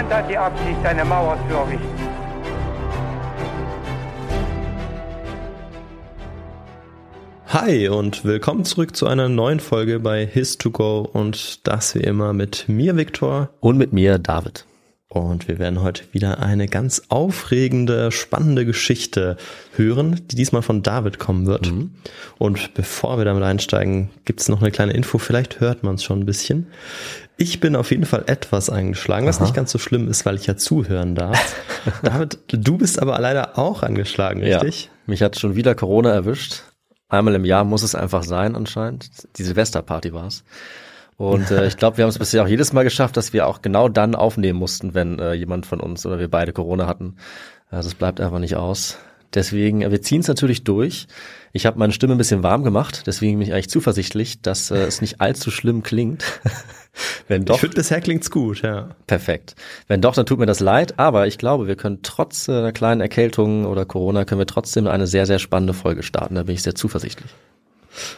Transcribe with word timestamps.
Niemand 0.00 0.14
hat 0.14 0.30
die 0.30 0.38
Absicht, 0.38 0.86
eine 0.86 1.04
Mauer 1.04 1.38
zu 1.46 1.54
errichten. 1.54 1.86
Hi 7.48 7.88
und 7.88 8.24
willkommen 8.24 8.64
zurück 8.64 8.96
zu 8.96 9.06
einer 9.06 9.28
neuen 9.28 9.60
Folge 9.60 10.00
bei 10.00 10.24
His2Go 10.24 11.06
und 11.06 11.66
das 11.68 11.94
wie 11.94 12.00
immer 12.00 12.32
mit 12.32 12.66
mir, 12.66 12.96
Viktor. 12.96 13.50
Und 13.60 13.76
mit 13.76 13.92
mir, 13.92 14.18
David. 14.18 14.64
Und 15.12 15.48
wir 15.48 15.58
werden 15.58 15.82
heute 15.82 16.04
wieder 16.12 16.38
eine 16.38 16.68
ganz 16.68 17.02
aufregende, 17.08 18.12
spannende 18.12 18.64
Geschichte 18.64 19.36
hören, 19.74 20.20
die 20.28 20.36
diesmal 20.36 20.62
von 20.62 20.84
David 20.84 21.18
kommen 21.18 21.46
wird. 21.46 21.72
Mhm. 21.72 21.90
Und 22.38 22.74
bevor 22.74 23.18
wir 23.18 23.24
damit 23.24 23.42
einsteigen, 23.42 24.10
gibt's 24.24 24.48
noch 24.48 24.62
eine 24.62 24.70
kleine 24.70 24.92
Info, 24.92 25.18
vielleicht 25.18 25.58
hört 25.58 25.82
man 25.82 25.96
es 25.96 26.04
schon 26.04 26.20
ein 26.20 26.26
bisschen. 26.26 26.68
Ich 27.40 27.58
bin 27.58 27.74
auf 27.74 27.90
jeden 27.90 28.04
Fall 28.04 28.24
etwas 28.26 28.68
eingeschlagen, 28.68 29.26
was 29.26 29.38
Aha. 29.38 29.44
nicht 29.44 29.54
ganz 29.54 29.72
so 29.72 29.78
schlimm 29.78 30.08
ist, 30.08 30.26
weil 30.26 30.36
ich 30.36 30.46
ja 30.46 30.58
zuhören 30.58 31.14
darf. 31.14 31.56
David, 32.02 32.38
du 32.48 32.76
bist 32.76 33.00
aber 33.00 33.18
leider 33.18 33.58
auch 33.58 33.82
angeschlagen, 33.82 34.42
richtig? 34.42 34.84
Ja, 34.84 34.90
mich 35.06 35.22
hat 35.22 35.38
schon 35.38 35.56
wieder 35.56 35.74
Corona 35.74 36.10
erwischt. 36.12 36.64
Einmal 37.08 37.34
im 37.34 37.46
Jahr 37.46 37.64
muss 37.64 37.82
es 37.82 37.94
einfach 37.94 38.24
sein 38.24 38.56
anscheinend. 38.56 39.08
Die 39.38 39.42
Silvesterparty 39.42 40.12
war's. 40.12 40.44
Und 41.16 41.50
äh, 41.50 41.66
ich 41.66 41.78
glaube, 41.78 41.96
wir 41.96 42.04
haben 42.04 42.10
es 42.10 42.18
bisher 42.18 42.44
auch 42.44 42.46
jedes 42.46 42.74
Mal 42.74 42.82
geschafft, 42.82 43.16
dass 43.16 43.32
wir 43.32 43.46
auch 43.46 43.62
genau 43.62 43.88
dann 43.88 44.14
aufnehmen 44.14 44.58
mussten, 44.58 44.92
wenn 44.92 45.18
äh, 45.18 45.32
jemand 45.32 45.64
von 45.64 45.80
uns 45.80 46.04
oder 46.04 46.18
wir 46.18 46.28
beide 46.28 46.52
Corona 46.52 46.86
hatten. 46.86 47.16
Also 47.70 47.88
es 47.88 47.94
bleibt 47.94 48.20
einfach 48.20 48.38
nicht 48.38 48.56
aus. 48.56 48.98
Deswegen, 49.32 49.80
äh, 49.80 49.90
wir 49.90 50.02
ziehen 50.02 50.20
es 50.20 50.28
natürlich 50.28 50.64
durch. 50.64 51.06
Ich 51.52 51.64
habe 51.64 51.78
meine 51.78 51.94
Stimme 51.94 52.14
ein 52.14 52.18
bisschen 52.18 52.42
warm 52.42 52.64
gemacht, 52.64 53.04
deswegen 53.06 53.38
bin 53.38 53.48
ich 53.48 53.54
eigentlich 53.54 53.70
zuversichtlich, 53.70 54.42
dass 54.42 54.70
äh, 54.70 54.76
es 54.76 55.00
nicht 55.00 55.22
allzu 55.22 55.50
schlimm 55.50 55.82
klingt. 55.82 56.22
wenn 57.28 57.44
doch, 57.44 57.54
Ich 57.54 57.60
finde, 57.60 57.76
bisher 57.76 58.00
klingt's 58.00 58.30
gut, 58.30 58.62
ja. 58.62 58.90
perfekt. 59.06 59.54
Wenn 59.86 60.00
doch, 60.00 60.14
dann 60.14 60.26
tut 60.26 60.38
mir 60.38 60.46
das 60.46 60.60
leid, 60.60 60.98
aber 60.98 61.26
ich 61.26 61.38
glaube, 61.38 61.66
wir 61.66 61.76
können 61.76 62.00
trotz 62.02 62.48
äh, 62.48 62.52
einer 62.52 62.72
kleinen 62.72 63.00
Erkältung 63.00 63.66
oder 63.66 63.84
Corona, 63.84 64.24
können 64.24 64.40
wir 64.40 64.46
trotzdem 64.46 64.86
eine 64.86 65.06
sehr, 65.06 65.26
sehr 65.26 65.38
spannende 65.38 65.74
Folge 65.74 66.02
starten. 66.02 66.34
Da 66.34 66.42
bin 66.44 66.54
ich 66.54 66.62
sehr 66.62 66.74
zuversichtlich. 66.74 67.30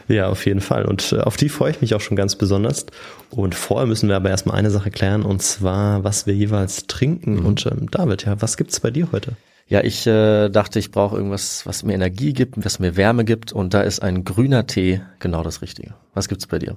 Ja, 0.09 0.29
auf 0.29 0.45
jeden 0.47 0.61
Fall. 0.61 0.85
Und 0.85 1.13
äh, 1.13 1.21
auf 1.21 1.37
die 1.37 1.49
freue 1.49 1.71
ich 1.71 1.81
mich 1.81 1.95
auch 1.95 2.01
schon 2.01 2.17
ganz 2.17 2.37
besonders. 2.37 2.87
Und 3.31 3.55
vorher 3.55 3.87
müssen 3.87 4.09
wir 4.09 4.17
aber 4.17 4.31
erstmal 4.31 4.57
eine 4.57 4.71
Sache 4.71 4.91
klären, 4.91 5.23
und 5.23 5.43
zwar, 5.43 6.05
was 6.05 6.27
wir 6.27 6.35
jeweils 6.35 6.87
trinken. 6.87 7.37
Mhm. 7.37 7.47
Und 7.47 7.67
ähm, 7.67 7.91
David, 7.91 8.25
ja, 8.25 8.41
was 8.41 8.57
gibt's 8.57 8.81
bei 8.81 8.91
dir 8.91 9.09
heute? 9.13 9.33
Ja, 9.69 9.83
ich 9.83 10.07
äh, 10.07 10.51
dachte, 10.51 10.79
ich 10.79 10.91
brauche 10.91 11.17
irgendwas, 11.17 11.65
was 11.65 11.83
mir 11.83 11.95
Energie 11.95 12.35
gibt, 12.35 12.63
was 12.63 12.79
mir 12.79 12.97
Wärme 12.97 13.25
gibt 13.25 13.53
und 13.53 13.73
da 13.73 13.81
ist 13.81 14.03
ein 14.03 14.25
grüner 14.25 14.67
Tee 14.67 15.01
genau 15.19 15.43
das 15.43 15.63
Richtige. 15.63 15.95
Was 16.13 16.29
gibt's 16.29 16.47
bei 16.47 16.59
dir? 16.59 16.77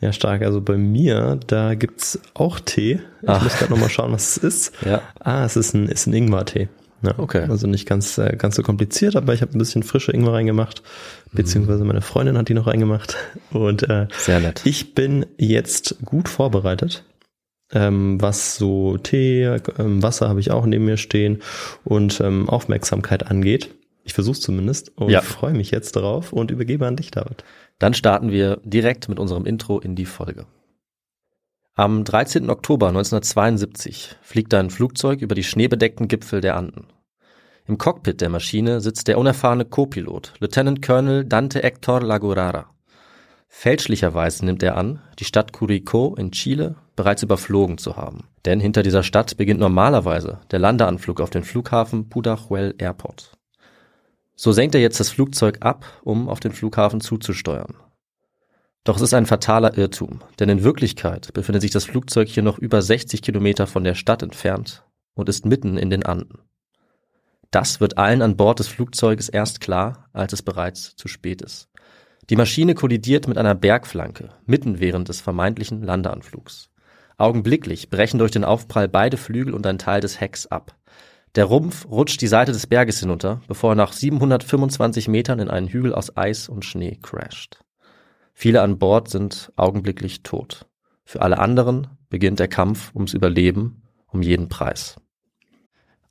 Ja, 0.00 0.12
stark. 0.12 0.42
Also 0.42 0.60
bei 0.60 0.76
mir, 0.76 1.38
da 1.46 1.74
gibt's 1.74 2.18
auch 2.34 2.60
Tee. 2.60 3.00
Ich 3.22 3.28
Ach. 3.28 3.42
muss 3.42 3.56
gerade 3.56 3.72
nochmal 3.72 3.88
schauen, 3.90 4.12
was 4.12 4.36
es 4.36 4.42
ist. 4.42 4.72
Ja. 4.86 5.00
Ah, 5.20 5.44
es 5.44 5.56
ist 5.56 5.74
ein, 5.74 5.88
ist 5.88 6.06
ein 6.06 6.12
Ingwer-Tee. 6.12 6.68
Ja, 7.02 7.14
Okay. 7.18 7.46
Also 7.48 7.66
nicht 7.66 7.86
ganz, 7.86 8.16
äh, 8.18 8.34
ganz 8.36 8.56
so 8.56 8.62
kompliziert, 8.62 9.14
aber 9.16 9.34
ich 9.34 9.42
habe 9.42 9.52
ein 9.52 9.58
bisschen 9.58 9.82
frische 9.82 10.12
Ingwer 10.12 10.32
reingemacht, 10.34 10.82
beziehungsweise 11.32 11.84
meine 11.84 12.00
Freundin 12.00 12.36
hat 12.38 12.48
die 12.48 12.54
noch 12.54 12.66
reingemacht. 12.66 13.16
Und 13.50 13.88
äh, 13.88 14.08
Sehr 14.18 14.40
nett. 14.40 14.62
Ich 14.64 14.94
bin 14.94 15.26
jetzt 15.38 15.96
gut 16.04 16.28
vorbereitet. 16.28 17.04
Ähm, 17.72 18.20
was 18.20 18.56
so 18.56 18.98
Tee, 18.98 19.42
ähm, 19.78 20.02
Wasser 20.02 20.28
habe 20.28 20.38
ich 20.40 20.50
auch 20.50 20.66
neben 20.66 20.84
mir 20.84 20.96
stehen 20.98 21.40
und 21.82 22.20
ähm, 22.20 22.48
Aufmerksamkeit 22.48 23.26
angeht. 23.26 23.70
Ich 24.04 24.12
versuche 24.12 24.38
zumindest 24.38 24.92
und 24.96 25.08
Ja. 25.10 25.22
freue 25.22 25.54
mich 25.54 25.70
jetzt 25.70 25.96
darauf 25.96 26.32
und 26.34 26.50
übergebe 26.50 26.86
an 26.86 26.96
dich, 26.96 27.10
David. 27.10 27.42
Dann 27.78 27.94
starten 27.94 28.30
wir 28.30 28.60
direkt 28.64 29.08
mit 29.08 29.18
unserem 29.18 29.46
Intro 29.46 29.78
in 29.78 29.96
die 29.96 30.06
Folge. 30.06 30.46
Am 31.74 32.04
13. 32.04 32.50
Oktober 32.50 32.88
1972 32.88 34.16
fliegt 34.22 34.54
ein 34.54 34.70
Flugzeug 34.70 35.20
über 35.22 35.34
die 35.34 35.42
schneebedeckten 35.42 36.06
Gipfel 36.06 36.40
der 36.40 36.56
Anden. 36.56 36.86
Im 37.66 37.78
Cockpit 37.78 38.20
der 38.20 38.28
Maschine 38.28 38.80
sitzt 38.80 39.08
der 39.08 39.18
unerfahrene 39.18 39.64
Co-Pilot, 39.64 40.34
Lieutenant 40.38 40.82
Colonel 40.82 41.24
Dante 41.24 41.60
Hector 41.62 42.00
Lagurara. 42.00 42.66
Fälschlicherweise 43.48 44.44
nimmt 44.44 44.62
er 44.62 44.76
an, 44.76 45.00
die 45.18 45.24
Stadt 45.24 45.52
Curicó 45.52 46.18
in 46.18 46.32
Chile 46.32 46.76
bereits 46.94 47.22
überflogen 47.22 47.78
zu 47.78 47.96
haben. 47.96 48.28
Denn 48.44 48.60
hinter 48.60 48.82
dieser 48.82 49.02
Stadt 49.02 49.36
beginnt 49.36 49.60
normalerweise 49.60 50.40
der 50.50 50.58
Landeanflug 50.58 51.20
auf 51.20 51.30
den 51.30 51.42
Flughafen 51.42 52.08
Pudahuel 52.08 52.74
Airport. 52.78 53.32
So 54.36 54.52
senkt 54.52 54.74
er 54.74 54.80
jetzt 54.80 55.00
das 55.00 55.10
Flugzeug 55.10 55.58
ab, 55.60 55.86
um 56.02 56.28
auf 56.28 56.40
den 56.40 56.52
Flughafen 56.52 57.00
zuzusteuern. 57.00 57.74
Doch 58.82 58.96
es 58.96 59.02
ist 59.02 59.14
ein 59.14 59.26
fataler 59.26 59.78
Irrtum, 59.78 60.20
denn 60.38 60.48
in 60.48 60.62
Wirklichkeit 60.62 61.32
befindet 61.32 61.62
sich 61.62 61.70
das 61.70 61.84
Flugzeug 61.84 62.28
hier 62.28 62.42
noch 62.42 62.58
über 62.58 62.82
60 62.82 63.22
Kilometer 63.22 63.66
von 63.66 63.84
der 63.84 63.94
Stadt 63.94 64.22
entfernt 64.22 64.84
und 65.14 65.28
ist 65.28 65.46
mitten 65.46 65.78
in 65.78 65.88
den 65.88 66.04
Anden. 66.04 66.40
Das 67.50 67.80
wird 67.80 67.96
allen 67.96 68.20
an 68.20 68.36
Bord 68.36 68.58
des 68.58 68.68
Flugzeuges 68.68 69.28
erst 69.28 69.60
klar, 69.60 70.08
als 70.12 70.32
es 70.32 70.42
bereits 70.42 70.96
zu 70.96 71.08
spät 71.08 71.40
ist. 71.40 71.68
Die 72.28 72.36
Maschine 72.36 72.74
kollidiert 72.74 73.28
mit 73.28 73.38
einer 73.38 73.54
Bergflanke, 73.54 74.30
mitten 74.44 74.80
während 74.80 75.08
des 75.08 75.20
vermeintlichen 75.20 75.82
Landeanflugs. 75.82 76.70
Augenblicklich 77.16 77.90
brechen 77.90 78.18
durch 78.18 78.32
den 78.32 78.44
Aufprall 78.44 78.88
beide 78.88 79.16
Flügel 79.16 79.54
und 79.54 79.66
ein 79.66 79.78
Teil 79.78 80.00
des 80.00 80.20
Hecks 80.20 80.46
ab. 80.46 80.74
Der 81.34 81.46
Rumpf 81.46 81.86
rutscht 81.88 82.20
die 82.20 82.28
Seite 82.28 82.52
des 82.52 82.68
Berges 82.68 83.00
hinunter, 83.00 83.40
bevor 83.48 83.72
er 83.72 83.76
nach 83.76 83.92
725 83.92 85.08
Metern 85.08 85.40
in 85.40 85.50
einen 85.50 85.66
Hügel 85.66 85.92
aus 85.92 86.16
Eis 86.16 86.48
und 86.48 86.64
Schnee 86.64 86.96
crasht. 87.02 87.64
Viele 88.32 88.62
an 88.62 88.78
Bord 88.78 89.08
sind 89.08 89.52
augenblicklich 89.56 90.22
tot. 90.22 90.66
Für 91.04 91.22
alle 91.22 91.38
anderen 91.38 91.88
beginnt 92.08 92.38
der 92.38 92.48
Kampf 92.48 92.92
ums 92.94 93.14
Überleben 93.14 93.82
um 94.06 94.22
jeden 94.22 94.48
Preis. 94.48 94.96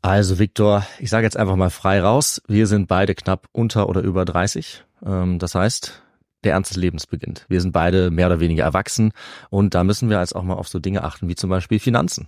Also 0.02 0.40
Viktor, 0.40 0.86
ich 1.00 1.10
sage 1.10 1.26
jetzt 1.26 1.38
einfach 1.38 1.56
mal 1.56 1.70
frei 1.70 2.02
raus, 2.02 2.42
wir 2.48 2.68
sind 2.68 2.90
beide 2.90 3.16
knapp 3.16 3.48
unter 3.54 3.88
oder 3.88 4.02
über 4.02 4.26
30. 4.26 4.84
Ähm, 5.06 5.40
das 5.40 5.56
heißt, 5.56 6.04
der 6.44 6.54
Ernst 6.54 6.72
des 6.72 6.78
Lebens 6.78 7.08
beginnt. 7.08 7.46
Wir 7.48 7.62
sind 7.62 7.72
beide 7.72 8.12
mehr 8.12 8.28
oder 8.28 8.42
weniger 8.42 8.66
erwachsen 8.66 9.14
und 9.50 9.74
da 9.74 9.86
müssen 9.86 10.10
wir 10.10 10.20
jetzt 10.20 10.36
auch 10.36 10.44
mal 10.44 10.56
auf 10.56 10.68
so 10.68 10.80
Dinge 10.80 11.06
achten 11.06 11.30
wie 11.30 11.36
zum 11.36 11.50
Beispiel 11.50 11.80
Finanzen. 11.80 12.28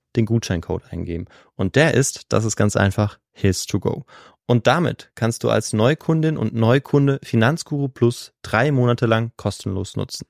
den 0.15 0.25
Gutscheincode 0.25 0.83
eingeben. 0.91 1.25
Und 1.55 1.75
der 1.75 1.93
ist, 1.93 2.25
das 2.29 2.45
ist 2.45 2.55
ganz 2.55 2.75
einfach, 2.75 3.19
His 3.31 3.65
to 3.65 3.79
Go. 3.79 4.05
Und 4.45 4.67
damit 4.67 5.11
kannst 5.15 5.43
du 5.43 5.49
als 5.49 5.73
Neukundin 5.73 6.37
und 6.37 6.53
Neukunde 6.53 7.19
Finanzguru 7.23 7.87
Plus 7.87 8.33
drei 8.41 8.71
Monate 8.71 9.05
lang 9.05 9.31
kostenlos 9.37 9.95
nutzen. 9.95 10.25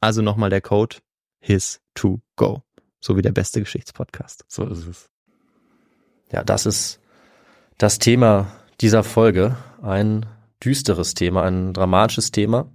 Also 0.00 0.22
nochmal 0.22 0.50
der 0.50 0.60
Code 0.60 0.96
His 1.40 1.80
to 1.94 2.20
Go. 2.36 2.62
So 3.00 3.16
wie 3.16 3.22
der 3.22 3.32
beste 3.32 3.60
Geschichtspodcast. 3.60 4.44
So 4.48 4.64
ist 4.64 4.86
es. 4.86 5.10
Ja, 6.30 6.44
das 6.44 6.66
ist 6.66 7.00
das 7.78 7.98
Thema 7.98 8.52
dieser 8.80 9.02
Folge. 9.02 9.56
Ein 9.82 10.26
düsteres 10.64 11.14
Thema, 11.14 11.42
ein 11.44 11.72
dramatisches 11.72 12.30
Thema, 12.32 12.70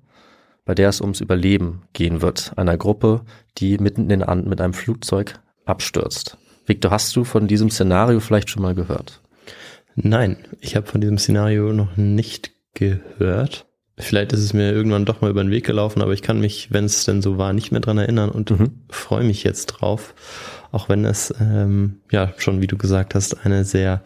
bei 0.66 0.75
der 0.75 0.89
es 0.89 1.01
ums 1.01 1.22
Überleben 1.22 1.84
gehen 1.94 2.22
wird. 2.22 2.54
Einer 2.57 2.78
Gruppe, 2.78 3.22
die 3.57 3.78
mitten 3.78 4.04
in 4.04 4.10
den 4.10 4.24
Anden 4.24 4.50
mit 4.50 4.62
einem 4.62 4.74
Flugzeug 4.74 5.39
abstürzt. 5.65 6.38
Victor, 6.65 6.92
hast 6.92 7.15
du 7.15 7.24
von 7.24 7.48
diesem 7.48 7.69
Szenario 7.69 8.19
vielleicht 8.19 8.50
schon 8.50 8.62
mal 8.63 8.75
gehört? 8.75 9.21
Nein, 9.95 10.38
ich 10.60 10.75
habe 10.75 10.88
von 10.88 11.01
diesem 11.01 11.18
Szenario 11.18 11.74
noch 11.74 11.98
nicht 11.98 12.51
gehört. 12.74 13.65
Vielleicht 13.98 14.33
ist 14.33 14.39
es 14.39 14.54
mir 14.54 14.71
irgendwann 14.71 15.06
doch 15.06 15.21
mal 15.21 15.30
über 15.30 15.44
den 15.44 15.51
Weg 15.51 15.65
gelaufen, 15.65 16.01
aber 16.01 16.13
ich 16.13 16.24
kann 16.24 16.39
mich, 16.39 16.71
wenn 16.71 16.86
es 16.86 17.06
denn 17.06 17.21
so 17.21 17.38
war, 17.38 17.54
nicht 17.54 17.71
mehr 17.71 17.81
dran 17.81 18.00
erinnern 18.00 18.30
und 18.31 18.50
Mhm. 18.50 18.81
freue 18.89 19.24
mich 19.24 19.44
jetzt 19.44 19.68
drauf. 19.68 20.15
Auch 20.71 20.89
wenn 20.89 21.06
es, 21.06 21.31
ähm, 21.39 22.01
ja, 22.12 22.33
schon 22.38 22.60
wie 22.62 22.68
du 22.68 22.77
gesagt 22.77 23.13
hast, 23.13 23.45
eine 23.45 23.63
sehr 23.65 24.04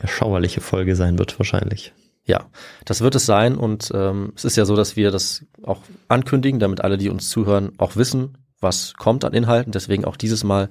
ja, 0.00 0.06
schauerliche 0.06 0.60
Folge 0.60 0.94
sein 0.94 1.18
wird 1.18 1.36
wahrscheinlich. 1.40 1.92
Ja, 2.24 2.46
das 2.84 3.00
wird 3.00 3.16
es 3.16 3.26
sein 3.26 3.56
und 3.56 3.90
ähm, 3.92 4.32
es 4.36 4.44
ist 4.44 4.56
ja 4.56 4.64
so, 4.64 4.76
dass 4.76 4.94
wir 4.96 5.10
das 5.10 5.44
auch 5.64 5.82
ankündigen, 6.06 6.60
damit 6.60 6.82
alle, 6.82 6.96
die 6.96 7.10
uns 7.10 7.28
zuhören, 7.28 7.72
auch 7.78 7.96
wissen, 7.96 8.38
was 8.64 8.94
kommt 8.94 9.24
an 9.24 9.32
Inhalten. 9.32 9.70
Deswegen 9.70 10.04
auch 10.04 10.16
dieses 10.16 10.42
Mal 10.42 10.68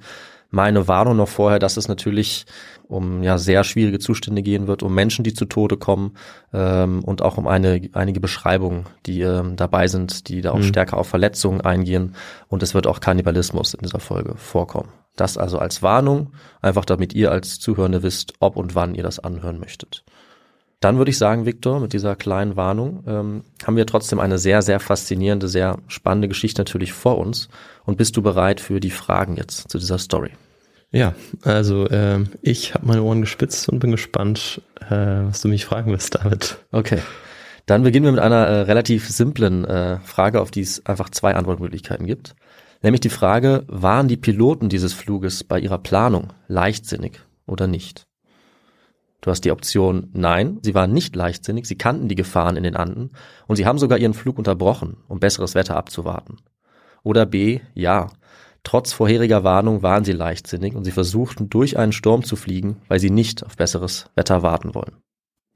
meine 0.51 0.87
Warnung 0.87 1.15
noch 1.17 1.29
vorher, 1.29 1.57
dass 1.57 1.77
es 1.77 1.87
natürlich 1.87 2.45
um 2.87 3.23
ja 3.23 3.37
sehr 3.39 3.63
schwierige 3.63 3.97
Zustände 3.97 4.43
gehen 4.43 4.67
wird, 4.67 4.83
um 4.83 4.93
Menschen, 4.93 5.23
die 5.23 5.33
zu 5.33 5.45
Tode 5.45 5.77
kommen 5.77 6.13
ähm, 6.53 7.03
und 7.03 7.23
auch 7.23 7.37
um 7.37 7.47
eine, 7.47 7.81
einige 7.93 8.19
Beschreibungen, 8.19 8.85
die 9.07 9.21
ähm, 9.21 9.55
dabei 9.55 9.87
sind, 9.87 10.27
die 10.27 10.41
da 10.41 10.51
auch 10.51 10.59
Mhm. 10.59 10.63
stärker 10.63 10.97
auf 10.97 11.07
Verletzungen 11.07 11.61
eingehen 11.61 12.13
und 12.49 12.61
es 12.61 12.75
wird 12.75 12.85
auch 12.85 12.99
Kannibalismus 12.99 13.73
in 13.73 13.81
dieser 13.81 13.99
Folge 13.99 14.35
vorkommen. 14.35 14.89
Das 15.15 15.37
also 15.37 15.57
als 15.57 15.81
Warnung, 15.81 16.33
einfach 16.61 16.85
damit 16.85 17.13
ihr 17.13 17.31
als 17.31 17.59
Zuhörende 17.59 18.03
wisst, 18.03 18.33
ob 18.39 18.55
und 18.55 18.75
wann 18.75 18.93
ihr 18.95 19.03
das 19.03 19.19
anhören 19.19 19.59
möchtet. 19.59 20.03
Dann 20.83 20.97
würde 20.97 21.11
ich 21.11 21.17
sagen, 21.17 21.45
Victor, 21.45 21.79
mit 21.79 21.93
dieser 21.93 22.17
kleinen 22.17 22.57
Warnung 22.57 23.05
ähm, 23.07 23.43
haben 23.65 23.77
wir 23.77 23.85
trotzdem 23.85 24.19
eine 24.19 24.37
sehr, 24.37 24.61
sehr 24.61 24.81
faszinierende, 24.81 25.47
sehr 25.47 25.77
spannende 25.87 26.27
Geschichte 26.27 26.59
natürlich 26.59 26.91
vor 26.91 27.19
uns. 27.19 27.47
Und 27.85 27.97
bist 27.97 28.17
du 28.17 28.21
bereit 28.21 28.59
für 28.59 28.81
die 28.81 28.89
Fragen 28.89 29.37
jetzt 29.37 29.69
zu 29.69 29.77
dieser 29.77 29.97
Story? 29.97 30.31
Ja, 30.91 31.15
also 31.43 31.89
ähm, 31.89 32.27
ich 32.41 32.73
habe 32.73 32.85
meine 32.85 33.01
Ohren 33.01 33.21
gespitzt 33.21 33.69
und 33.69 33.79
bin 33.79 33.91
gespannt, 33.91 34.61
äh, 34.81 35.23
was 35.23 35.39
du 35.39 35.47
mich 35.47 35.63
fragen 35.63 35.89
wirst, 35.89 36.15
David. 36.15 36.57
Okay. 36.73 36.99
Dann 37.65 37.83
beginnen 37.83 38.03
wir 38.05 38.11
mit 38.11 38.21
einer 38.21 38.45
äh, 38.45 38.61
relativ 38.63 39.09
simplen 39.09 39.63
äh, 39.63 39.99
Frage, 40.01 40.41
auf 40.41 40.51
die 40.51 40.61
es 40.61 40.85
einfach 40.85 41.09
zwei 41.11 41.33
Antwortmöglichkeiten 41.35 42.05
gibt. 42.05 42.35
Nämlich 42.81 42.99
die 42.99 43.07
Frage, 43.07 43.63
waren 43.67 44.09
die 44.09 44.17
Piloten 44.17 44.67
dieses 44.67 44.91
Fluges 44.91 45.45
bei 45.45 45.61
ihrer 45.61 45.77
Planung 45.77 46.33
leichtsinnig 46.49 47.21
oder 47.45 47.67
nicht? 47.67 48.03
Du 49.23 49.31
hast 49.31 49.45
die 49.45 49.51
Option 49.51 50.09
Nein, 50.11 50.59
sie 50.63 50.75
waren 50.75 50.91
nicht 50.91 51.15
leichtsinnig, 51.15 51.65
sie 51.65 51.77
kannten 51.77 52.09
die 52.09 52.15
Gefahren 52.15 52.57
in 52.57 52.63
den 52.63 52.75
Anden 52.75 53.11
und 53.47 53.55
sie 53.55 53.65
haben 53.65 53.79
sogar 53.79 53.97
ihren 53.97 54.13
Flug 54.13 54.37
unterbrochen, 54.37 54.97
um 55.07 55.21
besseres 55.21 55.55
Wetter 55.55 55.77
abzuwarten. 55.77 56.39
Oder 57.03 57.25
B, 57.25 57.61
ja, 57.73 58.09
trotz 58.63 58.91
vorheriger 58.91 59.45
Warnung 59.45 59.81
waren 59.81 60.03
sie 60.03 60.11
leichtsinnig 60.11 60.75
und 60.75 60.83
sie 60.83 60.91
versuchten 60.91 61.49
durch 61.49 61.77
einen 61.77 61.93
Sturm 61.93 62.23
zu 62.25 62.35
fliegen, 62.35 62.81
weil 62.89 62.99
sie 62.99 63.09
nicht 63.09 63.45
auf 63.45 63.55
besseres 63.55 64.07
Wetter 64.15 64.43
warten 64.43 64.75
wollen. 64.75 64.97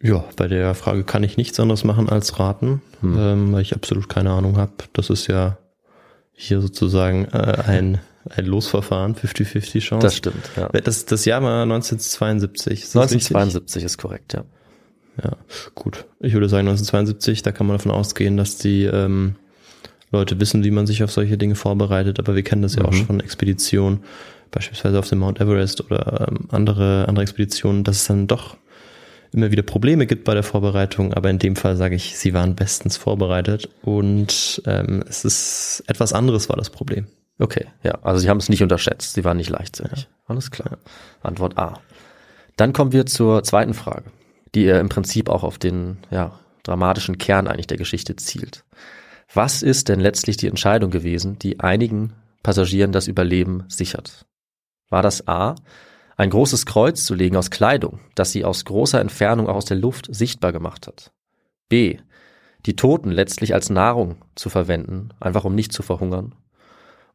Ja, 0.02 0.24
bei 0.38 0.48
der 0.48 0.74
Frage 0.74 1.04
kann 1.04 1.24
ich 1.24 1.36
nichts 1.36 1.60
anderes 1.60 1.84
machen 1.84 2.08
als 2.08 2.40
raten, 2.40 2.82
Hm. 3.02 3.18
ähm, 3.18 3.54
weil 3.54 3.64
ich 3.64 3.76
absolut 3.76 4.08
keine 4.08 4.32
Ahnung 4.32 4.56
habe. 4.56 4.72
Das 4.94 5.10
ist 5.10 5.28
ja 5.28 5.58
hier 6.32 6.62
sozusagen 6.62 7.26
äh, 7.26 7.64
ein, 7.66 8.00
ein 8.36 8.46
Losverfahren, 8.46 9.16
50-50 9.16 9.80
Chance. 9.80 10.08
Das 10.08 10.16
stimmt, 10.16 10.50
ja. 10.56 10.70
Das, 10.70 11.06
das 11.06 11.26
Jahr 11.26 11.42
war 11.44 11.64
1972. 11.64 12.84
Ist 12.84 12.96
das 12.96 13.12
richtig? 13.14 13.36
1972 13.36 13.84
ist 13.84 13.98
korrekt, 13.98 14.34
ja. 14.34 14.44
Ja, 15.24 15.32
gut. 15.74 16.06
Ich 16.20 16.34
würde 16.34 16.48
sagen 16.48 16.68
1972, 16.68 17.42
da 17.42 17.52
kann 17.52 17.66
man 17.66 17.78
davon 17.78 17.92
ausgehen, 17.92 18.38
dass 18.38 18.58
die 18.58 18.84
ähm, 18.84 19.36
Leute 20.12 20.40
wissen, 20.40 20.64
wie 20.64 20.72
man 20.72 20.86
sich 20.86 21.04
auf 21.04 21.12
solche 21.12 21.38
Dinge 21.38 21.56
vorbereitet, 21.56 22.20
aber 22.20 22.36
wir 22.36 22.44
kennen 22.44 22.62
das 22.62 22.76
ja 22.76 22.86
auch 22.86 22.92
Mhm. 22.92 22.98
schon 22.98 23.06
von 23.08 23.20
Expeditionen, 23.20 24.00
beispielsweise 24.52 25.00
auf 25.00 25.10
dem 25.10 25.20
Mount 25.20 25.40
Everest 25.42 25.82
oder 25.84 26.28
ähm, 26.30 26.48
andere, 26.52 27.06
andere 27.08 27.24
Expeditionen, 27.24 27.84
dass 27.84 27.98
es 27.98 28.08
dann 28.08 28.28
doch 28.28 28.58
immer 29.34 29.52
wieder 29.52 29.64
Probleme 29.64 30.06
gibt 30.06 30.24
bei 30.24 30.34
der 30.36 30.44
Vorbereitung, 30.44 31.14
aber 31.14 31.30
in 31.30 31.40
dem 31.40 31.56
Fall 31.56 31.76
sage 31.76 31.96
ich, 31.96 32.18
sie 32.18 32.34
waren 32.34 32.56
bestens 32.56 32.96
vorbereitet 32.96 33.68
und 33.82 34.62
ähm, 34.66 35.04
es 35.10 35.26
ist 35.26 35.84
etwas 35.88 36.14
anderes 36.14 36.48
war 36.48 36.56
das 36.56 36.70
Problem. 36.70 37.08
Okay, 37.40 37.68
ja. 37.84 38.00
Also 38.02 38.20
Sie 38.20 38.30
haben 38.30 38.38
es 38.38 38.50
nicht 38.50 38.64
unterschätzt. 38.64 39.14
Sie 39.14 39.24
waren 39.24 39.38
nicht 39.38 39.50
leichtsinnig. 39.50 40.08
Alles 40.26 40.52
klar. 40.52 40.78
Antwort 41.22 41.58
A. 41.58 41.80
Dann 42.56 42.74
kommen 42.74 42.92
wir 42.92 43.06
zur 43.06 43.44
zweiten 43.44 43.74
Frage, 43.74 44.06
die 44.56 44.66
äh, 44.66 44.80
im 44.80 44.90
Prinzip 44.90 45.30
auch 45.30 45.44
auf 45.44 45.60
den 45.60 45.98
ja, 46.10 46.40
dramatischen 46.64 47.18
Kern 47.18 47.48
eigentlich 47.48 47.68
der 47.68 47.78
Geschichte 47.78 48.16
zielt. 48.16 48.66
Was 49.34 49.62
ist 49.62 49.90
denn 49.90 50.00
letztlich 50.00 50.38
die 50.38 50.48
Entscheidung 50.48 50.90
gewesen, 50.90 51.38
die 51.38 51.60
einigen 51.60 52.14
Passagieren 52.44 52.92
das 52.92 53.08
Überleben 53.08 53.66
sichert? 53.68 54.26
War 54.90 55.02
das 55.02 55.28
A, 55.28 55.56
ein 56.16 56.30
großes 56.30 56.66
Kreuz 56.66 57.04
zu 57.06 57.14
legen 57.14 57.38
aus 57.38 57.52
Kleidung, 57.52 58.00
das 58.16 58.32
sie 58.32 58.44
aus 58.44 58.66
großer 58.66 59.00
Entfernung 59.00 59.48
auch 59.48 59.56
aus 59.56 59.66
der 59.66 59.78
Luft 59.78 60.08
sichtbar 60.10 60.52
gemacht 60.52 60.88
hat? 60.88 61.12
B, 61.70 62.00
die 62.66 62.76
Toten 62.76 63.12
letztlich 63.12 63.54
als 63.54 63.70
Nahrung 63.70 64.16
zu 64.34 64.50
verwenden, 64.50 65.10
einfach 65.20 65.46
um 65.46 65.54
nicht 65.54 65.74
zu 65.74 65.84
verhungern? 65.84 66.34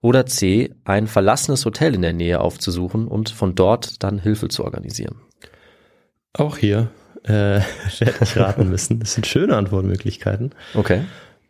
Oder 0.02 0.26
C, 0.26 0.75
ein 0.85 1.06
verlassenes 1.06 1.64
Hotel 1.64 1.94
in 1.94 2.02
der 2.02 2.12
Nähe 2.12 2.40
aufzusuchen 2.40 3.09
und 3.09 3.30
von 3.30 3.54
dort 3.54 4.02
dann 4.02 4.18
Hilfe 4.18 4.49
zu 4.49 4.64
organisieren. 4.64 5.14
Auch 6.35 6.59
hier 6.59 6.90
äh, 7.25 7.61
hätte 7.99 8.25
ich 8.25 8.37
raten 8.37 8.68
müssen. 8.68 9.00
Das 9.00 9.14
sind 9.14 9.26
schöne 9.26 9.56
Antwortmöglichkeiten. 9.56 10.50
Okay. 10.75 11.04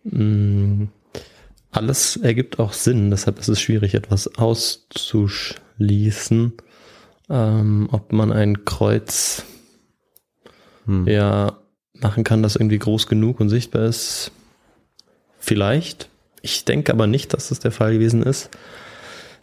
Mm, 0.04 0.84
Alles 1.70 2.16
ergibt 2.16 2.58
auch 2.58 2.72
Sinn, 2.74 3.10
deshalb 3.10 3.38
ist 3.38 3.48
es 3.48 3.58
schwierig, 3.60 3.94
etwas 3.94 4.36
auszuschließen. 4.36 6.52
Ähm, 7.30 7.88
ob 7.90 8.12
man 8.12 8.32
ein 8.32 8.64
Kreuz 8.66 9.44
Hm. 10.84 11.06
ja 11.08 11.56
machen 11.94 12.22
kann, 12.24 12.42
das 12.42 12.56
irgendwie 12.56 12.78
groß 12.80 13.06
genug 13.06 13.38
und 13.40 13.48
sichtbar 13.48 13.84
ist. 13.84 14.30
Vielleicht. 15.38 16.10
Ich 16.42 16.64
denke 16.64 16.92
aber 16.92 17.06
nicht, 17.06 17.32
dass 17.34 17.48
das 17.48 17.60
der 17.60 17.72
Fall 17.72 17.92
gewesen 17.94 18.22
ist. 18.22 18.50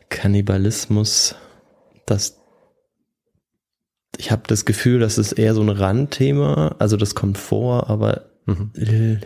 Kannibalismus, 0.09 1.35
das 2.05 2.35
ich 4.17 4.31
habe 4.31 4.41
das 4.47 4.65
Gefühl, 4.65 4.99
das 4.99 5.17
ist 5.17 5.31
eher 5.33 5.53
so 5.53 5.61
ein 5.61 5.69
Randthema, 5.69 6.75
also 6.79 6.97
das 6.97 7.15
kommt 7.15 7.37
vor, 7.37 7.89
aber 7.89 8.25
Mhm. 8.45 8.71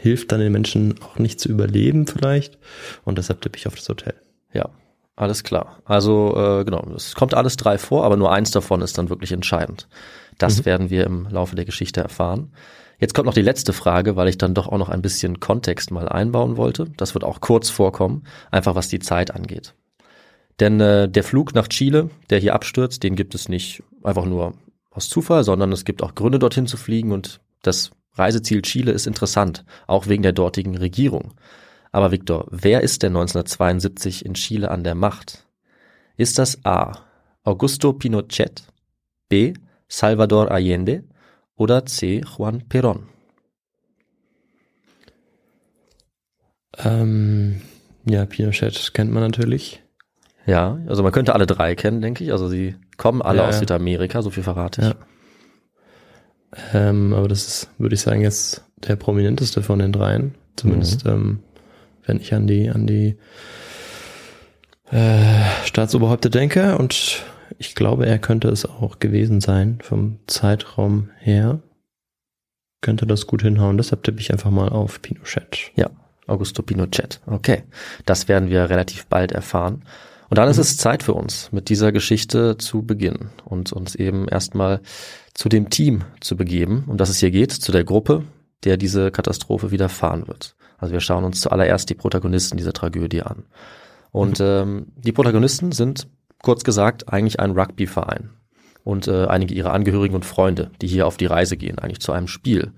hilft 0.01 0.31
dann 0.33 0.41
den 0.41 0.51
Menschen 0.51 0.95
auch 1.01 1.17
nicht 1.17 1.39
zu 1.39 1.47
überleben 1.47 2.07
vielleicht 2.07 2.57
und 3.05 3.17
deshalb 3.17 3.39
tippe 3.41 3.57
ich 3.57 3.67
auf 3.67 3.75
das 3.75 3.87
Hotel. 3.87 4.15
Ja. 4.51 4.69
Alles 5.15 5.43
klar. 5.43 5.79
Also 5.85 6.35
äh, 6.35 6.65
genau, 6.65 6.85
es 6.95 7.15
kommt 7.15 7.33
alles 7.33 7.55
drei 7.55 7.77
vor, 7.77 8.03
aber 8.03 8.17
nur 8.17 8.31
eins 8.33 8.51
davon 8.51 8.81
ist 8.81 8.97
dann 8.97 9.09
wirklich 9.09 9.31
entscheidend. 9.31 9.87
Das 10.39 10.59
Mhm. 10.59 10.65
werden 10.65 10.89
wir 10.89 11.05
im 11.05 11.27
Laufe 11.29 11.55
der 11.55 11.65
Geschichte 11.65 12.01
erfahren. 12.01 12.51
Jetzt 13.03 13.13
kommt 13.13 13.25
noch 13.25 13.33
die 13.33 13.41
letzte 13.41 13.74
Frage, 13.74 14.15
weil 14.15 14.29
ich 14.29 14.38
dann 14.38 14.53
doch 14.53 14.69
auch 14.69 14.77
noch 14.77 14.88
ein 14.88 15.01
bisschen 15.01 15.41
Kontext 15.41 15.91
mal 15.91 16.07
einbauen 16.07 16.55
wollte. 16.55 16.86
Das 16.95 17.13
wird 17.13 17.25
auch 17.25 17.41
kurz 17.41 17.69
vorkommen, 17.69 18.24
einfach 18.50 18.75
was 18.75 18.88
die 18.88 19.00
Zeit 19.00 19.31
angeht. 19.31 19.75
Denn 20.62 20.79
äh, 20.79 21.10
der 21.10 21.25
Flug 21.25 21.53
nach 21.53 21.67
Chile, 21.67 22.12
der 22.29 22.39
hier 22.39 22.53
abstürzt, 22.53 23.03
den 23.03 23.17
gibt 23.17 23.36
es 23.36 23.50
nicht 23.50 23.83
einfach 24.03 24.24
nur 24.24 24.53
aus 24.89 25.10
Zufall, 25.10 25.43
sondern 25.43 25.74
es 25.74 25.83
gibt 25.83 26.01
auch 26.01 26.15
Gründe, 26.15 26.39
dorthin 26.39 26.65
zu 26.65 26.77
fliegen 26.77 27.12
und 27.12 27.41
das 27.62 27.91
Reiseziel 28.13 28.62
Chile 28.62 28.93
ist 28.93 29.05
interessant, 29.05 29.65
auch 29.86 30.07
wegen 30.07 30.24
der 30.24 30.31
dortigen 30.31 30.77
Regierung. 30.77 31.33
Aber 31.91 32.13
Victor, 32.13 32.48
wer 32.51 32.83
ist 32.83 33.03
denn 33.03 33.17
1972 33.17 34.25
in 34.25 34.36
Chile 34.36 34.72
an 34.72 34.86
der 34.86 34.95
Macht? 34.95 35.45
Ist 36.15 36.39
das 36.39 36.63
A. 36.63 37.00
Augusto 37.43 37.91
Pinochet, 37.91 38.63
B. 39.27 39.55
Salvador 39.89 40.51
Allende 40.51 41.03
oder 41.55 41.86
C. 41.86 42.22
Juan 42.38 42.63
Perón? 42.69 43.03
Ähm, 46.77 47.62
ja, 48.05 48.25
Pinochet 48.25 48.93
kennt 48.93 49.12
man 49.12 49.24
natürlich. 49.24 49.83
Ja, 50.45 50.79
also 50.88 51.03
man 51.03 51.12
könnte 51.12 51.33
alle 51.33 51.45
drei 51.45 51.75
kennen, 51.75 52.01
denke 52.01 52.24
ich. 52.24 52.31
Also 52.31 52.50
sie 52.50 52.75
kommen 52.98 53.22
alle 53.22 53.39
Ja, 53.39 53.48
aus. 53.48 53.60
Südamerika, 53.60 54.22
so 54.22 54.29
viel 54.29 54.43
verrate 54.43 54.81
ich. 54.81 54.88
Ja. 54.88 54.95
Ähm, 56.74 57.13
aber 57.13 57.27
das 57.27 57.48
ist, 57.48 57.69
würde 57.77 57.95
ich 57.95 58.01
sagen, 58.01 58.22
jetzt 58.22 58.65
der 58.88 58.95
prominenteste 58.95 59.62
von 59.63 59.79
den 59.79 59.91
dreien. 59.91 60.36
Zumindest, 60.55 61.05
ähm, 61.05 61.39
wenn 62.05 62.19
ich 62.19 62.33
an 62.33 62.45
die, 62.45 62.69
an 62.69 62.86
die 62.86 63.17
äh, 64.91 65.65
Staatsoberhäupter 65.65 66.29
denke. 66.29 66.77
Und 66.77 67.24
ich 67.57 67.75
glaube, 67.75 68.05
er 68.05 68.19
könnte 68.19 68.50
es 68.50 68.65
auch 68.65 69.00
gewesen 69.00 69.41
sein 69.41 69.79
vom 69.81 70.19
Zeitraum 70.27 71.09
her. 71.19 71.62
Könnte 72.81 73.07
das 73.07 73.27
gut 73.27 73.41
hinhauen. 73.41 73.77
Deshalb 73.77 74.03
tippe 74.03 74.19
ich 74.19 74.31
einfach 74.31 74.51
mal 74.51 74.69
auf 74.69 75.01
Pinochet. 75.01 75.71
Ja, 75.75 75.89
Augusto 76.27 76.63
Pinochet. 76.63 77.21
Okay, 77.25 77.63
das 78.05 78.27
werden 78.27 78.50
wir 78.50 78.69
relativ 78.69 79.07
bald 79.07 79.31
erfahren. 79.31 79.83
Und 80.29 80.38
dann 80.38 80.50
ist 80.50 80.57
es 80.57 80.77
Zeit 80.77 81.03
für 81.03 81.13
uns, 81.13 81.51
mit 81.51 81.69
dieser 81.69 81.91
Geschichte 81.91 82.57
zu 82.57 82.81
beginnen 82.81 83.29
und 83.45 83.71
uns 83.71 83.93
eben 83.93 84.27
erstmal 84.27 84.81
zu 85.33 85.47
dem 85.47 85.69
Team 85.69 86.05
zu 86.21 86.35
begeben, 86.35 86.85
um 86.88 86.97
das 86.97 87.09
es 87.09 87.19
hier 87.19 87.31
geht, 87.31 87.51
zu 87.51 87.71
der 87.71 87.83
Gruppe, 87.83 88.23
der 88.63 88.77
diese 88.77 89.12
Katastrophe 89.12 89.71
widerfahren 89.71 90.27
wird. 90.27 90.55
Also 90.77 90.93
wir 90.93 91.01
schauen 91.01 91.23
uns 91.23 91.39
zuallererst 91.39 91.89
die 91.89 91.95
Protagonisten 91.95 92.57
dieser 92.57 92.73
Tragödie 92.73 93.21
an. 93.21 93.45
Und 94.12 94.39
ähm, 94.41 94.88
die 94.95 95.12
Protagonisten 95.12 95.71
sind, 95.71 96.07
kurz 96.43 96.63
gesagt, 96.63 97.12
eigentlich 97.12 97.39
ein 97.39 97.51
Rugbyverein 97.51 98.29
und 98.83 99.07
äh, 99.07 99.25
einige 99.25 99.55
ihrer 99.55 99.73
Angehörigen 99.73 100.13
und 100.13 100.25
Freunde, 100.25 100.69
die 100.81 100.88
hier 100.88 101.07
auf 101.07 101.17
die 101.17 101.25
Reise 101.25 101.57
gehen, 101.57 101.79
eigentlich 101.79 102.01
zu 102.01 102.12
einem 102.12 102.27
Spiel. 102.27 102.73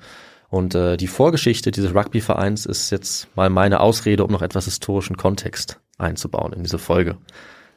Und 0.50 0.76
äh, 0.76 0.96
die 0.96 1.08
Vorgeschichte 1.08 1.72
dieses 1.72 1.94
Rugbyvereins 1.94 2.66
ist 2.66 2.92
jetzt 2.92 3.28
mal 3.36 3.50
meine 3.50 3.82
Ausrede, 3.82 4.24
um 4.24 4.32
noch 4.32 4.42
etwas 4.42 4.66
historischen 4.66 5.18
Kontext 5.18 5.82
einzubauen 5.98 6.54
in 6.54 6.64
diese 6.64 6.78
Folge. 6.78 7.18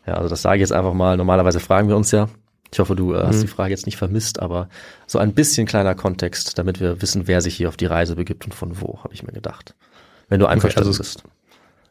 Ja, 0.07 0.15
also 0.15 0.29
das 0.29 0.43
sage 0.43 0.57
ich 0.57 0.61
jetzt 0.61 0.73
einfach 0.73 0.95
mal. 0.95 1.17
Normalerweise 1.17 1.59
fragen 1.59 1.89
wir 1.89 1.97
uns 1.97 2.13
ja. 2.13 2.29
Ich 2.71 2.79
hoffe, 2.79 2.95
du 2.95 3.15
äh, 3.15 3.23
hast 3.23 3.43
die 3.43 3.49
Frage 3.49 3.71
jetzt 3.71 3.87
nicht 3.87 3.97
vermisst, 3.97 4.41
aber 4.41 4.69
so 5.07 5.19
ein 5.19 5.33
bisschen 5.33 5.67
kleiner 5.67 5.95
Kontext, 5.95 6.59
damit 6.59 6.81
wir 6.81 7.01
wissen, 7.01 7.27
wer 7.27 7.41
sich 7.41 7.57
hier 7.57 7.69
auf 7.69 7.79
die 7.79 7.87
Reise 7.87 8.17
begibt 8.17 8.45
und 8.45 8.55
von 8.55 8.81
wo, 8.81 9.03
habe 9.03 9.15
ich 9.15 9.23
mir 9.23 9.33
gedacht. 9.33 9.75
Wenn 10.29 10.39
du 10.39 10.47
einverstanden 10.47 10.89
also- 10.89 10.99
bist. 10.99 11.25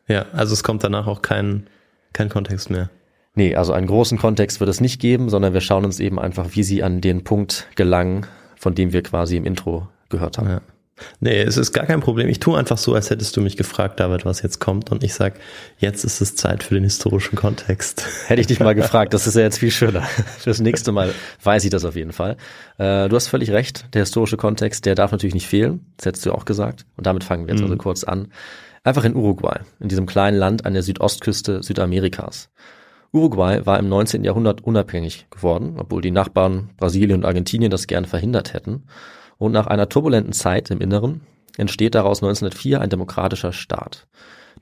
Ja, 0.07 0.27
also 0.31 0.53
es 0.53 0.63
kommt 0.63 0.83
danach 0.83 1.07
auch 1.07 1.21
kein, 1.21 1.67
kein 2.13 2.29
Kontext 2.29 2.69
mehr. 2.69 2.89
Nee, 3.37 3.55
also 3.55 3.71
einen 3.71 3.85
großen 3.85 4.17
Kontext 4.17 4.59
wird 4.59 4.69
es 4.69 4.81
nicht 4.81 4.99
geben, 4.99 5.29
sondern 5.29 5.53
wir 5.53 5.61
schauen 5.61 5.85
uns 5.85 5.99
eben 5.99 6.17
einfach, 6.17 6.47
wie 6.55 6.63
sie 6.63 6.81
an 6.81 7.01
den 7.01 7.23
Punkt 7.23 7.67
gelangen, 7.75 8.25
von 8.55 8.73
dem 8.73 8.93
wir 8.93 9.03
quasi 9.03 9.37
im 9.37 9.45
Intro 9.45 9.87
gehört 10.09 10.39
haben. 10.39 10.49
Ja. 10.49 10.61
Nee, 11.19 11.41
es 11.41 11.55
ist 11.55 11.71
gar 11.71 11.85
kein 11.85 11.99
Problem. 11.99 12.29
Ich 12.29 12.39
tue 12.39 12.57
einfach 12.57 12.79
so, 12.79 12.95
als 12.95 13.11
hättest 13.11 13.37
du 13.37 13.41
mich 13.41 13.55
gefragt, 13.55 13.99
David, 13.99 14.25
was 14.25 14.41
jetzt 14.41 14.59
kommt. 14.59 14.91
Und 14.91 15.03
ich 15.03 15.13
sag, 15.13 15.35
jetzt 15.77 16.03
ist 16.03 16.19
es 16.19 16.35
Zeit 16.35 16.63
für 16.63 16.73
den 16.73 16.83
historischen 16.83 17.35
Kontext. 17.35 18.07
Hätte 18.25 18.41
ich 18.41 18.47
dich 18.47 18.59
mal 18.59 18.73
gefragt, 18.75 19.13
das 19.13 19.27
ist 19.27 19.35
ja 19.35 19.43
jetzt 19.43 19.59
viel 19.59 19.69
schöner. 19.69 20.01
Fürs 20.39 20.59
nächste 20.59 20.91
Mal 20.91 21.13
weiß 21.43 21.63
ich 21.63 21.69
das 21.69 21.85
auf 21.85 21.95
jeden 21.95 22.13
Fall. 22.13 22.37
Äh, 22.79 23.07
du 23.07 23.15
hast 23.15 23.27
völlig 23.27 23.51
recht, 23.51 23.85
der 23.93 24.01
historische 24.01 24.37
Kontext, 24.37 24.87
der 24.87 24.95
darf 24.95 25.11
natürlich 25.11 25.35
nicht 25.35 25.45
fehlen. 25.45 25.85
Das 25.97 26.07
hättest 26.07 26.25
du 26.25 26.31
auch 26.31 26.45
gesagt. 26.45 26.87
Und 26.95 27.05
damit 27.05 27.23
fangen 27.23 27.45
wir 27.45 27.53
jetzt 27.53 27.61
also 27.61 27.77
kurz 27.77 28.03
an. 28.03 28.31
Einfach 28.83 29.03
in 29.03 29.15
Uruguay, 29.15 29.59
in 29.79 29.89
diesem 29.89 30.07
kleinen 30.07 30.39
Land 30.39 30.65
an 30.65 30.73
der 30.73 30.81
Südostküste 30.81 31.61
Südamerikas. 31.61 32.49
Uruguay 33.13 33.65
war 33.65 33.79
im 33.79 33.89
19. 33.89 34.23
Jahrhundert 34.23 34.63
unabhängig 34.63 35.27
geworden, 35.29 35.75
obwohl 35.77 36.01
die 36.01 36.11
Nachbarn 36.11 36.71
Brasilien 36.77 37.19
und 37.19 37.25
Argentinien 37.25 37.71
das 37.71 37.87
gern 37.87 38.05
verhindert 38.05 38.53
hätten. 38.53 38.85
Und 39.37 39.51
nach 39.51 39.67
einer 39.67 39.89
turbulenten 39.89 40.33
Zeit 40.33 40.71
im 40.71 40.81
Inneren 40.81 41.21
entsteht 41.57 41.95
daraus 41.95 42.21
1904 42.21 42.81
ein 42.81 42.89
demokratischer 42.89 43.53
Staat, 43.53 44.07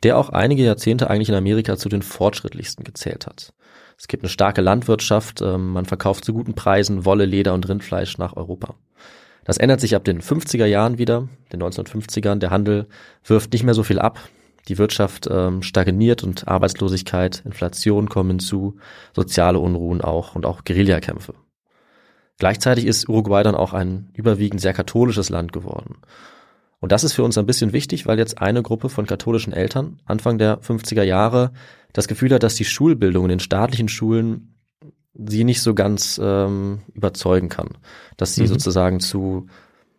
der 0.04 0.18
auch 0.18 0.30
einige 0.30 0.64
Jahrzehnte 0.64 1.10
eigentlich 1.10 1.30
in 1.30 1.36
Amerika 1.36 1.78
zu 1.78 1.90
den 1.90 2.02
fortschrittlichsten 2.02 2.84
gezählt 2.84 3.26
hat. 3.26 3.54
Es 3.98 4.08
gibt 4.08 4.24
eine 4.24 4.30
starke 4.30 4.62
Landwirtschaft, 4.62 5.42
ähm, 5.42 5.72
man 5.72 5.86
verkauft 5.86 6.26
zu 6.26 6.34
guten 6.34 6.54
Preisen 6.54 7.06
Wolle, 7.06 7.26
Leder 7.26 7.54
und 7.54 7.68
Rindfleisch 7.68 8.18
nach 8.18 8.36
Europa. 8.36 8.76
Das 9.46 9.58
ändert 9.58 9.80
sich 9.80 9.96
ab 9.96 10.04
den 10.04 10.22
50er 10.22 10.66
Jahren 10.66 10.98
wieder, 10.98 11.30
den 11.54 11.62
1950ern. 11.62 12.40
Der 12.40 12.50
Handel 12.50 12.88
wirft 13.24 13.54
nicht 13.54 13.64
mehr 13.64 13.76
so 13.76 13.84
viel 13.84 14.00
ab. 14.00 14.20
Die 14.68 14.78
Wirtschaft 14.78 15.28
ähm, 15.32 15.62
stagniert 15.62 16.24
und 16.24 16.48
Arbeitslosigkeit, 16.48 17.44
Inflation 17.46 18.10
kommen 18.10 18.32
hinzu, 18.32 18.78
soziale 19.14 19.60
Unruhen 19.60 20.02
auch 20.02 20.36
und 20.36 20.46
auch 20.46 20.64
Guerillakämpfe. 20.64 21.36
Gleichzeitig 22.38 22.86
ist 22.86 23.08
Uruguay 23.08 23.44
dann 23.44 23.56
auch 23.56 23.74
ein 23.74 24.10
überwiegend 24.14 24.60
sehr 24.60 24.74
katholisches 24.74 25.30
Land 25.30 25.54
geworden. 25.54 25.98
Und 26.80 26.92
das 26.92 27.04
ist 27.04 27.14
für 27.14 27.24
uns 27.24 27.38
ein 27.38 27.46
bisschen 27.46 27.74
wichtig, 27.74 28.06
weil 28.06 28.18
jetzt 28.18 28.40
eine 28.40 28.62
Gruppe 28.62 28.90
von 28.90 29.06
katholischen 29.06 29.54
Eltern 29.54 30.00
Anfang 30.06 30.38
der 30.38 30.60
50er 30.62 31.04
Jahre 31.04 31.52
das 31.94 32.08
Gefühl 32.08 32.34
hat, 32.34 32.44
dass 32.44 32.56
die 32.56 32.66
Schulbildung 32.66 33.26
in 33.26 33.30
den 33.30 33.40
staatlichen 33.40 33.88
Schulen 33.88 34.56
sie 35.14 35.46
nicht 35.46 35.62
so 35.62 35.74
ganz 35.74 36.20
ähm, 36.22 36.82
überzeugen 36.94 37.48
kann, 37.48 37.70
dass 38.18 38.36
sie 38.36 38.44
Mhm. 38.44 38.48
sozusagen 38.48 39.00
zu 39.00 39.48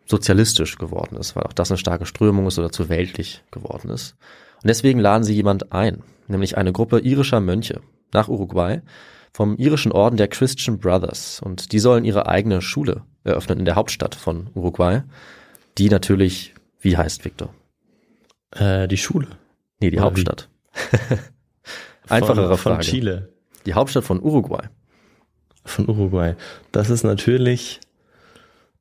sozialistisch 0.05 0.77
geworden 0.77 1.17
ist, 1.17 1.35
weil 1.35 1.43
auch 1.43 1.53
das 1.53 1.71
eine 1.71 1.77
starke 1.77 2.05
Strömung 2.05 2.47
ist 2.47 2.59
oder 2.59 2.71
zu 2.71 2.87
weltlich 2.87 3.43
geworden 3.51 3.89
ist. 3.89 4.15
Und 4.63 4.67
deswegen 4.67 4.99
laden 4.99 5.23
sie 5.23 5.33
jemand 5.33 5.71
ein, 5.71 6.03
nämlich 6.27 6.57
eine 6.57 6.73
Gruppe 6.73 6.99
irischer 6.99 7.39
Mönche 7.39 7.81
nach 8.13 8.27
Uruguay 8.27 8.81
vom 9.33 9.55
irischen 9.57 9.91
Orden 9.91 10.17
der 10.17 10.27
Christian 10.27 10.79
Brothers. 10.79 11.41
Und 11.43 11.71
die 11.71 11.79
sollen 11.79 12.05
ihre 12.05 12.27
eigene 12.27 12.61
Schule 12.61 13.03
eröffnen 13.23 13.59
in 13.59 13.65
der 13.65 13.75
Hauptstadt 13.75 14.15
von 14.15 14.49
Uruguay, 14.55 15.03
die 15.77 15.89
natürlich, 15.89 16.55
wie 16.79 16.97
heißt 16.97 17.23
Victor? 17.23 17.53
Äh, 18.51 18.87
die 18.87 18.97
Schule. 18.97 19.27
Nee, 19.79 19.91
die 19.91 19.97
Oder? 19.97 20.05
Hauptstadt. 20.05 20.49
Einfachere 22.09 22.49
von, 22.49 22.57
Frage. 22.57 22.83
Von 22.83 22.91
Chile. 22.91 23.33
Die 23.65 23.73
Hauptstadt 23.73 24.05
von 24.05 24.21
Uruguay. 24.21 24.69
Von 25.65 25.89
Uruguay. 25.89 26.35
Das 26.71 26.89
ist 26.89 27.03
natürlich 27.03 27.81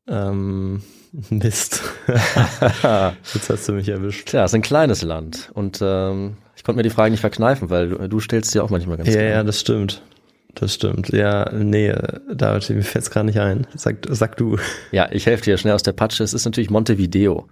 ähm, 0.08 0.82
Mist. 1.30 1.82
Jetzt 2.06 3.50
hast 3.50 3.68
du 3.68 3.72
mich 3.72 3.88
erwischt. 3.88 4.26
Klar, 4.26 4.44
es 4.44 4.50
ist 4.50 4.54
ein 4.54 4.62
kleines 4.62 5.02
Land. 5.02 5.50
Und 5.54 5.78
ähm, 5.82 6.36
ich 6.56 6.64
konnte 6.64 6.76
mir 6.76 6.82
die 6.82 6.90
Frage 6.90 7.10
nicht 7.10 7.20
verkneifen, 7.20 7.70
weil 7.70 7.88
du, 7.88 8.08
du 8.08 8.20
stellst 8.20 8.50
sie 8.50 8.60
auch 8.60 8.70
manchmal 8.70 8.98
ganz 8.98 9.08
Ja, 9.08 9.14
genau. 9.16 9.34
ja, 9.34 9.42
das 9.42 9.60
stimmt. 9.60 10.02
Das 10.54 10.74
stimmt. 10.74 11.10
Ja, 11.10 11.50
nee, 11.52 11.94
David, 12.32 12.70
mir 12.70 12.82
fällt's 12.82 13.10
gar 13.10 13.24
nicht 13.24 13.38
ein. 13.38 13.66
Sag, 13.74 14.06
sag 14.08 14.36
du. 14.36 14.58
Ja, 14.90 15.08
ich 15.10 15.26
helfe 15.26 15.44
dir 15.44 15.58
schnell 15.58 15.74
aus 15.74 15.82
der 15.82 15.92
Patsche. 15.92 16.24
Es 16.24 16.32
ist 16.32 16.44
natürlich 16.44 16.70
Montevideo. 16.70 17.46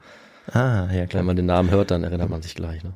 Ah, 0.53 0.89
ja, 0.93 1.07
klar. 1.07 1.21
Wenn 1.21 1.27
man 1.27 1.37
den 1.37 1.47
Namen 1.47 1.71
hört, 1.71 1.91
dann 1.91 2.05
erinnert 2.05 2.31
man 2.31 2.43
sich 2.43 2.55
gleich. 2.55 2.83
Ne? 2.83 2.95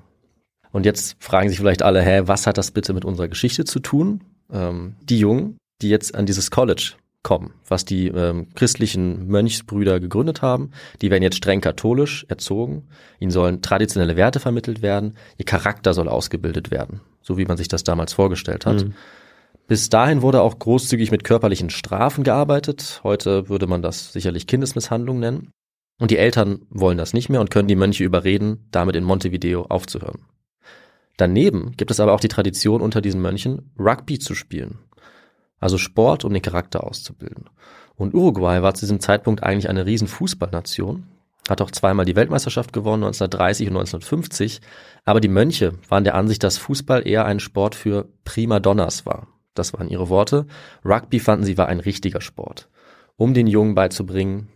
Und 0.72 0.86
jetzt 0.86 1.16
fragen 1.18 1.48
sich 1.48 1.58
vielleicht 1.58 1.82
alle, 1.82 2.02
hä, 2.02 2.22
was 2.24 2.46
hat 2.46 2.58
das 2.58 2.70
bitte 2.70 2.92
mit 2.92 3.04
unserer 3.04 3.28
Geschichte 3.28 3.64
zu 3.64 3.80
tun? 3.80 4.22
Ähm, 4.50 4.96
die 5.02 5.18
Jungen, 5.18 5.58
die 5.82 5.90
jetzt 5.90 6.14
an 6.14 6.26
dieses 6.26 6.50
College 6.50 6.94
kommen, 7.22 7.54
was 7.66 7.84
die 7.84 8.08
ähm, 8.08 8.48
christlichen 8.54 9.26
Mönchsbrüder 9.28 10.00
gegründet 10.00 10.40
haben, 10.40 10.70
die 11.02 11.10
werden 11.10 11.22
jetzt 11.22 11.36
streng 11.36 11.60
katholisch 11.60 12.24
erzogen. 12.28 12.88
Ihnen 13.20 13.30
sollen 13.30 13.60
traditionelle 13.60 14.16
Werte 14.16 14.40
vermittelt 14.40 14.82
werden. 14.82 15.14
Ihr 15.36 15.44
Charakter 15.44 15.94
soll 15.94 16.08
ausgebildet 16.08 16.70
werden, 16.70 17.00
so 17.20 17.36
wie 17.36 17.44
man 17.44 17.56
sich 17.56 17.68
das 17.68 17.84
damals 17.84 18.12
vorgestellt 18.12 18.66
hat. 18.66 18.86
Bis 19.66 19.90
dahin 19.90 20.22
wurde 20.22 20.40
auch 20.40 20.58
großzügig 20.58 21.10
mit 21.10 21.24
körperlichen 21.24 21.68
Strafen 21.68 22.24
gearbeitet. 22.24 23.00
Heute 23.04 23.50
würde 23.50 23.66
man 23.66 23.82
das 23.82 24.14
sicherlich 24.14 24.46
Kindesmisshandlung 24.46 25.18
nennen. 25.18 25.50
Und 26.00 26.10
die 26.10 26.16
Eltern 26.16 26.62
wollen 26.70 26.96
das 26.96 27.12
nicht 27.12 27.28
mehr 27.28 27.40
und 27.40 27.50
können 27.50 27.68
die 27.68 27.76
Mönche 27.76 28.04
überreden, 28.04 28.68
damit 28.70 28.96
in 28.96 29.04
Montevideo 29.04 29.66
aufzuhören. 29.68 30.20
Daneben 31.18 31.72
gibt 31.76 31.90
es 31.90 32.00
aber 32.00 32.12
auch 32.12 32.20
die 32.20 32.28
Tradition 32.28 32.80
unter 32.80 33.00
diesen 33.02 33.20
Mönchen, 33.20 33.72
Rugby 33.78 34.18
zu 34.20 34.34
spielen. 34.34 34.78
Also 35.60 35.78
Sport, 35.78 36.24
um 36.24 36.32
den 36.32 36.42
Charakter 36.42 36.84
auszubilden. 36.84 37.50
Und 37.96 38.14
Uruguay 38.14 38.62
war 38.62 38.74
zu 38.74 38.80
diesem 38.80 39.00
Zeitpunkt 39.00 39.42
eigentlich 39.42 39.68
eine 39.68 39.86
riesen 39.86 40.08
Fußballnation. 40.08 41.04
hat 41.48 41.62
auch 41.62 41.70
zweimal 41.70 42.04
die 42.04 42.14
Weltmeisterschaft 42.14 42.74
gewonnen, 42.74 43.04
1930 43.04 43.68
und 43.68 43.76
1950. 43.76 44.60
Aber 45.04 45.20
die 45.20 45.28
Mönche 45.28 45.74
waren 45.88 46.04
der 46.04 46.14
Ansicht, 46.14 46.42
dass 46.44 46.58
Fußball 46.58 47.08
eher 47.08 47.24
ein 47.24 47.40
Sport 47.40 47.74
für 47.74 48.06
Primadonnas 48.24 49.06
war. 49.06 49.28
Das 49.54 49.72
waren 49.72 49.88
ihre 49.88 50.10
Worte. 50.10 50.46
Rugby 50.84 51.20
fanden 51.20 51.46
sie 51.46 51.56
war 51.58 51.66
ein 51.66 51.80
richtiger 51.80 52.20
Sport. 52.20 52.68
Um 53.16 53.34
den 53.34 53.46
Jungen 53.46 53.74
beizubringen, 53.74 54.48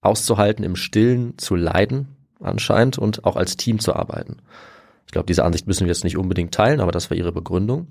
auszuhalten, 0.00 0.64
im 0.64 0.74
Stillen 0.74 1.38
zu 1.38 1.54
leiden, 1.54 2.16
anscheinend, 2.40 2.98
und 2.98 3.24
auch 3.24 3.36
als 3.36 3.56
Team 3.56 3.78
zu 3.78 3.94
arbeiten. 3.94 4.38
Ich 5.06 5.12
glaube, 5.12 5.26
diese 5.26 5.44
Ansicht 5.44 5.66
müssen 5.66 5.86
wir 5.86 5.92
jetzt 5.92 6.04
nicht 6.04 6.16
unbedingt 6.16 6.52
teilen, 6.52 6.80
aber 6.80 6.92
das 6.92 7.10
war 7.10 7.16
ihre 7.16 7.32
Begründung. 7.32 7.88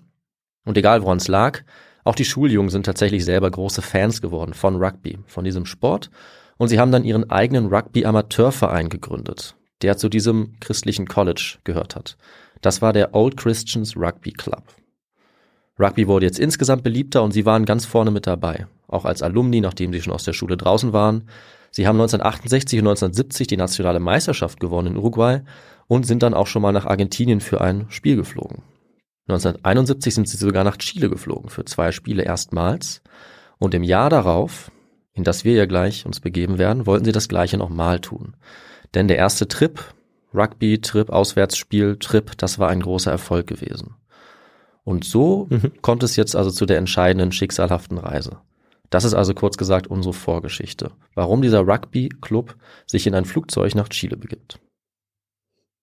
Und 0.65 0.77
egal 0.77 1.03
woran 1.03 1.17
es 1.17 1.27
lag, 1.27 1.62
auch 2.03 2.15
die 2.15 2.25
Schuljungen 2.25 2.70
sind 2.70 2.86
tatsächlich 2.86 3.25
selber 3.25 3.50
große 3.50 3.81
Fans 3.81 4.22
geworden 4.22 4.53
von 4.53 4.75
Rugby, 4.77 5.20
von 5.27 5.43
diesem 5.43 5.65
Sport. 5.65 6.10
Und 6.58 6.67
sie 6.67 6.79
haben 6.79 6.91
dann 6.91 7.03
ihren 7.03 7.29
eigenen 7.29 7.67
Rugby-Amateurverein 7.67 8.89
gegründet, 8.89 9.55
der 9.81 9.98
zu 9.98 10.10
diesem 10.10 10.60
christlichen 10.60 11.08
College 11.08 11.58
gehört 11.63 11.96
hat. 11.96 12.17
Das 12.62 12.81
war 12.81 12.93
der 12.93 13.15
Old 13.15 13.38
Christians 13.38 13.98
Rugby 13.98 14.31
Club. 14.31 14.63
Rugby 15.79 16.08
wurde 16.08 16.27
jetzt 16.27 16.39
insgesamt 16.39 16.84
beliebter 16.84 17.24
und 17.24 17.31
sie 17.31 17.46
waren 17.46 17.65
ganz 17.65 17.86
vorne 17.86 18.12
mit 18.12 18.27
dabei, 18.27 18.67
auch 18.88 19.05
als 19.05 19.24
Alumni, 19.24 19.62
nachdem 19.62 19.91
sie 19.91 20.01
schon 20.01 20.13
aus 20.13 20.24
der 20.24 20.34
Schule 20.34 20.58
draußen 20.58 20.93
waren. 20.93 21.27
Sie 21.72 21.88
haben 21.88 21.96
1968 21.96 22.79
und 22.79 22.88
1970 22.88 23.48
die 23.48 23.58
nationale 23.58 24.00
Meisterschaft 24.00 24.60
gewonnen 24.60 24.89
in 24.89 24.98
Uruguay 24.98 25.41
und 25.88 26.05
sind 26.05 26.22
dann 26.22 26.34
auch 26.34 26.48
schon 26.48 26.62
mal 26.62 26.74
nach 26.74 26.86
Argentinien 26.86 27.39
für 27.39 27.62
ein 27.62 27.88
Spiel 27.89 28.15
geflogen. 28.15 28.62
1971 29.31 30.13
sind 30.13 30.27
sie 30.27 30.38
sogar 30.38 30.63
nach 30.63 30.77
Chile 30.77 31.09
geflogen 31.09 31.50
für 31.50 31.65
zwei 31.65 31.91
Spiele 31.91 32.23
erstmals. 32.23 33.01
Und 33.57 33.73
im 33.73 33.83
Jahr 33.83 34.09
darauf, 34.09 34.71
in 35.13 35.23
das 35.23 35.45
wir 35.45 35.53
ja 35.53 35.65
gleich 35.65 36.05
uns 36.05 36.19
begeben 36.19 36.57
werden, 36.57 36.85
wollten 36.85 37.05
sie 37.05 37.11
das 37.11 37.29
gleiche 37.29 37.57
nochmal 37.57 38.00
tun. 38.00 38.35
Denn 38.93 39.07
der 39.07 39.17
erste 39.17 39.47
Trip, 39.47 39.81
Rugby-Trip, 40.33 41.09
Auswärtsspiel, 41.09 41.97
Trip, 41.97 42.38
das 42.38 42.59
war 42.59 42.69
ein 42.69 42.81
großer 42.81 43.11
Erfolg 43.11 43.47
gewesen. 43.47 43.95
Und 44.83 45.05
so 45.05 45.47
mhm. 45.50 45.71
kommt 45.81 46.03
es 46.03 46.15
jetzt 46.15 46.35
also 46.35 46.51
zu 46.51 46.65
der 46.65 46.77
entscheidenden 46.77 47.31
schicksalhaften 47.31 47.97
Reise. 47.97 48.39
Das 48.89 49.05
ist 49.05 49.13
also 49.13 49.33
kurz 49.33 49.57
gesagt 49.57 49.88
unsere 49.88 50.13
Vorgeschichte, 50.13 50.91
warum 51.15 51.41
dieser 51.41 51.61
Rugby-Club 51.61 52.55
sich 52.85 53.07
in 53.07 53.15
ein 53.15 53.25
Flugzeug 53.25 53.75
nach 53.75 53.89
Chile 53.89 54.17
begibt. 54.17 54.59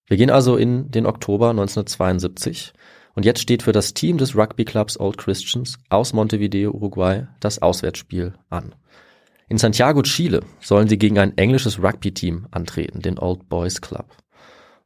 Wir 0.06 0.16
gehen 0.16 0.30
also 0.30 0.56
in 0.56 0.90
den 0.90 1.06
Oktober 1.06 1.50
1972 1.50 2.72
und 3.18 3.24
jetzt 3.24 3.40
steht 3.40 3.64
für 3.64 3.72
das 3.72 3.94
Team 3.94 4.16
des 4.16 4.36
Rugby 4.36 4.64
Clubs 4.64 4.96
Old 5.00 5.18
Christians 5.18 5.76
aus 5.88 6.12
Montevideo, 6.12 6.70
Uruguay, 6.70 7.26
das 7.40 7.60
Auswärtsspiel 7.60 8.34
an. 8.48 8.76
In 9.48 9.58
Santiago, 9.58 10.02
Chile 10.02 10.42
sollen 10.60 10.86
sie 10.86 10.98
gegen 10.98 11.18
ein 11.18 11.36
englisches 11.36 11.82
Rugby-Team 11.82 12.46
antreten, 12.52 13.02
den 13.02 13.18
Old 13.18 13.48
Boys 13.48 13.80
Club. 13.80 14.06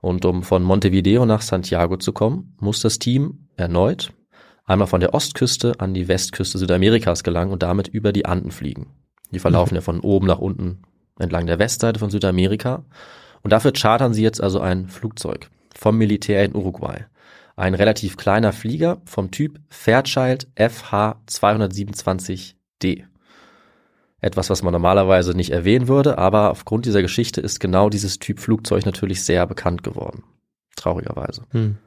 Und 0.01 0.25
um 0.25 0.45
von 0.45 0.63
Montevideo 0.63 1.27
nach 1.27 1.43
Santiago 1.43 1.99
zu 1.99 2.15
kommen, 2.15 2.57
muss 2.59 2.81
das 2.81 2.99
Team 2.99 3.49
erneut 3.57 4.15
einmal 4.65 4.89
von 4.89 5.01
der 5.01 5.13
Ostküste 5.13 5.75
an 5.79 5.93
die 5.93 6.09
Westküste 6.09 6.57
Südamerikas 6.57 7.25
gelangen 7.25 7.53
und 7.53 7.63
damit 7.63 7.89
über 7.89 8.15
die 8.15 8.25
Anden 8.25 8.51
fliegen. 8.51 8.95
Die 9.31 9.41
verlaufen 9.41 9.75
ja 9.75 9.83
von 9.83 10.01
oben 10.01 10.27
nach 10.27 10.39
unten 10.39 10.81
entlang 11.19 11.47
der 11.47 11.59
Westseite 11.59 11.99
von 11.99 12.09
Südamerika. 12.09 12.87
Und 13.43 13.53
dafür 13.53 13.75
chartern 13.75 14.15
sie 14.15 14.23
jetzt 14.23 14.43
also 14.43 14.59
ein 14.59 14.89
Flugzeug 14.89 15.51
vom 15.75 15.99
Militär 15.99 16.47
in 16.47 16.57
Uruguay 16.57 17.05
ein 17.57 17.75
relativ 17.75 18.17
kleiner 18.17 18.53
Flieger 18.53 19.03
vom 19.05 19.31
Typ 19.31 19.61
Fairchild 19.69 20.49
FH227D. 20.57 23.05
Etwas, 24.21 24.51
was 24.51 24.63
man 24.63 24.73
normalerweise 24.73 25.35
nicht 25.35 25.51
erwähnen 25.51 25.89
würde, 25.89 26.17
aber 26.17 26.51
aufgrund 26.51 26.87
dieser 26.87 27.03
Geschichte 27.03 27.41
ist 27.41 27.59
genau 27.59 27.91
dieses 27.91 28.21
Typ 28.21 28.39
Flugzeug 28.39 28.87
natürlich 28.87 29.25
sehr 29.25 29.47
bekannt 29.47 29.83
geworden. 29.83 30.23
Traurigerweise. 30.77 31.43
Hm. 31.51 31.79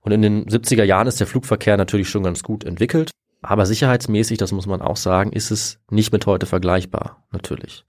Und 0.00 0.12
in 0.12 0.22
den 0.22 0.46
70er 0.46 0.84
Jahren 0.84 1.06
ist 1.06 1.20
der 1.20 1.26
Flugverkehr 1.26 1.76
natürlich 1.76 2.08
schon 2.08 2.24
ganz 2.24 2.42
gut 2.42 2.64
entwickelt, 2.64 3.10
aber 3.42 3.66
sicherheitsmäßig, 3.66 4.38
das 4.38 4.52
muss 4.52 4.66
man 4.66 4.82
auch 4.82 4.96
sagen, 4.96 5.32
ist 5.32 5.50
es 5.50 5.78
nicht 5.90 6.12
mit 6.12 6.26
heute 6.26 6.46
vergleichbar, 6.46 7.24
natürlich. 7.30 7.84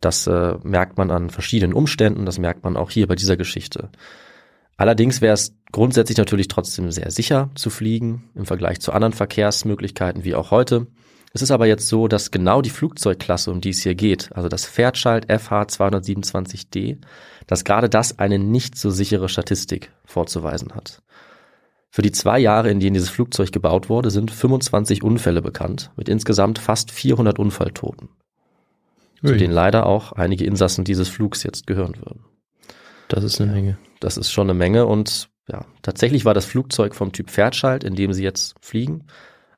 Das 0.00 0.26
äh, 0.26 0.54
merkt 0.62 0.96
man 0.96 1.10
an 1.10 1.30
verschiedenen 1.30 1.74
Umständen, 1.74 2.24
das 2.24 2.38
merkt 2.38 2.64
man 2.64 2.76
auch 2.76 2.90
hier 2.90 3.06
bei 3.06 3.16
dieser 3.16 3.36
Geschichte. 3.36 3.90
Allerdings 4.78 5.20
wäre 5.20 5.34
es 5.34 5.56
grundsätzlich 5.72 6.16
natürlich 6.16 6.46
trotzdem 6.46 6.90
sehr 6.92 7.10
sicher 7.10 7.50
zu 7.56 7.68
fliegen 7.68 8.30
im 8.36 8.46
Vergleich 8.46 8.80
zu 8.80 8.92
anderen 8.92 9.12
Verkehrsmöglichkeiten 9.12 10.24
wie 10.24 10.36
auch 10.36 10.52
heute. 10.52 10.86
Es 11.34 11.42
ist 11.42 11.50
aber 11.50 11.66
jetzt 11.66 11.88
so, 11.88 12.06
dass 12.06 12.30
genau 12.30 12.62
die 12.62 12.70
Flugzeugklasse, 12.70 13.50
um 13.50 13.60
die 13.60 13.70
es 13.70 13.82
hier 13.82 13.96
geht, 13.96 14.30
also 14.32 14.48
das 14.48 14.64
Fairchild 14.64 15.28
FH227D, 15.28 16.98
dass 17.48 17.64
gerade 17.64 17.88
das 17.88 18.20
eine 18.20 18.38
nicht 18.38 18.78
so 18.78 18.90
sichere 18.90 19.28
Statistik 19.28 19.90
vorzuweisen 20.04 20.72
hat. 20.74 21.02
Für 21.90 22.02
die 22.02 22.12
zwei 22.12 22.38
Jahre, 22.38 22.70
in 22.70 22.78
denen 22.78 22.94
dieses 22.94 23.10
Flugzeug 23.10 23.50
gebaut 23.50 23.88
wurde, 23.88 24.10
sind 24.10 24.30
25 24.30 25.02
Unfälle 25.02 25.42
bekannt, 25.42 25.90
mit 25.96 26.08
insgesamt 26.08 26.60
fast 26.60 26.92
400 26.92 27.38
Unfalltoten. 27.38 28.10
Ui. 29.24 29.30
Zu 29.30 29.36
denen 29.36 29.52
leider 29.52 29.86
auch 29.86 30.12
einige 30.12 30.44
Insassen 30.44 30.84
dieses 30.84 31.08
Flugs 31.08 31.42
jetzt 31.42 31.66
gehören 31.66 31.96
würden. 31.96 32.24
Das 33.08 33.24
ist 33.24 33.40
eine 33.40 33.50
Menge. 33.50 33.78
Das 34.00 34.16
ist 34.16 34.30
schon 34.30 34.48
eine 34.48 34.58
Menge 34.58 34.86
und 34.86 35.28
ja, 35.48 35.64
tatsächlich 35.82 36.24
war 36.24 36.34
das 36.34 36.44
Flugzeug 36.44 36.94
vom 36.94 37.12
Typ 37.12 37.30
Fairchild, 37.30 37.84
in 37.84 37.94
dem 37.94 38.12
sie 38.12 38.22
jetzt 38.22 38.54
fliegen, 38.60 39.06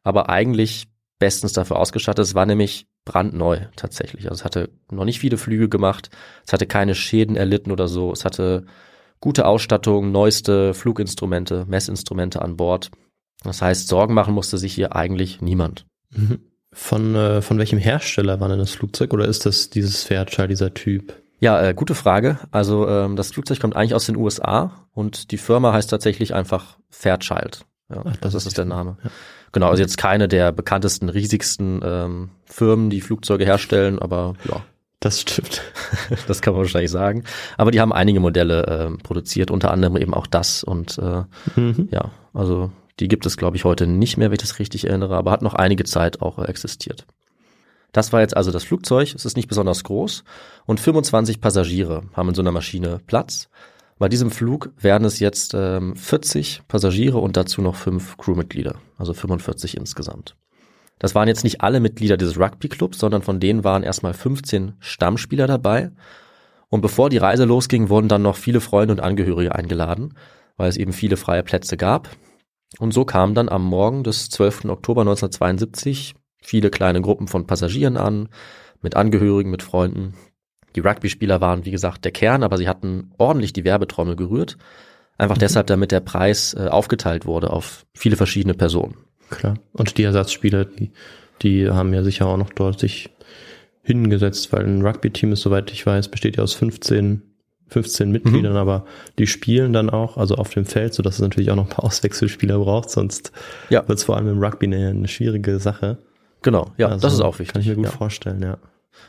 aber 0.03 0.29
eigentlich 0.29 0.88
bestens 1.18 1.53
dafür 1.53 1.79
ausgestattet. 1.79 2.24
Es 2.24 2.35
war 2.35 2.46
nämlich 2.46 2.87
brandneu 3.05 3.61
tatsächlich. 3.76 4.31
Also 4.31 4.40
es 4.40 4.44
hatte 4.44 4.70
noch 4.90 5.05
nicht 5.05 5.20
viele 5.20 5.37
Flüge 5.37 5.68
gemacht, 5.68 6.11
es 6.46 6.53
hatte 6.53 6.66
keine 6.66 6.94
Schäden 6.94 7.37
erlitten 7.37 7.72
oder 7.72 7.88
so. 7.88 8.12
Es 8.12 8.24
hatte 8.24 8.66
gute 9.20 9.46
Ausstattung, 9.46 10.12
neueste 10.12 10.74
Fluginstrumente, 10.74 11.66
Messinstrumente 11.68 12.42
an 12.42 12.57
Bord. 12.57 12.90
Das 13.42 13.62
heißt, 13.62 13.88
Sorgen 13.88 14.14
machen 14.14 14.35
musste 14.35 14.59
sich 14.59 14.74
hier 14.74 14.94
eigentlich 14.94 15.40
niemand. 15.40 15.87
Mhm. 16.11 16.40
Von, 16.72 17.14
äh, 17.16 17.42
von 17.42 17.59
welchem 17.59 17.79
Hersteller 17.79 18.38
war 18.40 18.48
denn 18.48 18.59
das 18.59 18.70
Flugzeug 18.70 19.12
oder 19.12 19.26
ist 19.26 19.44
das 19.44 19.70
dieses 19.70 20.05
Fairchild, 20.05 20.50
dieser 20.50 20.72
Typ? 20.72 21.14
Ja, 21.40 21.61
äh, 21.61 21.74
gute 21.74 21.94
Frage. 21.94 22.38
Also 22.50 22.87
ähm, 22.87 23.16
das 23.16 23.33
Flugzeug 23.33 23.59
kommt 23.61 23.74
eigentlich 23.74 23.94
aus 23.94 24.07
den 24.07 24.16
USA 24.16 24.87
und 24.92 25.33
die 25.33 25.38
Firma 25.38 25.72
heißt 25.72 25.90
tatsächlich 25.90 26.35
einfach 26.35 26.79
Fairchild. 26.90 27.64
Ja, 27.88 28.05
Ach, 28.07 28.16
das, 28.18 28.35
das 28.35 28.46
ist 28.46 28.59
der 28.59 28.66
Name. 28.66 28.98
Ja. 29.03 29.11
Genau, 29.53 29.68
also 29.68 29.83
jetzt 29.83 29.98
keine 29.98 30.29
der 30.29 30.53
bekanntesten, 30.53 31.09
riesigsten 31.09 31.81
ähm, 31.83 32.31
Firmen, 32.44 32.90
die 32.90 33.00
Flugzeuge 33.00 33.44
herstellen, 33.44 33.98
aber 33.98 34.35
ja. 34.48 34.62
Das 35.00 35.22
stimmt. 35.22 35.62
das 36.29 36.42
kann 36.42 36.53
man 36.53 36.62
wahrscheinlich 36.62 36.90
sagen. 36.90 37.24
Aber 37.57 37.70
die 37.70 37.81
haben 37.81 37.92
einige 37.92 38.20
Modelle 38.20 38.66
äh, 38.66 39.03
produziert, 39.03 39.50
unter 39.50 39.70
anderem 39.70 39.96
eben 39.96 40.12
auch 40.12 40.26
das. 40.26 40.62
Und 40.62 40.98
äh, 40.98 41.22
mhm. 41.59 41.88
ja, 41.90 42.11
also 42.35 42.70
die 43.00 43.09
gibt 43.09 43.24
es, 43.24 43.38
glaube 43.38 43.57
ich, 43.57 43.64
heute 43.64 43.87
nicht 43.87 44.18
mehr, 44.18 44.29
wenn 44.29 44.35
ich 44.35 44.42
das 44.42 44.59
richtig 44.59 44.87
erinnere, 44.87 45.16
aber 45.16 45.31
hat 45.31 45.40
noch 45.40 45.55
einige 45.55 45.85
Zeit 45.85 46.20
auch 46.20 46.38
äh, 46.38 46.44
existiert. 46.44 47.07
Das 47.92 48.12
war 48.12 48.20
jetzt 48.20 48.37
also 48.37 48.50
das 48.53 48.64
Flugzeug. 48.64 49.14
Es 49.14 49.24
ist 49.24 49.37
nicht 49.37 49.48
besonders 49.48 49.85
groß 49.85 50.24
und 50.66 50.81
25 50.81 51.40
Passagiere 51.40 52.03
haben 52.12 52.29
in 52.29 52.35
so 52.35 52.42
einer 52.42 52.53
Maschine 52.53 53.00
Platz. 53.07 53.48
Bei 53.98 54.09
diesem 54.09 54.31
Flug 54.31 54.70
werden 54.79 55.05
es 55.05 55.18
jetzt 55.18 55.53
ähm, 55.55 55.94
40 55.94 56.62
Passagiere 56.68 57.18
und 57.18 57.37
dazu 57.37 57.61
noch 57.61 57.74
fünf 57.74 58.16
Crewmitglieder, 58.16 58.76
also 58.96 59.12
45 59.12 59.76
insgesamt. 59.76 60.37
Das 60.98 61.14
waren 61.14 61.29
jetzt 61.29 61.44
nicht 61.44 61.61
alle 61.61 61.81
Mitglieder 61.81 62.16
dieses 62.16 62.38
Rugby-Clubs, 62.38 62.98
sondern 62.98 63.22
von 63.22 63.40
denen 63.40 63.64
waren 63.64 63.83
erstmal 63.83 64.14
15 64.14 64.74
Stammspieler 64.81 65.46
dabei. 65.46 65.90
Und 66.68 66.83
bevor 66.83 67.11
die 67.11 67.18
Reise 67.18 67.44
losging, 67.44 67.88
wurden 67.88 68.09
dann 68.09 68.22
noch 68.22 68.37
viele 68.37 68.61
Freunde 68.61 68.92
und 68.92 69.00
Angehörige 69.00 69.55
eingeladen, 69.55 70.14
weil 70.57 70.68
es 70.68 70.76
eben 70.76 70.92
viele 70.92 71.16
freie 71.16 71.42
Plätze 71.42 71.76
gab. 71.76 72.11
Und 72.79 72.94
so 72.94 73.05
kam 73.05 73.35
dann 73.35 73.48
am 73.48 73.64
Morgen 73.64 74.05
des 74.05 74.29
12. 74.31 74.66
Oktober 74.66 75.00
1972 75.00 76.14
viele 76.42 76.70
kleine 76.70 77.00
Gruppen 77.00 77.29
von 77.29 77.46
Passagieren 77.46 77.96
an, 77.96 78.29
mit 78.83 78.96
Angehörigen, 78.96 79.50
mit 79.50 79.62
Freunden. 79.62 80.14
Die 80.76 80.81
Rugby-Spieler 80.81 81.40
waren, 81.40 81.64
wie 81.64 81.70
gesagt, 81.70 82.05
der 82.05 82.12
Kern, 82.12 82.42
aber 82.42 82.57
sie 82.57 82.68
hatten 82.68 83.12
ordentlich 83.18 83.53
die 83.53 83.64
Werbetrommel 83.64 84.16
gerührt. 84.16 84.57
Einfach 85.18 85.37
mhm. 85.37 85.40
deshalb, 85.40 85.66
damit 85.66 85.92
der 85.92 86.00
Preis 86.00 86.55
äh, 86.55 86.68
aufgeteilt 86.68 87.26
wurde 87.26 87.50
auf 87.50 87.85
viele 87.94 88.16
verschiedene 88.16 88.55
Personen. 88.55 88.96
Klar. 89.29 89.59
Und 89.72 89.98
die 89.98 90.05
Ersatzspieler, 90.05 90.64
die, 90.64 90.92
die 91.42 91.68
haben 91.68 91.92
ja 91.92 92.03
sicher 92.03 92.26
auch 92.26 92.37
noch 92.37 92.50
dort 92.50 92.81
sich 92.81 93.11
hingesetzt, 93.83 94.53
weil 94.53 94.64
ein 94.64 94.85
Rugby-Team 94.87 95.33
ist, 95.33 95.42
soweit 95.42 95.70
ich 95.72 95.85
weiß, 95.85 96.09
besteht 96.09 96.37
ja 96.37 96.42
aus 96.42 96.55
15 96.55 97.22
15 97.70 98.11
Mitgliedern, 98.11 98.53
mhm. 98.53 98.59
aber 98.59 98.85
die 99.18 99.26
spielen 99.26 99.72
dann 99.72 99.90
auch, 99.90 100.16
also 100.16 100.35
auf 100.35 100.50
dem 100.50 100.66
Feld, 100.66 100.92
so 100.92 101.03
dass 101.03 101.14
es 101.14 101.20
natürlich 101.20 101.50
auch 101.50 101.57
noch 101.57 101.66
ein 101.66 101.70
paar 101.70 101.85
Auswechselspieler 101.85 102.59
braucht, 102.59 102.90
sonst 102.90 103.33
ja. 103.70 103.87
wird 103.87 103.98
es 103.98 104.05
vor 104.05 104.16
allem 104.16 104.29
im 104.29 104.42
Rugby 104.42 104.66
eine, 104.66 104.88
eine 104.88 105.09
schwierige 105.09 105.59
Sache. 105.59 105.98
Genau, 106.42 106.70
ja, 106.76 106.88
also, 106.88 107.00
das 107.00 107.14
ist 107.14 107.20
auch 107.20 107.38
wichtig. 107.38 107.53
Kann 107.53 107.62
ich 107.62 107.68
mir 107.68 107.76
gut 107.76 107.85
ja. 107.87 107.90
vorstellen, 107.90 108.42
ja. 108.42 108.59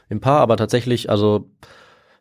Im 0.09 0.19
Paar 0.19 0.39
aber 0.41 0.57
tatsächlich, 0.57 1.09
also 1.09 1.49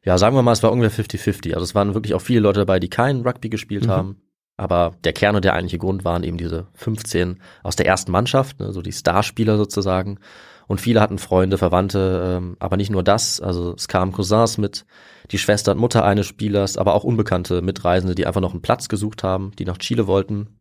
ja, 0.03 0.16
sagen 0.16 0.35
wir 0.35 0.42
mal, 0.42 0.53
es 0.53 0.62
war 0.62 0.73
ungefähr 0.73 1.05
50-50. 1.05 1.53
Also 1.55 1.64
es 1.64 1.75
waren 1.75 1.94
wirklich 1.94 2.14
auch 2.14 2.23
viele 2.23 2.40
Leute 2.40 2.61
dabei, 2.61 2.81
die 2.81 2.88
keinen 2.88 3.27
Rugby 3.27 3.49
gespielt 3.51 3.87
mhm. 3.87 3.90
haben. 3.90 4.23
Aber 4.57 4.92
der 5.05 5.12
Kern 5.12 5.37
und 5.37 5.44
der 5.44 5.55
eigentliche 5.55 5.79
Grund 5.79 6.05
waren 6.05 6.23
eben 6.23 6.37
diese 6.37 6.66
15 6.75 7.40
aus 7.62 7.77
der 7.77 7.87
ersten 7.87 8.12
Mannschaft, 8.12 8.61
ne, 8.61 8.73
so 8.73 8.83
die 8.83 8.92
Starspieler 8.92 9.57
sozusagen. 9.57 10.18
Und 10.66 10.81
viele 10.81 11.01
hatten 11.01 11.18
Freunde, 11.18 11.59
Verwandte, 11.59 12.37
ähm, 12.38 12.57
aber 12.61 12.77
nicht 12.77 12.90
nur 12.90 13.03
das. 13.03 13.40
Also 13.40 13.75
es 13.75 13.88
kamen 13.88 14.12
Cousins 14.12 14.59
mit, 14.59 14.85
die 15.31 15.38
Schwester 15.38 15.73
und 15.73 15.79
Mutter 15.79 16.05
eines 16.05 16.27
Spielers, 16.27 16.77
aber 16.77 16.94
auch 16.94 17.05
unbekannte 17.05 17.62
Mitreisende, 17.62 18.14
die 18.14 18.27
einfach 18.27 18.40
noch 18.40 18.53
einen 18.53 18.62
Platz 18.62 18.88
gesucht 18.88 19.23
haben, 19.23 19.53
die 19.59 19.64
nach 19.64 19.79
Chile 19.79 20.07
wollten. 20.07 20.60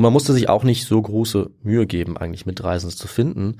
Und 0.00 0.04
man 0.04 0.14
musste 0.14 0.32
sich 0.32 0.48
auch 0.48 0.64
nicht 0.64 0.86
so 0.86 1.02
große 1.02 1.50
Mühe 1.62 1.86
geben, 1.86 2.16
eigentlich 2.16 2.46
Mitreisende 2.46 2.96
zu 2.96 3.06
finden, 3.06 3.58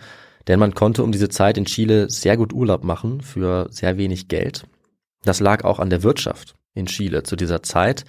denn 0.48 0.58
man 0.58 0.72
konnte 0.72 1.02
um 1.02 1.12
diese 1.12 1.28
Zeit 1.28 1.58
in 1.58 1.66
Chile 1.66 2.08
sehr 2.08 2.38
gut 2.38 2.54
Urlaub 2.54 2.82
machen 2.82 3.20
für 3.20 3.66
sehr 3.68 3.98
wenig 3.98 4.28
Geld. 4.28 4.64
Das 5.22 5.40
lag 5.40 5.64
auch 5.64 5.78
an 5.78 5.90
der 5.90 6.02
Wirtschaft 6.02 6.54
in 6.72 6.86
Chile 6.86 7.24
zu 7.24 7.36
dieser 7.36 7.62
Zeit, 7.62 8.06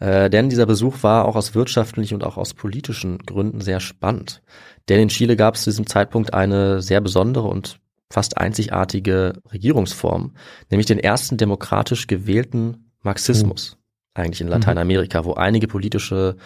äh, 0.00 0.28
denn 0.28 0.50
dieser 0.50 0.66
Besuch 0.66 1.02
war 1.02 1.24
auch 1.24 1.34
aus 1.34 1.54
wirtschaftlichen 1.54 2.16
und 2.16 2.24
auch 2.24 2.36
aus 2.36 2.52
politischen 2.52 3.16
Gründen 3.20 3.62
sehr 3.62 3.80
spannend. 3.80 4.42
Denn 4.90 5.00
in 5.00 5.08
Chile 5.08 5.34
gab 5.36 5.54
es 5.54 5.62
zu 5.62 5.70
diesem 5.70 5.86
Zeitpunkt 5.86 6.34
eine 6.34 6.82
sehr 6.82 7.00
besondere 7.00 7.48
und 7.48 7.78
fast 8.10 8.36
einzigartige 8.36 9.40
Regierungsform, 9.50 10.34
nämlich 10.68 10.88
den 10.88 10.98
ersten 10.98 11.38
demokratisch 11.38 12.06
gewählten 12.06 12.92
Marxismus, 13.00 13.78
mhm. 13.78 14.20
eigentlich 14.20 14.42
in 14.42 14.48
Lateinamerika, 14.48 15.24
wo 15.24 15.32
einige 15.32 15.68
politische 15.68 16.36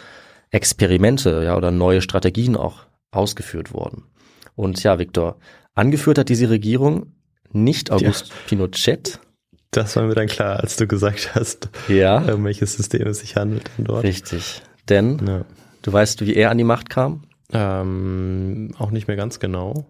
Experimente 0.51 1.43
ja, 1.43 1.57
oder 1.57 1.71
neue 1.71 2.01
Strategien 2.01 2.55
auch 2.55 2.85
ausgeführt 3.11 3.73
wurden. 3.73 4.03
Und 4.55 4.81
ja, 4.83 4.99
Viktor, 4.99 5.37
angeführt 5.75 6.17
hat 6.17 6.29
diese 6.29 6.49
Regierung 6.49 7.13
nicht 7.51 7.91
August 7.91 8.29
ja. 8.29 8.33
Pinochet. 8.47 9.19
Das 9.71 9.95
war 9.95 10.03
mir 10.03 10.15
dann 10.15 10.27
klar, 10.27 10.59
als 10.59 10.77
du 10.77 10.87
gesagt 10.87 11.35
hast, 11.35 11.69
ja. 11.87 12.19
um 12.33 12.45
welches 12.45 12.75
System 12.75 13.07
es 13.07 13.19
sich 13.19 13.35
handelt 13.35 13.69
dort. 13.77 14.03
Richtig. 14.03 14.61
Denn 14.89 15.25
ja. 15.25 15.45
du 15.81 15.93
weißt, 15.93 16.25
wie 16.25 16.35
er 16.35 16.51
an 16.51 16.57
die 16.57 16.63
Macht 16.63 16.89
kam? 16.89 17.23
Ähm, 17.51 18.71
auch 18.77 18.91
nicht 18.91 19.07
mehr 19.07 19.17
ganz 19.17 19.39
genau. 19.39 19.85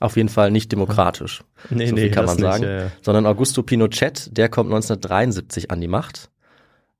Auf 0.00 0.16
jeden 0.16 0.28
Fall 0.28 0.50
nicht 0.50 0.72
demokratisch. 0.72 1.44
Nee, 1.70 1.86
so 1.86 1.94
nee, 1.94 2.10
kann 2.10 2.24
man 2.24 2.36
sagen. 2.36 2.62
Nicht, 2.62 2.70
ja, 2.70 2.80
ja. 2.80 2.90
Sondern 3.02 3.24
Augusto 3.24 3.62
Pinochet, 3.62 4.36
der 4.36 4.48
kommt 4.48 4.68
1973 4.68 5.70
an 5.70 5.80
die 5.80 5.86
Macht. 5.86 6.28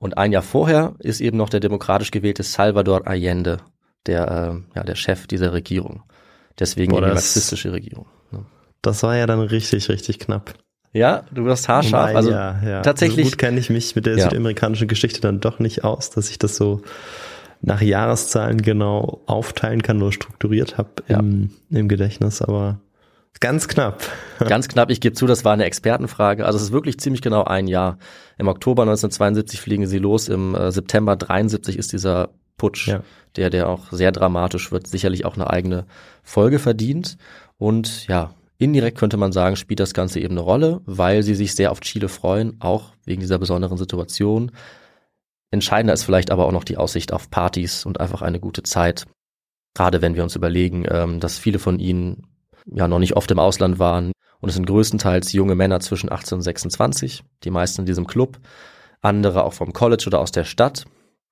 Und 0.02 0.18
ein 0.18 0.32
Jahr 0.32 0.42
vorher 0.42 0.94
ist 0.98 1.20
eben 1.20 1.36
noch 1.36 1.48
der 1.48 1.60
demokratisch 1.60 2.10
gewählte 2.10 2.42
Salvador 2.42 3.06
Allende, 3.06 3.58
der, 4.06 4.28
äh, 4.74 4.76
ja, 4.76 4.82
der 4.82 4.96
Chef 4.96 5.28
dieser 5.28 5.52
Regierung. 5.52 6.02
Deswegen 6.58 6.90
Boah, 6.90 6.98
eben 6.98 7.06
die 7.10 7.12
marxistische 7.14 7.72
Regierung. 7.72 8.06
Ne? 8.32 8.44
Das 8.82 9.04
war 9.04 9.16
ja 9.16 9.26
dann 9.28 9.38
richtig, 9.38 9.88
richtig 9.88 10.18
knapp. 10.18 10.54
Ja, 10.92 11.22
du 11.32 11.44
wirst 11.44 11.68
haarscharf. 11.68 12.08
Wobei, 12.08 12.16
Also 12.16 12.32
ja, 12.32 12.60
ja. 12.64 12.82
tatsächlich- 12.82 13.26
So 13.26 13.30
gut 13.30 13.38
kenne 13.38 13.60
ich 13.60 13.70
mich 13.70 13.94
mit 13.94 14.06
der 14.06 14.16
Ja. 14.16 14.24
südamerikanischen 14.28 14.88
Geschichte 14.88 15.20
dann 15.20 15.38
doch 15.38 15.60
nicht 15.60 15.84
aus, 15.84 16.10
dass 16.10 16.30
ich 16.30 16.38
das 16.40 16.56
so 16.56 16.82
nach 17.60 17.80
Jahreszahlen 17.80 18.60
genau 18.60 19.22
aufteilen 19.26 19.82
kann, 19.82 19.98
nur 19.98 20.12
strukturiert 20.12 20.78
habe 20.78 20.90
im, 21.06 21.50
im 21.70 21.86
Gedächtnis, 21.86 22.42
aber 22.42 22.80
ganz 23.40 23.68
knapp. 23.68 24.02
Ganz 24.38 24.66
knapp, 24.68 24.90
ich 24.90 25.00
gebe 25.00 25.14
zu, 25.14 25.26
das 25.26 25.44
war 25.44 25.52
eine 25.52 25.64
Expertenfrage. 25.64 26.44
Also 26.46 26.56
es 26.56 26.64
ist 26.64 26.72
wirklich 26.72 26.98
ziemlich 26.98 27.22
genau 27.22 27.44
ein 27.44 27.68
Jahr. 27.68 27.98
Im 28.38 28.48
Oktober 28.48 28.82
1972 28.82 29.60
fliegen 29.60 29.86
sie 29.86 29.98
los, 29.98 30.28
im 30.28 30.54
äh, 30.56 30.72
September 30.72 31.14
73 31.16 31.76
ist 31.78 31.92
dieser 31.92 32.30
Putsch, 32.56 32.88
Ja. 32.88 33.02
der, 33.36 33.50
der 33.50 33.68
auch 33.68 33.92
sehr 33.92 34.10
dramatisch 34.12 34.72
wird, 34.72 34.86
sicherlich 34.88 35.24
auch 35.24 35.34
eine 35.36 35.48
eigene 35.50 35.86
Folge 36.22 36.58
verdient. 36.58 37.16
Und 37.56 38.06
ja, 38.08 38.34
indirekt 38.58 38.98
könnte 38.98 39.16
man 39.16 39.30
sagen, 39.32 39.54
spielt 39.56 39.80
das 39.80 39.94
Ganze 39.94 40.18
eben 40.20 40.34
eine 40.34 40.40
Rolle, 40.40 40.80
weil 40.86 41.22
sie 41.22 41.34
sich 41.36 41.54
sehr 41.54 41.70
auf 41.70 41.80
Chile 41.80 42.08
freuen, 42.08 42.56
auch 42.60 42.92
wegen 43.04 43.20
dieser 43.20 43.38
besonderen 43.38 43.78
Situation. 43.78 44.50
Entscheidender 45.52 45.94
ist 45.94 46.04
vielleicht 46.04 46.30
aber 46.30 46.46
auch 46.46 46.52
noch 46.52 46.64
die 46.64 46.78
Aussicht 46.78 47.12
auf 47.12 47.30
Partys 47.30 47.84
und 47.86 48.00
einfach 48.00 48.22
eine 48.22 48.40
gute 48.40 48.62
Zeit. 48.62 49.06
Gerade 49.74 50.02
wenn 50.02 50.16
wir 50.16 50.22
uns 50.22 50.34
überlegen, 50.36 50.84
ähm, 50.88 51.20
dass 51.20 51.38
viele 51.38 51.58
von 51.58 51.78
ihnen 51.78 52.26
ja 52.66 52.88
noch 52.88 52.98
nicht 52.98 53.16
oft 53.16 53.30
im 53.30 53.38
Ausland 53.38 53.78
waren. 53.78 54.12
Und 54.40 54.48
es 54.48 54.54
sind 54.56 54.66
größtenteils 54.66 55.32
junge 55.32 55.54
Männer 55.54 55.80
zwischen 55.80 56.10
18 56.10 56.36
und 56.36 56.42
26, 56.42 57.22
die 57.44 57.50
meisten 57.50 57.82
in 57.82 57.86
diesem 57.86 58.06
Club, 58.06 58.38
andere 59.00 59.44
auch 59.44 59.52
vom 59.52 59.72
College 59.72 60.04
oder 60.08 60.18
aus 60.20 60.32
der 60.32 60.44
Stadt. 60.44 60.84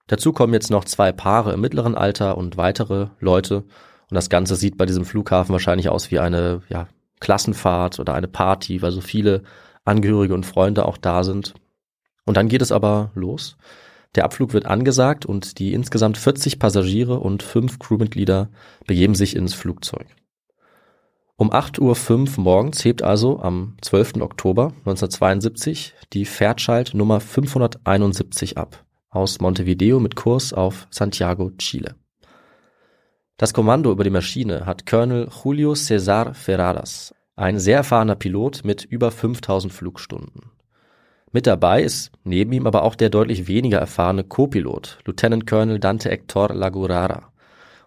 Dazu 0.06 0.32
kommen 0.32 0.54
jetzt 0.54 0.70
noch 0.70 0.84
zwei 0.84 1.12
Paare 1.12 1.52
im 1.52 1.60
mittleren 1.60 1.94
Alter 1.94 2.36
und 2.38 2.56
weitere 2.56 3.08
Leute. 3.18 3.58
Und 3.58 4.14
das 4.14 4.28
Ganze 4.28 4.56
sieht 4.56 4.76
bei 4.76 4.86
diesem 4.86 5.04
Flughafen 5.04 5.52
wahrscheinlich 5.52 5.88
aus 5.88 6.10
wie 6.10 6.18
eine 6.18 6.62
ja, 6.68 6.88
Klassenfahrt 7.20 8.00
oder 8.00 8.14
eine 8.14 8.28
Party, 8.28 8.82
weil 8.82 8.90
so 8.90 9.00
viele 9.00 9.42
Angehörige 9.84 10.34
und 10.34 10.46
Freunde 10.46 10.84
auch 10.86 10.96
da 10.96 11.24
sind. 11.24 11.54
Und 12.24 12.36
dann 12.36 12.48
geht 12.48 12.62
es 12.62 12.72
aber 12.72 13.10
los. 13.14 13.56
Der 14.16 14.24
Abflug 14.24 14.52
wird 14.52 14.66
angesagt 14.66 15.24
und 15.24 15.58
die 15.58 15.72
insgesamt 15.72 16.18
40 16.18 16.58
Passagiere 16.58 17.20
und 17.20 17.42
fünf 17.42 17.78
Crewmitglieder 17.78 18.48
begeben 18.86 19.14
sich 19.14 19.36
ins 19.36 19.54
Flugzeug. 19.54 20.06
Um 21.40 21.50
8.05 21.50 22.36
Uhr 22.36 22.44
morgens 22.44 22.84
hebt 22.84 23.02
also 23.02 23.40
am 23.40 23.74
12. 23.80 24.16
Oktober 24.20 24.74
1972 24.80 25.94
die 26.12 26.26
Fairchild 26.26 26.92
Nummer 26.92 27.18
571 27.18 28.58
ab 28.58 28.84
aus 29.08 29.40
Montevideo 29.40 30.00
mit 30.00 30.16
Kurs 30.16 30.52
auf 30.52 30.86
Santiago, 30.90 31.50
Chile. 31.52 31.94
Das 33.38 33.54
Kommando 33.54 33.90
über 33.90 34.04
die 34.04 34.10
Maschine 34.10 34.66
hat 34.66 34.84
Colonel 34.84 35.30
Julio 35.42 35.74
Cesar 35.74 36.34
Ferradas, 36.34 37.14
ein 37.36 37.58
sehr 37.58 37.78
erfahrener 37.78 38.16
Pilot 38.16 38.62
mit 38.62 38.84
über 38.84 39.10
5000 39.10 39.72
Flugstunden. 39.72 40.50
Mit 41.32 41.46
dabei 41.46 41.82
ist 41.82 42.12
neben 42.22 42.52
ihm 42.52 42.66
aber 42.66 42.82
auch 42.82 42.96
der 42.96 43.08
deutlich 43.08 43.48
weniger 43.48 43.78
erfahrene 43.78 44.24
Co-Pilot, 44.24 44.98
Lieutenant 45.06 45.46
Colonel 45.46 45.78
Dante 45.78 46.10
Hector 46.10 46.52
Lagurara. 46.52 47.32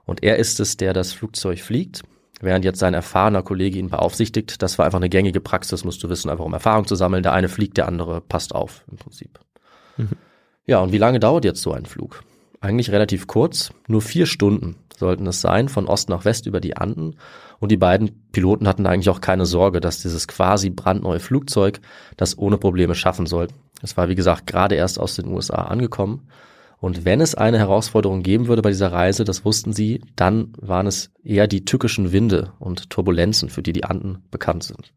Und 0.06 0.24
er 0.24 0.38
ist 0.38 0.60
es, 0.60 0.76
der 0.76 0.94
das 0.94 1.13
Flugzeug 1.13 1.60
fliegt, 1.60 2.02
während 2.43 2.65
jetzt 2.65 2.79
sein 2.79 2.93
erfahrener 2.93 3.41
Kollege 3.41 3.79
ihn 3.79 3.89
beaufsichtigt. 3.89 4.62
Das 4.62 4.77
war 4.77 4.86
einfach 4.86 4.99
eine 4.99 5.10
gängige 5.10 5.39
Praxis, 5.39 5.84
musst 5.84 6.03
du 6.03 6.10
wissen, 6.10 6.29
einfach 6.29 6.45
um 6.45 6.53
Erfahrung 6.53 6.86
zu 6.86 6.95
sammeln. 6.95 7.23
Der 7.23 7.34
eine 7.34 7.49
fliegt, 7.49 7.77
der 7.77 7.88
andere 7.88 8.21
passt 8.21 8.53
auf, 8.53 8.84
im 8.89 8.97
Prinzip. 8.97 9.39
Ja, 10.65 10.79
und 10.79 10.91
wie 10.91 10.97
lange 10.97 11.19
dauert 11.19 11.45
jetzt 11.45 11.62
so 11.62 11.73
ein 11.73 11.86
Flug? 11.86 12.23
Eigentlich 12.62 12.91
relativ 12.91 13.27
kurz, 13.27 13.71
nur 13.88 14.01
vier 14.01 14.25
Stunden 14.25 14.77
sollten 14.97 15.27
es 15.27 15.41
sein, 15.41 15.67
von 15.67 15.88
Ost 15.88 16.08
nach 16.08 16.23
West 16.23 16.45
über 16.45 16.62
die 16.62 16.77
Anden. 16.77 17.17
Und 17.60 17.71
die 17.71 17.77
beiden 17.77 18.29
Piloten 18.32 18.67
hatten 18.67 18.86
eigentlich 18.86 19.10
auch 19.10 19.21
keine 19.21 19.45
Sorge, 19.45 19.82
dass 19.82 20.01
dieses 20.01 20.27
quasi 20.27 20.69
brandneue 20.69 21.19
Flugzeug 21.19 21.82
das 22.15 22.38
ohne 22.38 22.58
Probleme 22.58 22.95
schaffen 22.95 23.25
soll. 23.25 23.47
Es 23.82 23.97
war, 23.97 24.08
wie 24.08 24.15
gesagt, 24.15 24.47
gerade 24.47 24.75
erst 24.75 24.99
aus 24.99 25.15
den 25.15 25.27
USA 25.27 25.63
angekommen. 25.63 26.27
Und 26.84 27.06
wenn 27.06 27.22
es 27.22 27.34
eine 27.34 27.60
Herausforderung 27.60 28.24
geben 28.24 28.50
würde 28.50 28.62
bei 28.62 28.69
dieser 28.69 28.91
Reise, 28.91 29.24
das 29.24 29.46
wussten 29.46 29.72
sie, 29.72 30.02
dann 30.17 30.52
waren 30.58 30.86
es 30.86 31.12
eher 31.24 31.48
die 31.48 31.63
tückischen 31.63 32.12
Winde 32.12 32.52
und 32.60 32.89
Turbulenzen, 32.89 33.48
für 33.48 33.63
die 33.63 33.72
die 33.72 33.86
Anden 33.86 34.26
bekannt 34.32 34.65
sind. 34.65 34.93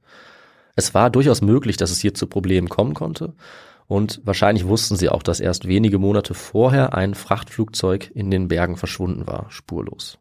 Es 0.75 0.95
war 0.95 1.11
durchaus 1.11 1.43
möglich, 1.43 1.77
dass 1.77 1.93
es 1.93 2.01
hier 2.01 2.13
zu 2.13 2.27
Problemen 2.27 2.69
kommen 2.69 2.95
konnte. 2.95 3.35
Und 3.87 4.21
wahrscheinlich 4.25 4.67
wussten 4.67 4.97
sie 4.97 5.09
auch, 5.09 5.23
dass 5.23 5.39
erst 5.39 5.69
wenige 5.69 6.01
Monate 6.01 6.35
vorher 6.35 6.93
ein 6.93 7.15
Frachtflugzeug 7.15 8.11
in 8.13 8.33
den 8.33 8.49
Bergen 8.49 8.77
verschwunden 8.77 9.29
war, 9.29 9.47
spurlos. 9.51 10.19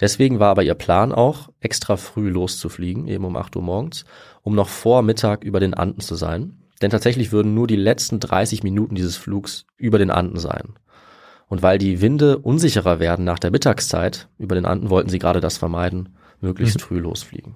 Deswegen 0.00 0.38
war 0.38 0.48
aber 0.48 0.62
ihr 0.62 0.74
Plan 0.74 1.12
auch, 1.12 1.50
extra 1.60 1.98
früh 1.98 2.30
loszufliegen, 2.30 3.06
eben 3.06 3.26
um 3.26 3.36
8 3.36 3.54
Uhr 3.56 3.62
morgens, 3.62 4.06
um 4.40 4.54
noch 4.54 4.70
vor 4.70 5.02
Mittag 5.02 5.44
über 5.44 5.60
den 5.60 5.74
Anden 5.74 6.00
zu 6.00 6.14
sein. 6.14 6.63
Denn 6.84 6.90
tatsächlich 6.90 7.32
würden 7.32 7.54
nur 7.54 7.66
die 7.66 7.76
letzten 7.76 8.20
30 8.20 8.62
Minuten 8.62 8.94
dieses 8.94 9.16
Flugs 9.16 9.64
über 9.78 9.96
den 9.96 10.10
Anden 10.10 10.38
sein. 10.38 10.74
Und 11.46 11.62
weil 11.62 11.78
die 11.78 12.02
Winde 12.02 12.36
unsicherer 12.36 13.00
werden 13.00 13.24
nach 13.24 13.38
der 13.38 13.50
Mittagszeit 13.50 14.28
über 14.36 14.54
den 14.54 14.66
Anden, 14.66 14.90
wollten 14.90 15.08
sie 15.08 15.18
gerade 15.18 15.40
das 15.40 15.56
vermeiden, 15.56 16.10
möglichst 16.42 16.82
früh 16.82 16.98
losfliegen. 16.98 17.54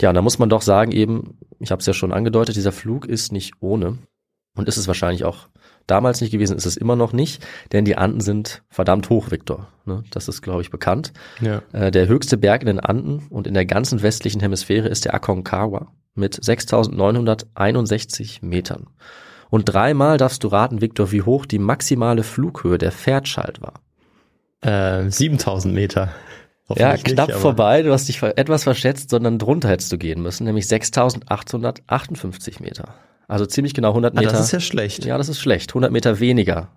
Ja, 0.00 0.08
und 0.08 0.14
da 0.14 0.22
muss 0.22 0.38
man 0.38 0.48
doch 0.48 0.62
sagen 0.62 0.90
eben, 0.90 1.36
ich 1.58 1.70
habe 1.70 1.80
es 1.80 1.86
ja 1.86 1.92
schon 1.92 2.14
angedeutet, 2.14 2.56
dieser 2.56 2.72
Flug 2.72 3.04
ist 3.04 3.30
nicht 3.30 3.52
ohne. 3.60 3.98
Und 4.56 4.68
ist 4.68 4.78
es 4.78 4.88
wahrscheinlich 4.88 5.24
auch 5.24 5.48
damals 5.88 6.20
nicht 6.20 6.30
gewesen, 6.30 6.56
ist 6.56 6.66
es 6.66 6.76
immer 6.76 6.94
noch 6.94 7.12
nicht, 7.12 7.44
denn 7.72 7.84
die 7.84 7.96
Anden 7.96 8.20
sind 8.20 8.62
verdammt 8.68 9.10
hoch, 9.10 9.30
Viktor. 9.30 9.68
Ne? 9.84 10.04
Das 10.10 10.28
ist, 10.28 10.42
glaube 10.42 10.62
ich, 10.62 10.70
bekannt. 10.70 11.12
Ja. 11.40 11.62
Äh, 11.72 11.90
der 11.90 12.06
höchste 12.06 12.36
Berg 12.36 12.62
in 12.62 12.66
den 12.66 12.80
Anden 12.80 13.26
und 13.30 13.46
in 13.46 13.54
der 13.54 13.66
ganzen 13.66 14.02
westlichen 14.02 14.40
Hemisphäre 14.40 14.88
ist 14.88 15.04
der 15.04 15.14
Aconcagua 15.14 15.92
mit 16.14 16.36
6.961 16.36 18.44
Metern. 18.44 18.88
Und 19.50 19.64
dreimal 19.64 20.18
darfst 20.18 20.44
du 20.44 20.48
raten, 20.48 20.80
Viktor, 20.80 21.10
wie 21.10 21.22
hoch 21.22 21.46
die 21.46 21.58
maximale 21.58 22.22
Flughöhe 22.22 22.76
der 22.76 22.92
Fairchild 22.92 23.62
war. 23.62 23.80
Äh, 24.60 25.10
7000 25.10 25.74
Meter. 25.74 26.10
Ja, 26.76 26.96
knapp 26.96 27.28
nicht, 27.28 27.38
vorbei. 27.38 27.82
Du 27.82 27.92
hast 27.92 28.08
dich 28.08 28.22
etwas 28.22 28.64
verschätzt, 28.64 29.10
sondern 29.10 29.38
drunter 29.38 29.68
hättest 29.70 29.90
du 29.92 29.96
gehen 29.98 30.20
müssen, 30.22 30.44
nämlich 30.44 30.66
6.858 30.66 32.62
Meter. 32.62 32.94
Also 33.26 33.46
ziemlich 33.46 33.74
genau 33.74 33.88
100 33.90 34.16
Ah, 34.16 34.20
Meter. 34.20 34.32
das 34.32 34.40
ist 34.40 34.52
ja 34.52 34.60
schlecht. 34.60 35.04
ja, 35.04 35.18
das 35.18 35.28
ist 35.28 35.40
schlecht. 35.40 35.70
100 35.70 35.92
Meter 35.92 36.20
weniger. 36.20 36.68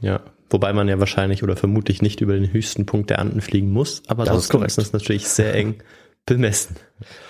Ja. 0.00 0.20
Wobei 0.50 0.72
man 0.72 0.88
ja 0.88 0.98
wahrscheinlich 0.98 1.42
oder 1.42 1.56
vermutlich 1.56 2.00
nicht 2.00 2.20
über 2.20 2.32
den 2.34 2.52
höchsten 2.52 2.86
Punkt 2.86 3.10
der 3.10 3.18
Anden 3.18 3.40
fliegen 3.42 3.70
muss, 3.70 4.02
aber 4.08 4.24
Das 4.24 4.36
ist 4.38 4.48
trotzdem 4.50 4.66
ist 4.66 4.78
das 4.78 4.92
natürlich 4.92 5.28
sehr 5.28 5.54
eng 5.54 5.76
bemessen. 6.26 6.76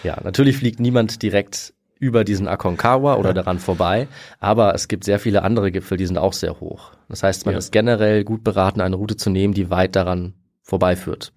Ja, 0.04 0.18
natürlich 0.22 0.56
fliegt 0.56 0.78
niemand 0.78 1.22
direkt 1.22 1.74
über 1.98 2.22
diesen 2.22 2.46
Aconcagua 2.46 3.16
oder 3.16 3.34
daran 3.34 3.58
vorbei, 3.58 4.06
aber 4.38 4.72
es 4.74 4.86
gibt 4.86 5.02
sehr 5.02 5.18
viele 5.18 5.42
andere 5.42 5.72
Gipfel, 5.72 5.96
die 5.98 6.06
sind 6.06 6.16
auch 6.18 6.32
sehr 6.32 6.60
hoch. 6.60 6.92
Das 7.08 7.24
heißt, 7.24 7.44
man 7.46 7.54
Ja. 7.54 7.58
ist 7.58 7.72
generell 7.72 8.22
gut 8.22 8.44
beraten, 8.44 8.80
eine 8.80 8.94
Route 8.94 9.16
zu 9.16 9.30
nehmen, 9.30 9.52
die 9.52 9.68
weit 9.70 9.96
daran 9.96 10.34
vorbeiführt. 10.62 11.32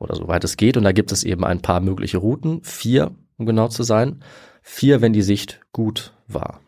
Oder 0.00 0.16
so 0.16 0.26
weit 0.26 0.42
es 0.42 0.56
geht. 0.56 0.76
Und 0.76 0.82
da 0.82 0.92
gibt 0.92 1.12
es 1.12 1.22
eben 1.22 1.44
ein 1.44 1.60
paar 1.60 1.80
mögliche 1.80 2.18
Routen. 2.18 2.64
Vier, 2.64 3.12
um 3.36 3.46
genau 3.46 3.68
zu 3.68 3.84
sein. 3.84 4.24
Vier, 4.62 5.00
wenn 5.00 5.12
die 5.12 5.22
Sicht 5.22 5.60
gut 5.72 6.12
war. 6.26 6.60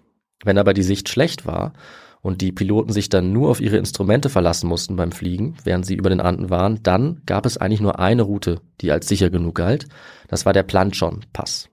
Wenn 0.44 0.58
aber 0.58 0.74
die 0.74 0.82
Sicht 0.82 1.08
schlecht 1.08 1.46
war 1.46 1.72
und 2.20 2.40
die 2.40 2.52
Piloten 2.52 2.92
sich 2.92 3.08
dann 3.08 3.32
nur 3.32 3.50
auf 3.50 3.60
ihre 3.60 3.78
Instrumente 3.78 4.28
verlassen 4.28 4.68
mussten 4.68 4.96
beim 4.96 5.12
Fliegen, 5.12 5.56
während 5.64 5.86
sie 5.86 5.94
über 5.94 6.10
den 6.10 6.20
Anden 6.20 6.50
waren, 6.50 6.82
dann 6.82 7.22
gab 7.26 7.46
es 7.46 7.56
eigentlich 7.56 7.80
nur 7.80 7.98
eine 7.98 8.22
Route, 8.22 8.60
die 8.80 8.92
als 8.92 9.08
sicher 9.08 9.30
genug 9.30 9.56
galt. 9.56 9.86
Das 10.28 10.46
war 10.46 10.52
der 10.52 10.62
Planchon-Pass. 10.62 11.68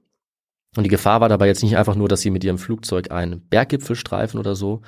Und 0.76 0.84
die 0.84 0.90
Gefahr 0.90 1.20
war 1.20 1.30
dabei 1.30 1.48
jetzt 1.48 1.64
nicht 1.64 1.78
einfach 1.78 1.96
nur, 1.96 2.08
dass 2.08 2.22
sie 2.22 2.30
mit 2.30 2.44
ihrem 2.44 2.58
Flugzeug 2.58 3.12
einen 3.12 3.42
Berggipfel 3.42 3.96
streifen 3.96 4.40
oder 4.40 4.56
so, 4.56 4.82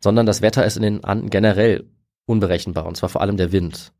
sondern 0.00 0.26
das 0.26 0.42
Wetter 0.42 0.64
ist 0.64 0.76
in 0.76 0.82
den 0.82 1.04
Anden 1.04 1.28
generell 1.28 1.90
unberechenbar, 2.26 2.86
und 2.86 2.96
zwar 2.96 3.08
vor 3.08 3.20
allem 3.20 3.36
der 3.36 3.52
Wind. 3.52 3.92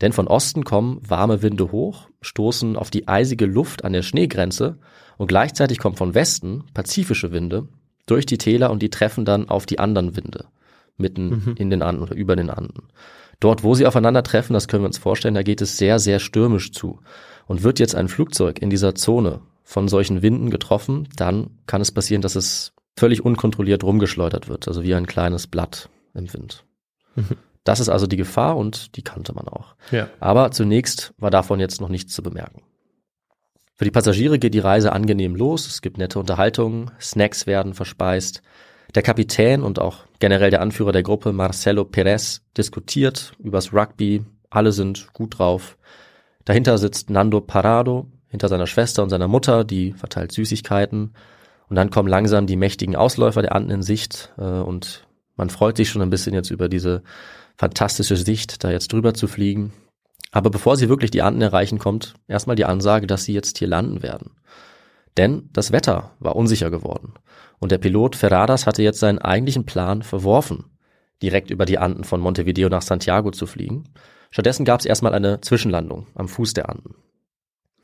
Denn 0.00 0.12
von 0.12 0.26
Osten 0.26 0.64
kommen 0.64 1.00
warme 1.06 1.42
Winde 1.42 1.70
hoch, 1.70 2.08
stoßen 2.20 2.76
auf 2.76 2.90
die 2.90 3.08
eisige 3.08 3.46
Luft 3.46 3.84
an 3.84 3.92
der 3.92 4.02
Schneegrenze 4.02 4.78
und 5.16 5.28
gleichzeitig 5.28 5.78
kommen 5.78 5.96
von 5.96 6.14
Westen 6.14 6.64
pazifische 6.74 7.32
Winde 7.32 7.68
durch 8.06 8.26
die 8.26 8.38
Täler 8.38 8.70
und 8.70 8.82
die 8.82 8.90
treffen 8.90 9.24
dann 9.24 9.48
auf 9.48 9.66
die 9.66 9.78
anderen 9.78 10.16
Winde 10.16 10.46
mitten 10.96 11.28
mhm. 11.28 11.54
in 11.56 11.70
den 11.70 11.82
Anden 11.82 12.02
oder 12.02 12.14
über 12.14 12.36
den 12.36 12.50
Anden. 12.50 12.88
Dort, 13.40 13.62
wo 13.62 13.74
sie 13.74 13.86
aufeinandertreffen, 13.86 14.54
das 14.54 14.68
können 14.68 14.82
wir 14.82 14.88
uns 14.88 14.98
vorstellen, 14.98 15.34
da 15.34 15.42
geht 15.42 15.60
es 15.60 15.76
sehr, 15.76 15.98
sehr 15.98 16.18
stürmisch 16.18 16.72
zu. 16.72 17.00
Und 17.46 17.62
wird 17.62 17.78
jetzt 17.78 17.94
ein 17.94 18.08
Flugzeug 18.08 18.62
in 18.62 18.70
dieser 18.70 18.94
Zone 18.94 19.40
von 19.64 19.88
solchen 19.88 20.22
Winden 20.22 20.50
getroffen, 20.50 21.08
dann 21.16 21.50
kann 21.66 21.80
es 21.80 21.90
passieren, 21.90 22.22
dass 22.22 22.36
es 22.36 22.72
völlig 22.96 23.24
unkontrolliert 23.24 23.82
rumgeschleudert 23.82 24.48
wird, 24.48 24.68
also 24.68 24.82
wie 24.82 24.94
ein 24.94 25.06
kleines 25.06 25.46
Blatt 25.46 25.88
im 26.14 26.32
Wind. 26.32 26.64
Mhm. 27.16 27.36
Das 27.64 27.80
ist 27.80 27.88
also 27.88 28.06
die 28.06 28.18
Gefahr 28.18 28.56
und 28.56 28.96
die 28.96 29.02
kannte 29.02 29.34
man 29.34 29.48
auch. 29.48 29.74
Ja. 29.90 30.08
Aber 30.20 30.50
zunächst 30.50 31.14
war 31.18 31.30
davon 31.30 31.60
jetzt 31.60 31.80
noch 31.80 31.88
nichts 31.88 32.12
zu 32.14 32.22
bemerken. 32.22 32.62
Für 33.76 33.84
die 33.84 33.90
Passagiere 33.90 34.38
geht 34.38 34.54
die 34.54 34.60
Reise 34.60 34.92
angenehm 34.92 35.34
los, 35.34 35.66
es 35.66 35.82
gibt 35.82 35.98
nette 35.98 36.18
Unterhaltungen, 36.20 36.92
Snacks 37.00 37.46
werden 37.46 37.74
verspeist. 37.74 38.42
Der 38.94 39.02
Kapitän 39.02 39.62
und 39.62 39.80
auch 39.80 40.04
generell 40.20 40.50
der 40.50 40.60
Anführer 40.60 40.92
der 40.92 41.02
Gruppe, 41.02 41.32
Marcelo 41.32 41.84
Perez, 41.84 42.42
diskutiert 42.56 43.32
übers 43.40 43.72
Rugby, 43.72 44.24
alle 44.50 44.70
sind 44.70 45.12
gut 45.12 45.38
drauf. 45.38 45.76
Dahinter 46.44 46.78
sitzt 46.78 47.10
Nando 47.10 47.40
Parado, 47.40 48.06
hinter 48.28 48.48
seiner 48.48 48.66
Schwester 48.66 49.02
und 49.02 49.10
seiner 49.10 49.26
Mutter, 49.26 49.64
die 49.64 49.92
verteilt 49.92 50.30
Süßigkeiten. 50.32 51.14
Und 51.68 51.76
dann 51.76 51.90
kommen 51.90 52.08
langsam 52.08 52.46
die 52.46 52.56
mächtigen 52.56 52.94
Ausläufer 52.94 53.42
der 53.42 53.54
Anden 53.54 53.70
in 53.70 53.82
Sicht 53.82 54.32
äh, 54.38 54.42
und 54.42 55.06
man 55.36 55.50
freut 55.50 55.76
sich 55.76 55.88
schon 55.88 56.02
ein 56.02 56.10
bisschen 56.10 56.34
jetzt 56.34 56.50
über 56.50 56.68
diese 56.68 57.02
fantastische 57.56 58.16
Sicht, 58.16 58.64
da 58.64 58.70
jetzt 58.70 58.92
drüber 58.92 59.14
zu 59.14 59.26
fliegen. 59.26 59.72
Aber 60.32 60.50
bevor 60.50 60.76
sie 60.76 60.88
wirklich 60.88 61.10
die 61.10 61.22
Anden 61.22 61.42
erreichen, 61.42 61.78
kommt 61.78 62.14
erstmal 62.26 62.56
die 62.56 62.64
Ansage, 62.64 63.06
dass 63.06 63.24
sie 63.24 63.32
jetzt 63.32 63.58
hier 63.58 63.68
landen 63.68 64.02
werden. 64.02 64.32
Denn 65.16 65.48
das 65.52 65.70
Wetter 65.70 66.12
war 66.18 66.34
unsicher 66.34 66.70
geworden. 66.70 67.14
Und 67.60 67.70
der 67.70 67.78
Pilot 67.78 68.16
Ferradas 68.16 68.66
hatte 68.66 68.82
jetzt 68.82 68.98
seinen 68.98 69.20
eigentlichen 69.20 69.64
Plan 69.64 70.02
verworfen, 70.02 70.64
direkt 71.22 71.50
über 71.50 71.66
die 71.66 71.78
Anden 71.78 72.04
von 72.04 72.20
Montevideo 72.20 72.68
nach 72.68 72.82
Santiago 72.82 73.30
zu 73.30 73.46
fliegen. 73.46 73.84
Stattdessen 74.30 74.64
gab 74.64 74.80
es 74.80 74.86
erstmal 74.86 75.14
eine 75.14 75.40
Zwischenlandung 75.40 76.08
am 76.16 76.28
Fuß 76.28 76.54
der 76.54 76.68
Anden. 76.68 76.96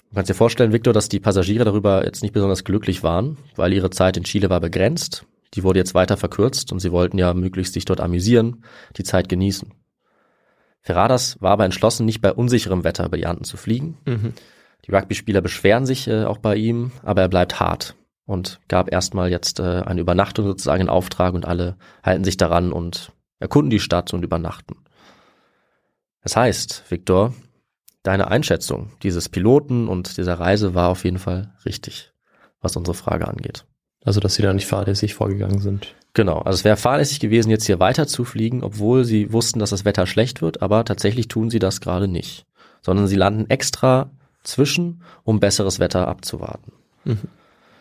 Du 0.09 0.16
kannst 0.16 0.28
dir 0.28 0.35
vorstellen, 0.35 0.72
Victor, 0.72 0.92
dass 0.92 1.09
die 1.09 1.20
Passagiere 1.20 1.64
darüber 1.64 2.04
jetzt 2.04 2.22
nicht 2.22 2.35
besonders 2.35 2.64
glücklich 2.64 3.04
waren, 3.04 3.38
weil 3.54 3.72
ihre 3.72 3.90
Zeit 3.90 4.16
in 4.16 4.24
Chile 4.24 4.50
war 4.50 4.59
begrenzt. 4.59 5.24
Die 5.54 5.62
wurde 5.64 5.78
jetzt 5.78 5.94
weiter 5.94 6.16
verkürzt 6.16 6.72
und 6.72 6.80
sie 6.80 6.92
wollten 6.92 7.18
ja 7.18 7.34
möglichst 7.34 7.74
sich 7.74 7.84
dort 7.84 8.00
amüsieren, 8.00 8.64
die 8.96 9.02
Zeit 9.02 9.28
genießen. 9.28 9.72
Ferradas 10.82 11.40
war 11.40 11.52
aber 11.52 11.64
entschlossen, 11.64 12.06
nicht 12.06 12.20
bei 12.20 12.32
unsicherem 12.32 12.84
Wetter 12.84 13.06
über 13.06 13.16
die 13.16 13.26
Anden 13.26 13.44
zu 13.44 13.56
fliegen. 13.56 13.98
Mhm. 14.06 14.32
Die 14.86 14.92
Rugby-Spieler 14.92 15.40
beschweren 15.40 15.86
sich 15.86 16.08
äh, 16.08 16.24
auch 16.24 16.38
bei 16.38 16.56
ihm, 16.56 16.92
aber 17.02 17.22
er 17.22 17.28
bleibt 17.28 17.60
hart 17.60 17.96
und 18.24 18.60
gab 18.68 18.90
erstmal 18.90 19.30
jetzt 19.30 19.60
äh, 19.60 19.82
eine 19.82 20.00
Übernachtung 20.00 20.46
sozusagen 20.46 20.82
in 20.82 20.88
Auftrag 20.88 21.34
und 21.34 21.44
alle 21.46 21.76
halten 22.02 22.24
sich 22.24 22.36
daran 22.36 22.72
und 22.72 23.12
erkunden 23.40 23.70
die 23.70 23.80
Stadt 23.80 24.14
und 24.14 24.22
übernachten. 24.22 24.76
Das 26.22 26.36
heißt, 26.36 26.84
Victor, 26.88 27.34
deine 28.02 28.28
Einschätzung 28.28 28.92
dieses 29.02 29.28
Piloten 29.28 29.88
und 29.88 30.16
dieser 30.16 30.38
Reise 30.38 30.74
war 30.74 30.88
auf 30.88 31.04
jeden 31.04 31.18
Fall 31.18 31.54
richtig, 31.64 32.12
was 32.60 32.76
unsere 32.76 32.94
Frage 32.94 33.28
angeht. 33.28 33.66
Also, 34.04 34.20
dass 34.20 34.34
sie 34.34 34.42
da 34.42 34.52
nicht 34.52 34.66
fahrlässig 34.66 35.14
vorgegangen 35.14 35.60
sind. 35.60 35.94
Genau, 36.14 36.38
also 36.38 36.56
es 36.56 36.64
wäre 36.64 36.76
fahrlässig 36.76 37.20
gewesen, 37.20 37.50
jetzt 37.50 37.66
hier 37.66 37.78
weiter 37.78 38.06
zu 38.06 38.24
fliegen, 38.24 38.64
obwohl 38.64 39.04
sie 39.04 39.32
wussten, 39.32 39.58
dass 39.58 39.70
das 39.70 39.84
Wetter 39.84 40.06
schlecht 40.06 40.42
wird, 40.42 40.62
aber 40.62 40.84
tatsächlich 40.84 41.28
tun 41.28 41.50
sie 41.50 41.60
das 41.60 41.80
gerade 41.80 42.08
nicht, 42.08 42.46
sondern 42.82 43.06
sie 43.06 43.16
landen 43.16 43.48
extra 43.48 44.10
zwischen, 44.42 45.02
um 45.22 45.38
besseres 45.38 45.78
Wetter 45.78 46.08
abzuwarten. 46.08 46.72
Mhm. 47.04 47.18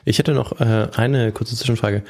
Ich 0.05 0.19
hätte 0.19 0.33
noch 0.33 0.59
äh, 0.59 0.89
eine 0.95 1.31
kurze 1.31 1.55
Zwischenfrage 1.55 2.03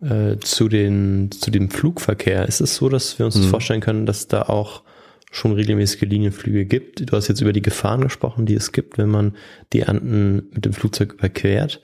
äh, 0.00 0.36
zu, 0.38 0.68
den, 0.68 1.30
zu 1.30 1.50
dem 1.50 1.70
Flugverkehr. 1.70 2.46
Ist 2.46 2.60
es 2.60 2.76
so, 2.76 2.88
dass 2.88 3.18
wir 3.18 3.26
uns 3.26 3.36
mhm. 3.36 3.42
das 3.42 3.50
vorstellen 3.50 3.80
können, 3.80 4.06
dass 4.06 4.28
da 4.28 4.42
auch 4.42 4.82
schon 5.30 5.52
regelmäßige 5.52 6.02
Linienflüge 6.02 6.64
gibt? 6.64 7.10
Du 7.10 7.16
hast 7.16 7.28
jetzt 7.28 7.40
über 7.40 7.52
die 7.52 7.62
Gefahren 7.62 8.00
gesprochen, 8.00 8.46
die 8.46 8.54
es 8.54 8.72
gibt, 8.72 8.98
wenn 8.98 9.10
man 9.10 9.36
die 9.72 9.84
Anden 9.84 10.48
mit 10.52 10.64
dem 10.64 10.72
Flugzeug 10.72 11.14
überquert. 11.14 11.80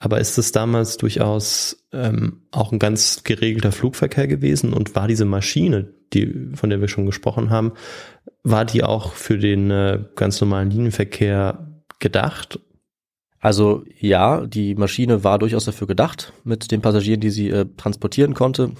Aber 0.00 0.20
ist 0.20 0.38
es 0.38 0.52
damals 0.52 0.96
durchaus 0.96 1.84
ähm, 1.92 2.42
auch 2.52 2.72
ein 2.72 2.78
ganz 2.78 3.24
geregelter 3.24 3.72
Flugverkehr 3.72 4.28
gewesen 4.28 4.72
und 4.72 4.94
war 4.94 5.08
diese 5.08 5.24
Maschine, 5.24 5.92
die 6.12 6.52
von 6.54 6.70
der 6.70 6.80
wir 6.80 6.88
schon 6.88 7.06
gesprochen 7.06 7.50
haben, 7.50 7.72
war 8.44 8.64
die 8.64 8.84
auch 8.84 9.12
für 9.12 9.38
den 9.38 9.70
äh, 9.70 10.04
ganz 10.14 10.40
normalen 10.40 10.70
Linienverkehr 10.70 11.82
gedacht? 11.98 12.60
Also 13.40 13.84
ja, 13.98 14.46
die 14.46 14.74
Maschine 14.74 15.24
war 15.24 15.38
durchaus 15.38 15.64
dafür 15.64 15.86
gedacht, 15.86 16.32
mit 16.44 16.70
den 16.70 16.80
Passagieren, 16.80 17.20
die 17.20 17.30
sie 17.30 17.50
äh, 17.50 17.66
transportieren 17.76 18.34
konnte. 18.34 18.72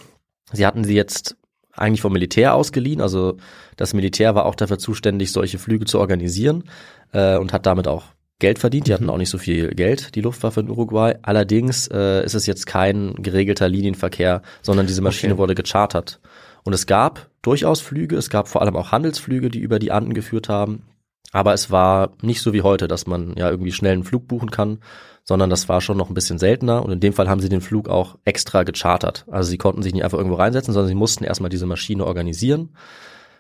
Sie 0.53 0.67
hatten 0.67 0.85
sie 0.85 0.95
jetzt 0.95 1.37
eigentlich 1.73 2.01
vom 2.01 2.13
Militär 2.13 2.55
ausgeliehen. 2.55 3.01
Also 3.01 3.37
das 3.77 3.95
Militär 3.95 4.35
war 4.35 4.47
auch 4.47 4.55
dafür 4.55 4.79
zuständig, 4.79 5.33
solche 5.33 5.59
Flüge 5.59 5.85
zu 5.85 5.99
organisieren 5.99 6.65
äh, 7.13 7.37
und 7.39 7.53
hat 7.53 7.67
damit 7.67 7.87
auch 7.87 8.05
Geld 8.41 8.59
verdient. 8.59 8.87
Die 8.87 8.95
hatten 8.95 9.05
mhm. 9.05 9.11
auch 9.11 9.19
nicht 9.19 9.31
so 9.31 9.39
viel 9.39 9.71
Geld, 9.71 10.15
die 10.15 10.21
Luftwaffe 10.21 10.61
in 10.61 10.71
Uruguay. 10.71 11.15
Allerdings 11.23 11.89
äh, 11.89 12.25
ist 12.25 12.35
es 12.35 12.47
jetzt 12.47 12.67
kein 12.67 13.15
geregelter 13.17 13.69
Linienverkehr, 13.69 14.43
sondern 14.63 14.87
diese 14.87 15.03
Maschine 15.03 15.35
okay. 15.35 15.41
wurde 15.41 15.55
gechartert. 15.55 16.21
Und 16.65 16.73
es 16.73 16.87
gab 16.87 17.31
durchaus 17.43 17.81
Flüge, 17.81 18.17
es 18.17 18.31
gab 18.31 18.49
vor 18.49 18.63
allem 18.63 18.77
auch 18.77 18.93
Handelsflüge, 18.93 19.49
die 19.49 19.61
über 19.61 19.79
die 19.79 19.91
Anden 19.91 20.15
geführt 20.15 20.49
haben. 20.49 20.85
Aber 21.33 21.53
es 21.53 21.71
war 21.71 22.13
nicht 22.23 22.41
so 22.41 22.53
wie 22.53 22.63
heute, 22.63 22.89
dass 22.89 23.07
man 23.07 23.35
ja 23.37 23.51
irgendwie 23.51 23.73
schnell 23.73 23.93
einen 23.93 24.05
Flug 24.05 24.29
buchen 24.29 24.51
kann, 24.51 24.79
sondern 25.25 25.51
das 25.51 25.69
war 25.69 25.81
schon 25.81 25.99
noch 25.99 26.09
ein 26.09 26.15
bisschen 26.15 26.39
seltener. 26.39 26.83
Und 26.83 26.93
in 26.93 27.01
dem 27.01 27.13
Fall 27.13 27.29
haben 27.29 27.41
sie 27.41 27.49
den 27.49 27.61
Flug 27.61 27.89
auch 27.89 28.17
extra 28.25 28.63
gechartert. 28.63 29.27
Also 29.31 29.51
sie 29.51 29.59
konnten 29.59 29.83
sich 29.83 29.93
nicht 29.93 30.05
einfach 30.05 30.19
irgendwo 30.19 30.37
reinsetzen, 30.37 30.73
sondern 30.73 30.89
sie 30.89 30.95
mussten 30.95 31.25
erstmal 31.25 31.51
diese 31.51 31.67
Maschine 31.67 32.07
organisieren. 32.07 32.71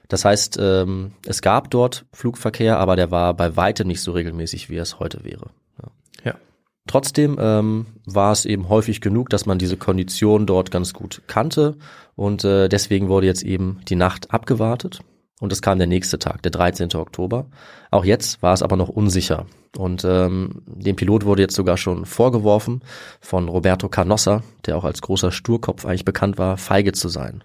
Das 0.09 0.25
heißt, 0.25 0.59
ähm, 0.61 1.12
es 1.27 1.42
gab 1.42 1.71
dort 1.71 2.07
Flugverkehr, 2.12 2.79
aber 2.79 2.97
der 2.97 3.11
war 3.11 3.35
bei 3.35 3.57
weitem 3.57 3.87
nicht 3.87 4.01
so 4.01 4.12
regelmäßig, 4.12 4.71
wie 4.71 4.77
es 4.77 4.99
heute 4.99 5.23
wäre. 5.23 5.51
Ja. 5.83 5.90
ja. 6.25 6.35
Trotzdem 6.87 7.37
ähm, 7.38 7.87
war 8.07 8.33
es 8.33 8.47
eben 8.47 8.71
häufig 8.71 9.03
genug, 9.03 9.29
dass 9.29 9.44
man 9.44 9.59
diese 9.59 9.77
Kondition 9.77 10.47
dort 10.47 10.71
ganz 10.71 10.94
gut 10.94 11.23
kannte 11.27 11.77
und 12.16 12.42
äh, 12.44 12.68
deswegen 12.68 13.09
wurde 13.09 13.27
jetzt 13.27 13.42
eben 13.42 13.81
die 13.87 13.97
Nacht 13.97 14.33
abgewartet 14.33 15.01
und 15.40 15.53
es 15.53 15.61
kam 15.61 15.77
der 15.77 15.87
nächste 15.87 16.18
Tag, 16.18 16.42
der 16.42 16.51
13. 16.51 16.94
Oktober. 16.94 17.47
Auch 17.90 18.07
jetzt 18.07 18.42
war 18.42 18.55
es 18.55 18.62
aber 18.62 18.77
noch 18.77 18.88
unsicher 18.88 19.47
und 19.77 20.05
ähm, 20.05 20.62
dem 20.66 20.97
Pilot 20.97 21.27
wurde 21.27 21.42
jetzt 21.42 21.55
sogar 21.55 21.77
schon 21.77 22.07
vorgeworfen 22.07 22.81
von 23.21 23.51
Roberto 23.51 23.90
Canossa, 23.90 24.42
der 24.64 24.79
auch 24.79 24.85
als 24.85 25.03
großer 25.03 25.31
Sturkopf 25.31 25.85
eigentlich 25.85 26.07
bekannt 26.07 26.38
war, 26.38 26.57
feige 26.57 26.92
zu 26.92 27.11
sein. 27.11 27.44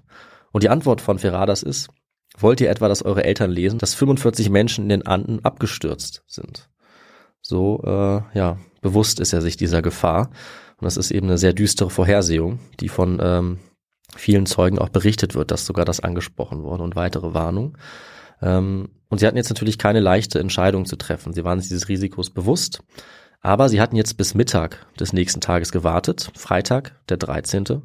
Und 0.54 0.63
die 0.63 0.69
Antwort 0.69 1.02
von 1.02 1.19
Ferradas 1.19 1.63
ist, 1.63 1.89
Wollt 2.37 2.61
ihr 2.61 2.69
etwa, 2.69 2.87
dass 2.87 3.03
eure 3.03 3.23
Eltern 3.23 3.51
lesen, 3.51 3.79
dass 3.79 3.93
45 3.93 4.49
Menschen 4.49 4.83
in 4.83 4.89
den 4.89 5.05
Anden 5.05 5.43
abgestürzt 5.43 6.23
sind? 6.27 6.69
So, 7.41 7.81
äh, 7.85 8.37
ja, 8.37 8.57
bewusst 8.81 9.19
ist 9.19 9.33
er 9.33 9.41
sich 9.41 9.57
dieser 9.57 9.81
Gefahr. 9.81 10.29
Und 10.79 10.85
das 10.85 10.97
ist 10.97 11.11
eben 11.11 11.27
eine 11.27 11.37
sehr 11.37 11.53
düstere 11.53 11.89
Vorhersehung, 11.89 12.59
die 12.79 12.89
von 12.89 13.19
ähm, 13.21 13.59
vielen 14.15 14.45
Zeugen 14.45 14.79
auch 14.79 14.89
berichtet 14.89 15.35
wird, 15.35 15.51
dass 15.51 15.65
sogar 15.65 15.85
das 15.85 15.99
angesprochen 15.99 16.63
wurde 16.63 16.83
und 16.83 16.95
weitere 16.95 17.33
Warnung. 17.33 17.77
Ähm, 18.41 18.89
und 19.09 19.19
sie 19.19 19.27
hatten 19.27 19.37
jetzt 19.37 19.49
natürlich 19.49 19.77
keine 19.77 19.99
leichte 19.99 20.39
Entscheidung 20.39 20.85
zu 20.85 20.95
treffen. 20.95 21.33
Sie 21.33 21.43
waren 21.43 21.59
sich 21.59 21.69
dieses 21.69 21.89
Risikos 21.89 22.29
bewusst. 22.29 22.81
Aber 23.41 23.67
sie 23.67 23.81
hatten 23.81 23.97
jetzt 23.97 24.15
bis 24.15 24.35
Mittag 24.35 24.87
des 24.99 25.11
nächsten 25.11 25.41
Tages 25.41 25.73
gewartet, 25.73 26.31
Freitag, 26.35 26.95
der 27.09 27.17
13. 27.17 27.83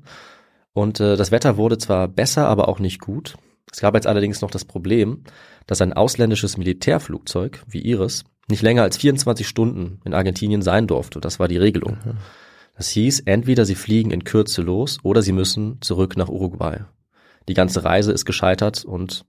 Und 0.73 1.01
äh, 1.01 1.17
das 1.17 1.33
Wetter 1.33 1.57
wurde 1.57 1.79
zwar 1.79 2.07
besser, 2.07 2.49
aber 2.49 2.69
auch 2.69 2.79
nicht 2.79 3.01
gut. 3.01 3.35
Es 3.73 3.81
gab 3.81 3.95
jetzt 3.95 4.07
allerdings 4.07 4.41
noch 4.41 4.51
das 4.51 4.65
Problem, 4.65 5.25
dass 5.67 5.81
ein 5.81 5.93
ausländisches 5.93 6.57
Militärflugzeug 6.57 7.63
wie 7.67 7.81
Iris 7.83 8.25
nicht 8.49 8.63
länger 8.63 8.83
als 8.83 8.97
24 8.97 9.47
Stunden 9.47 10.01
in 10.05 10.15
Argentinien 10.15 10.63
sein 10.63 10.87
durfte. 10.87 11.21
Das 11.21 11.39
war 11.39 11.49
die 11.49 11.59
Regelung. 11.59 11.99
Das 12.77 12.89
hieß, 12.91 13.21
entweder 13.21 13.65
sie 13.65 13.75
fliegen 13.75 14.11
in 14.11 14.25
Kürze 14.25 14.63
los 14.63 14.99
oder 15.03 15.21
sie 15.21 15.33
müssen 15.33 15.83
zurück 15.83 16.17
nach 16.17 16.29
Uruguay. 16.29 16.85
Die 17.49 17.55
ganze 17.55 17.85
Reise 17.85 18.13
ist 18.13 18.25
gescheitert 18.25 18.85
und 18.85 19.25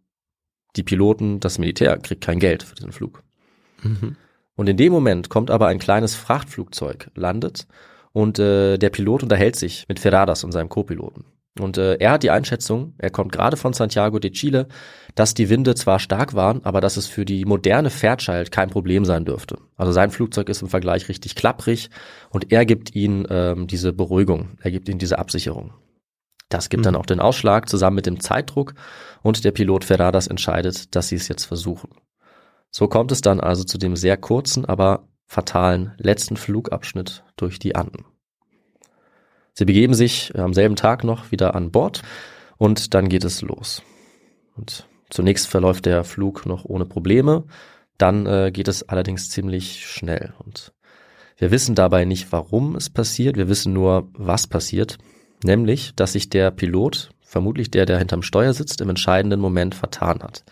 die 0.75 0.83
Piloten, 0.83 1.39
das 1.39 1.57
Militär 1.57 1.97
kriegt 1.97 2.23
kein 2.23 2.39
Geld 2.39 2.63
für 2.63 2.75
diesen 2.75 2.91
Flug. 2.91 3.23
Mhm. 3.81 4.15
Und 4.55 4.67
in 4.69 4.77
dem 4.77 4.91
Moment 4.91 5.29
kommt 5.29 5.51
aber 5.51 5.67
ein 5.67 5.79
kleines 5.79 6.15
Frachtflugzeug, 6.15 7.09
landet 7.15 7.65
und 8.11 8.39
äh, 8.39 8.77
der 8.77 8.89
Pilot 8.89 9.23
unterhält 9.23 9.55
sich 9.55 9.85
mit 9.87 9.99
Ferradas 9.99 10.43
und 10.43 10.51
seinem 10.51 10.69
Co-Piloten. 10.69 11.25
Und 11.57 11.77
äh, 11.77 11.95
er 11.95 12.11
hat 12.11 12.23
die 12.23 12.31
Einschätzung, 12.31 12.93
er 12.97 13.09
kommt 13.09 13.31
gerade 13.31 13.57
von 13.57 13.73
Santiago 13.73 14.19
de 14.19 14.31
Chile, 14.31 14.67
dass 15.15 15.33
die 15.33 15.49
Winde 15.49 15.75
zwar 15.75 15.99
stark 15.99 16.33
waren, 16.33 16.63
aber 16.63 16.79
dass 16.79 16.95
es 16.95 17.07
für 17.07 17.25
die 17.25 17.43
moderne 17.45 17.89
Fairchild 17.89 18.51
kein 18.51 18.69
Problem 18.69 19.03
sein 19.03 19.25
dürfte. 19.25 19.57
Also 19.75 19.91
sein 19.91 20.11
Flugzeug 20.11 20.47
ist 20.49 20.61
im 20.61 20.69
Vergleich 20.69 21.09
richtig 21.09 21.35
klapprig 21.35 21.89
und 22.29 22.51
er 22.51 22.65
gibt 22.65 22.95
ihnen 22.95 23.25
ähm, 23.29 23.67
diese 23.67 23.93
Beruhigung, 23.93 24.57
er 24.61 24.71
gibt 24.71 24.87
ihnen 24.89 24.99
diese 24.99 25.19
Absicherung. 25.19 25.73
Das 26.49 26.69
gibt 26.69 26.81
mhm. 26.81 26.85
dann 26.85 26.95
auch 26.95 27.05
den 27.05 27.19
Ausschlag 27.19 27.67
zusammen 27.69 27.95
mit 27.95 28.05
dem 28.05 28.19
Zeitdruck 28.19 28.73
und 29.21 29.43
der 29.43 29.51
Pilot 29.51 29.85
Ferradas 29.85 30.27
entscheidet, 30.27 30.95
dass 30.95 31.09
sie 31.09 31.15
es 31.15 31.27
jetzt 31.27 31.45
versuchen. 31.45 31.89
So 32.71 32.87
kommt 32.87 33.11
es 33.11 33.21
dann 33.21 33.39
also 33.39 33.63
zu 33.63 33.77
dem 33.77 33.95
sehr 33.95 34.17
kurzen, 34.17 34.65
aber 34.65 35.07
fatalen 35.27 35.93
letzten 35.97 36.37
Flugabschnitt 36.37 37.23
durch 37.35 37.59
die 37.59 37.75
Anden. 37.75 38.05
Sie 39.59 39.65
begeben 39.65 39.93
sich 39.93 40.31
am 40.39 40.53
selben 40.53 40.77
Tag 40.77 41.03
noch 41.03 41.33
wieder 41.33 41.53
an 41.53 41.69
Bord 41.69 42.01
und 42.57 42.93
dann 42.93 43.09
geht 43.09 43.25
es 43.25 43.41
los. 43.41 43.83
Und 44.55 44.87
zunächst 45.09 45.47
verläuft 45.49 45.85
der 45.85 46.05
Flug 46.05 46.45
noch 46.45 46.63
ohne 46.63 46.85
Probleme, 46.85 47.43
dann 47.97 48.25
äh, 48.25 48.51
geht 48.53 48.69
es 48.69 48.87
allerdings 48.87 49.29
ziemlich 49.29 49.85
schnell 49.85 50.31
und 50.39 50.71
wir 51.35 51.51
wissen 51.51 51.75
dabei 51.75 52.05
nicht, 52.05 52.31
warum 52.31 52.77
es 52.77 52.89
passiert, 52.89 53.35
wir 53.35 53.49
wissen 53.49 53.73
nur, 53.73 54.07
was 54.13 54.47
passiert, 54.47 54.97
nämlich, 55.43 55.93
dass 55.93 56.13
sich 56.13 56.29
der 56.29 56.51
Pilot, 56.51 57.09
vermutlich 57.19 57.69
der, 57.69 57.85
der 57.85 57.99
hinterm 57.99 58.21
Steuer 58.21 58.53
sitzt, 58.53 58.79
im 58.79 58.87
entscheidenden 58.87 59.41
Moment 59.41 59.75
vertan 59.75 60.19
hat. 60.23 60.45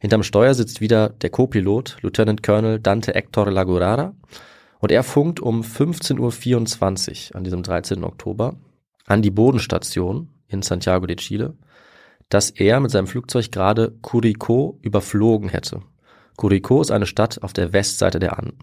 Hinterm 0.00 0.22
Steuer 0.22 0.52
sitzt 0.52 0.82
wieder 0.82 1.08
der 1.08 1.30
Co-Pilot, 1.30 1.96
Lieutenant 2.02 2.42
Colonel 2.42 2.78
Dante 2.78 3.14
Hector 3.14 3.50
Lagurara, 3.50 4.14
und 4.84 4.92
er 4.92 5.02
funkt 5.02 5.40
um 5.40 5.62
15.24 5.62 7.30
Uhr 7.30 7.36
an 7.36 7.42
diesem 7.42 7.62
13. 7.62 8.04
Oktober 8.04 8.56
an 9.06 9.22
die 9.22 9.30
Bodenstation 9.30 10.28
in 10.46 10.60
Santiago 10.60 11.06
de 11.06 11.16
Chile, 11.16 11.56
dass 12.28 12.50
er 12.50 12.80
mit 12.80 12.90
seinem 12.90 13.06
Flugzeug 13.06 13.50
gerade 13.50 13.96
Curicó 14.02 14.76
überflogen 14.82 15.48
hätte. 15.48 15.80
Curicó 16.36 16.82
ist 16.82 16.90
eine 16.90 17.06
Stadt 17.06 17.42
auf 17.42 17.54
der 17.54 17.72
Westseite 17.72 18.18
der 18.18 18.38
Anden. 18.38 18.58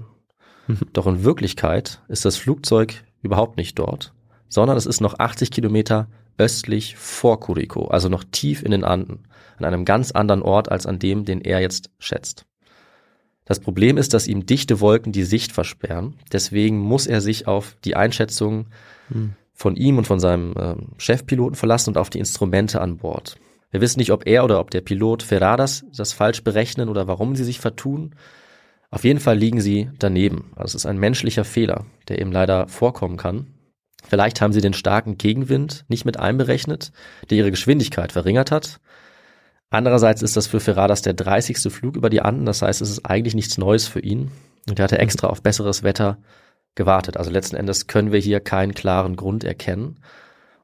Mhm. 0.68 0.82
Doch 0.94 1.08
in 1.08 1.24
Wirklichkeit 1.24 2.04
ist 2.08 2.24
das 2.24 2.38
Flugzeug 2.38 3.04
überhaupt 3.24 3.58
nicht 3.58 3.80
dort, 3.80 4.14
sondern 4.48 4.78
es 4.78 4.86
ist 4.86 5.02
noch 5.02 5.18
80 5.18 5.50
Kilometer 5.50 6.08
östlich 6.38 6.98
vor 6.98 7.40
Curicó, 7.40 7.88
also 7.90 8.10
noch 8.10 8.26
tief 8.26 8.62
in 8.62 8.70
den 8.70 8.84
Anden 8.84 9.24
an 9.58 9.66
einem 9.66 9.86
ganz 9.86 10.12
anderen 10.12 10.44
Ort 10.44 10.72
als 10.72 10.86
an 10.86 11.00
dem, 11.00 11.26
den 11.26 11.42
er 11.42 11.62
jetzt 11.62 11.90
schätzt. 11.98 12.46
Das 13.52 13.60
Problem 13.60 13.98
ist, 13.98 14.14
dass 14.14 14.28
ihm 14.28 14.46
dichte 14.46 14.80
Wolken 14.80 15.12
die 15.12 15.26
Sicht 15.26 15.52
versperren. 15.52 16.14
Deswegen 16.32 16.80
muss 16.80 17.06
er 17.06 17.20
sich 17.20 17.48
auf 17.48 17.76
die 17.84 17.98
Einschätzung 17.98 18.68
hm. 19.10 19.34
von 19.52 19.76
ihm 19.76 19.98
und 19.98 20.08
von 20.08 20.22
seinem 20.22 20.54
äh, 20.56 20.76
Chefpiloten 20.98 21.56
verlassen 21.56 21.90
und 21.90 21.98
auf 21.98 22.10
die 22.10 22.20
Instrumente 22.20 22.80
an 22.80 22.96
Bord. 22.96 23.36
Wir 23.70 23.82
wissen 23.82 24.00
nicht, 24.00 24.14
ob 24.14 24.26
er 24.26 24.46
oder 24.46 24.62
ob 24.62 24.72
der 24.72 24.80
Pilot 24.80 25.22
Ferradas 25.22 25.84
das 25.94 26.14
falsch 26.14 26.46
berechnen 26.46 26.88
oder 26.88 27.10
warum 27.10 27.36
sie 27.36 27.44
sich 27.44 27.60
vertun. 27.60 28.16
Auf 28.90 29.04
jeden 29.04 29.20
Fall 29.20 29.38
liegen 29.38 29.60
sie 29.60 29.90
daneben. 30.00 30.54
Also 30.56 30.78
es 30.78 30.84
ist 30.84 30.86
ein 30.86 30.98
menschlicher 30.98 31.44
Fehler, 31.44 31.84
der 32.08 32.20
eben 32.20 32.32
leider 32.32 32.70
vorkommen 32.70 33.18
kann. 33.18 33.48
Vielleicht 34.08 34.40
haben 34.40 34.54
sie 34.54 34.62
den 34.62 34.74
starken 34.74 35.18
Gegenwind 35.18 35.84
nicht 35.90 36.06
mit 36.06 36.16
einberechnet, 36.16 36.94
der 37.30 37.40
ihre 37.40 37.52
Geschwindigkeit 37.52 38.14
verringert 38.14 38.50
hat. 38.50 38.80
Andererseits 39.72 40.22
ist 40.22 40.36
das 40.36 40.48
für 40.48 40.60
Ferradas 40.60 41.02
der 41.02 41.14
30. 41.14 41.74
Flug 41.74 41.96
über 41.96 42.10
die 42.10 42.22
Anden, 42.22 42.46
das 42.46 42.62
heißt, 42.62 42.82
es 42.82 42.90
ist 42.90 43.06
eigentlich 43.06 43.36
nichts 43.36 43.58
Neues 43.58 43.88
für 43.88 44.02
ihn. 44.02 44.30
Und 44.70 44.78
er 44.78 44.84
hatte 44.84 45.00
extra 45.00 45.28
auf 45.28 45.42
besseres 45.42 45.82
Wetter 45.82 46.18
gewartet. 46.76 47.16
Also 47.16 47.32
letzten 47.32 47.56
Endes 47.56 47.88
können 47.88 48.12
wir 48.12 48.20
hier 48.20 48.42
keinen 48.42 48.74
klaren 48.74 49.16
Grund 49.16 49.46
erkennen. 49.46 50.00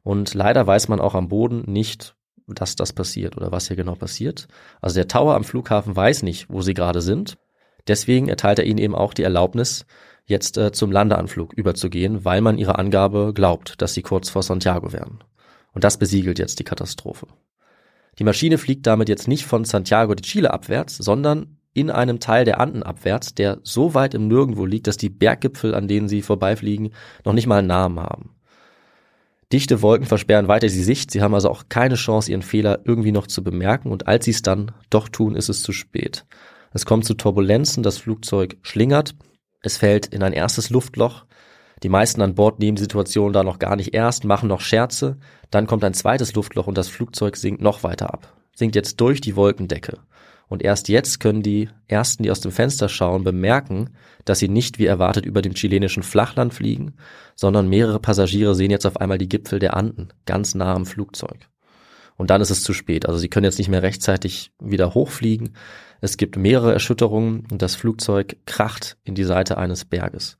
Und 0.04 0.34
leider 0.34 0.67
weiß 0.67 0.89
man 0.89 1.00
auch 1.00 1.15
am 1.15 1.30
Boden 1.30 1.63
nicht, 1.72 2.15
dass 2.48 2.76
das 2.76 2.91
passiert 2.91 3.38
oder 3.38 3.52
was 3.52 3.67
hier 3.67 3.78
genau 3.78 3.96
passiert. 3.96 4.50
Also 4.82 4.96
der 4.96 5.08
Tower 5.08 5.36
am 5.36 5.46
Flughafen 5.46 5.96
weiß 5.96 6.24
nicht, 6.24 6.50
wo 6.50 6.62
sie 6.62 6.74
gerade 6.74 7.02
sind. 7.02 7.38
Deswegen 7.88 8.28
erteilt 8.28 8.60
er 8.60 8.65
ihnen 8.65 8.78
eben 8.78 8.96
auch 8.96 9.13
die 9.13 9.24
Erlaubnis, 9.24 9.86
jetzt 10.26 10.58
äh, 10.58 10.74
zum 10.74 10.91
Landeanflug 10.91 11.54
überzugehen, 11.54 12.26
weil 12.26 12.41
man 12.41 12.58
ihrer 12.58 12.78
Angabe 12.78 13.32
glaubt, 13.34 13.82
dass 13.82 13.93
sie 13.93 14.02
kurz 14.02 14.30
vor 14.30 14.43
Santiago 14.43 14.91
wären. 14.91 15.24
Und 15.72 15.86
das 15.86 15.98
besiegelt 15.98 16.39
jetzt 16.39 16.60
die 16.60 16.65
Katastrophe. 16.65 17.28
Die 18.19 18.23
Maschine 18.23 18.58
fliegt 18.58 18.88
damit 18.88 19.10
jetzt 19.10 19.27
nicht 19.27 19.45
von 19.45 19.63
Santiago 19.63 20.15
de 20.15 20.23
Chile 20.23 20.53
abwärts, 20.53 20.97
sondern 20.97 21.58
in 21.73 21.91
einem 21.91 22.19
Teil 22.19 22.43
der 22.43 22.60
Anden 22.60 22.82
abwärts, 22.82 23.36
der 23.36 23.60
so 23.62 23.93
weit 23.93 24.15
im 24.15 24.27
Nirgendwo 24.27 24.65
liegt, 24.65 24.88
dass 24.88 24.97
die 24.97 25.10
Berggipfel, 25.10 25.75
an 25.75 25.88
denen 25.88 26.08
sie 26.08 26.23
vorbeifliegen, 26.23 26.89
noch 27.23 27.34
nicht 27.34 27.45
mal 27.45 27.60
einen 27.60 27.67
Namen 27.67 27.99
haben. 27.99 28.32
Dichte 29.53 29.82
Wolken 29.82 30.08
versperren 30.08 30.47
weiter 30.47 30.67
die 30.67 30.84
Sicht, 30.84 31.12
sie 31.12 31.21
haben 31.21 31.34
also 31.34 31.49
auch 31.49 31.65
keine 31.69 31.95
Chance, 31.95 32.32
ihren 32.32 32.41
Fehler 32.41 32.80
irgendwie 32.84 33.12
noch 33.12 33.27
zu 33.27 33.43
bemerken. 33.43 33.91
Und 33.91 34.08
als 34.08 34.25
sie 34.25 34.32
es 34.32 34.41
dann 34.41 34.71
doch 34.89 35.08
tun, 35.08 35.36
ist 35.36 35.49
es 35.49 35.62
zu 35.62 35.71
spät. 35.71 36.25
Es 36.73 36.86
kommt 36.86 37.06
zu 37.06 37.13
Turbulenzen, 37.13 37.84
das 37.84 37.97
Flugzeug 37.97 38.58
schlingert, 38.62 39.15
es 39.62 39.77
fällt 39.77 40.08
in 40.08 40.23
ein 40.23 40.34
erstes 40.34 40.69
Luftloch, 40.69 41.25
die 41.83 41.89
meisten 41.89 42.21
an 42.21 42.35
Bord 42.35 42.59
nehmen 42.59 42.75
die 42.75 42.81
Situation 42.81 43.33
da 43.33 43.43
noch 43.43 43.59
gar 43.59 43.75
nicht 43.75 43.93
erst, 43.93 44.23
machen 44.23 44.49
noch 44.49 44.61
Scherze. 44.61 45.17
Dann 45.51 45.67
kommt 45.67 45.83
ein 45.83 45.93
zweites 45.93 46.33
Luftloch 46.33 46.67
und 46.67 46.77
das 46.77 46.87
Flugzeug 46.87 47.37
sinkt 47.37 47.61
noch 47.61 47.83
weiter 47.83 48.13
ab. 48.13 48.33
Sinkt 48.55 48.75
jetzt 48.75 48.99
durch 48.99 49.21
die 49.21 49.35
Wolkendecke. 49.35 49.99
Und 50.47 50.63
erst 50.63 50.87
jetzt 50.87 51.19
können 51.19 51.43
die 51.43 51.69
Ersten, 51.87 52.23
die 52.23 52.31
aus 52.31 52.39
dem 52.39 52.51
Fenster 52.51 52.87
schauen, 52.87 53.23
bemerken, 53.23 53.91
dass 54.25 54.39
sie 54.39 54.47
nicht 54.47 54.79
wie 54.79 54.85
erwartet 54.85 55.25
über 55.25 55.41
dem 55.41 55.53
chilenischen 55.53 56.03
Flachland 56.03 56.53
fliegen, 56.53 56.93
sondern 57.35 57.69
mehrere 57.69 57.99
Passagiere 57.99 58.55
sehen 58.55 58.71
jetzt 58.71 58.85
auf 58.85 58.97
einmal 58.97 59.17
die 59.17 59.29
Gipfel 59.29 59.59
der 59.59 59.75
Anden, 59.75 60.09
ganz 60.25 60.55
nah 60.55 60.73
am 60.73 60.85
Flugzeug. 60.85 61.49
Und 62.15 62.29
dann 62.31 62.41
ist 62.41 62.49
es 62.49 62.63
zu 62.63 62.73
spät. 62.73 63.05
Also 63.05 63.19
sie 63.19 63.29
können 63.29 63.43
jetzt 63.43 63.59
nicht 63.59 63.69
mehr 63.69 63.83
rechtzeitig 63.83 64.51
wieder 64.59 64.93
hochfliegen. 64.93 65.55
Es 66.01 66.17
gibt 66.17 66.35
mehrere 66.35 66.73
Erschütterungen 66.73 67.45
und 67.51 67.61
das 67.61 67.75
Flugzeug 67.75 68.37
kracht 68.45 68.97
in 69.03 69.13
die 69.13 69.23
Seite 69.23 69.57
eines 69.57 69.85
Berges. 69.85 70.37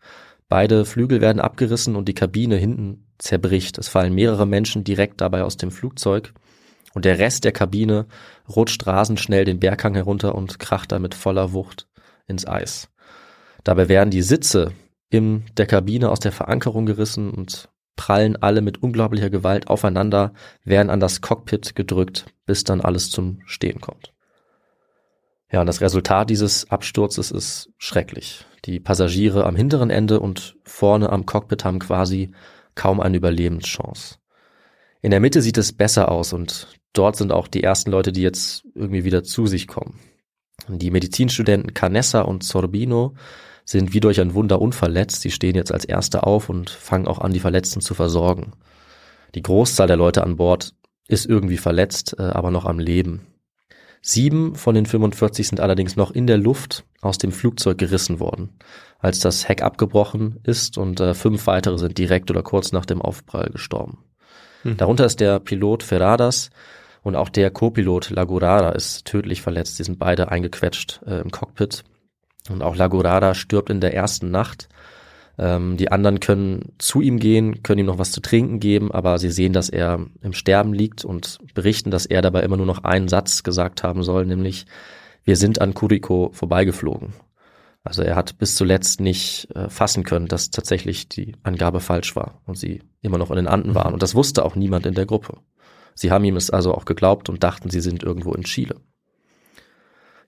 Beide 0.50 0.86
Flügel 0.86 1.20
werden 1.20 1.42
abgerissen 1.42 1.96
und 1.96 2.08
die 2.08 2.14
Kabine 2.14 2.56
hinten 2.56 3.06
zerbricht. 3.18 3.78
Es 3.78 3.90
fallen 3.90 4.14
mehrere 4.14 4.46
Menschen 4.46 4.84
direkt 4.84 5.20
dabei 5.22 5.44
aus 5.44 5.58
dem 5.58 5.72
Flugzeug 5.72 6.34
und 6.94 7.06
der 7.06 7.20
Rest 7.20 7.44
der 7.44 7.52
Kabine 7.52 8.08
rutscht 8.48 8.88
rasend 8.88 9.20
schnell 9.20 9.46
den 9.46 9.60
Berghang 9.60 9.96
herunter 9.96 10.36
und 10.36 10.60
kracht 10.60 10.92
damit 10.92 11.16
voller 11.16 11.54
Wucht 11.54 11.88
ins 12.28 12.48
Eis. 12.48 12.90
Dabei 13.64 13.90
werden 13.90 14.10
die 14.10 14.22
Sitze 14.22 14.72
in 15.10 15.44
der 15.58 15.66
Kabine 15.66 16.10
aus 16.10 16.20
der 16.20 16.32
Verankerung 16.32 16.86
gerissen 16.86 17.30
und 17.30 17.70
prallen 17.98 18.36
alle 18.38 18.62
mit 18.62 18.82
unglaublicher 18.82 19.30
Gewalt 19.30 19.68
aufeinander, 19.68 20.34
werden 20.64 20.90
an 20.90 21.00
das 21.00 21.22
Cockpit 21.22 21.76
gedrückt, 21.76 22.26
bis 22.46 22.64
dann 22.64 22.80
alles 22.82 23.10
zum 23.10 23.42
Stehen 23.46 23.82
kommt. 23.82 24.14
Ja, 25.52 25.62
und 25.62 25.68
das 25.68 25.82
Resultat 25.82 26.30
dieses 26.30 26.70
Absturzes 26.70 27.32
ist 27.32 27.70
schrecklich. 27.78 28.46
Die 28.66 28.80
Passagiere 28.80 29.46
am 29.46 29.56
hinteren 29.56 29.90
Ende 29.90 30.20
und 30.20 30.58
vorne 30.64 31.10
am 31.10 31.26
Cockpit 31.26 31.64
haben 31.64 31.80
quasi 31.80 32.32
kaum 32.76 33.00
eine 33.00 33.18
Überlebenschance. 33.18 34.18
In 35.02 35.12
der 35.12 35.20
Mitte 35.20 35.42
sieht 35.42 35.58
es 35.58 35.72
besser 35.72 36.12
aus 36.12 36.34
und 36.34 36.68
dort 36.92 37.16
sind 37.16 37.32
auch 37.32 37.48
die 37.48 37.64
ersten 37.64 37.92
Leute, 37.92 38.12
die 38.12 38.22
jetzt 38.22 38.66
irgendwie 38.76 39.06
wieder 39.06 39.24
zu 39.24 39.48
sich 39.48 39.68
kommen. 39.68 40.00
Die 40.68 40.92
Medizinstudenten 40.92 41.74
Canessa 41.74 42.22
und 42.22 42.44
Sorbino 42.44 43.14
sind 43.64 43.94
wie 43.94 44.00
durch 44.00 44.20
ein 44.20 44.34
Wunder 44.34 44.60
unverletzt. 44.62 45.22
Sie 45.22 45.32
stehen 45.32 45.56
jetzt 45.56 45.72
als 45.72 45.86
Erste 45.86 46.24
auf 46.24 46.50
und 46.50 46.70
fangen 46.70 47.08
auch 47.08 47.20
an, 47.20 47.32
die 47.32 47.40
Verletzten 47.40 47.80
zu 47.80 47.94
versorgen. 47.94 48.54
Die 49.36 49.44
Großzahl 49.44 49.88
der 49.88 49.98
Leute 49.98 50.24
an 50.24 50.38
Bord 50.38 50.74
ist 51.08 51.26
irgendwie 51.26 51.58
verletzt, 51.58 52.16
äh, 52.18 52.24
aber 52.24 52.52
noch 52.52 52.66
am 52.66 52.80
Leben. 52.80 53.28
Sieben 54.02 54.56
von 54.56 54.76
den 54.76 54.86
45 54.86 55.48
sind 55.48 55.60
allerdings 55.60 55.96
noch 55.96 56.12
in 56.12 56.28
der 56.28 56.38
Luft 56.38 56.86
aus 57.02 57.18
dem 57.18 57.32
Flugzeug 57.32 57.78
gerissen 57.78 58.20
worden, 58.20 58.58
als 59.00 59.20
das 59.20 59.48
Heck 59.48 59.62
abgebrochen 59.62 60.40
ist 60.44 60.78
und 60.78 61.00
äh, 61.00 61.14
fünf 61.14 61.48
weitere 61.48 61.78
sind 61.78 61.98
direkt 61.98 62.32
oder 62.32 62.44
kurz 62.44 62.72
nach 62.72 62.86
dem 62.86 63.02
Aufprall 63.02 63.50
gestorben. 63.50 64.00
Hm. 64.64 64.78
Darunter 64.78 65.06
ist 65.06 65.20
der 65.20 65.40
Pilot 65.40 65.84
Ferradas 65.84 66.50
und 67.04 67.16
auch 67.16 67.30
der 67.30 67.52
Co-Pilot 67.52 68.10
Lagurada 68.10 68.70
ist 68.72 69.06
tödlich 69.06 69.42
verletzt. 69.42 69.80
Die 69.80 69.84
sind 69.84 70.00
beide 70.00 70.30
eingequetscht 70.30 71.02
äh, 71.06 71.22
im 71.22 71.32
Cockpit. 71.32 71.84
Und 72.50 72.62
auch 72.62 72.76
Lagurada 72.76 73.34
stirbt 73.34 73.70
in 73.70 73.82
der 73.82 73.94
ersten 73.94 74.32
Nacht 74.32 74.70
ähm, 75.38 75.78
die 75.78 75.92
anderen 75.92 76.20
können 76.20 76.74
zu 76.78 77.02
ihm 77.02 77.20
gehen, 77.20 77.64
können 77.64 77.80
ihm 77.80 77.86
noch 77.86 78.00
was 78.00 78.12
zu 78.12 78.22
trinken 78.22 78.60
geben, 78.60 78.92
aber 78.92 79.20
sie 79.20 79.30
sehen, 79.30 79.54
dass 79.54 79.70
er 79.70 80.06
im 80.22 80.34
Sterben 80.34 80.74
liegt 80.74 81.06
und 81.06 81.40
berichten, 81.54 81.92
dass 81.92 82.06
er 82.06 82.22
dabei 82.22 82.42
immer 82.42 82.58
nur 82.58 82.66
noch 82.66 82.84
einen 82.84 83.08
Satz 83.08 83.44
gesagt 83.44 83.84
haben 83.84 84.04
soll, 84.04 84.26
nämlich 84.26 84.66
wir 85.24 85.36
sind 85.36 85.62
an 85.62 85.74
Kuriko 85.74 86.32
vorbeigeflogen. 86.34 87.14
Also 87.84 88.02
er 88.02 88.16
hat 88.16 88.38
bis 88.38 88.56
zuletzt 88.56 89.00
nicht 89.00 89.50
äh, 89.56 89.70
fassen 89.70 90.04
können, 90.04 90.28
dass 90.28 90.52
tatsächlich 90.52 91.08
die 91.08 91.36
Angabe 91.44 91.80
falsch 91.80 92.16
war 92.16 92.42
und 92.46 92.58
sie 92.58 92.82
immer 93.02 93.18
noch 93.18 93.30
in 93.30 93.38
den 93.38 93.48
Anden 93.48 93.76
waren. 93.76 93.94
Und 93.94 94.04
das 94.04 94.16
wusste 94.16 94.44
auch 94.44 94.56
niemand 94.56 94.86
in 94.86 94.94
der 94.94 95.06
Gruppe. 95.06 95.38
Sie 95.94 96.12
haben 96.12 96.26
ihm 96.26 96.36
es 96.36 96.50
also 96.50 96.74
auch 96.74 96.86
geglaubt 96.86 97.30
und 97.30 97.44
dachten, 97.44 97.70
sie 97.70 97.80
sind 97.80 98.04
irgendwo 98.04 98.34
in 98.34 98.44
Chile. 98.44 98.76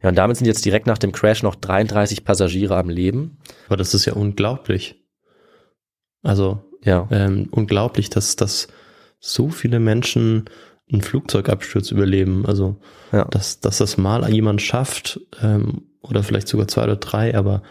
Ja, 0.02 0.10
und 0.10 0.16
damit 0.16 0.38
sind 0.38 0.47
jetzt 0.47 0.64
direkt 0.66 0.88
nach 0.88 0.97
dem 0.97 1.12
Crash 1.12 1.43
noch 1.43 1.56
33 1.56 2.24
Passagiere 2.24 2.78
am 2.78 2.89
Leben. 2.89 3.38
Aber 3.68 3.78
das 3.78 3.93
ist 3.93 4.06
ja 4.06 4.14
unglaublich. 4.14 4.95
Also 6.24 6.62
Ja. 6.84 7.08
ähm, 7.12 7.47
unglaublich, 7.52 8.10
dass, 8.10 8.36
dass 8.36 8.68
so 9.20 9.50
viele 9.50 9.80
Menschen 9.80 10.45
einen 10.91 11.02
Flugzeugabsturz 11.02 11.91
überleben. 11.91 12.45
Also, 12.45 12.78
Ja. 13.12 13.26
dass, 13.26 13.60
dass 13.60 13.78
das 13.80 13.97
mal 13.97 14.28
jemand 14.32 14.62
schafft, 14.62 15.20
ähm, 15.41 15.84
oder 16.02 16.24
vielleicht 16.24 16.47
sogar 16.47 16.68
zwei 16.68 16.84
oder 16.86 16.95
drei, 16.95 17.36
aber 17.36 17.62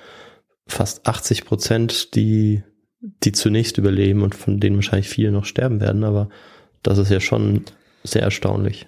fast 0.66 1.06
80 1.06 1.46
Prozent, 1.46 2.14
die, 2.14 2.62
die 3.00 3.32
zunächst 3.32 3.78
überleben 3.78 4.22
und 4.22 4.34
von 4.34 4.60
denen 4.60 4.76
wahrscheinlich 4.76 5.08
viele 5.08 5.32
noch 5.32 5.46
sterben 5.46 5.80
werden, 5.80 6.04
aber 6.04 6.28
das 6.82 6.98
ist 6.98 7.10
ja 7.10 7.20
schon 7.20 7.62
sehr 8.04 8.22
erstaunlich. 8.22 8.86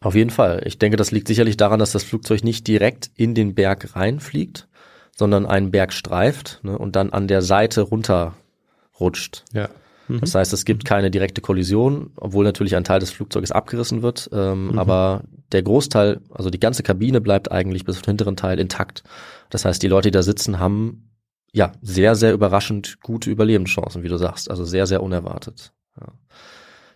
Auf 0.00 0.14
jeden 0.14 0.30
Fall. 0.30 0.62
Ich 0.64 0.78
denke, 0.78 0.96
das 0.96 1.10
liegt 1.10 1.28
sicherlich 1.28 1.56
daran, 1.56 1.78
dass 1.78 1.92
das 1.92 2.04
Flugzeug 2.04 2.42
nicht 2.42 2.66
direkt 2.66 3.10
in 3.16 3.34
den 3.34 3.54
Berg 3.54 3.94
reinfliegt, 3.94 4.68
sondern 5.14 5.44
einen 5.44 5.70
Berg 5.70 5.92
streift 5.92 6.60
ne, 6.62 6.78
und 6.78 6.96
dann 6.96 7.10
an 7.10 7.28
der 7.28 7.42
Seite 7.42 7.82
runterrutscht. 7.82 9.44
Ja. 9.52 9.68
Das 10.18 10.34
heißt, 10.34 10.52
es 10.52 10.64
gibt 10.64 10.84
keine 10.84 11.10
direkte 11.10 11.40
Kollision, 11.40 12.10
obwohl 12.16 12.44
natürlich 12.44 12.74
ein 12.74 12.84
Teil 12.84 12.98
des 12.98 13.10
Flugzeuges 13.10 13.52
abgerissen 13.52 14.02
wird. 14.02 14.28
Ähm, 14.32 14.76
Aber 14.76 15.22
der 15.52 15.62
Großteil, 15.62 16.20
also 16.30 16.50
die 16.50 16.58
ganze 16.58 16.82
Kabine 16.82 17.20
bleibt 17.20 17.52
eigentlich 17.52 17.84
bis 17.84 18.00
den 18.00 18.06
hinteren 18.06 18.36
Teil 18.36 18.58
intakt. 18.58 19.04
Das 19.50 19.64
heißt, 19.64 19.82
die 19.82 19.88
Leute, 19.88 20.08
die 20.08 20.16
da 20.16 20.22
sitzen, 20.22 20.58
haben 20.58 21.10
ja 21.52 21.72
sehr, 21.80 22.14
sehr 22.16 22.32
überraschend 22.32 23.00
gute 23.02 23.30
Überlebenschancen, 23.30 24.02
wie 24.02 24.08
du 24.08 24.16
sagst. 24.16 24.50
Also 24.50 24.64
sehr, 24.64 24.86
sehr 24.86 25.02
unerwartet. 25.02 25.72
Ja. 26.00 26.08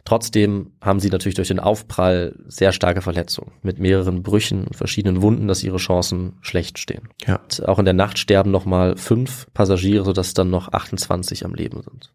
Trotzdem 0.04 0.72
haben 0.82 1.00
sie 1.00 1.08
natürlich 1.08 1.34
durch 1.34 1.48
den 1.48 1.60
Aufprall 1.60 2.36
sehr 2.46 2.72
starke 2.72 3.00
Verletzungen 3.00 3.52
mit 3.62 3.78
mehreren 3.78 4.22
Brüchen 4.22 4.64
und 4.64 4.76
verschiedenen 4.76 5.22
Wunden, 5.22 5.48
dass 5.48 5.64
ihre 5.64 5.78
Chancen 5.78 6.36
schlecht 6.42 6.78
stehen. 6.78 7.08
Ja. 7.26 7.36
Und 7.36 7.66
auch 7.66 7.78
in 7.78 7.86
der 7.86 7.94
Nacht 7.94 8.18
sterben 8.18 8.50
nochmal 8.50 8.96
fünf 8.96 9.46
Passagiere, 9.54 10.04
sodass 10.04 10.34
dann 10.34 10.50
noch 10.50 10.72
28 10.72 11.46
am 11.46 11.54
Leben 11.54 11.80
sind. 11.80 12.12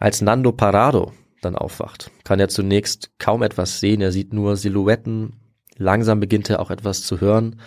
Als 0.00 0.22
Nando 0.22 0.50
Parado 0.50 1.12
dann 1.40 1.54
aufwacht, 1.54 2.10
kann 2.24 2.40
er 2.40 2.48
zunächst 2.48 3.12
kaum 3.18 3.42
etwas 3.42 3.78
sehen. 3.78 4.00
Er 4.00 4.10
sieht 4.10 4.32
nur 4.32 4.56
Silhouetten. 4.56 5.36
Langsam 5.76 6.18
beginnt 6.18 6.50
er 6.50 6.60
auch 6.60 6.70
etwas 6.70 7.02
zu 7.02 7.20
hören. 7.20 7.60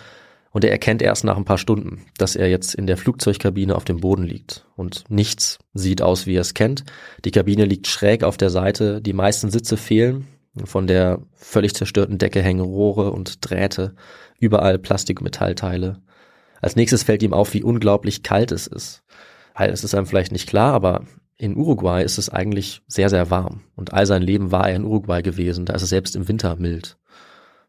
Und 0.54 0.62
er 0.62 0.70
erkennt 0.70 1.02
erst 1.02 1.24
nach 1.24 1.36
ein 1.36 1.44
paar 1.44 1.58
Stunden, 1.58 2.06
dass 2.16 2.36
er 2.36 2.48
jetzt 2.48 2.76
in 2.76 2.86
der 2.86 2.96
Flugzeugkabine 2.96 3.74
auf 3.74 3.84
dem 3.84 3.98
Boden 3.98 4.22
liegt. 4.22 4.64
Und 4.76 5.02
nichts 5.08 5.58
sieht 5.74 6.00
aus, 6.00 6.26
wie 6.28 6.36
er 6.36 6.42
es 6.42 6.54
kennt. 6.54 6.84
Die 7.24 7.32
Kabine 7.32 7.64
liegt 7.64 7.88
schräg 7.88 8.22
auf 8.22 8.36
der 8.36 8.50
Seite. 8.50 9.02
Die 9.02 9.14
meisten 9.14 9.50
Sitze 9.50 9.76
fehlen. 9.76 10.28
Von 10.64 10.86
der 10.86 11.18
völlig 11.32 11.74
zerstörten 11.74 12.18
Decke 12.18 12.40
hängen 12.40 12.60
Rohre 12.60 13.10
und 13.10 13.38
Drähte. 13.40 13.96
Überall 14.38 14.78
Plastik- 14.78 15.18
und 15.18 15.24
Metallteile. 15.24 16.00
Als 16.60 16.76
nächstes 16.76 17.02
fällt 17.02 17.24
ihm 17.24 17.34
auf, 17.34 17.52
wie 17.52 17.64
unglaublich 17.64 18.22
kalt 18.22 18.52
es 18.52 18.68
ist. 18.68 19.02
Es 19.56 19.82
ist 19.82 19.96
einem 19.96 20.06
vielleicht 20.06 20.30
nicht 20.30 20.48
klar, 20.48 20.72
aber 20.72 21.04
in 21.36 21.56
Uruguay 21.56 22.04
ist 22.04 22.16
es 22.16 22.30
eigentlich 22.30 22.80
sehr, 22.86 23.10
sehr 23.10 23.28
warm. 23.28 23.62
Und 23.74 23.92
all 23.92 24.06
sein 24.06 24.22
Leben 24.22 24.52
war 24.52 24.68
er 24.68 24.76
in 24.76 24.84
Uruguay 24.84 25.20
gewesen. 25.20 25.66
Da 25.66 25.74
ist 25.74 25.82
es 25.82 25.88
selbst 25.88 26.14
im 26.14 26.28
Winter 26.28 26.54
mild. 26.54 26.96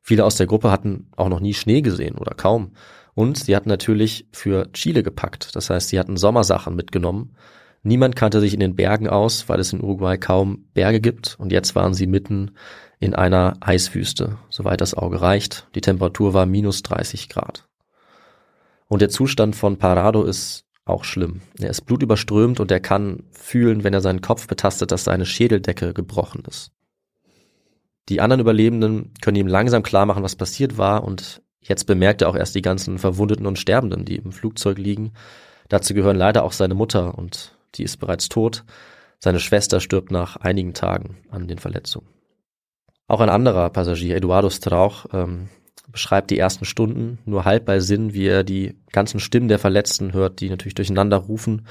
Viele 0.07 0.23
aus 0.23 0.35
der 0.35 0.45
Gruppe 0.45 0.69
hatten 0.69 1.07
auch 1.17 1.29
noch 1.29 1.39
nie 1.39 1.55
Schnee 1.55 1.81
gesehen 1.81 2.19
oder 2.19 2.35
kaum. 2.35 2.73
Und 3.15 3.39
sie 3.39 3.55
hatten 3.55 3.69
natürlich 3.69 4.27
für 4.31 4.71
Chile 4.71 5.01
gepackt. 5.01 5.55
Das 5.55 5.71
heißt, 5.71 5.89
sie 5.89 5.97
hatten 5.97 6.15
Sommersachen 6.15 6.75
mitgenommen. 6.75 7.35
Niemand 7.81 8.15
kannte 8.15 8.39
sich 8.39 8.53
in 8.53 8.59
den 8.59 8.75
Bergen 8.75 9.09
aus, 9.09 9.49
weil 9.49 9.59
es 9.59 9.73
in 9.73 9.81
Uruguay 9.81 10.19
kaum 10.19 10.67
Berge 10.75 11.01
gibt. 11.01 11.37
Und 11.39 11.51
jetzt 11.51 11.73
waren 11.73 11.95
sie 11.95 12.05
mitten 12.05 12.51
in 12.99 13.15
einer 13.15 13.57
Eiswüste, 13.61 14.37
soweit 14.51 14.79
das 14.79 14.93
Auge 14.93 15.21
reicht. 15.21 15.67
Die 15.73 15.81
Temperatur 15.81 16.35
war 16.35 16.45
minus 16.45 16.83
30 16.83 17.27
Grad. 17.27 17.67
Und 18.87 19.01
der 19.01 19.09
Zustand 19.09 19.55
von 19.55 19.79
Parado 19.79 20.21
ist 20.21 20.65
auch 20.85 21.03
schlimm. 21.03 21.41
Er 21.59 21.71
ist 21.71 21.87
blutüberströmt 21.87 22.59
und 22.59 22.69
er 22.69 22.79
kann 22.79 23.23
fühlen, 23.31 23.83
wenn 23.83 23.95
er 23.95 24.01
seinen 24.01 24.21
Kopf 24.21 24.45
betastet, 24.45 24.91
dass 24.91 25.05
seine 25.05 25.25
Schädeldecke 25.25 25.95
gebrochen 25.95 26.43
ist. 26.47 26.74
Die 28.09 28.21
anderen 28.21 28.41
Überlebenden 28.41 29.13
können 29.21 29.37
ihm 29.37 29.47
langsam 29.47 29.83
klar 29.83 30.05
machen, 30.05 30.23
was 30.23 30.35
passiert 30.35 30.77
war 30.77 31.03
und 31.03 31.41
jetzt 31.61 31.85
bemerkt 31.85 32.21
er 32.21 32.29
auch 32.29 32.35
erst 32.35 32.55
die 32.55 32.61
ganzen 32.61 32.99
Verwundeten 32.99 33.47
und 33.47 33.57
Sterbenden, 33.57 34.05
die 34.05 34.17
im 34.17 34.31
Flugzeug 34.31 34.77
liegen. 34.77 35.13
Dazu 35.69 35.93
gehören 35.93 36.17
leider 36.17 36.43
auch 36.43 36.51
seine 36.51 36.75
Mutter 36.75 37.17
und 37.17 37.57
die 37.75 37.83
ist 37.83 37.97
bereits 37.97 38.29
tot. 38.29 38.63
Seine 39.19 39.39
Schwester 39.39 39.79
stirbt 39.79 40.11
nach 40.11 40.37
einigen 40.37 40.73
Tagen 40.73 41.17
an 41.31 41.47
den 41.47 41.57
Verletzungen. 41.57 42.07
Auch 43.07 43.21
ein 43.21 43.29
anderer 43.29 43.69
Passagier, 43.69 44.15
Eduardo 44.15 44.49
Strauch, 44.49 45.05
ähm, 45.13 45.49
beschreibt 45.91 46.31
die 46.31 46.39
ersten 46.39 46.65
Stunden 46.65 47.19
nur 47.25 47.45
halb 47.45 47.65
bei 47.65 47.79
Sinn, 47.79 48.13
wie 48.13 48.27
er 48.27 48.43
die 48.43 48.75
ganzen 48.91 49.19
Stimmen 49.19 49.47
der 49.47 49.59
Verletzten 49.59 50.13
hört, 50.13 50.41
die 50.41 50.49
natürlich 50.49 50.75
durcheinander 50.75 51.17
rufen. 51.17 51.67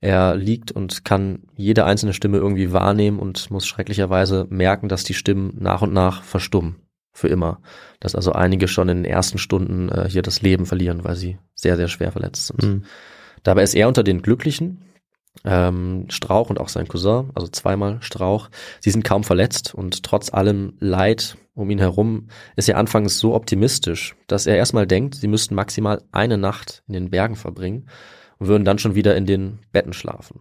Er 0.00 0.34
liegt 0.34 0.72
und 0.72 1.04
kann 1.04 1.42
jede 1.56 1.84
einzelne 1.84 2.14
Stimme 2.14 2.38
irgendwie 2.38 2.72
wahrnehmen 2.72 3.18
und 3.18 3.50
muss 3.50 3.66
schrecklicherweise 3.66 4.46
merken, 4.48 4.88
dass 4.88 5.04
die 5.04 5.14
Stimmen 5.14 5.56
nach 5.58 5.82
und 5.82 5.92
nach 5.92 6.22
verstummen. 6.22 6.76
Für 7.12 7.28
immer. 7.28 7.60
Dass 7.98 8.14
also 8.14 8.32
einige 8.32 8.68
schon 8.68 8.88
in 8.88 8.98
den 8.98 9.12
ersten 9.12 9.36
Stunden 9.36 9.88
äh, 9.90 10.08
hier 10.08 10.22
das 10.22 10.42
Leben 10.42 10.64
verlieren, 10.64 11.04
weil 11.04 11.16
sie 11.16 11.38
sehr, 11.54 11.76
sehr 11.76 11.88
schwer 11.88 12.12
verletzt 12.12 12.46
sind. 12.46 12.62
Mhm. 12.62 12.84
Dabei 13.42 13.62
ist 13.62 13.74
er 13.74 13.88
unter 13.88 14.02
den 14.02 14.22
Glücklichen. 14.22 14.84
Ähm, 15.44 16.06
Strauch 16.08 16.50
und 16.50 16.58
auch 16.60 16.68
sein 16.68 16.88
Cousin, 16.88 17.30
also 17.34 17.48
zweimal 17.48 17.98
Strauch, 18.02 18.50
sie 18.80 18.90
sind 18.90 19.04
kaum 19.04 19.22
verletzt 19.22 19.74
und 19.74 20.02
trotz 20.02 20.32
allem 20.34 20.74
Leid 20.80 21.36
um 21.54 21.70
ihn 21.70 21.78
herum 21.78 22.28
ist 22.56 22.68
er 22.68 22.76
anfangs 22.76 23.18
so 23.18 23.34
optimistisch, 23.34 24.16
dass 24.26 24.46
er 24.46 24.56
erstmal 24.56 24.86
denkt, 24.86 25.14
sie 25.14 25.28
müssten 25.28 25.54
maximal 25.54 26.02
eine 26.10 26.36
Nacht 26.36 26.82
in 26.88 26.94
den 26.94 27.10
Bergen 27.10 27.36
verbringen 27.36 27.86
und 28.40 28.48
würden 28.48 28.64
dann 28.64 28.78
schon 28.78 28.96
wieder 28.96 29.16
in 29.16 29.26
den 29.26 29.60
Betten 29.70 29.92
schlafen. 29.92 30.40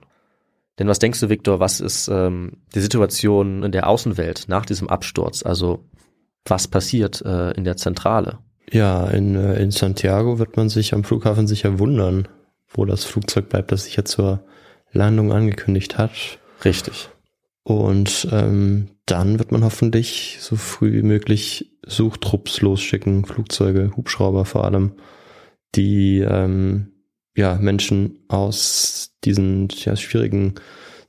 Denn 0.79 0.87
was 0.87 0.99
denkst 0.99 1.19
du, 1.19 1.29
Viktor, 1.29 1.59
was 1.59 1.81
ist 1.81 2.07
ähm, 2.07 2.63
die 2.73 2.79
Situation 2.79 3.63
in 3.63 3.71
der 3.71 3.87
Außenwelt 3.87 4.45
nach 4.47 4.65
diesem 4.65 4.89
Absturz? 4.89 5.43
Also 5.43 5.83
was 6.45 6.67
passiert 6.67 7.21
äh, 7.21 7.51
in 7.51 7.65
der 7.65 7.75
Zentrale? 7.75 8.39
Ja, 8.71 9.07
in, 9.07 9.35
äh, 9.35 9.61
in 9.61 9.71
Santiago 9.71 10.39
wird 10.39 10.55
man 10.55 10.69
sich 10.69 10.93
am 10.93 11.03
Flughafen 11.03 11.47
sicher 11.47 11.79
wundern, 11.79 12.27
wo 12.69 12.85
das 12.85 13.03
Flugzeug 13.03 13.49
bleibt, 13.49 13.71
das 13.71 13.83
sich 13.83 13.97
ja 13.97 14.05
zur 14.05 14.45
Landung 14.91 15.33
angekündigt 15.33 15.97
hat. 15.97 16.39
Richtig. 16.63 17.09
Und 17.63 18.27
ähm, 18.31 18.89
dann 19.05 19.37
wird 19.37 19.51
man 19.51 19.63
hoffentlich 19.63 20.37
so 20.39 20.55
früh 20.55 20.93
wie 20.93 21.03
möglich 21.03 21.77
Suchtrupps 21.85 22.61
losschicken, 22.61 23.25
Flugzeuge, 23.25 23.91
Hubschrauber 23.95 24.45
vor 24.45 24.63
allem, 24.63 24.93
die 25.75 26.19
ähm, 26.19 26.93
ja 27.39 27.55
Menschen 27.55 28.19
aus 28.27 29.11
diesen 29.23 29.67
ja, 29.69 29.95
schwierigen 29.95 30.55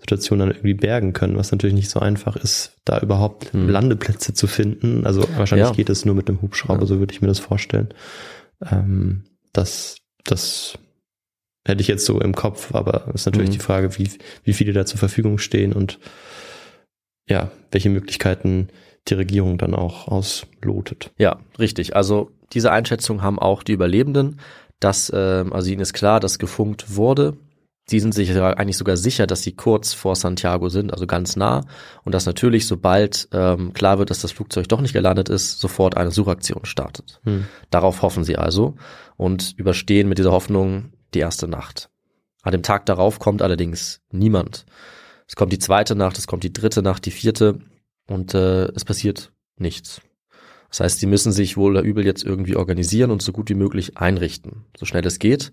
Situationen 0.01 0.47
dann 0.49 0.57
irgendwie 0.57 0.75
bergen 0.75 1.13
können, 1.13 1.37
was 1.37 1.53
natürlich 1.53 1.75
nicht 1.75 1.91
so 1.91 2.01
einfach 2.01 2.37
ist, 2.37 2.73
da 2.85 2.99
überhaupt 3.01 3.53
Hm. 3.53 3.69
Landeplätze 3.69 4.33
zu 4.33 4.47
finden. 4.47 5.05
Also 5.07 5.23
wahrscheinlich 5.37 5.69
Ja. 5.69 5.75
geht 5.75 5.91
es 5.91 6.05
nur 6.05 6.15
mit 6.15 6.29
dem 6.29 6.41
Hubschrauber, 6.41 6.81
Ja. 6.83 6.87
so 6.87 6.99
würde 6.99 7.13
ich 7.13 7.21
mir 7.21 7.29
das 7.29 7.39
vorstellen. 7.39 7.89
Ähm, 8.71 9.25
das, 9.53 9.97
das 10.25 10.79
hätte 11.67 11.83
ich 11.83 11.89
jetzt 11.89 12.07
so 12.07 12.21
im 12.21 12.35
Kopf, 12.35 12.75
aber 12.75 13.11
ist 13.15 13.27
natürlich 13.27 13.51
Mhm. 13.51 13.55
die 13.55 13.59
Frage, 13.59 13.99
wie, 13.99 14.11
wie 14.45 14.53
viele 14.55 14.73
da 14.73 14.87
zur 14.87 14.99
Verfügung 14.99 15.37
stehen 15.39 15.73
und 15.75 15.99
ja, 17.29 17.51
welche 17.71 17.91
Möglichkeiten 17.91 18.69
die 19.09 19.15
Regierung 19.15 19.59
dann 19.59 19.75
auch 19.75 20.09
auslotet. 20.09 21.11
Ja, 21.19 21.39
richtig. 21.59 21.95
Also 21.97 22.31
diese 22.53 22.73
Einschätzung 22.73 23.23
haben 23.23 23.39
auch 23.39 23.63
die 23.63 23.73
Überlebenden, 23.73 24.41
dass, 24.81 25.13
ähm, 25.15 25.53
also 25.53 25.71
ihnen 25.71 25.81
ist 25.81 25.93
klar, 25.93 26.21
dass 26.21 26.39
gefunkt 26.39 26.97
wurde. 26.97 27.37
Sie 27.87 27.99
sind 27.99 28.15
sich 28.15 28.31
eigentlich 28.41 28.77
sogar 28.77 28.97
sicher, 28.97 29.27
dass 29.27 29.43
sie 29.43 29.53
kurz 29.53 29.93
vor 29.93 30.15
Santiago 30.15 30.69
sind, 30.69 30.93
also 30.93 31.07
ganz 31.07 31.37
nah. 31.37 31.63
Und 32.05 32.15
dass 32.15 32.25
natürlich, 32.25 32.67
sobald 32.67 33.29
ähm, 33.33 33.73
klar 33.73 33.99
wird, 33.99 34.11
dass 34.11 34.21
das 34.21 34.33
Flugzeug 34.33 34.69
doch 34.69 34.81
nicht 34.81 34.93
gelandet 34.93 35.29
ist, 35.29 35.61
sofort 35.61 35.97
eine 35.97 36.13
Suchaktion 36.13 36.65
startet. 36.65 37.21
Hm. 37.25 37.47
Darauf 37.71 38.03
hoffen 38.03 38.23
sie 38.23 38.37
also 38.37 38.77
und 39.17 39.55
überstehen 39.57 40.09
mit 40.09 40.19
dieser 40.19 40.33
Hoffnung 40.33 40.93
die 41.15 41.19
erste 41.19 41.49
Nacht. 41.49 41.91
An 42.43 42.53
dem 42.53 42.63
Tag 42.63 42.87
darauf 42.87 43.19
kommt 43.19 43.43
allerdings 43.43 44.01
niemand. 44.11 44.67
Es 45.27 45.37
kommt 45.37 45.53
die 45.53 45.59
zweite 45.59 45.95
Nacht, 45.95 46.17
es 46.17 46.27
kommt 46.27 46.45
die 46.45 46.53
dritte 46.53 46.83
Nacht, 46.83 47.05
die 47.07 47.11
vierte 47.11 47.59
und 48.07 48.35
äh, 48.35 48.67
es 48.67 48.85
passiert 48.85 49.33
nichts. 49.57 50.01
Das 50.71 50.81
heißt, 50.81 51.01
sie 51.01 51.07
müssen 51.07 51.33
sich 51.33 51.57
wohl 51.57 51.73
oder 51.73 51.83
übel 51.83 52.05
jetzt 52.07 52.25
irgendwie 52.25 52.57
organisieren 52.57 53.11
und 53.11 53.23
so 53.23 53.33
gut 53.33 53.51
wie 53.51 53.55
möglich 53.55 53.99
einrichten, 53.99 54.65
so 54.77 54.87
schnell 54.87 55.05
es 55.05 55.19
geht. 55.19 55.53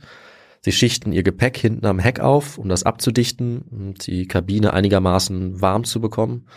Sie 0.61 0.71
schichten 0.71 1.11
ihr 1.11 1.23
Gepäck 1.23 1.57
hinten 1.57 1.85
am 1.85 1.99
Heck 1.99 2.19
auf, 2.19 2.57
um 2.57 2.69
das 2.69 2.83
abzudichten 2.83 3.61
und 3.71 4.07
die 4.07 4.27
Kabine 4.27 4.73
einigermaßen 4.73 5.61
warm 5.61 5.83
zu 5.83 6.01
bekommen. 6.01 6.47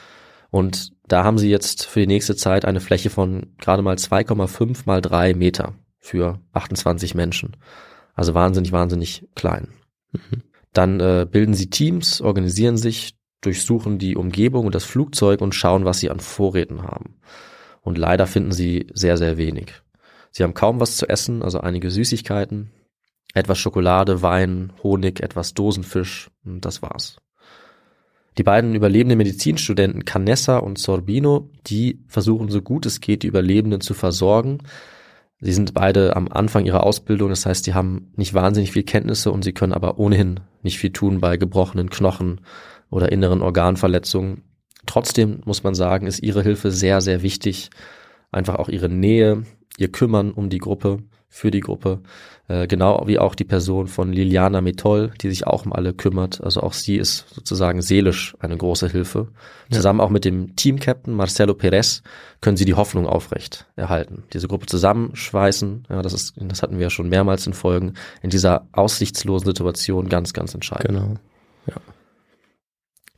Und 0.50 0.92
da 1.06 1.24
haben 1.24 1.38
sie 1.38 1.48
jetzt 1.48 1.86
für 1.86 2.00
die 2.00 2.06
nächste 2.06 2.36
Zeit 2.36 2.64
eine 2.64 2.80
Fläche 2.80 3.11
von 3.11 3.54
gerade 3.58 3.82
mal 3.82 3.96
2,5 3.96 4.82
mal 4.84 5.00
3 5.00 5.34
Meter 5.34 5.74
für 5.98 6.40
28 6.52 7.14
Menschen. 7.14 7.56
Also 8.14 8.34
wahnsinnig, 8.34 8.72
wahnsinnig 8.72 9.28
klein. 9.34 9.68
Dann 10.72 11.00
äh, 11.00 11.26
bilden 11.30 11.54
sie 11.54 11.70
Teams, 11.70 12.20
organisieren 12.20 12.76
sich, 12.76 13.16
durchsuchen 13.40 13.98
die 13.98 14.16
Umgebung 14.16 14.66
und 14.66 14.74
das 14.74 14.84
Flugzeug 14.84 15.40
und 15.40 15.54
schauen, 15.54 15.84
was 15.84 16.00
sie 16.00 16.11
an 16.11 16.20
Vorräten 16.20 16.82
haben. 16.82 17.16
Und 17.82 17.98
leider 17.98 18.26
finden 18.26 18.52
sie 18.52 18.86
sehr, 18.92 19.16
sehr 19.16 19.36
wenig. 19.36 19.72
Sie 20.30 20.42
haben 20.42 20.54
kaum 20.54 20.80
was 20.80 20.96
zu 20.96 21.08
essen, 21.08 21.42
also 21.42 21.60
einige 21.60 21.90
Süßigkeiten, 21.90 22.70
etwas 23.34 23.58
Schokolade, 23.58 24.22
Wein, 24.22 24.72
Honig, 24.82 25.20
etwas 25.20 25.54
Dosenfisch 25.54 26.30
und 26.44 26.64
das 26.64 26.82
war's. 26.82 27.16
Die 28.38 28.42
beiden 28.42 28.74
überlebenden 28.74 29.18
Medizinstudenten 29.18 30.04
Canessa 30.04 30.58
und 30.58 30.78
Sorbino, 30.78 31.50
die 31.66 32.04
versuchen 32.06 32.48
so 32.48 32.62
gut 32.62 32.86
es 32.86 33.00
geht, 33.00 33.22
die 33.22 33.26
Überlebenden 33.26 33.80
zu 33.80 33.92
versorgen. 33.92 34.58
Sie 35.40 35.52
sind 35.52 35.74
beide 35.74 36.16
am 36.16 36.28
Anfang 36.28 36.64
ihrer 36.64 36.84
Ausbildung, 36.84 37.30
das 37.30 37.46
heißt, 37.46 37.66
die 37.66 37.74
haben 37.74 38.12
nicht 38.16 38.34
wahnsinnig 38.34 38.72
viel 38.72 38.82
Kenntnisse 38.82 39.32
und 39.32 39.42
sie 39.42 39.52
können 39.52 39.72
aber 39.72 39.98
ohnehin 39.98 40.40
nicht 40.62 40.78
viel 40.78 40.92
tun 40.92 41.20
bei 41.20 41.38
gebrochenen 41.38 41.90
Knochen 41.90 42.42
oder 42.90 43.10
inneren 43.10 43.42
Organverletzungen. 43.42 44.42
Trotzdem 44.86 45.40
muss 45.44 45.62
man 45.62 45.74
sagen, 45.74 46.06
ist 46.06 46.22
ihre 46.22 46.42
Hilfe 46.42 46.70
sehr, 46.70 47.00
sehr 47.00 47.22
wichtig. 47.22 47.70
Einfach 48.32 48.56
auch 48.56 48.68
ihre 48.68 48.88
Nähe, 48.88 49.44
ihr 49.76 49.92
Kümmern 49.92 50.32
um 50.32 50.48
die 50.50 50.58
Gruppe, 50.58 50.98
für 51.32 51.52
die 51.52 51.60
Gruppe, 51.60 52.00
äh, 52.48 52.66
genau 52.66 53.04
wie 53.06 53.20
auch 53.20 53.36
die 53.36 53.44
Person 53.44 53.86
von 53.86 54.12
Liliana 54.12 54.60
Metol, 54.60 55.12
die 55.20 55.30
sich 55.30 55.46
auch 55.46 55.64
um 55.64 55.72
alle 55.72 55.94
kümmert. 55.94 56.42
Also 56.42 56.60
auch 56.60 56.72
sie 56.72 56.96
ist 56.96 57.26
sozusagen 57.32 57.80
seelisch 57.80 58.34
eine 58.40 58.56
große 58.56 58.88
Hilfe. 58.88 59.28
Ja. 59.68 59.76
Zusammen 59.76 60.00
auch 60.00 60.10
mit 60.10 60.24
dem 60.24 60.56
Team-Captain 60.56 61.14
Marcelo 61.14 61.54
Perez 61.54 62.02
können 62.40 62.56
sie 62.56 62.64
die 62.64 62.74
Hoffnung 62.74 63.06
aufrecht 63.06 63.66
erhalten. 63.76 64.24
Diese 64.32 64.48
Gruppe 64.48 64.66
zusammenschweißen, 64.66 65.86
ja, 65.88 66.02
das 66.02 66.12
ist, 66.12 66.34
das 66.36 66.64
hatten 66.64 66.78
wir 66.78 66.82
ja 66.84 66.90
schon 66.90 67.08
mehrmals 67.08 67.46
in 67.46 67.54
Folgen, 67.54 67.94
in 68.22 68.30
dieser 68.30 68.66
aussichtslosen 68.72 69.46
Situation 69.46 70.08
ganz, 70.08 70.32
ganz 70.32 70.52
entscheidend. 70.52 70.98
Genau. 70.98 71.14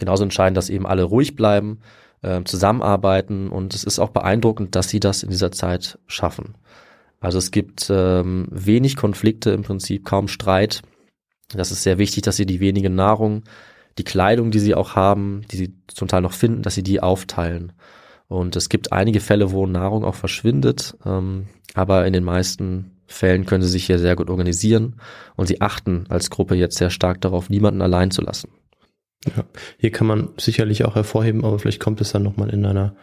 Genauso 0.02 0.24
entscheidend, 0.24 0.56
dass 0.56 0.68
eben 0.68 0.84
alle 0.84 1.04
ruhig 1.04 1.36
bleiben, 1.36 1.78
äh, 2.22 2.42
zusammenarbeiten 2.42 3.50
und 3.50 3.72
es 3.72 3.84
ist 3.84 4.00
auch 4.00 4.08
beeindruckend, 4.10 4.74
dass 4.74 4.88
sie 4.88 4.98
das 4.98 5.22
in 5.22 5.30
dieser 5.30 5.52
Zeit 5.52 5.96
schaffen. 6.08 6.56
Also 7.20 7.38
es 7.38 7.52
gibt 7.52 7.86
ähm, 7.88 8.48
wenig 8.50 8.96
Konflikte 8.96 9.50
im 9.50 9.62
Prinzip, 9.62 10.04
kaum 10.04 10.26
Streit. 10.26 10.82
Das 11.54 11.70
ist 11.70 11.84
sehr 11.84 11.98
wichtig, 11.98 12.24
dass 12.24 12.34
sie 12.34 12.46
die 12.46 12.58
wenige 12.58 12.90
Nahrung, 12.90 13.44
die 13.96 14.02
Kleidung, 14.02 14.50
die 14.50 14.58
sie 14.58 14.74
auch 14.74 14.96
haben, 14.96 15.42
die 15.52 15.56
sie 15.56 15.74
zum 15.86 16.08
Teil 16.08 16.22
noch 16.22 16.32
finden, 16.32 16.62
dass 16.62 16.74
sie 16.74 16.82
die 16.82 17.00
aufteilen. 17.00 17.72
Und 18.26 18.56
es 18.56 18.68
gibt 18.68 18.92
einige 18.92 19.20
Fälle, 19.20 19.52
wo 19.52 19.68
Nahrung 19.68 20.04
auch 20.04 20.16
verschwindet, 20.16 20.96
ähm, 21.06 21.46
aber 21.74 22.08
in 22.08 22.12
den 22.12 22.24
meisten 22.24 22.96
Fällen 23.06 23.46
können 23.46 23.62
sie 23.62 23.68
sich 23.68 23.86
hier 23.86 24.00
sehr 24.00 24.16
gut 24.16 24.30
organisieren 24.30 24.96
und 25.36 25.46
sie 25.46 25.60
achten 25.60 26.06
als 26.08 26.28
Gruppe 26.28 26.56
jetzt 26.56 26.76
sehr 26.76 26.90
stark 26.90 27.20
darauf, 27.20 27.50
niemanden 27.50 27.82
allein 27.82 28.10
zu 28.10 28.20
lassen. 28.20 28.48
Ja, 29.36 29.44
hier 29.78 29.90
kann 29.90 30.06
man 30.06 30.30
sicherlich 30.38 30.84
auch 30.84 30.94
hervorheben, 30.94 31.44
aber 31.44 31.58
vielleicht 31.58 31.80
kommt 31.80 32.00
es 32.00 32.12
dann 32.12 32.22
nochmal 32.22 32.50
in 32.50 32.64
einer 32.66 32.96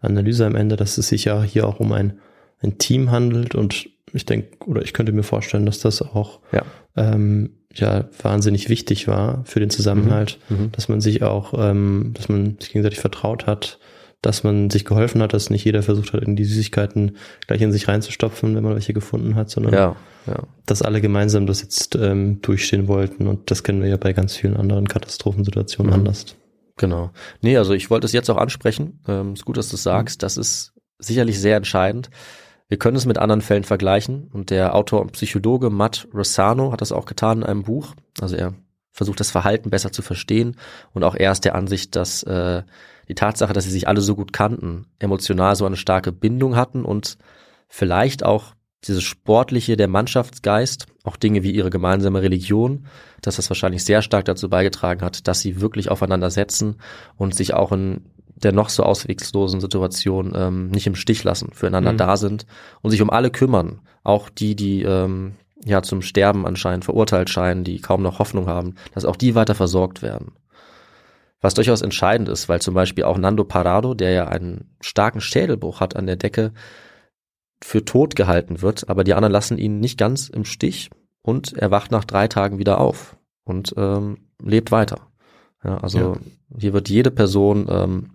Analyse 0.00 0.46
am 0.46 0.56
Ende, 0.56 0.76
dass 0.76 0.98
es 0.98 1.08
sich 1.08 1.24
ja 1.24 1.42
hier 1.42 1.66
auch 1.66 1.80
um 1.80 1.92
ein 1.92 2.18
ein 2.62 2.78
Team 2.78 3.10
handelt 3.10 3.54
und 3.54 3.88
ich 4.12 4.26
denke, 4.26 4.66
oder 4.66 4.82
ich 4.82 4.92
könnte 4.92 5.12
mir 5.12 5.22
vorstellen, 5.22 5.66
dass 5.66 5.80
das 5.80 6.02
auch 6.02 6.40
ja. 6.52 6.62
Ähm, 6.96 7.50
ja 7.74 8.04
wahnsinnig 8.22 8.68
wichtig 8.68 9.08
war 9.08 9.44
für 9.44 9.60
den 9.60 9.70
Zusammenhalt, 9.70 10.38
mhm. 10.48 10.56
mhm. 10.56 10.72
dass 10.72 10.88
man 10.88 11.00
sich 11.00 11.22
auch, 11.22 11.54
ähm, 11.56 12.12
dass 12.14 12.28
man 12.28 12.56
sich 12.60 12.70
gegenseitig 12.72 13.00
vertraut 13.00 13.46
hat, 13.46 13.78
dass 14.22 14.44
man 14.44 14.70
sich 14.70 14.84
geholfen 14.84 15.20
hat, 15.20 15.34
dass 15.34 15.50
nicht 15.50 15.64
jeder 15.64 15.82
versucht 15.82 16.12
hat, 16.12 16.22
in 16.22 16.36
die 16.36 16.44
Süßigkeiten 16.44 17.16
gleich 17.46 17.60
in 17.60 17.72
sich 17.72 17.88
reinzustopfen, 17.88 18.54
wenn 18.54 18.62
man 18.62 18.74
welche 18.74 18.94
gefunden 18.94 19.34
hat, 19.34 19.50
sondern 19.50 19.74
ja, 19.74 19.96
ja. 20.26 20.38
dass 20.64 20.80
alle 20.80 21.00
gemeinsam 21.00 21.46
das 21.46 21.60
jetzt 21.60 21.96
ähm, 21.96 22.40
durchstehen 22.40 22.86
wollten. 22.86 23.26
Und 23.26 23.50
das 23.50 23.64
kennen 23.64 23.82
wir 23.82 23.88
ja 23.88 23.96
bei 23.96 24.12
ganz 24.12 24.36
vielen 24.36 24.56
anderen 24.56 24.86
Katastrophensituationen 24.86 25.92
mhm. 25.92 25.98
anders. 25.98 26.36
Genau. 26.76 27.10
Nee, 27.42 27.56
also 27.56 27.74
ich 27.74 27.90
wollte 27.90 28.06
es 28.06 28.12
jetzt 28.12 28.30
auch 28.30 28.38
ansprechen. 28.38 29.00
Ähm, 29.08 29.34
ist 29.34 29.44
gut, 29.44 29.56
dass 29.56 29.68
du 29.68 29.76
es 29.76 29.82
sagst. 29.82 30.22
Das 30.22 30.36
ist 30.36 30.72
sicherlich 30.98 31.38
sehr 31.40 31.56
entscheidend. 31.56 32.08
Wir 32.68 32.78
können 32.78 32.96
es 32.96 33.04
mit 33.04 33.18
anderen 33.18 33.42
Fällen 33.42 33.64
vergleichen 33.64 34.28
und 34.32 34.50
der 34.50 34.74
Autor 34.74 35.02
und 35.02 35.12
Psychologe 35.12 35.68
Matt 35.68 36.08
Rossano 36.14 36.72
hat 36.72 36.80
das 36.80 36.92
auch 36.92 37.04
getan 37.04 37.38
in 37.38 37.44
einem 37.44 37.64
Buch. 37.64 37.94
Also 38.20 38.36
er 38.36 38.54
versucht 38.92 39.20
das 39.20 39.30
Verhalten 39.30 39.68
besser 39.68 39.92
zu 39.92 40.00
verstehen 40.00 40.56
und 40.92 41.02
auch 41.04 41.14
er 41.14 41.32
ist 41.32 41.44
der 41.44 41.54
Ansicht, 41.54 41.96
dass 41.96 42.22
äh, 42.22 42.62
die 43.08 43.14
Tatsache, 43.14 43.52
dass 43.52 43.64
sie 43.64 43.70
sich 43.70 43.88
alle 43.88 44.00
so 44.00 44.14
gut 44.14 44.32
kannten, 44.32 44.86
emotional 44.98 45.56
so 45.56 45.66
eine 45.66 45.76
starke 45.76 46.12
Bindung 46.12 46.56
hatten 46.56 46.84
und 46.84 47.18
vielleicht 47.68 48.24
auch 48.24 48.54
dieses 48.84 49.02
Sportliche, 49.02 49.76
der 49.76 49.88
Mannschaftsgeist, 49.88 50.86
auch 51.04 51.16
Dinge 51.16 51.42
wie 51.42 51.52
ihre 51.52 51.70
gemeinsame 51.70 52.22
Religion, 52.22 52.86
dass 53.20 53.36
das 53.36 53.48
wahrscheinlich 53.48 53.84
sehr 53.84 54.02
stark 54.02 54.24
dazu 54.24 54.48
beigetragen 54.48 55.02
hat, 55.02 55.28
dass 55.28 55.40
sie 55.40 55.60
wirklich 55.60 55.88
aufeinander 55.88 56.30
setzen 56.30 56.76
und 57.16 57.34
sich 57.34 57.54
auch 57.54 57.72
in 57.72 58.02
der 58.34 58.52
noch 58.52 58.68
so 58.68 58.82
auswegslosen 58.82 59.60
Situation 59.60 60.32
ähm, 60.34 60.70
nicht 60.70 60.86
im 60.86 60.96
Stich 60.96 61.22
lassen, 61.22 61.50
füreinander 61.52 61.92
mhm. 61.92 61.98
da 61.98 62.16
sind 62.16 62.46
und 62.80 62.90
sich 62.90 63.02
um 63.02 63.10
alle 63.10 63.30
kümmern. 63.30 63.80
Auch 64.02 64.28
die, 64.28 64.56
die 64.56 64.82
ähm, 64.82 65.34
ja 65.64 65.82
zum 65.82 66.02
Sterben 66.02 66.44
anscheinend 66.44 66.84
verurteilt 66.84 67.30
scheinen, 67.30 67.62
die 67.62 67.80
kaum 67.80 68.02
noch 68.02 68.18
Hoffnung 68.18 68.46
haben, 68.46 68.74
dass 68.94 69.04
auch 69.04 69.16
die 69.16 69.36
weiter 69.36 69.54
versorgt 69.54 70.02
werden. 70.02 70.32
Was 71.42 71.54
durchaus 71.54 71.82
entscheidend 71.82 72.28
ist, 72.28 72.48
weil 72.48 72.62
zum 72.62 72.72
Beispiel 72.72 73.04
auch 73.04 73.18
Nando 73.18 73.44
Parado, 73.44 73.94
der 73.94 74.12
ja 74.12 74.28
einen 74.28 74.76
starken 74.80 75.20
Schädelbruch 75.20 75.80
hat 75.80 75.96
an 75.96 76.06
der 76.06 76.16
Decke, 76.16 76.52
für 77.60 77.84
tot 77.84 78.16
gehalten 78.16 78.62
wird, 78.62 78.88
aber 78.88 79.04
die 79.04 79.14
anderen 79.14 79.32
lassen 79.32 79.58
ihn 79.58 79.80
nicht 79.80 79.98
ganz 79.98 80.28
im 80.28 80.44
Stich 80.44 80.90
und 81.20 81.52
er 81.52 81.70
wacht 81.70 81.90
nach 81.90 82.04
drei 82.04 82.28
Tagen 82.28 82.58
wieder 82.58 82.80
auf 82.80 83.16
und 83.44 83.74
ähm, 83.76 84.28
lebt 84.42 84.72
weiter. 84.72 85.08
Ja, 85.64 85.78
also 85.78 85.98
ja. 85.98 86.16
hier 86.58 86.72
wird 86.72 86.88
jede 86.88 87.10
Person 87.10 87.66
ähm, 87.68 88.10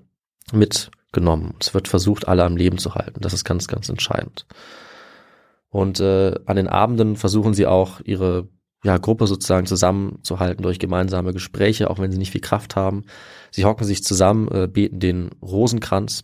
mitgenommen. 0.51 1.55
Es 1.59 1.73
wird 1.73 1.87
versucht, 1.87 2.27
alle 2.27 2.43
am 2.43 2.57
Leben 2.57 2.77
zu 2.77 2.95
halten. 2.95 3.21
Das 3.21 3.33
ist 3.33 3.45
ganz, 3.45 3.67
ganz 3.67 3.89
entscheidend. 3.89 4.45
Und 5.69 5.99
äh, 5.99 6.35
an 6.45 6.55
den 6.55 6.67
Abenden 6.67 7.15
versuchen 7.15 7.53
sie 7.53 7.67
auch 7.67 7.99
ihre 8.01 8.47
ja, 8.83 8.97
Gruppe 8.97 9.27
sozusagen 9.27 9.65
zusammenzuhalten 9.65 10.63
durch 10.63 10.79
gemeinsame 10.79 11.33
Gespräche, 11.33 11.89
auch 11.89 11.99
wenn 11.99 12.11
sie 12.11 12.17
nicht 12.17 12.31
viel 12.31 12.41
Kraft 12.41 12.75
haben. 12.75 13.05
Sie 13.51 13.65
hocken 13.65 13.85
sich 13.85 14.03
zusammen, 14.03 14.47
äh, 14.49 14.67
beten 14.67 14.99
den 14.99 15.29
Rosenkranz. 15.41 16.23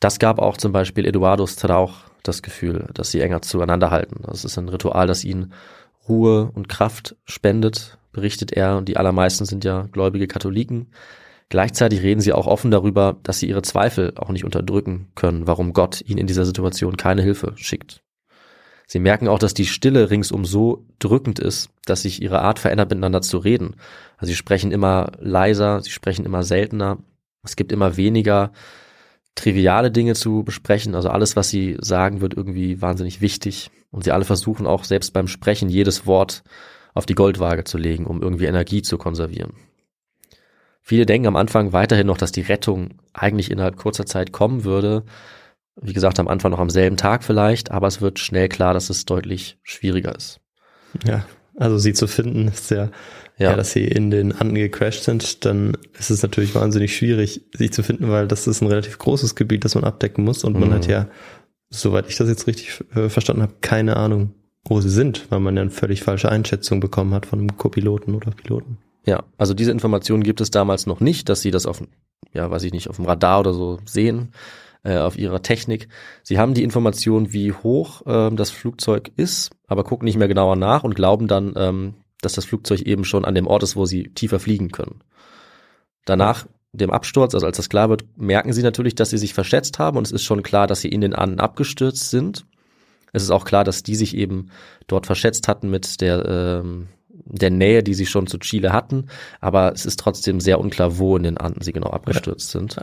Das 0.00 0.18
gab 0.18 0.38
auch 0.38 0.56
zum 0.56 0.72
Beispiel 0.72 1.06
Eduardo 1.06 1.46
Strauch 1.46 2.02
das 2.22 2.42
Gefühl, 2.42 2.88
dass 2.94 3.10
sie 3.10 3.20
enger 3.20 3.42
zueinander 3.42 3.90
halten. 3.90 4.22
Das 4.26 4.44
ist 4.44 4.58
ein 4.58 4.68
Ritual, 4.68 5.06
das 5.06 5.24
ihnen 5.24 5.52
Ruhe 6.08 6.50
und 6.54 6.68
Kraft 6.68 7.16
spendet, 7.24 7.98
berichtet 8.12 8.52
er. 8.52 8.76
Und 8.76 8.88
die 8.88 8.96
allermeisten 8.96 9.44
sind 9.44 9.64
ja 9.64 9.88
gläubige 9.90 10.26
Katholiken. 10.26 10.92
Gleichzeitig 11.48 12.02
reden 12.02 12.20
sie 12.20 12.34
auch 12.34 12.46
offen 12.46 12.70
darüber, 12.70 13.16
dass 13.22 13.38
sie 13.38 13.48
ihre 13.48 13.62
Zweifel 13.62 14.12
auch 14.16 14.28
nicht 14.28 14.44
unterdrücken 14.44 15.08
können, 15.14 15.46
warum 15.46 15.72
Gott 15.72 16.02
ihnen 16.02 16.18
in 16.18 16.26
dieser 16.26 16.44
Situation 16.44 16.96
keine 16.96 17.22
Hilfe 17.22 17.54
schickt. 17.56 18.02
Sie 18.90 19.00
merken 19.00 19.28
auch, 19.28 19.38
dass 19.38 19.52
die 19.52 19.66
Stille 19.66 20.08
ringsum 20.08 20.46
so 20.46 20.86
drückend 20.98 21.38
ist, 21.38 21.68
dass 21.84 22.02
sich 22.02 22.22
ihre 22.22 22.40
Art 22.40 22.58
verändert, 22.58 22.88
miteinander 22.88 23.20
zu 23.20 23.36
reden. 23.36 23.76
Also 24.16 24.30
sie 24.30 24.36
sprechen 24.36 24.72
immer 24.72 25.12
leiser, 25.20 25.82
sie 25.82 25.90
sprechen 25.90 26.24
immer 26.24 26.42
seltener. 26.42 26.96
Es 27.44 27.54
gibt 27.54 27.70
immer 27.70 27.98
weniger 27.98 28.50
triviale 29.34 29.90
Dinge 29.90 30.14
zu 30.14 30.42
besprechen. 30.42 30.94
Also 30.94 31.10
alles, 31.10 31.36
was 31.36 31.50
sie 31.50 31.76
sagen, 31.80 32.22
wird 32.22 32.34
irgendwie 32.34 32.80
wahnsinnig 32.80 33.20
wichtig. 33.20 33.70
Und 33.90 34.04
sie 34.04 34.10
alle 34.10 34.24
versuchen 34.24 34.66
auch 34.66 34.84
selbst 34.84 35.12
beim 35.12 35.28
Sprechen 35.28 35.68
jedes 35.68 36.06
Wort 36.06 36.42
auf 36.94 37.04
die 37.04 37.14
Goldwaage 37.14 37.64
zu 37.64 37.76
legen, 37.76 38.06
um 38.06 38.22
irgendwie 38.22 38.46
Energie 38.46 38.80
zu 38.80 38.96
konservieren. 38.96 39.52
Viele 40.80 41.04
denken 41.04 41.28
am 41.28 41.36
Anfang 41.36 41.74
weiterhin 41.74 42.06
noch, 42.06 42.16
dass 42.16 42.32
die 42.32 42.40
Rettung 42.40 42.94
eigentlich 43.12 43.50
innerhalb 43.50 43.76
kurzer 43.76 44.06
Zeit 44.06 44.32
kommen 44.32 44.64
würde. 44.64 45.04
Wie 45.80 45.92
gesagt, 45.92 46.18
am 46.18 46.28
Anfang 46.28 46.50
noch 46.50 46.58
am 46.58 46.70
selben 46.70 46.96
Tag 46.96 47.22
vielleicht, 47.24 47.70
aber 47.70 47.86
es 47.86 48.00
wird 48.00 48.18
schnell 48.18 48.48
klar, 48.48 48.74
dass 48.74 48.90
es 48.90 49.04
deutlich 49.04 49.58
schwieriger 49.62 50.14
ist. 50.14 50.40
Ja, 51.06 51.24
also 51.56 51.78
sie 51.78 51.92
zu 51.92 52.06
finden 52.06 52.48
ist 52.48 52.70
ja, 52.70 52.90
ja. 53.36 53.50
ja 53.50 53.56
dass 53.56 53.72
sie 53.72 53.84
in 53.84 54.10
den 54.10 54.32
Anden 54.32 54.54
gecrashed 54.54 55.04
sind, 55.04 55.44
dann 55.44 55.76
ist 55.98 56.10
es 56.10 56.22
natürlich 56.22 56.54
wahnsinnig 56.54 56.96
schwierig, 56.96 57.42
sie 57.52 57.70
zu 57.70 57.82
finden, 57.82 58.10
weil 58.10 58.28
das 58.28 58.46
ist 58.46 58.60
ein 58.60 58.68
relativ 58.68 58.98
großes 58.98 59.34
Gebiet, 59.34 59.64
das 59.64 59.74
man 59.74 59.84
abdecken 59.84 60.24
muss 60.24 60.44
und 60.44 60.58
man 60.58 60.72
hat 60.72 60.86
mhm. 60.86 60.92
ja, 60.92 61.08
soweit 61.70 62.08
ich 62.08 62.16
das 62.16 62.28
jetzt 62.28 62.46
richtig 62.46 62.84
äh, 62.94 63.08
verstanden 63.08 63.42
habe, 63.42 63.54
keine 63.60 63.96
Ahnung, 63.96 64.34
wo 64.64 64.80
sie 64.80 64.90
sind, 64.90 65.26
weil 65.30 65.40
man 65.40 65.56
ja 65.56 65.62
eine 65.62 65.70
völlig 65.70 66.02
falsche 66.02 66.30
Einschätzung 66.30 66.80
bekommen 66.80 67.14
hat 67.14 67.26
von 67.26 67.38
einem 67.38 67.56
Co-Piloten 67.56 68.14
oder 68.14 68.30
Piloten. 68.30 68.78
Ja, 69.04 69.24
also 69.36 69.54
diese 69.54 69.70
Informationen 69.70 70.22
gibt 70.22 70.40
es 70.40 70.50
damals 70.50 70.86
noch 70.86 71.00
nicht, 71.00 71.28
dass 71.28 71.40
sie 71.40 71.50
das 71.50 71.66
auf, 71.66 71.82
ja, 72.32 72.50
weiß 72.50 72.62
ich 72.64 72.72
nicht, 72.72 72.88
auf 72.88 72.96
dem 72.96 73.06
Radar 73.06 73.40
oder 73.40 73.54
so 73.54 73.78
sehen, 73.86 74.32
äh, 74.84 74.96
auf 74.98 75.18
ihrer 75.18 75.42
Technik. 75.42 75.88
Sie 76.22 76.38
haben 76.38 76.54
die 76.54 76.62
Information, 76.62 77.32
wie 77.32 77.52
hoch 77.52 78.02
ähm, 78.06 78.36
das 78.36 78.50
Flugzeug 78.50 79.10
ist, 79.16 79.50
aber 79.66 79.84
gucken 79.84 80.04
nicht 80.04 80.18
mehr 80.18 80.28
genauer 80.28 80.56
nach 80.56 80.84
und 80.84 80.94
glauben 80.94 81.28
dann, 81.28 81.54
ähm, 81.56 81.94
dass 82.20 82.32
das 82.32 82.44
Flugzeug 82.44 82.82
eben 82.82 83.04
schon 83.04 83.24
an 83.24 83.34
dem 83.34 83.46
Ort 83.46 83.62
ist, 83.62 83.76
wo 83.76 83.86
sie 83.86 84.04
tiefer 84.14 84.40
fliegen 84.40 84.70
können. 84.70 85.02
Danach 86.04 86.46
dem 86.72 86.90
Absturz, 86.90 87.34
also 87.34 87.46
als 87.46 87.56
das 87.56 87.68
klar 87.68 87.88
wird, 87.88 88.04
merken 88.16 88.52
sie 88.52 88.62
natürlich, 88.62 88.94
dass 88.94 89.10
sie 89.10 89.18
sich 89.18 89.34
verschätzt 89.34 89.78
haben 89.78 89.96
und 89.96 90.06
es 90.06 90.12
ist 90.12 90.24
schon 90.24 90.42
klar, 90.42 90.66
dass 90.66 90.80
sie 90.80 90.88
in 90.88 91.00
den 91.00 91.14
Anden 91.14 91.40
abgestürzt 91.40 92.10
sind. 92.10 92.46
Es 93.12 93.22
ist 93.22 93.30
auch 93.30 93.44
klar, 93.44 93.64
dass 93.64 93.82
die 93.82 93.94
sich 93.94 94.16
eben 94.16 94.50
dort 94.86 95.06
verschätzt 95.06 95.48
hatten 95.48 95.70
mit 95.70 96.00
der 96.00 96.62
ähm, 96.62 96.88
der 97.30 97.50
Nähe, 97.50 97.82
die 97.82 97.94
sie 97.94 98.06
schon 98.06 98.26
zu 98.26 98.38
Chile 98.38 98.72
hatten, 98.72 99.06
aber 99.40 99.72
es 99.72 99.84
ist 99.84 100.00
trotzdem 100.00 100.40
sehr 100.40 100.60
unklar, 100.60 100.98
wo 100.98 101.16
in 101.16 101.24
den 101.24 101.36
Anden 101.36 101.60
sie 101.60 101.72
genau 101.72 101.90
abgestürzt 101.90 102.54
ja. 102.54 102.60
sind. 102.60 102.76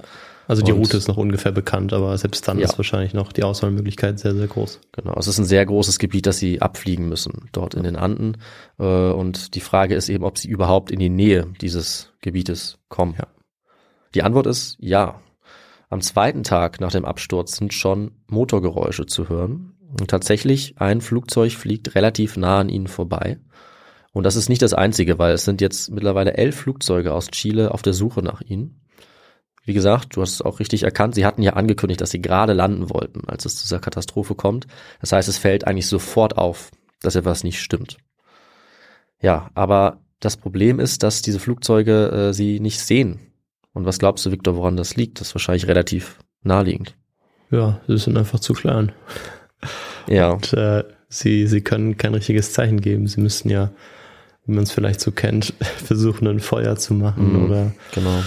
Also 0.47 0.61
die 0.61 0.71
und, 0.71 0.79
Route 0.79 0.97
ist 0.97 1.07
noch 1.07 1.17
ungefähr 1.17 1.51
bekannt, 1.51 1.93
aber 1.93 2.17
selbst 2.17 2.47
dann 2.47 2.59
ja. 2.59 2.65
ist 2.65 2.77
wahrscheinlich 2.77 3.13
noch 3.13 3.31
die 3.31 3.43
Auswahlmöglichkeit 3.43 4.19
sehr, 4.19 4.35
sehr 4.35 4.47
groß. 4.47 4.79
Genau, 4.91 5.15
es 5.17 5.27
ist 5.27 5.39
ein 5.39 5.45
sehr 5.45 5.65
großes 5.65 5.99
Gebiet, 5.99 6.27
das 6.27 6.37
sie 6.37 6.61
abfliegen 6.61 7.09
müssen, 7.09 7.49
dort 7.51 7.73
in 7.73 7.83
den 7.83 7.95
Anden. 7.95 8.37
Äh, 8.77 8.83
und 8.83 9.55
die 9.55 9.59
Frage 9.59 9.95
ist 9.95 10.09
eben, 10.09 10.23
ob 10.23 10.37
sie 10.37 10.49
überhaupt 10.49 10.91
in 10.91 10.99
die 10.99 11.09
Nähe 11.09 11.47
dieses 11.61 12.13
Gebietes 12.21 12.77
kommen. 12.89 13.15
Ja. 13.17 13.27
Die 14.13 14.23
Antwort 14.23 14.47
ist 14.47 14.77
ja. 14.79 15.21
Am 15.89 16.01
zweiten 16.01 16.43
Tag 16.43 16.79
nach 16.79 16.91
dem 16.91 17.05
Absturz 17.05 17.57
sind 17.57 17.73
schon 17.73 18.11
Motorgeräusche 18.27 19.05
zu 19.05 19.29
hören. 19.29 19.73
Und 19.99 20.09
tatsächlich, 20.09 20.75
ein 20.77 21.01
Flugzeug 21.01 21.53
fliegt 21.53 21.95
relativ 21.95 22.37
nah 22.37 22.59
an 22.59 22.69
ihnen 22.69 22.87
vorbei. 22.87 23.39
Und 24.11 24.23
das 24.23 24.35
ist 24.35 24.49
nicht 24.49 24.61
das 24.61 24.73
einzige, 24.73 25.19
weil 25.19 25.33
es 25.33 25.45
sind 25.45 25.61
jetzt 25.61 25.91
mittlerweile 25.91 26.35
elf 26.35 26.55
Flugzeuge 26.55 27.13
aus 27.13 27.29
Chile 27.31 27.71
auf 27.71 27.81
der 27.81 27.93
Suche 27.93 28.21
nach 28.21 28.41
ihnen. 28.41 28.81
Wie 29.65 29.73
gesagt, 29.73 30.15
du 30.15 30.21
hast 30.21 30.33
es 30.33 30.41
auch 30.41 30.59
richtig 30.59 30.83
erkannt, 30.83 31.15
sie 31.15 31.25
hatten 31.25 31.41
ja 31.41 31.53
angekündigt, 31.53 31.99
dass 32.01 32.11
sie 32.11 32.21
gerade 32.21 32.53
landen 32.53 32.89
wollten, 32.91 33.27
als 33.27 33.45
es 33.45 33.55
zu 33.57 33.63
dieser 33.63 33.79
Katastrophe 33.79 34.35
kommt. 34.35 34.67
Das 35.01 35.11
heißt, 35.11 35.27
es 35.27 35.37
fällt 35.39 35.65
eigentlich 35.65 35.87
sofort 35.87 36.37
auf, 36.37 36.69
dass 37.01 37.15
etwas 37.15 37.43
nicht 37.43 37.59
stimmt. 37.59 37.97
Ja, 39.21 39.49
aber 39.55 39.99
das 40.19 40.37
Problem 40.37 40.79
ist, 40.79 41.03
dass 41.03 41.21
diese 41.21 41.39
Flugzeuge 41.39 42.09
äh, 42.29 42.33
sie 42.33 42.59
nicht 42.59 42.79
sehen. 42.79 43.19
Und 43.73 43.85
was 43.85 43.99
glaubst 43.99 44.25
du, 44.25 44.31
Victor, 44.31 44.55
woran 44.55 44.77
das 44.77 44.95
liegt? 44.95 45.19
Das 45.19 45.29
ist 45.29 45.35
wahrscheinlich 45.35 45.67
relativ 45.67 46.19
naheliegend. 46.43 46.95
Ja, 47.51 47.81
sie 47.87 47.97
sind 47.97 48.17
einfach 48.17 48.39
zu 48.39 48.53
klein. 48.53 48.91
Ja. 50.07 50.29
Und 50.31 50.53
äh, 50.53 50.83
sie, 51.09 51.47
sie 51.47 51.61
können 51.61 51.97
kein 51.97 52.13
richtiges 52.13 52.53
Zeichen 52.53 52.81
geben. 52.81 53.07
Sie 53.07 53.19
müssten 53.19 53.49
ja, 53.49 53.71
wie 54.45 54.51
man 54.51 54.65
es 54.65 54.71
vielleicht 54.71 54.99
so 54.99 55.11
kennt, 55.11 55.53
versuchen, 55.83 56.27
ein 56.27 56.39
Feuer 56.39 56.75
zu 56.75 56.93
machen 56.93 57.33
Mhm, 57.33 57.45
oder 57.45 57.71
Genau. 57.95 58.21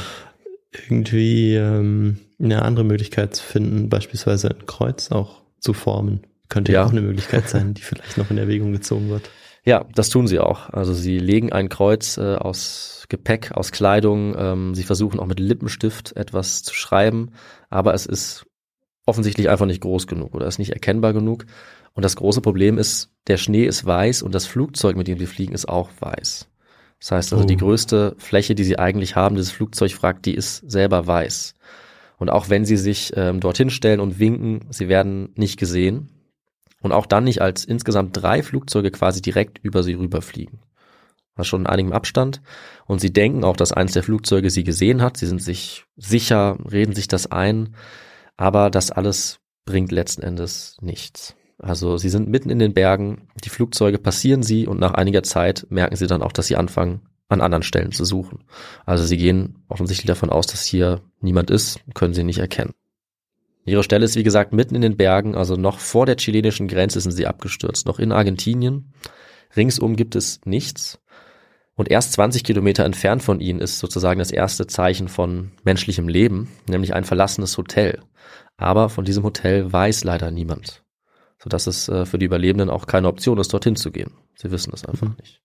Irgendwie 0.88 1.54
ähm, 1.54 2.18
eine 2.38 2.62
andere 2.62 2.84
Möglichkeit 2.84 3.34
zu 3.36 3.42
finden, 3.44 3.88
beispielsweise 3.88 4.50
ein 4.50 4.66
Kreuz 4.66 5.10
auch 5.10 5.42
zu 5.60 5.72
formen. 5.72 6.20
Könnte 6.48 6.72
ja 6.72 6.80
Ja. 6.80 6.86
auch 6.86 6.92
eine 6.92 7.02
Möglichkeit 7.02 7.48
sein, 7.48 7.74
die 7.74 7.82
vielleicht 7.82 8.16
noch 8.18 8.30
in 8.30 8.38
Erwägung 8.38 8.72
gezogen 8.72 9.08
wird. 9.10 9.30
Ja, 9.64 9.84
das 9.94 10.08
tun 10.08 10.26
sie 10.26 10.38
auch. 10.38 10.70
Also 10.70 10.94
sie 10.94 11.18
legen 11.18 11.52
ein 11.52 11.68
Kreuz 11.68 12.16
äh, 12.16 12.36
aus 12.36 13.04
Gepäck, 13.08 13.52
aus 13.52 13.70
Kleidung. 13.72 14.34
Ähm, 14.38 14.74
sie 14.74 14.84
versuchen 14.84 15.20
auch 15.20 15.26
mit 15.26 15.40
Lippenstift 15.40 16.16
etwas 16.16 16.62
zu 16.62 16.74
schreiben, 16.74 17.32
aber 17.68 17.92
es 17.92 18.06
ist 18.06 18.46
offensichtlich 19.04 19.48
einfach 19.50 19.66
nicht 19.66 19.80
groß 19.82 20.06
genug 20.06 20.34
oder 20.34 20.46
ist 20.46 20.58
nicht 20.58 20.72
erkennbar 20.72 21.12
genug. 21.12 21.44
Und 21.94 22.04
das 22.04 22.16
große 22.16 22.40
Problem 22.40 22.78
ist, 22.78 23.10
der 23.26 23.36
Schnee 23.36 23.64
ist 23.64 23.84
weiß 23.84 24.22
und 24.22 24.34
das 24.34 24.46
Flugzeug, 24.46 24.96
mit 24.96 25.08
dem 25.08 25.18
sie 25.18 25.26
fliegen, 25.26 25.54
ist 25.54 25.68
auch 25.68 25.90
weiß. 26.00 26.46
Das 27.00 27.12
heißt 27.12 27.32
also, 27.32 27.44
Oh. 27.44 27.46
die 27.46 27.56
größte 27.56 28.14
Fläche, 28.18 28.54
die 28.54 28.64
sie 28.64 28.78
eigentlich 28.78 29.14
haben, 29.16 29.36
dieses 29.36 29.52
Flugzeugwrack, 29.52 30.22
die 30.22 30.34
ist 30.34 30.68
selber 30.70 31.06
weiß. 31.06 31.54
Und 32.18 32.30
auch 32.30 32.48
wenn 32.48 32.64
sie 32.64 32.76
sich 32.76 33.12
ähm, 33.16 33.38
dorthin 33.40 33.70
stellen 33.70 34.00
und 34.00 34.18
winken, 34.18 34.66
sie 34.70 34.88
werden 34.88 35.30
nicht 35.36 35.58
gesehen. 35.58 36.08
Und 36.80 36.92
auch 36.92 37.06
dann 37.06 37.24
nicht, 37.24 37.40
als 37.40 37.64
insgesamt 37.64 38.16
drei 38.20 38.42
Flugzeuge 38.42 38.90
quasi 38.90 39.22
direkt 39.22 39.58
über 39.62 39.82
sie 39.82 39.94
rüberfliegen. 39.94 40.60
Das 41.36 41.46
schon 41.46 41.62
in 41.62 41.66
einigem 41.68 41.92
Abstand. 41.92 42.40
Und 42.86 43.00
sie 43.00 43.12
denken 43.12 43.44
auch, 43.44 43.56
dass 43.56 43.72
eins 43.72 43.92
der 43.92 44.02
Flugzeuge 44.02 44.50
sie 44.50 44.64
gesehen 44.64 45.00
hat. 45.02 45.16
Sie 45.16 45.26
sind 45.26 45.40
sich 45.40 45.84
sicher, 45.96 46.58
reden 46.70 46.94
sich 46.94 47.06
das 47.06 47.30
ein. 47.30 47.76
Aber 48.36 48.70
das 48.70 48.90
alles 48.90 49.38
bringt 49.64 49.92
letzten 49.92 50.22
Endes 50.22 50.76
nichts. 50.80 51.36
Also 51.58 51.96
sie 51.96 52.08
sind 52.08 52.28
mitten 52.28 52.50
in 52.50 52.60
den 52.60 52.72
Bergen, 52.72 53.28
die 53.44 53.48
Flugzeuge 53.48 53.98
passieren 53.98 54.42
sie 54.42 54.66
und 54.66 54.78
nach 54.78 54.94
einiger 54.94 55.24
Zeit 55.24 55.66
merken 55.70 55.96
sie 55.96 56.06
dann 56.06 56.22
auch, 56.22 56.32
dass 56.32 56.46
sie 56.46 56.56
anfangen, 56.56 57.02
an 57.28 57.40
anderen 57.40 57.62
Stellen 57.62 57.92
zu 57.92 58.04
suchen. 58.04 58.44
Also 58.86 59.04
sie 59.04 59.16
gehen 59.16 59.56
offensichtlich 59.68 60.06
davon 60.06 60.30
aus, 60.30 60.46
dass 60.46 60.64
hier 60.64 61.00
niemand 61.20 61.50
ist, 61.50 61.80
können 61.94 62.14
sie 62.14 62.24
nicht 62.24 62.38
erkennen. 62.38 62.74
Ihre 63.64 63.82
Stelle 63.82 64.04
ist 64.04 64.16
wie 64.16 64.22
gesagt 64.22 64.52
mitten 64.52 64.76
in 64.76 64.80
den 64.80 64.96
Bergen, 64.96 65.34
also 65.34 65.56
noch 65.56 65.78
vor 65.78 66.06
der 66.06 66.16
chilenischen 66.16 66.68
Grenze 66.68 67.00
sind 67.00 67.12
sie 67.12 67.26
abgestürzt, 67.26 67.86
noch 67.86 67.98
in 67.98 68.12
Argentinien. 68.12 68.92
Ringsum 69.56 69.96
gibt 69.96 70.16
es 70.16 70.40
nichts. 70.44 71.00
Und 71.74 71.90
erst 71.90 72.12
20 72.14 72.44
Kilometer 72.44 72.84
entfernt 72.84 73.22
von 73.22 73.40
ihnen 73.40 73.60
ist 73.60 73.78
sozusagen 73.78 74.18
das 74.18 74.30
erste 74.30 74.66
Zeichen 74.66 75.08
von 75.08 75.52
menschlichem 75.64 76.08
Leben, 76.08 76.48
nämlich 76.66 76.94
ein 76.94 77.04
verlassenes 77.04 77.56
Hotel. 77.58 78.00
Aber 78.56 78.88
von 78.88 79.04
diesem 79.04 79.22
Hotel 79.22 79.70
weiß 79.70 80.02
leider 80.02 80.30
niemand. 80.30 80.82
Sodass 81.42 81.66
es 81.66 81.88
äh, 81.88 82.04
für 82.04 82.18
die 82.18 82.26
Überlebenden 82.26 82.70
auch 82.70 82.86
keine 82.86 83.08
Option 83.08 83.38
ist, 83.38 83.52
dorthin 83.52 83.76
zu 83.76 83.90
gehen. 83.90 84.12
Sie 84.36 84.50
wissen 84.50 84.72
es 84.74 84.84
einfach 84.84 85.16
nicht. 85.18 85.40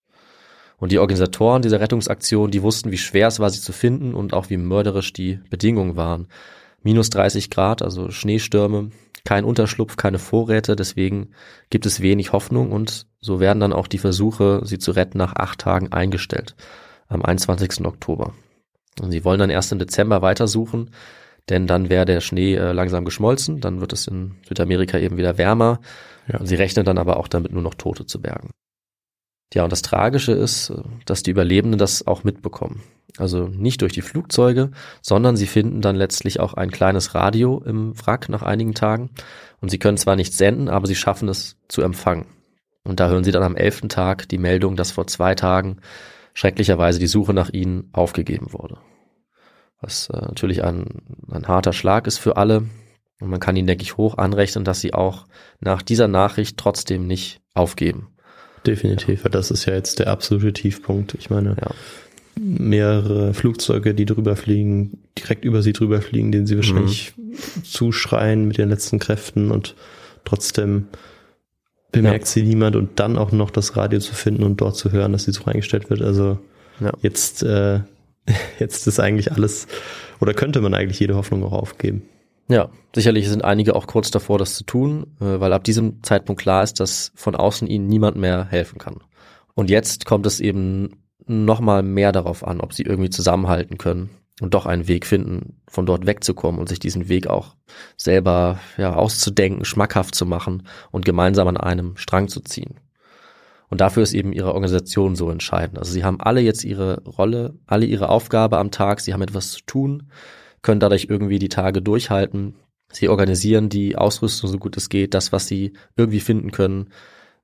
Und 0.78 0.92
die 0.92 1.00
Organisatoren 1.00 1.62
dieser 1.62 1.80
Rettungsaktion, 1.80 2.52
die 2.52 2.62
wussten, 2.62 2.92
wie 2.92 2.98
schwer 2.98 3.28
es 3.28 3.40
war, 3.40 3.50
sie 3.50 3.62
zu 3.62 3.72
finden 3.72 4.14
und 4.14 4.34
auch 4.34 4.50
wie 4.50 4.58
mörderisch 4.58 5.14
die 5.14 5.40
Bedingungen 5.50 5.96
waren. 5.96 6.28
Minus 6.82 7.10
30 7.12 7.50
Grad, 7.50 7.82
also 7.82 8.12
Schneestürme, 8.12 8.92
kein 9.24 9.46
Unterschlupf, 9.46 9.96
keine 9.96 10.20
Vorräte, 10.20 10.76
deswegen 10.76 11.30
gibt 11.70 11.86
es 11.86 12.02
wenig 12.02 12.34
Hoffnung 12.34 12.72
und 12.72 13.08
so 13.22 13.40
werden 13.40 13.62
dann 13.62 13.72
auch 13.72 13.88
die 13.88 13.98
Versuche, 13.98 14.62
sie 14.66 14.80
zu 14.80 14.92
retten, 14.92 15.18
nach 15.18 15.36
acht 15.36 15.60
Tagen 15.60 15.94
eingestellt, 15.94 16.56
am 17.08 17.22
21. 17.22 17.86
Oktober. 17.86 18.34
Und 19.02 19.12
sie 19.12 19.24
wollen 19.24 19.40
dann 19.40 19.50
erst 19.50 19.72
im 19.72 19.80
Dezember 19.80 20.22
weitersuchen, 20.22 20.92
denn 21.50 21.68
dann 21.68 21.90
wäre 21.90 22.06
der 22.06 22.22
Schnee 22.22 22.56
äh, 22.56 22.72
langsam 22.72 23.06
geschmolzen, 23.06 23.60
dann 23.60 23.82
wird 23.82 23.94
es 23.94 24.08
in 24.08 24.36
Südamerika 24.48 24.98
eben 24.98 25.18
wieder 25.18 25.38
wärmer 25.38 25.80
Ja. 26.28 26.40
und 26.40 26.48
sie 26.48 26.56
rechnen 26.56 26.86
dann 26.86 26.98
aber 26.98 27.18
auch 27.18 27.28
damit, 27.28 27.52
nur 27.52 27.62
noch 27.62 27.76
Tote 27.76 28.06
zu 28.06 28.22
bergen. 28.22 28.52
Ja, 29.54 29.64
und 29.64 29.72
das 29.72 29.82
Tragische 29.84 30.32
ist, 30.32 30.70
äh, 30.70 30.82
dass 31.06 31.24
die 31.24 31.32
Überlebenden 31.32 31.78
das 31.78 32.08
auch 32.08 32.24
mitbekommen. 32.24 32.82
Also 33.18 33.48
nicht 33.48 33.82
durch 33.82 33.94
die 33.94 34.02
Flugzeuge, 34.02 34.72
sondern 35.02 35.38
sie 35.38 35.46
finden 35.46 35.82
dann 35.82 35.96
letztlich 35.96 36.40
auch 36.40 36.56
ein 36.56 36.72
kleines 36.72 37.14
Radio 37.14 37.62
im 37.64 37.94
Wrack 38.00 38.28
nach 38.30 38.42
einigen 38.42 38.74
Tagen. 38.74 39.12
Und 39.62 39.70
sie 39.70 39.78
können 39.78 39.98
zwar 39.98 40.16
nicht 40.16 40.34
senden, 40.34 40.68
aber 40.68 40.88
sie 40.88 40.96
schaffen 40.96 41.30
es 41.30 41.58
zu 41.68 41.84
empfangen. 41.84 42.26
Und 42.84 43.00
da 43.00 43.10
hören 43.10 43.24
sie 43.24 43.32
dann 43.32 43.44
am 43.44 43.56
elften 43.56 43.88
Tag 43.88 44.28
die 44.30 44.40
Meldung, 44.40 44.76
dass 44.76 44.92
vor 44.92 45.06
zwei 45.06 45.36
Tagen 45.36 45.78
schrecklicherweise 46.34 46.98
die 47.00 47.08
Suche 47.08 47.34
nach 47.34 47.50
ihnen 47.52 47.90
aufgegeben 47.94 48.52
wurde. 48.52 48.78
Was 49.84 50.10
äh, 50.10 50.18
natürlich 50.20 50.64
ein, 50.64 50.86
ein 51.30 51.48
harter 51.48 51.74
Schlag 51.74 52.08
ist 52.08 52.18
für 52.18 52.38
alle. 52.38 52.64
Und 53.20 53.30
man 53.30 53.40
kann 53.40 53.56
ihnen, 53.56 53.68
denke 53.68 53.84
ich, 53.84 53.98
hoch 53.98 54.18
anrechnen, 54.18 54.64
dass 54.66 54.82
sie 54.82 54.94
auch 54.94 55.26
nach 55.60 55.82
dieser 55.82 56.08
Nachricht 56.08 56.58
trotzdem 56.58 57.06
nicht 57.08 57.40
aufgeben. 57.54 58.08
Definitiv, 58.66 59.24
weil 59.24 59.32
das 59.32 59.52
ist 59.52 59.66
ja 59.66 59.74
jetzt 59.74 60.00
der 60.00 60.08
absolute 60.08 60.52
Tiefpunkt. 60.54 61.14
Ich 61.16 61.30
meine, 61.30 61.56
Ja. 61.62 61.72
mehrere 62.40 63.34
Flugzeuge, 63.34 63.94
die 63.94 64.06
drüber 64.06 64.36
fliegen, 64.36 65.04
direkt 65.18 65.46
über 65.46 65.62
sie 65.62 65.74
drüber 65.74 66.02
fliegen, 66.02 66.32
denen 66.32 66.48
sie 66.48 66.56
wahrscheinlich 66.56 67.14
zuschreien 67.64 68.48
mit 68.48 68.58
ihren 68.58 68.70
letzten 68.70 69.00
Kräften 69.00 69.52
und 69.52 69.76
trotzdem 70.26 70.88
bemerkt 71.92 72.26
sie 72.28 72.42
niemand 72.44 72.76
und 72.76 73.00
dann 73.00 73.18
auch 73.18 73.32
noch 73.32 73.52
das 73.52 73.78
Radio 73.78 74.00
zu 74.00 74.16
finden 74.16 74.44
und 74.44 74.60
dort 74.62 74.76
zu 74.76 74.92
hören, 74.92 75.12
dass 75.12 75.26
die 75.26 75.32
Suche 75.32 75.52
eingestellt 75.52 75.90
wird. 75.90 76.02
Also 76.02 76.40
Ja. 76.80 76.92
jetzt, 77.02 77.44
äh, 77.44 77.82
jetzt 78.60 78.88
ist 78.88 79.00
eigentlich 79.00 79.32
alles, 79.32 79.68
oder 80.20 80.34
könnte 80.34 80.62
man 80.62 80.74
eigentlich 80.74 81.00
jede 81.00 81.16
Hoffnung 81.16 81.44
auch 81.44 81.54
aufgeben. 81.54 82.04
Ja, 82.50 82.70
sicherlich 82.94 83.30
sind 83.30 83.44
einige 83.44 83.76
auch 83.76 83.88
kurz 83.88 84.12
davor, 84.12 84.38
das 84.38 84.56
zu 84.56 84.66
tun, 84.66 85.08
äh, 85.22 85.40
weil 85.40 85.54
ab 85.54 85.64
diesem 85.64 86.04
Zeitpunkt 86.04 86.42
klar 86.42 86.64
ist, 86.64 86.80
dass 86.80 87.12
von 87.16 87.36
außen 87.36 87.68
ihnen 87.68 87.88
niemand 87.88 88.18
mehr 88.18 88.46
helfen 88.46 88.80
kann. 88.80 88.98
Und 89.56 89.70
jetzt 89.70 90.06
kommt 90.06 90.26
es 90.26 90.40
eben 90.40 91.04
nochmal 91.26 91.84
mehr 91.84 92.12
darauf 92.12 92.46
an, 92.46 92.60
ob 92.60 92.74
sie 92.74 92.84
irgendwie 92.84 93.10
zusammenhalten 93.10 93.78
können 93.78 94.10
und 94.42 94.54
doch 94.54 94.66
einen 94.66 94.88
Weg 94.88 95.06
finden, 95.06 95.62
von 95.68 95.86
dort 95.86 96.06
wegzukommen 96.06 96.60
und 96.60 96.68
sich 96.68 96.80
diesen 96.80 97.08
Weg 97.08 97.28
auch 97.28 97.56
selber 97.96 98.60
ja, 98.78 98.94
auszudenken, 98.96 99.64
schmackhaft 99.64 100.16
zu 100.16 100.26
machen 100.26 100.68
und 100.92 101.06
gemeinsam 101.06 101.48
an 101.48 101.58
einem 101.58 101.96
Strang 101.98 102.28
zu 102.28 102.42
ziehen. 102.42 102.80
Und 103.74 103.82
dafür 103.82 104.04
ist 104.04 104.14
eben 104.14 104.34
ihre 104.34 104.54
Organisation 104.54 105.16
so 105.16 105.32
entscheidend. 105.32 105.80
Also 105.80 105.94
sie 105.94 106.04
haben 106.04 106.22
alle 106.22 106.42
jetzt 106.42 106.64
ihre 106.64 107.02
Rolle, 107.06 107.56
alle 107.66 107.88
ihre 107.88 108.10
Aufgabe 108.10 108.60
am 108.60 108.70
Tag, 108.70 109.00
sie 109.00 109.14
haben 109.14 109.24
etwas 109.24 109.50
zu 109.50 109.62
tun, 109.66 110.12
können 110.62 110.80
dadurch 110.80 111.08
irgendwie 111.10 111.40
die 111.40 111.50
Tage 111.50 111.82
durchhalten. 111.82 112.54
Sie 112.92 113.10
organisieren 113.10 113.70
die 113.70 113.96
Ausrüstung 113.96 114.52
so 114.52 114.60
gut 114.60 114.78
es 114.78 114.90
geht, 114.90 115.16
das, 115.16 115.32
was 115.32 115.48
sie 115.48 115.74
irgendwie 115.96 116.20
finden 116.20 116.52
können, 116.52 116.90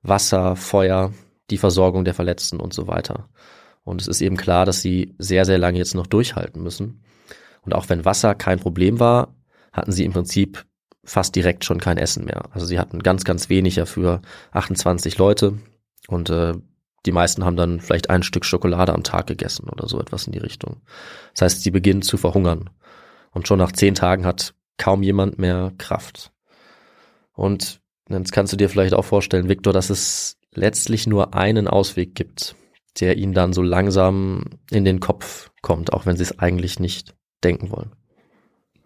Wasser, 0.03 0.55
Feuer, 0.55 1.15
die 1.49 1.57
Versorgung 1.57 2.05
der 2.05 2.13
Verletzten 2.13 2.59
und 2.59 2.75
so 2.75 2.85
weiter. 2.85 3.27
Und 3.83 3.99
es 3.99 4.07
ist 4.07 4.21
eben 4.21 4.37
klar, 4.37 4.67
dass 4.67 4.83
sie 4.83 5.15
sehr, 5.17 5.45
sehr 5.45 5.57
lange 5.57 5.79
jetzt 5.79 5.95
noch 5.95 6.05
durchhalten 6.05 6.61
müssen. 6.61 7.01
Und 7.61 7.73
auch 7.73 7.89
wenn 7.89 8.05
Wasser 8.05 8.35
kein 8.35 8.59
Problem 8.59 8.99
war, 8.99 9.33
hatten 9.73 9.91
sie 9.91 10.05
im 10.05 10.13
Prinzip 10.13 10.63
fast 11.03 11.35
direkt 11.35 11.65
schon 11.65 11.79
kein 11.79 11.97
Essen 11.97 12.25
mehr. 12.25 12.43
Also 12.51 12.67
sie 12.67 12.77
hatten 12.77 13.01
ganz, 13.01 13.23
ganz 13.23 13.49
weniger 13.49 13.87
für 13.87 14.21
28 14.51 15.17
Leute 15.17 15.57
und 16.09 16.29
äh, 16.29 16.53
die 17.05 17.11
meisten 17.11 17.45
haben 17.45 17.55
dann 17.55 17.79
vielleicht 17.79 18.09
ein 18.09 18.23
Stück 18.23 18.43
Schokolade 18.43 18.93
am 18.93 19.03
Tag 19.03 19.27
gegessen 19.27 19.69
oder 19.69 19.87
so 19.87 19.99
etwas 19.99 20.25
in 20.25 20.33
die 20.33 20.39
Richtung. 20.39 20.81
Das 21.33 21.43
heißt, 21.43 21.63
sie 21.63 21.71
beginnen 21.71 22.01
zu 22.01 22.17
verhungern. 22.17 22.69
Und 23.31 23.47
schon 23.47 23.59
nach 23.59 23.71
zehn 23.71 23.95
Tagen 23.95 24.25
hat 24.25 24.53
kaum 24.77 25.03
jemand 25.03 25.37
mehr 25.37 25.71
Kraft. 25.77 26.31
Und 27.33 27.79
jetzt 28.09 28.31
kannst 28.31 28.51
du 28.51 28.57
dir 28.57 28.69
vielleicht 28.69 28.93
auch 28.93 29.05
vorstellen, 29.05 29.49
Viktor, 29.49 29.71
dass 29.71 29.89
es 29.89 30.37
letztlich 30.53 31.07
nur 31.07 31.35
einen 31.35 31.67
Ausweg 31.67 32.15
gibt, 32.15 32.55
der 32.99 33.17
ihnen 33.17 33.33
dann 33.33 33.53
so 33.53 33.61
langsam 33.61 34.45
in 34.71 34.83
den 34.83 34.99
Kopf 34.99 35.51
kommt, 35.61 35.93
auch 35.93 36.05
wenn 36.05 36.17
sie 36.17 36.23
es 36.23 36.39
eigentlich 36.39 36.79
nicht 36.79 37.15
denken 37.43 37.69
wollen. 37.69 37.91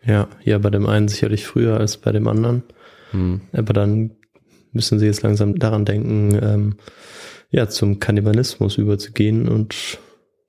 Ja, 0.03 0.28
ja, 0.43 0.57
bei 0.57 0.69
dem 0.69 0.86
einen 0.88 1.07
sicherlich 1.07 1.47
früher 1.47 1.80
als 1.80 1.97
bei 1.97 2.11
dem 2.11 2.28
anderen. 2.28 2.63
Hm. 3.11 3.41
Aber 3.53 3.71
dann 3.71 4.17
müssen 4.74 4.99
sie 4.99 5.05
jetzt 5.05 5.21
langsam 5.21 5.57
daran 5.57 5.86
denken, 5.86 6.39
ähm, 6.41 6.76
ja, 7.49 7.67
zum 7.69 7.99
Kannibalismus 7.99 8.78
überzugehen 8.78 9.47
und 9.47 9.99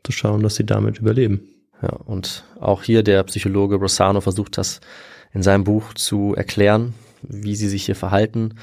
zu 0.02 0.12
schauen, 0.12 0.42
dass 0.42 0.56
sie 0.56 0.64
damit 0.64 0.98
überleben. 0.98 1.48
Ja, 1.82 1.90
und 1.90 2.44
auch 2.60 2.82
hier 2.82 3.02
der 3.02 3.22
Psychologe 3.24 3.76
Rossano 3.76 4.20
versucht 4.20 4.58
das 4.58 4.80
in 5.32 5.42
seinem 5.42 5.64
Buch 5.64 5.92
zu 5.94 6.34
erklären, 6.34 6.94
wie 7.22 7.56
sie 7.56 7.68
sich 7.68 7.84
hier 7.84 7.96
verhalten. 7.96 8.54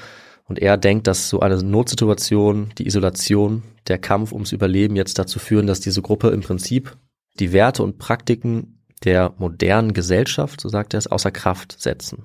Und 0.48 0.58
er 0.58 0.76
denkt, 0.76 1.06
dass 1.06 1.28
so 1.28 1.40
eine 1.40 1.62
Notsituation, 1.62 2.70
die 2.78 2.86
Isolation, 2.86 3.62
der 3.86 3.98
Kampf 3.98 4.32
ums 4.32 4.52
Überleben 4.52 4.96
jetzt 4.96 5.18
dazu 5.18 5.38
führen, 5.38 5.66
dass 5.66 5.80
diese 5.80 6.02
Gruppe 6.02 6.28
im 6.28 6.40
Prinzip 6.40 6.96
die 7.38 7.52
Werte 7.52 7.82
und 7.82 7.98
Praktiken 7.98 8.82
der 9.04 9.34
modernen 9.38 9.92
Gesellschaft, 9.92 10.60
so 10.60 10.68
sagt 10.68 10.94
er 10.94 10.98
es, 10.98 11.06
außer 11.06 11.30
Kraft 11.30 11.80
setzen. 11.80 12.24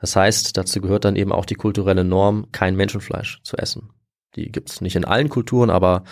Das 0.00 0.16
heißt, 0.16 0.56
dazu 0.56 0.80
gehört 0.80 1.04
dann 1.04 1.16
eben 1.16 1.32
auch 1.32 1.44
die 1.44 1.54
kulturelle 1.54 2.04
Norm, 2.04 2.46
kein 2.52 2.76
Menschenfleisch 2.76 3.40
zu 3.42 3.56
essen. 3.56 3.90
Die 4.36 4.50
gibt 4.50 4.70
es 4.70 4.80
nicht 4.80 4.96
in 4.96 5.04
allen 5.04 5.28
Kulturen, 5.28 5.70
aber 5.70 6.04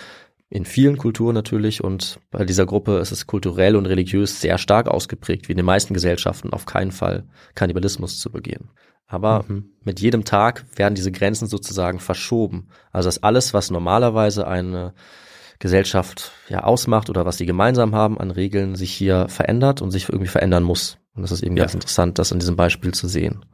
in 0.51 0.65
vielen 0.65 0.97
Kulturen 0.97 1.35
natürlich 1.35 1.85
und 1.85 2.21
bei 2.31 2.45
dieser 2.45 2.67
Gruppe 2.67 2.99
ist 2.99 3.13
es 3.13 3.27
kulturell 3.27 3.77
und 3.77 3.87
religiös 3.87 4.41
sehr 4.41 4.59
stark 4.59 4.89
ausgeprägt, 4.89 5.49
wie 5.49 5.53
in 5.53 5.59
den 5.59 5.67
meisten 5.67 5.95
Gesellschaften 5.95 6.53
auf 6.53 6.65
keinen 6.65 6.93
Fall 6.93 7.25
Kannibalismus 7.55 8.19
zu 8.19 8.31
begehen. 8.31 8.71
Aber 9.07 9.45
mhm. 9.47 9.71
mit 9.83 10.01
jedem 10.01 10.25
Tag 10.25 10.65
werden 10.77 10.95
diese 10.95 11.13
Grenzen 11.13 11.49
sozusagen 11.49 11.99
verschoben. 11.99 12.69
Also 12.93 13.09
dass 13.09 13.23
alles, 13.23 13.55
was 13.55 13.71
normalerweise 13.71 14.47
eine 14.47 14.95
Gesellschaft 15.59 16.33
ja 16.49 16.63
ausmacht 16.63 17.11
oder 17.11 17.27
was 17.27 17.39
sie 17.39 17.47
gemeinsam 17.47 17.95
haben 17.95 18.19
an 18.19 18.31
Regeln, 18.31 18.77
sich 18.77 18.93
hier 18.93 19.29
verändert 19.29 19.83
und 19.83 19.91
sich 19.91 20.09
irgendwie 20.09 20.29
verändern 20.29 20.63
muss. 20.63 20.99
Und 21.15 21.23
das 21.23 21.33
ist 21.33 21.43
eben 21.43 21.57
ja. 21.57 21.65
ganz 21.65 21.75
interessant, 21.75 22.19
das 22.19 22.33
in 22.33 22.39
diesem 22.39 22.57
Beispiel 22.57 22.93
zu 22.93 23.09
sehen. 23.09 23.45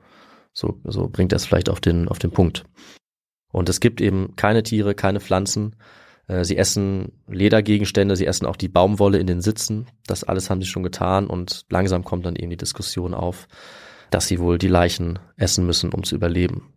So, 0.55 0.81
so 0.85 1.09
bringt 1.09 1.33
er 1.33 1.37
es 1.37 1.45
vielleicht 1.45 1.69
auf 1.69 1.81
den, 1.81 2.09
auf 2.09 2.19
den 2.19 2.31
Punkt. 2.31 2.65
Und 3.53 3.69
es 3.69 3.81
gibt 3.81 4.01
eben 4.01 4.35
keine 4.37 4.63
Tiere, 4.63 4.95
keine 4.95 5.21
Pflanzen. 5.21 5.77
Äh, 6.27 6.45
sie 6.45 6.57
essen 6.57 7.13
Ledergegenstände, 7.29 8.17
sie 8.17 8.27
essen 8.27 8.47
auch 8.47 8.57
die 8.57 8.69
Baumwolle 8.69 9.19
in 9.19 9.27
den 9.27 9.41
Sitzen. 9.41 9.87
Das 10.07 10.25
alles 10.25 10.49
haben 10.49 10.61
sie 10.61 10.69
schon 10.69 10.83
getan 10.83 11.27
und 11.27 11.67
langsam 11.71 12.05
kommt 12.05 12.25
dann 12.25 12.37
eben 12.37 12.51
die 12.51 12.57
Diskussion 12.57 13.15
auf, 13.15 13.49
dass 14.11 14.27
sie 14.27 14.39
wohl 14.39 14.59
die 14.59 14.69
Leichen 14.69 15.19
essen 15.37 15.67
müssen, 15.67 15.93
um 15.93 16.05
zu 16.05 16.15
überleben. 16.15 16.73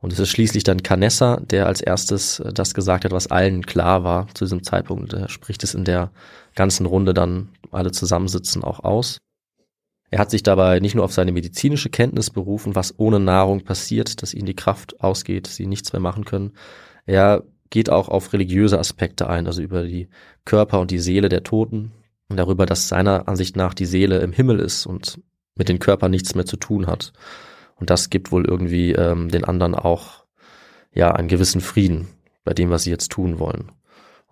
Und 0.00 0.12
es 0.12 0.18
ist 0.18 0.30
schließlich 0.30 0.64
dann 0.64 0.82
Canessa, 0.82 1.36
der 1.36 1.66
als 1.66 1.80
erstes 1.80 2.40
äh, 2.40 2.52
das 2.52 2.74
gesagt 2.74 3.04
hat, 3.04 3.12
was 3.12 3.28
allen 3.28 3.64
klar 3.64 4.04
war 4.04 4.26
zu 4.34 4.44
diesem 4.44 4.64
Zeitpunkt. 4.64 5.12
Er 5.12 5.28
spricht 5.28 5.62
es 5.62 5.74
in 5.74 5.84
der 5.84 6.10
ganzen 6.54 6.86
Runde 6.86 7.14
dann 7.14 7.50
alle 7.70 7.92
zusammensitzen 7.92 8.64
auch 8.64 8.80
aus. 8.80 9.18
Er 10.12 10.18
hat 10.18 10.30
sich 10.30 10.42
dabei 10.42 10.78
nicht 10.78 10.94
nur 10.94 11.06
auf 11.06 11.14
seine 11.14 11.32
medizinische 11.32 11.88
Kenntnis 11.88 12.28
berufen, 12.28 12.74
was 12.74 12.98
ohne 12.98 13.18
Nahrung 13.18 13.64
passiert, 13.64 14.20
dass 14.20 14.34
ihnen 14.34 14.44
die 14.44 14.54
Kraft 14.54 15.00
ausgeht, 15.00 15.46
sie 15.46 15.66
nichts 15.66 15.94
mehr 15.94 16.00
machen 16.00 16.26
können. 16.26 16.52
Er 17.06 17.44
geht 17.70 17.88
auch 17.88 18.10
auf 18.10 18.34
religiöse 18.34 18.78
Aspekte 18.78 19.30
ein, 19.30 19.46
also 19.46 19.62
über 19.62 19.84
die 19.84 20.08
Körper 20.44 20.80
und 20.80 20.90
die 20.90 20.98
Seele 20.98 21.30
der 21.30 21.44
Toten 21.44 21.92
und 22.28 22.36
darüber, 22.36 22.66
dass 22.66 22.88
seiner 22.88 23.26
Ansicht 23.26 23.56
nach 23.56 23.72
die 23.72 23.86
Seele 23.86 24.18
im 24.18 24.32
Himmel 24.32 24.60
ist 24.60 24.84
und 24.84 25.18
mit 25.54 25.70
den 25.70 25.78
Körpern 25.78 26.10
nichts 26.10 26.34
mehr 26.34 26.44
zu 26.44 26.58
tun 26.58 26.88
hat. 26.88 27.14
Und 27.76 27.88
das 27.88 28.10
gibt 28.10 28.32
wohl 28.32 28.44
irgendwie 28.44 28.92
ähm, 28.92 29.30
den 29.30 29.44
anderen 29.44 29.74
auch 29.74 30.26
ja 30.92 31.12
einen 31.12 31.28
gewissen 31.28 31.62
Frieden 31.62 32.08
bei 32.44 32.52
dem, 32.52 32.68
was 32.68 32.82
sie 32.82 32.90
jetzt 32.90 33.12
tun 33.12 33.38
wollen. 33.38 33.72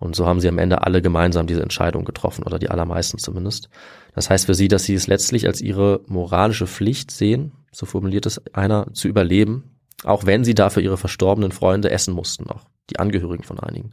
Und 0.01 0.15
so 0.15 0.25
haben 0.25 0.39
sie 0.39 0.49
am 0.49 0.57
Ende 0.57 0.81
alle 0.81 0.99
gemeinsam 1.03 1.45
diese 1.45 1.61
Entscheidung 1.61 2.05
getroffen 2.05 2.43
oder 2.43 2.57
die 2.57 2.71
allermeisten 2.71 3.19
zumindest. 3.19 3.69
Das 4.15 4.31
heißt 4.31 4.47
für 4.47 4.55
sie, 4.55 4.67
dass 4.67 4.83
sie 4.83 4.95
es 4.95 5.05
letztlich 5.05 5.45
als 5.45 5.61
ihre 5.61 6.01
moralische 6.07 6.65
Pflicht 6.65 7.11
sehen, 7.11 7.51
so 7.71 7.85
formuliert 7.85 8.25
es 8.25 8.41
einer, 8.55 8.87
zu 8.93 9.07
überleben, 9.07 9.77
auch 10.03 10.25
wenn 10.25 10.43
sie 10.43 10.55
dafür 10.55 10.81
ihre 10.81 10.97
verstorbenen 10.97 11.51
Freunde 11.51 11.91
essen 11.91 12.15
mussten, 12.15 12.49
auch 12.49 12.65
die 12.89 12.97
Angehörigen 12.97 13.43
von 13.43 13.59
einigen. 13.59 13.91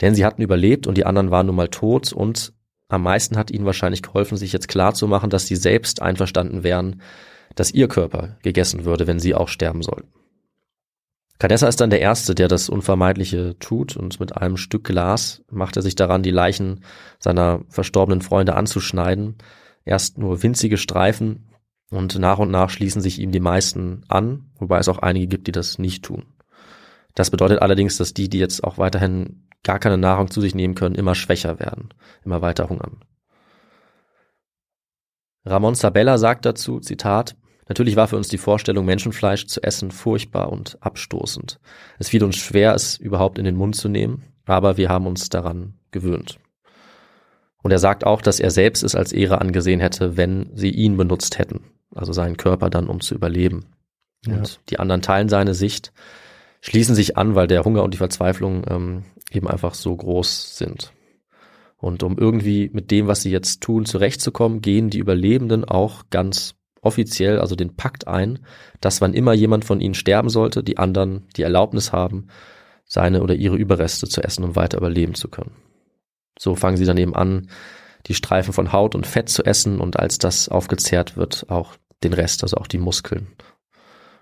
Denn 0.00 0.14
sie 0.14 0.24
hatten 0.24 0.40
überlebt 0.40 0.86
und 0.86 0.96
die 0.96 1.04
anderen 1.04 1.30
waren 1.30 1.46
nun 1.46 1.56
mal 1.56 1.68
tot 1.68 2.14
und 2.14 2.54
am 2.88 3.02
meisten 3.02 3.36
hat 3.36 3.50
ihnen 3.50 3.66
wahrscheinlich 3.66 4.00
geholfen, 4.00 4.38
sich 4.38 4.54
jetzt 4.54 4.68
klar 4.68 4.94
zu 4.94 5.06
machen, 5.06 5.28
dass 5.28 5.46
sie 5.46 5.56
selbst 5.56 6.00
einverstanden 6.00 6.64
wären, 6.64 7.02
dass 7.54 7.74
ihr 7.74 7.88
Körper 7.88 8.38
gegessen 8.42 8.86
würde, 8.86 9.06
wenn 9.06 9.20
sie 9.20 9.34
auch 9.34 9.48
sterben 9.48 9.82
sollten. 9.82 10.08
Cadessa 11.38 11.68
ist 11.68 11.80
dann 11.80 11.90
der 11.90 12.00
Erste, 12.00 12.34
der 12.34 12.48
das 12.48 12.68
Unvermeidliche 12.68 13.58
tut 13.58 13.96
und 13.96 14.18
mit 14.20 14.36
einem 14.36 14.56
Stück 14.56 14.84
Glas 14.84 15.42
macht 15.50 15.76
er 15.76 15.82
sich 15.82 15.94
daran, 15.94 16.22
die 16.22 16.30
Leichen 16.30 16.82
seiner 17.18 17.60
verstorbenen 17.68 18.22
Freunde 18.22 18.54
anzuschneiden. 18.54 19.36
Erst 19.84 20.16
nur 20.18 20.42
winzige 20.42 20.78
Streifen 20.78 21.50
und 21.90 22.18
nach 22.18 22.38
und 22.38 22.50
nach 22.50 22.70
schließen 22.70 23.02
sich 23.02 23.18
ihm 23.18 23.32
die 23.32 23.40
meisten 23.40 24.02
an, 24.08 24.50
wobei 24.58 24.78
es 24.78 24.88
auch 24.88 24.98
einige 24.98 25.26
gibt, 25.26 25.46
die 25.46 25.52
das 25.52 25.78
nicht 25.78 26.04
tun. 26.04 26.24
Das 27.14 27.30
bedeutet 27.30 27.60
allerdings, 27.60 27.96
dass 27.96 28.14
die, 28.14 28.28
die 28.28 28.38
jetzt 28.38 28.64
auch 28.64 28.78
weiterhin 28.78 29.46
gar 29.62 29.78
keine 29.78 29.98
Nahrung 29.98 30.30
zu 30.30 30.40
sich 30.40 30.54
nehmen 30.54 30.74
können, 30.74 30.94
immer 30.94 31.14
schwächer 31.14 31.60
werden, 31.60 31.90
immer 32.24 32.40
weiter 32.40 32.68
hungern. 32.68 33.00
Ramon 35.44 35.74
Sabella 35.74 36.18
sagt 36.18 36.44
dazu, 36.44 36.80
Zitat, 36.80 37.36
Natürlich 37.68 37.96
war 37.96 38.06
für 38.06 38.16
uns 38.16 38.28
die 38.28 38.38
Vorstellung, 38.38 38.84
Menschenfleisch 38.84 39.46
zu 39.46 39.62
essen, 39.62 39.90
furchtbar 39.90 40.52
und 40.52 40.78
abstoßend. 40.80 41.58
Es 41.98 42.08
fiel 42.08 42.22
uns 42.22 42.36
schwer, 42.36 42.74
es 42.74 42.96
überhaupt 42.96 43.38
in 43.38 43.44
den 43.44 43.56
Mund 43.56 43.74
zu 43.74 43.88
nehmen, 43.88 44.22
aber 44.44 44.76
wir 44.76 44.88
haben 44.88 45.06
uns 45.06 45.28
daran 45.28 45.74
gewöhnt. 45.90 46.38
Und 47.62 47.72
er 47.72 47.78
sagt 47.80 48.06
auch, 48.06 48.22
dass 48.22 48.38
er 48.38 48.52
selbst 48.52 48.84
es 48.84 48.94
als 48.94 49.12
Ehre 49.12 49.40
angesehen 49.40 49.80
hätte, 49.80 50.16
wenn 50.16 50.50
sie 50.54 50.70
ihn 50.70 50.96
benutzt 50.96 51.38
hätten, 51.38 51.64
also 51.92 52.12
seinen 52.12 52.36
Körper 52.36 52.70
dann, 52.70 52.86
um 52.86 53.00
zu 53.00 53.16
überleben. 53.16 53.66
Ja. 54.24 54.36
Und 54.36 54.60
die 54.68 54.78
anderen 54.78 55.02
teilen 55.02 55.28
seine 55.28 55.54
Sicht, 55.54 55.92
schließen 56.60 56.94
sich 56.94 57.16
an, 57.16 57.34
weil 57.34 57.48
der 57.48 57.64
Hunger 57.64 57.82
und 57.82 57.92
die 57.92 57.98
Verzweiflung 57.98 58.64
ähm, 58.68 59.04
eben 59.32 59.48
einfach 59.48 59.74
so 59.74 59.96
groß 59.96 60.56
sind. 60.56 60.92
Und 61.78 62.02
um 62.02 62.16
irgendwie 62.16 62.70
mit 62.72 62.90
dem, 62.90 63.06
was 63.06 63.22
sie 63.22 63.30
jetzt 63.30 63.62
tun, 63.62 63.84
zurechtzukommen, 63.84 64.62
gehen 64.62 64.88
die 64.88 64.98
Überlebenden 64.98 65.64
auch 65.64 66.04
ganz 66.10 66.55
offiziell, 66.86 67.40
also 67.40 67.56
den 67.56 67.76
Pakt 67.76 68.06
ein, 68.06 68.38
dass 68.80 69.00
wann 69.00 69.14
immer 69.14 69.32
jemand 69.32 69.64
von 69.64 69.80
ihnen 69.80 69.94
sterben 69.94 70.28
sollte, 70.28 70.62
die 70.62 70.78
anderen 70.78 71.26
die 71.36 71.42
Erlaubnis 71.42 71.92
haben, 71.92 72.28
seine 72.84 73.22
oder 73.22 73.34
ihre 73.34 73.56
Überreste 73.56 74.08
zu 74.08 74.22
essen, 74.22 74.44
um 74.44 74.56
weiter 74.56 74.78
überleben 74.78 75.14
zu 75.14 75.28
können. 75.28 75.52
So 76.38 76.54
fangen 76.54 76.76
sie 76.76 76.84
dann 76.84 76.98
eben 76.98 77.14
an, 77.14 77.48
die 78.06 78.14
Streifen 78.14 78.52
von 78.52 78.72
Haut 78.72 78.94
und 78.94 79.06
Fett 79.06 79.28
zu 79.28 79.44
essen 79.44 79.80
und 79.80 79.98
als 79.98 80.18
das 80.18 80.48
aufgezehrt 80.48 81.16
wird, 81.16 81.46
auch 81.48 81.74
den 82.04 82.12
Rest, 82.12 82.42
also 82.42 82.56
auch 82.56 82.66
die 82.66 82.78
Muskeln. 82.78 83.28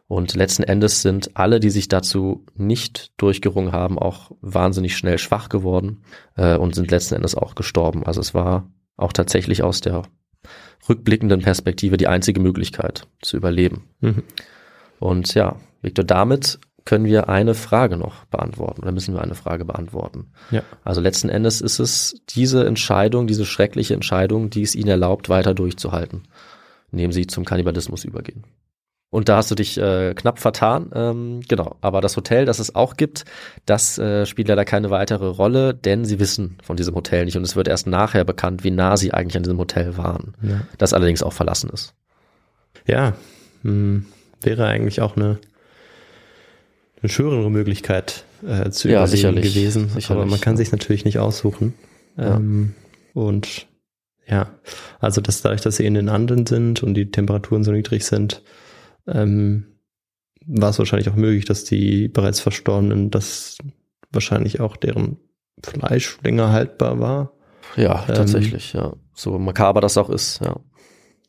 Und 0.06 0.34
letzten 0.34 0.62
Endes 0.62 1.02
sind 1.02 1.36
alle, 1.36 1.60
die 1.60 1.70
sich 1.70 1.88
dazu 1.88 2.44
nicht 2.54 3.12
durchgerungen 3.16 3.72
haben, 3.72 3.98
auch 3.98 4.30
wahnsinnig 4.40 4.96
schnell 4.96 5.18
schwach 5.18 5.48
geworden 5.48 6.02
äh, 6.36 6.56
und 6.56 6.74
sind 6.74 6.90
letzten 6.90 7.14
Endes 7.14 7.34
auch 7.34 7.54
gestorben. 7.54 8.04
Also 8.04 8.20
es 8.20 8.34
war 8.34 8.70
auch 8.96 9.12
tatsächlich 9.12 9.62
aus 9.62 9.80
der 9.80 10.02
rückblickenden 10.88 11.40
Perspektive 11.40 11.96
die 11.96 12.08
einzige 12.08 12.40
Möglichkeit 12.40 13.06
zu 13.22 13.36
überleben. 13.36 13.84
Mhm. 14.00 14.22
Und 15.00 15.34
ja, 15.34 15.56
Victor, 15.82 16.04
damit 16.04 16.58
können 16.84 17.06
wir 17.06 17.28
eine 17.28 17.54
Frage 17.54 17.96
noch 17.96 18.24
beantworten 18.26 18.82
oder 18.82 18.92
müssen 18.92 19.14
wir 19.14 19.22
eine 19.22 19.34
Frage 19.34 19.64
beantworten. 19.64 20.32
Ja. 20.50 20.62
Also 20.84 21.00
letzten 21.00 21.30
Endes 21.30 21.60
ist 21.60 21.78
es 21.78 22.20
diese 22.28 22.66
Entscheidung, 22.66 23.26
diese 23.26 23.46
schreckliche 23.46 23.94
Entscheidung, 23.94 24.50
die 24.50 24.62
es 24.62 24.74
ihnen 24.74 24.88
erlaubt, 24.88 25.28
weiter 25.28 25.54
durchzuhalten, 25.54 26.28
indem 26.92 27.10
sie 27.10 27.26
zum 27.26 27.44
Kannibalismus 27.44 28.04
übergehen. 28.04 28.44
Und 29.14 29.28
da 29.28 29.36
hast 29.36 29.48
du 29.48 29.54
dich 29.54 29.78
äh, 29.78 30.12
knapp 30.12 30.40
vertan. 30.40 30.90
Ähm, 30.92 31.40
genau. 31.46 31.76
Aber 31.80 32.00
das 32.00 32.16
Hotel, 32.16 32.46
das 32.46 32.58
es 32.58 32.74
auch 32.74 32.96
gibt, 32.96 33.24
das 33.64 33.96
äh, 33.96 34.26
spielt 34.26 34.48
leider 34.48 34.64
keine 34.64 34.90
weitere 34.90 35.26
Rolle, 35.28 35.72
denn 35.72 36.04
sie 36.04 36.18
wissen 36.18 36.58
von 36.64 36.76
diesem 36.76 36.96
Hotel 36.96 37.24
nicht. 37.24 37.36
Und 37.36 37.44
es 37.44 37.54
wird 37.54 37.68
erst 37.68 37.86
nachher 37.86 38.24
bekannt, 38.24 38.64
wie 38.64 38.72
nah 38.72 38.96
sie 38.96 39.14
eigentlich 39.14 39.36
an 39.36 39.44
diesem 39.44 39.58
Hotel 39.58 39.96
waren. 39.96 40.34
Ja. 40.42 40.62
Das 40.78 40.92
allerdings 40.92 41.22
auch 41.22 41.32
verlassen 41.32 41.70
ist. 41.72 41.94
Ja, 42.88 43.10
mh, 43.62 43.70
hm, 43.70 44.06
wäre 44.42 44.66
eigentlich 44.66 45.00
auch 45.00 45.14
eine, 45.14 45.38
eine 47.00 47.08
schönere 47.08 47.52
Möglichkeit 47.52 48.24
äh, 48.44 48.70
zu 48.70 48.88
ja, 48.88 48.94
überleben 48.94 49.16
sicherlich, 49.16 49.54
gewesen. 49.54 49.90
Sicherlich, 49.90 50.10
aber 50.10 50.26
man 50.26 50.40
kann 50.40 50.54
ja. 50.54 50.56
sich 50.56 50.72
natürlich 50.72 51.04
nicht 51.04 51.20
aussuchen. 51.20 51.74
Ähm, 52.18 52.74
und 53.12 53.68
ja, 54.26 54.48
also 54.98 55.20
dass 55.20 55.40
dadurch, 55.40 55.60
dass 55.60 55.76
sie 55.76 55.86
in 55.86 55.94
den 55.94 56.08
Anden 56.08 56.46
sind 56.46 56.82
und 56.82 56.94
die 56.94 57.12
Temperaturen 57.12 57.62
so 57.62 57.70
niedrig 57.70 58.04
sind, 58.04 58.42
ähm, 59.06 59.66
war 60.46 60.70
es 60.70 60.78
wahrscheinlich 60.78 61.08
auch 61.08 61.16
möglich, 61.16 61.44
dass 61.44 61.64
die 61.64 62.08
bereits 62.08 62.40
Verstorbenen, 62.40 63.10
dass 63.10 63.58
wahrscheinlich 64.10 64.60
auch 64.60 64.76
deren 64.76 65.18
Fleisch 65.62 66.18
länger 66.22 66.52
haltbar 66.52 67.00
war. 67.00 67.32
Ja, 67.76 68.04
ähm, 68.08 68.14
tatsächlich, 68.14 68.72
ja. 68.72 68.94
So 69.14 69.38
makaber 69.38 69.80
das 69.80 69.96
auch 69.96 70.10
ist, 70.10 70.40
ja. 70.44 70.56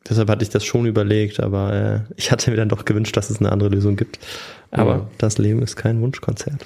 Deshalb 0.07 0.29
hatte 0.29 0.43
ich 0.43 0.49
das 0.49 0.63
schon 0.63 0.85
überlegt, 0.85 1.39
aber 1.39 1.73
äh, 1.73 2.13
ich 2.15 2.31
hatte 2.31 2.51
mir 2.51 2.57
dann 2.57 2.69
doch 2.69 2.85
gewünscht, 2.85 3.17
dass 3.17 3.31
es 3.31 3.39
eine 3.39 3.51
andere 3.51 3.69
Lösung 3.69 3.95
gibt. 3.95 4.19
Aber 4.69 4.95
ja. 4.95 5.07
das 5.17 5.39
Leben 5.39 5.63
ist 5.63 5.75
kein 5.75 5.99
Wunschkonzert. 6.01 6.63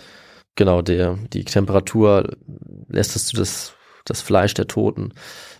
Genau, 0.55 0.82
der, 0.82 1.18
die 1.32 1.45
Temperatur 1.45 2.36
lässt 2.89 3.16
es 3.16 3.32
das, 3.32 3.74
das 4.10 4.22
Fleisch 4.22 4.53
der 4.53 4.68
Toten 4.68 5.14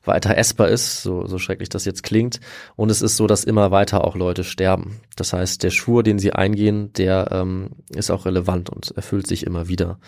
weiter 0.06 0.38
essbar 0.38 0.70
ist, 0.70 1.04
so, 1.04 1.26
so 1.28 1.38
schrecklich 1.38 1.70
das 1.70 1.86
jetzt 1.86 2.04
klingt. 2.04 2.40
Und 2.76 2.90
es 2.90 3.02
ist 3.02 3.18
so, 3.18 3.28
dass 3.28 3.44
immer 3.44 3.72
weiter 3.72 4.06
auch 4.06 4.16
Leute 4.16 4.44
sterben. 4.44 5.02
Das 5.16 5.34
heißt, 5.34 5.64
der 5.64 5.70
Schwur, 5.70 6.04
den 6.04 6.20
sie 6.20 6.34
eingehen, 6.34 6.92
der 6.94 7.30
ähm, 7.32 7.72
ist 7.90 8.12
auch 8.12 8.26
relevant 8.26 8.70
und 8.70 8.92
erfüllt 8.96 9.28
sich 9.28 9.46
immer 9.46 9.68
wieder. 9.68 10.00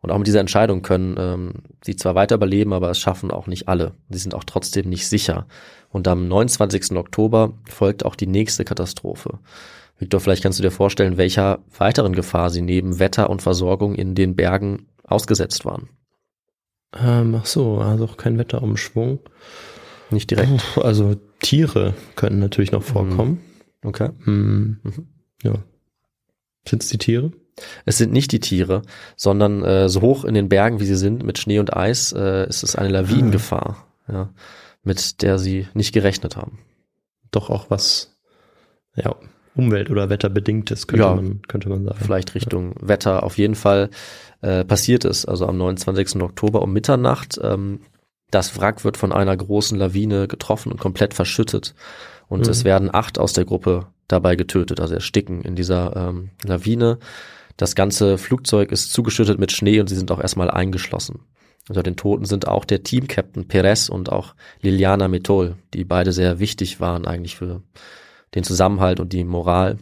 Und 0.00 0.10
auch 0.10 0.18
mit 0.18 0.26
dieser 0.26 0.40
Entscheidung 0.40 0.82
können 0.82 1.16
ähm, 1.18 1.52
sie 1.84 1.96
zwar 1.96 2.14
weiter 2.14 2.34
überleben, 2.34 2.72
aber 2.72 2.90
es 2.90 2.98
schaffen 2.98 3.30
auch 3.30 3.46
nicht 3.46 3.68
alle. 3.68 3.92
Sie 4.10 4.18
sind 4.18 4.34
auch 4.34 4.44
trotzdem 4.44 4.88
nicht 4.88 5.08
sicher. 5.08 5.46
Und 5.90 6.08
am 6.08 6.26
29. 6.26 6.96
Oktober 6.96 7.54
folgt 7.68 8.04
auch 8.04 8.16
die 8.16 8.26
nächste 8.26 8.64
Katastrophe. 8.64 9.38
Victor, 9.98 10.20
vielleicht 10.20 10.42
kannst 10.42 10.58
du 10.58 10.64
dir 10.64 10.72
vorstellen, 10.72 11.18
welcher 11.18 11.60
weiteren 11.78 12.14
Gefahr 12.14 12.50
sie 12.50 12.62
neben 12.62 12.98
Wetter 12.98 13.30
und 13.30 13.42
Versorgung 13.42 13.94
in 13.94 14.16
den 14.16 14.34
Bergen 14.34 14.88
ausgesetzt 15.04 15.64
waren. 15.64 15.88
Ähm, 16.94 17.34
ach 17.34 17.46
so, 17.46 17.78
also 17.78 18.04
auch 18.04 18.16
kein 18.16 18.38
Wetterumschwung. 18.38 19.20
Nicht 20.10 20.30
direkt. 20.30 20.78
Also 20.78 21.16
Tiere 21.40 21.94
können 22.16 22.38
natürlich 22.38 22.72
noch 22.72 22.82
vorkommen. 22.82 23.40
Okay. 23.84 24.10
Mhm. 24.24 24.78
Ja. 25.42 25.54
Sind 26.66 26.82
es 26.82 26.90
die 26.90 26.98
Tiere? 26.98 27.32
Es 27.84 27.98
sind 27.98 28.12
nicht 28.12 28.32
die 28.32 28.40
Tiere, 28.40 28.82
sondern 29.16 29.64
äh, 29.64 29.88
so 29.88 30.00
hoch 30.00 30.24
in 30.24 30.34
den 30.34 30.48
Bergen, 30.48 30.80
wie 30.80 30.86
sie 30.86 30.96
sind, 30.96 31.22
mit 31.22 31.38
Schnee 31.38 31.58
und 31.58 31.76
Eis, 31.76 32.12
äh, 32.12 32.48
ist 32.48 32.62
es 32.62 32.76
eine 32.76 32.88
Lawinengefahr, 32.88 33.86
ja, 34.08 34.32
mit 34.82 35.22
der 35.22 35.38
sie 35.38 35.68
nicht 35.74 35.92
gerechnet 35.92 36.36
haben. 36.36 36.60
Doch 37.30 37.50
auch 37.50 37.68
was, 37.68 38.16
ja, 38.96 39.16
Umwelt- 39.54 39.90
oder 39.90 40.08
Wetterbedingtes, 40.08 40.86
könnte, 40.86 41.04
Ja. 41.04 41.14
man, 41.14 41.42
könnte 41.46 41.68
man 41.68 41.84
sagen. 41.84 41.98
Vielleicht 42.00 42.34
Richtung 42.34 42.74
Wetter 42.80 43.22
auf 43.22 43.36
jeden 43.38 43.54
Fall 43.54 43.90
äh, 44.40 44.64
passiert 44.64 45.04
es. 45.04 45.24
Also 45.26 45.46
am 45.46 45.56
29. 45.58 46.20
Oktober 46.22 46.62
um 46.62 46.72
Mitternacht. 46.72 47.38
Ähm, 47.42 47.80
das 48.30 48.58
Wrack 48.58 48.82
wird 48.84 48.96
von 48.96 49.12
einer 49.12 49.36
großen 49.36 49.78
Lawine 49.78 50.26
getroffen 50.26 50.72
und 50.72 50.80
komplett 50.80 51.12
verschüttet. 51.14 51.74
Und 52.28 52.46
Mhm. 52.46 52.50
es 52.50 52.64
werden 52.64 52.90
acht 52.92 53.18
aus 53.18 53.34
der 53.34 53.44
Gruppe 53.44 53.86
dabei 54.08 54.36
getötet, 54.36 54.80
also 54.80 54.94
ersticken 54.94 55.42
in 55.42 55.54
dieser 55.54 55.94
ähm, 55.96 56.30
Lawine. 56.44 56.98
Das 57.58 57.74
ganze 57.74 58.16
Flugzeug 58.16 58.72
ist 58.72 58.92
zugeschüttet 58.92 59.38
mit 59.38 59.52
Schnee 59.52 59.78
und 59.80 59.88
sie 59.88 59.96
sind 59.96 60.10
auch 60.10 60.20
erstmal 60.20 60.50
eingeschlossen. 60.50 61.20
Unter 61.68 61.82
den 61.82 61.96
Toten 61.96 62.24
sind 62.24 62.48
auch 62.48 62.64
der 62.64 62.82
Team-Captain 62.82 63.46
Perez 63.46 63.88
und 63.90 64.10
auch 64.10 64.34
Liliana 64.62 65.06
Metol, 65.08 65.56
die 65.74 65.84
beide 65.84 66.12
sehr 66.12 66.38
wichtig 66.40 66.80
waren 66.80 67.06
eigentlich 67.06 67.36
für 67.36 67.62
den 68.34 68.44
Zusammenhalt 68.44 69.00
und 69.00 69.12
die 69.12 69.24
Moral. 69.24 69.78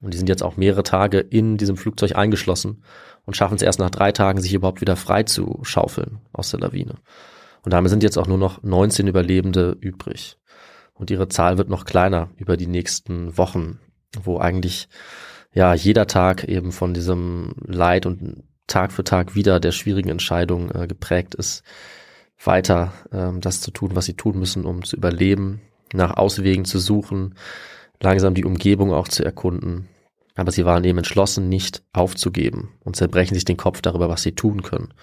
Und 0.00 0.14
die 0.14 0.18
sind 0.18 0.28
jetzt 0.28 0.42
auch 0.42 0.56
mehrere 0.56 0.82
Tage 0.82 1.18
in 1.18 1.56
diesem 1.56 1.76
Flugzeug 1.76 2.16
eingeschlossen 2.16 2.82
und 3.24 3.36
schaffen 3.36 3.54
es 3.54 3.62
erst 3.62 3.78
nach 3.78 3.90
drei 3.90 4.12
Tagen, 4.12 4.40
sich 4.40 4.52
überhaupt 4.54 4.80
wieder 4.80 4.96
frei 4.96 5.22
zu 5.22 5.60
schaufeln 5.62 6.20
aus 6.32 6.50
der 6.50 6.60
Lawine. 6.60 6.96
Und 7.64 7.72
damit 7.72 7.90
sind 7.90 8.02
jetzt 8.02 8.18
auch 8.18 8.26
nur 8.26 8.38
noch 8.38 8.62
19 8.62 9.06
Überlebende 9.06 9.76
übrig. 9.80 10.38
Und 10.94 11.10
ihre 11.10 11.28
Zahl 11.28 11.58
wird 11.58 11.68
noch 11.68 11.84
kleiner 11.84 12.30
über 12.36 12.56
die 12.56 12.66
nächsten 12.66 13.38
Wochen, 13.38 13.78
wo 14.20 14.38
eigentlich 14.38 14.88
ja 15.54 15.74
jeder 15.74 16.06
Tag 16.06 16.44
eben 16.44 16.72
von 16.72 16.94
diesem 16.94 17.54
Leid 17.64 18.06
und 18.06 18.42
Tag 18.66 18.92
für 18.92 19.04
Tag 19.04 19.34
wieder 19.34 19.60
der 19.60 19.72
schwierigen 19.72 20.08
Entscheidung 20.08 20.70
äh, 20.70 20.86
geprägt 20.86 21.34
ist, 21.34 21.62
weiter 22.42 22.92
ähm, 23.12 23.40
das 23.40 23.60
zu 23.60 23.70
tun, 23.70 23.90
was 23.94 24.06
sie 24.06 24.14
tun 24.14 24.38
müssen, 24.38 24.64
um 24.64 24.84
zu 24.84 24.96
überleben, 24.96 25.60
nach 25.92 26.16
Auswegen 26.16 26.64
zu 26.64 26.78
suchen, 26.78 27.34
langsam 28.02 28.34
die 28.34 28.44
Umgebung 28.44 28.92
auch 28.92 29.08
zu 29.08 29.24
erkunden. 29.24 29.88
Aber 30.34 30.50
sie 30.50 30.64
waren 30.64 30.84
eben 30.84 30.98
entschlossen, 30.98 31.48
nicht 31.48 31.82
aufzugeben 31.92 32.70
und 32.80 32.96
zerbrechen 32.96 33.34
sich 33.34 33.44
den 33.44 33.56
Kopf 33.56 33.82
darüber, 33.82 34.08
was 34.08 34.22
sie 34.22 34.32
tun 34.32 34.62
können. 34.62 34.94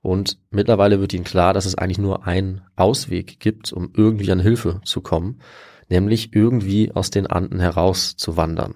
Und 0.00 0.38
mittlerweile 0.50 1.00
wird 1.00 1.14
ihnen 1.14 1.24
klar, 1.24 1.54
dass 1.54 1.66
es 1.66 1.76
eigentlich 1.76 1.98
nur 1.98 2.26
einen 2.26 2.62
Ausweg 2.74 3.38
gibt, 3.38 3.72
um 3.72 3.92
irgendwie 3.96 4.30
an 4.32 4.40
Hilfe 4.40 4.80
zu 4.84 5.00
kommen, 5.00 5.40
nämlich 5.88 6.34
irgendwie 6.34 6.90
aus 6.92 7.10
den 7.10 7.28
Anden 7.28 7.60
heraus 7.60 8.16
zu 8.16 8.36
wandern. 8.36 8.74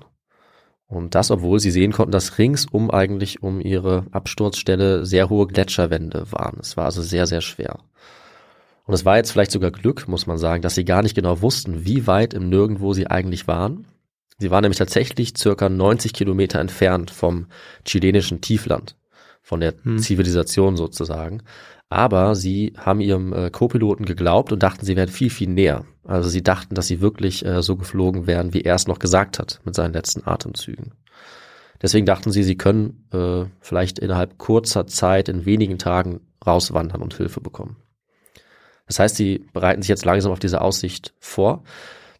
Und 0.86 1.16
das, 1.16 1.32
obwohl 1.32 1.58
sie 1.58 1.72
sehen 1.72 1.90
konnten, 1.90 2.12
dass 2.12 2.38
ringsum 2.38 2.92
eigentlich 2.92 3.42
um 3.42 3.60
ihre 3.60 4.06
Absturzstelle 4.12 5.04
sehr 5.04 5.28
hohe 5.28 5.48
Gletscherwände 5.48 6.30
waren. 6.30 6.58
Es 6.60 6.76
war 6.76 6.84
also 6.84 7.02
sehr, 7.02 7.26
sehr 7.26 7.40
schwer. 7.40 7.80
Und 8.86 8.94
es 8.94 9.04
war 9.04 9.16
jetzt 9.16 9.32
vielleicht 9.32 9.50
sogar 9.50 9.72
Glück, 9.72 10.06
muss 10.06 10.26
man 10.26 10.38
sagen, 10.38 10.62
dass 10.62 10.76
sie 10.76 10.84
gar 10.84 11.02
nicht 11.02 11.16
genau 11.16 11.42
wussten, 11.42 11.84
wie 11.84 12.06
weit 12.06 12.34
im 12.34 12.48
Nirgendwo 12.48 12.92
sie 12.92 13.08
eigentlich 13.08 13.48
waren. 13.48 13.86
Sie 14.38 14.50
waren 14.50 14.62
nämlich 14.62 14.78
tatsächlich 14.78 15.34
circa 15.36 15.68
90 15.68 16.12
Kilometer 16.12 16.60
entfernt 16.60 17.10
vom 17.10 17.46
chilenischen 17.84 18.40
Tiefland, 18.40 18.96
von 19.42 19.60
der 19.60 19.74
Hm. 19.82 19.98
Zivilisation 19.98 20.76
sozusagen. 20.76 21.42
Aber 21.88 22.34
sie 22.34 22.74
haben 22.76 23.00
ihrem 23.00 23.32
äh, 23.32 23.50
Co-Piloten 23.50 24.04
geglaubt 24.04 24.52
und 24.52 24.62
dachten, 24.62 24.84
sie 24.84 24.96
wären 24.96 25.08
viel, 25.08 25.30
viel 25.30 25.48
näher. 25.48 25.84
Also 26.04 26.28
sie 26.28 26.42
dachten, 26.42 26.74
dass 26.74 26.86
sie 26.86 27.00
wirklich 27.00 27.44
äh, 27.44 27.62
so 27.62 27.76
geflogen 27.76 28.26
wären, 28.26 28.54
wie 28.54 28.62
er 28.62 28.74
es 28.74 28.86
noch 28.86 28.98
gesagt 28.98 29.38
hat 29.38 29.60
mit 29.64 29.74
seinen 29.74 29.94
letzten 29.94 30.26
Atemzügen. 30.26 30.92
Deswegen 31.82 32.06
dachten 32.06 32.30
sie, 32.30 32.42
sie 32.42 32.56
können 32.56 33.06
äh, 33.12 33.44
vielleicht 33.60 33.98
innerhalb 33.98 34.38
kurzer 34.38 34.86
Zeit, 34.86 35.28
in 35.28 35.44
wenigen 35.44 35.78
Tagen 35.78 36.20
rauswandern 36.44 37.02
und 37.02 37.14
Hilfe 37.14 37.40
bekommen. 37.40 37.76
Das 38.86 38.98
heißt, 38.98 39.16
sie 39.16 39.46
bereiten 39.52 39.82
sich 39.82 39.88
jetzt 39.88 40.04
langsam 40.04 40.32
auf 40.32 40.38
diese 40.38 40.60
Aussicht 40.60 41.14
vor, 41.18 41.64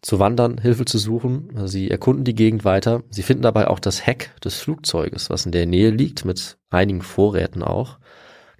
zu 0.01 0.19
wandern, 0.19 0.57
Hilfe 0.57 0.85
zu 0.85 0.97
suchen. 0.97 1.67
Sie 1.67 1.89
erkunden 1.89 2.23
die 2.23 2.35
Gegend 2.35 2.65
weiter. 2.65 3.03
Sie 3.09 3.23
finden 3.23 3.43
dabei 3.43 3.67
auch 3.67 3.79
das 3.79 4.05
Heck 4.05 4.31
des 4.43 4.59
Flugzeuges, 4.59 5.29
was 5.29 5.45
in 5.45 5.51
der 5.51 5.65
Nähe 5.65 5.89
liegt, 5.89 6.25
mit 6.25 6.57
einigen 6.69 7.01
Vorräten 7.01 7.63
auch. 7.63 7.97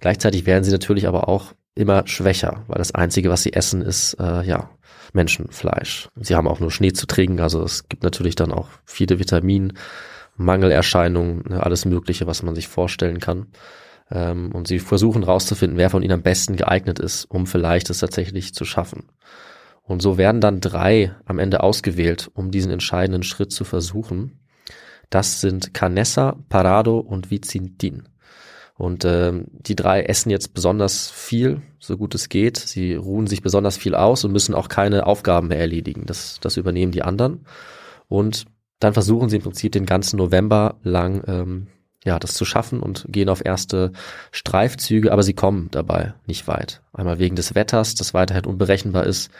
Gleichzeitig 0.00 0.46
werden 0.46 0.64
sie 0.64 0.72
natürlich 0.72 1.06
aber 1.06 1.28
auch 1.28 1.54
immer 1.74 2.06
schwächer, 2.06 2.64
weil 2.66 2.78
das 2.78 2.94
Einzige, 2.94 3.30
was 3.30 3.42
sie 3.42 3.52
essen, 3.52 3.82
ist 3.82 4.14
äh, 4.14 4.42
ja 4.42 4.70
Menschenfleisch. 5.12 6.08
Sie 6.16 6.34
haben 6.34 6.48
auch 6.48 6.60
nur 6.60 6.70
Schnee 6.70 6.92
zu 6.92 7.06
trinken, 7.06 7.40
also 7.40 7.62
es 7.62 7.88
gibt 7.88 8.02
natürlich 8.02 8.34
dann 8.34 8.52
auch 8.52 8.68
viele 8.84 9.18
Vitaminmangelerscheinungen, 9.18 11.44
ne, 11.48 11.62
alles 11.62 11.84
Mögliche, 11.84 12.26
was 12.26 12.42
man 12.42 12.54
sich 12.54 12.68
vorstellen 12.68 13.20
kann. 13.20 13.48
Ähm, 14.10 14.52
und 14.52 14.68
sie 14.68 14.78
versuchen 14.78 15.22
rauszufinden, 15.22 15.78
wer 15.78 15.90
von 15.90 16.02
ihnen 16.02 16.12
am 16.12 16.22
besten 16.22 16.56
geeignet 16.56 16.98
ist, 16.98 17.24
um 17.26 17.46
vielleicht 17.46 17.90
es 17.90 17.98
tatsächlich 17.98 18.54
zu 18.54 18.64
schaffen. 18.64 19.08
Und 19.82 20.02
so 20.02 20.18
werden 20.18 20.40
dann 20.40 20.60
drei 20.60 21.14
am 21.24 21.38
Ende 21.38 21.62
ausgewählt, 21.62 22.30
um 22.34 22.50
diesen 22.50 22.70
entscheidenden 22.70 23.22
Schritt 23.22 23.52
zu 23.52 23.64
versuchen. 23.64 24.38
Das 25.08 25.40
sind 25.40 25.72
Canessa, 25.72 26.36
Parado 26.48 26.98
und 26.98 27.30
Vizintin. 27.30 28.08
Und 28.76 29.04
ähm, 29.04 29.46
die 29.50 29.74
drei 29.74 30.02
essen 30.02 30.30
jetzt 30.30 30.54
besonders 30.54 31.10
viel, 31.10 31.62
so 31.80 31.96
gut 31.96 32.14
es 32.14 32.28
geht. 32.28 32.58
Sie 32.58 32.94
ruhen 32.94 33.26
sich 33.26 33.42
besonders 33.42 33.76
viel 33.76 33.94
aus 33.94 34.24
und 34.24 34.32
müssen 34.32 34.54
auch 34.54 34.68
keine 34.68 35.06
Aufgaben 35.06 35.48
mehr 35.48 35.58
erledigen. 35.58 36.04
Das, 36.06 36.38
das 36.40 36.56
übernehmen 36.56 36.92
die 36.92 37.02
anderen. 37.02 37.46
Und 38.06 38.44
dann 38.78 38.92
versuchen 38.92 39.28
sie 39.28 39.36
im 39.36 39.42
Prinzip 39.42 39.72
den 39.72 39.86
ganzen 39.86 40.18
November 40.18 40.76
lang 40.82 41.24
ähm, 41.26 41.66
ja, 42.04 42.18
das 42.18 42.34
zu 42.34 42.44
schaffen 42.44 42.80
und 42.80 43.04
gehen 43.08 43.28
auf 43.28 43.44
erste 43.44 43.92
Streifzüge, 44.30 45.12
aber 45.12 45.22
sie 45.22 45.34
kommen 45.34 45.68
dabei 45.70 46.14
nicht 46.26 46.46
weit. 46.46 46.82
Einmal 46.92 47.18
wegen 47.18 47.36
des 47.36 47.54
Wetters, 47.54 47.94
das 47.94 48.14
weiterhin 48.14 48.44
unberechenbar 48.46 49.04
ist, 49.04 49.30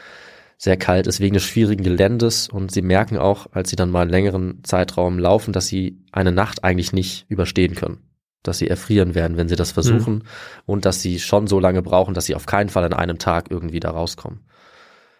sehr 0.57 0.75
kalt 0.75 1.07
ist, 1.07 1.21
wegen 1.21 1.35
des 1.35 1.43
schwierigen 1.43 1.83
Geländes 1.83 2.49
und 2.49 2.69
sie 2.71 2.81
merken 2.81 3.17
auch, 3.17 3.47
als 3.53 3.69
sie 3.69 3.77
dann 3.77 3.89
mal 3.89 4.01
einen 4.01 4.11
längeren 4.11 4.61
Zeitraum 4.63 5.17
laufen, 5.17 5.53
dass 5.53 5.67
sie 5.67 6.03
eine 6.11 6.33
Nacht 6.33 6.65
eigentlich 6.65 6.91
nicht 6.91 7.25
überstehen 7.29 7.75
können. 7.75 7.99
Dass 8.43 8.57
sie 8.57 8.67
erfrieren 8.67 9.15
werden, 9.15 9.37
wenn 9.37 9.47
sie 9.47 9.55
das 9.55 9.71
versuchen 9.71 10.25
und 10.65 10.85
dass 10.85 11.01
sie 11.01 11.19
schon 11.19 11.47
so 11.47 11.59
lange 11.59 11.81
brauchen, 11.81 12.13
dass 12.13 12.25
sie 12.25 12.35
auf 12.35 12.45
keinen 12.45 12.69
Fall 12.69 12.83
an 12.83 12.93
einem 12.93 13.19
Tag 13.19 13.49
irgendwie 13.49 13.79
da 13.79 13.91
rauskommen. 13.91 14.41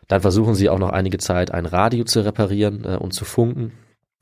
Dann 0.09 0.21
versuchen 0.21 0.55
sie 0.55 0.69
auch 0.69 0.79
noch 0.79 0.89
einige 0.89 1.19
Zeit 1.19 1.51
ein 1.51 1.65
Radio 1.65 2.03
zu 2.03 2.21
reparieren 2.21 2.83
äh, 2.83 2.97
und 2.97 3.13
zu 3.13 3.23
funken. 3.23 3.71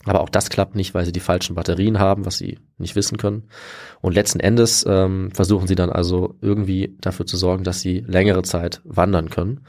Aber 0.08 0.22
auch 0.22 0.30
das 0.30 0.50
klappt 0.50 0.76
nicht, 0.76 0.94
weil 0.94 1.06
sie 1.06 1.12
die 1.12 1.20
falschen 1.20 1.56
Batterien 1.56 2.00
haben, 2.00 2.26
was 2.26 2.38
sie 2.38 2.60
nicht 2.78 2.96
wissen 2.96 3.18
können. 3.18 3.50
Und 4.02 4.16
letzten 4.16 4.40
Endes 4.40 4.86
ähm, 4.88 5.32
versuchen 5.34 5.68
sie 5.68 5.76
dann 5.76 5.90
also 5.90 6.36
irgendwie 6.42 6.96
dafür 7.02 7.26
zu 7.26 7.38
sorgen, 7.38 7.64
dass 7.64 7.82
sie 7.82 8.00
längere 8.08 8.44
Zeit 8.44 8.82
wandern 8.86 9.30
können. 9.30 9.66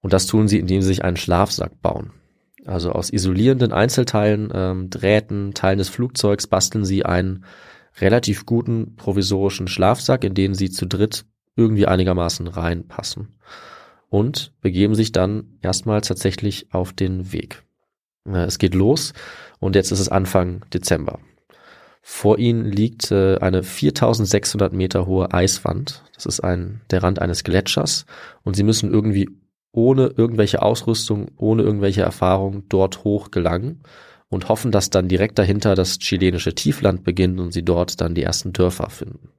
Und 0.00 0.12
das 0.12 0.26
tun 0.26 0.48
sie, 0.48 0.58
indem 0.58 0.82
sie 0.82 0.88
sich 0.88 1.04
einen 1.04 1.16
Schlafsack 1.16 1.80
bauen. 1.82 2.12
Also 2.66 2.92
aus 2.92 3.10
isolierenden 3.10 3.72
Einzelteilen, 3.72 4.50
ähm, 4.52 4.90
Drähten, 4.90 5.54
Teilen 5.54 5.78
des 5.78 5.88
Flugzeugs 5.88 6.46
basteln 6.46 6.84
sie 6.84 7.04
einen 7.04 7.44
relativ 8.00 8.46
guten 8.46 8.96
provisorischen 8.96 9.66
Schlafsack, 9.66 10.24
in 10.24 10.34
den 10.34 10.54
sie 10.54 10.70
zu 10.70 10.86
dritt 10.86 11.24
irgendwie 11.56 11.86
einigermaßen 11.86 12.46
reinpassen. 12.46 13.36
Und 14.08 14.52
begeben 14.60 14.94
sich 14.94 15.12
dann 15.12 15.58
erstmals 15.62 16.08
tatsächlich 16.08 16.72
auf 16.72 16.92
den 16.92 17.32
Weg. 17.32 17.62
Äh, 18.26 18.44
Es 18.44 18.58
geht 18.58 18.74
los 18.74 19.12
und 19.60 19.76
jetzt 19.76 19.92
ist 19.92 20.00
es 20.00 20.08
Anfang 20.08 20.64
Dezember. 20.72 21.20
Vor 22.02 22.38
ihnen 22.38 22.64
liegt 22.64 23.10
äh, 23.10 23.36
eine 23.38 23.62
4600 23.62 24.72
Meter 24.72 25.06
hohe 25.06 25.32
Eiswand. 25.32 26.02
Das 26.14 26.26
ist 26.26 26.40
ein, 26.40 26.80
der 26.90 27.02
Rand 27.02 27.20
eines 27.20 27.44
Gletschers 27.44 28.06
und 28.42 28.56
sie 28.56 28.62
müssen 28.62 28.90
irgendwie 28.90 29.28
ohne 29.72 30.06
irgendwelche 30.16 30.62
Ausrüstung, 30.62 31.30
ohne 31.36 31.62
irgendwelche 31.62 32.02
Erfahrung 32.02 32.64
dort 32.68 33.04
hoch 33.04 33.30
gelangen 33.30 33.82
und 34.28 34.48
hoffen, 34.48 34.72
dass 34.72 34.90
dann 34.90 35.08
direkt 35.08 35.38
dahinter 35.38 35.74
das 35.74 35.98
chilenische 35.98 36.54
Tiefland 36.54 37.04
beginnt 37.04 37.38
und 37.38 37.52
sie 37.52 37.64
dort 37.64 38.00
dann 38.00 38.14
die 38.14 38.22
ersten 38.22 38.52
Dörfer 38.52 38.90
finden. 38.90 39.30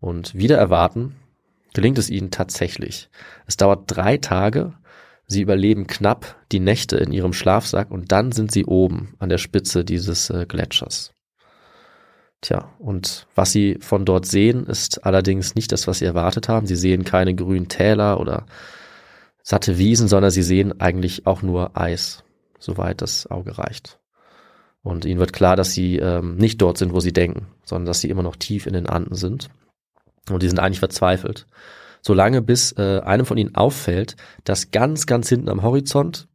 Und 0.00 0.34
wieder 0.34 0.56
erwarten, 0.56 1.16
gelingt 1.74 1.98
es 1.98 2.10
ihnen 2.10 2.30
tatsächlich. 2.30 3.08
Es 3.46 3.56
dauert 3.56 3.84
drei 3.86 4.16
Tage, 4.16 4.74
sie 5.32 5.42
überleben 5.42 5.86
knapp 5.86 6.36
die 6.52 6.60
Nächte 6.60 6.96
in 6.96 7.12
ihrem 7.12 7.32
Schlafsack 7.32 7.90
und 7.90 8.12
dann 8.12 8.32
sind 8.32 8.52
sie 8.52 8.64
oben 8.64 9.14
an 9.18 9.28
der 9.28 9.38
Spitze 9.38 9.84
dieses 9.84 10.30
äh, 10.30 10.46
Gletschers. 10.46 11.12
Tja, 12.42 12.70
und 12.78 13.26
was 13.34 13.52
sie 13.52 13.78
von 13.80 14.04
dort 14.04 14.26
sehen, 14.26 14.66
ist 14.66 15.04
allerdings 15.04 15.54
nicht 15.54 15.70
das, 15.70 15.86
was 15.86 15.98
sie 15.98 16.04
erwartet 16.04 16.48
haben. 16.48 16.66
Sie 16.66 16.76
sehen 16.76 17.04
keine 17.04 17.34
grünen 17.34 17.68
Täler 17.68 18.18
oder 18.20 18.46
satte 19.42 19.78
Wiesen, 19.78 20.08
sondern 20.08 20.32
sie 20.32 20.42
sehen 20.42 20.80
eigentlich 20.80 21.26
auch 21.26 21.42
nur 21.42 21.76
Eis, 21.76 22.24
soweit 22.58 23.00
das 23.00 23.28
Auge 23.30 23.58
reicht. 23.58 24.00
Und 24.82 25.04
ihnen 25.04 25.20
wird 25.20 25.32
klar, 25.32 25.54
dass 25.54 25.72
sie 25.72 25.98
ähm, 25.98 26.36
nicht 26.36 26.60
dort 26.60 26.78
sind, 26.78 26.92
wo 26.92 26.98
sie 26.98 27.12
denken, 27.12 27.46
sondern 27.64 27.86
dass 27.86 28.00
sie 28.00 28.10
immer 28.10 28.24
noch 28.24 28.34
tief 28.34 28.66
in 28.66 28.72
den 28.72 28.88
Anden 28.88 29.14
sind. 29.14 29.48
Und 30.28 30.42
die 30.42 30.48
sind 30.48 30.58
eigentlich 30.58 30.80
verzweifelt. 30.80 31.46
Solange 32.02 32.42
bis 32.42 32.72
äh, 32.72 33.00
einem 33.00 33.24
von 33.24 33.38
ihnen 33.38 33.54
auffällt, 33.54 34.16
dass 34.44 34.72
ganz, 34.72 35.06
ganz 35.06 35.28
hinten 35.28 35.48
am 35.48 35.62
Horizont 35.62 36.28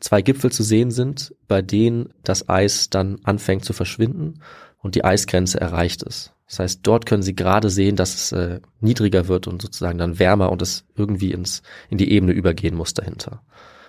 zwei 0.00 0.22
Gipfel 0.22 0.52
zu 0.52 0.62
sehen 0.62 0.90
sind, 0.90 1.34
bei 1.48 1.62
denen 1.62 2.10
das 2.22 2.48
Eis 2.48 2.90
dann 2.90 3.18
anfängt 3.24 3.64
zu 3.64 3.72
verschwinden 3.72 4.40
und 4.80 4.94
die 4.94 5.04
Eisgrenze 5.04 5.60
erreicht 5.60 6.02
ist. 6.02 6.34
Das 6.46 6.60
heißt, 6.60 6.80
dort 6.82 7.06
können 7.06 7.22
Sie 7.22 7.34
gerade 7.34 7.70
sehen, 7.70 7.96
dass 7.96 8.14
es 8.14 8.32
äh, 8.32 8.60
niedriger 8.80 9.28
wird 9.28 9.46
und 9.46 9.60
sozusagen 9.60 9.98
dann 9.98 10.18
wärmer 10.18 10.52
und 10.52 10.62
es 10.62 10.84
irgendwie 10.94 11.32
ins, 11.32 11.62
in 11.88 11.98
die 11.98 12.12
Ebene 12.12 12.32
übergehen 12.32 12.74
muss 12.74 12.94
dahinter. 12.94 13.42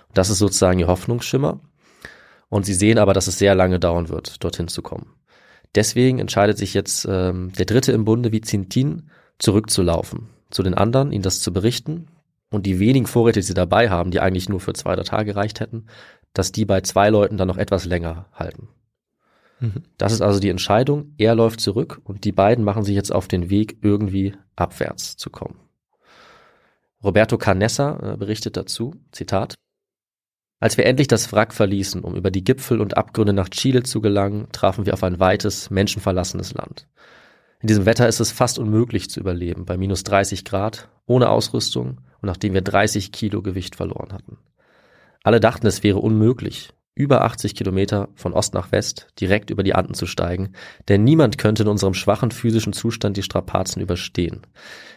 Und 0.08 0.18
das 0.18 0.30
ist 0.30 0.38
sozusagen 0.38 0.78
Ihr 0.78 0.88
Hoffnungsschimmer. 0.88 1.60
Und 2.48 2.66
Sie 2.66 2.74
sehen 2.74 2.98
aber, 2.98 3.14
dass 3.14 3.28
es 3.28 3.38
sehr 3.38 3.54
lange 3.54 3.78
dauern 3.78 4.08
wird, 4.08 4.42
dorthin 4.42 4.68
zu 4.68 4.82
kommen. 4.82 5.14
Deswegen 5.74 6.18
entscheidet 6.18 6.58
sich 6.58 6.74
jetzt 6.74 7.06
ähm, 7.08 7.52
der 7.56 7.66
Dritte 7.66 7.92
im 7.92 8.04
Bunde, 8.04 8.32
Vizintin, 8.32 9.10
zurückzulaufen 9.38 10.28
zu 10.50 10.62
den 10.62 10.74
anderen, 10.74 11.12
ihnen 11.12 11.22
das 11.22 11.40
zu 11.40 11.52
berichten 11.52 12.08
und 12.50 12.66
die 12.66 12.78
wenigen 12.78 13.06
Vorräte, 13.06 13.40
die 13.40 13.46
sie 13.46 13.54
dabei 13.54 13.90
haben, 13.90 14.10
die 14.10 14.20
eigentlich 14.20 14.48
nur 14.48 14.60
für 14.60 14.72
zwei, 14.72 14.96
drei 14.96 15.04
Tage 15.04 15.32
gereicht 15.32 15.60
hätten, 15.60 15.86
dass 16.32 16.52
die 16.52 16.64
bei 16.64 16.80
zwei 16.80 17.10
Leuten 17.10 17.36
dann 17.36 17.48
noch 17.48 17.56
etwas 17.56 17.84
länger 17.84 18.26
halten. 18.32 18.68
Mhm. 19.60 19.82
Das 19.98 20.12
ist 20.12 20.22
also 20.22 20.40
die 20.40 20.48
Entscheidung. 20.48 21.14
Er 21.18 21.34
läuft 21.34 21.60
zurück 21.60 22.00
und 22.04 22.24
die 22.24 22.32
beiden 22.32 22.64
machen 22.64 22.84
sich 22.84 22.94
jetzt 22.94 23.12
auf 23.12 23.28
den 23.28 23.50
Weg, 23.50 23.78
irgendwie 23.82 24.34
abwärts 24.56 25.16
zu 25.16 25.30
kommen. 25.30 25.60
Roberto 27.02 27.38
Canessa 27.38 28.12
äh, 28.12 28.16
berichtet 28.16 28.56
dazu, 28.56 28.94
Zitat, 29.12 29.54
als 30.58 30.76
wir 30.76 30.84
endlich 30.84 31.08
das 31.08 31.32
Wrack 31.32 31.54
verließen, 31.54 32.02
um 32.02 32.14
über 32.14 32.30
die 32.30 32.44
Gipfel 32.44 32.80
und 32.80 32.98
Abgründe 32.98 33.32
nach 33.32 33.48
Chile 33.48 33.82
zu 33.82 34.02
gelangen, 34.02 34.48
trafen 34.52 34.84
wir 34.84 34.92
auf 34.92 35.02
ein 35.02 35.18
weites, 35.18 35.70
menschenverlassenes 35.70 36.52
Land. 36.52 36.86
In 37.62 37.66
diesem 37.66 37.84
Wetter 37.84 38.08
ist 38.08 38.20
es 38.20 38.32
fast 38.32 38.58
unmöglich 38.58 39.10
zu 39.10 39.20
überleben, 39.20 39.66
bei 39.66 39.76
minus 39.76 40.02
30 40.04 40.46
Grad, 40.46 40.88
ohne 41.04 41.28
Ausrüstung 41.28 42.00
und 42.22 42.26
nachdem 42.26 42.54
wir 42.54 42.62
30 42.62 43.12
Kilo 43.12 43.42
Gewicht 43.42 43.76
verloren 43.76 44.12
hatten. 44.12 44.38
Alle 45.22 45.40
dachten, 45.40 45.66
es 45.66 45.82
wäre 45.82 45.98
unmöglich, 45.98 46.72
über 46.94 47.22
80 47.22 47.54
Kilometer 47.54 48.08
von 48.14 48.32
Ost 48.32 48.54
nach 48.54 48.72
West 48.72 49.08
direkt 49.20 49.50
über 49.50 49.62
die 49.62 49.74
Anden 49.74 49.92
zu 49.92 50.06
steigen, 50.06 50.52
denn 50.88 51.04
niemand 51.04 51.36
könnte 51.36 51.64
in 51.64 51.68
unserem 51.68 51.92
schwachen 51.92 52.30
physischen 52.30 52.72
Zustand 52.72 53.18
die 53.18 53.22
Strapazen 53.22 53.82
überstehen. 53.82 54.40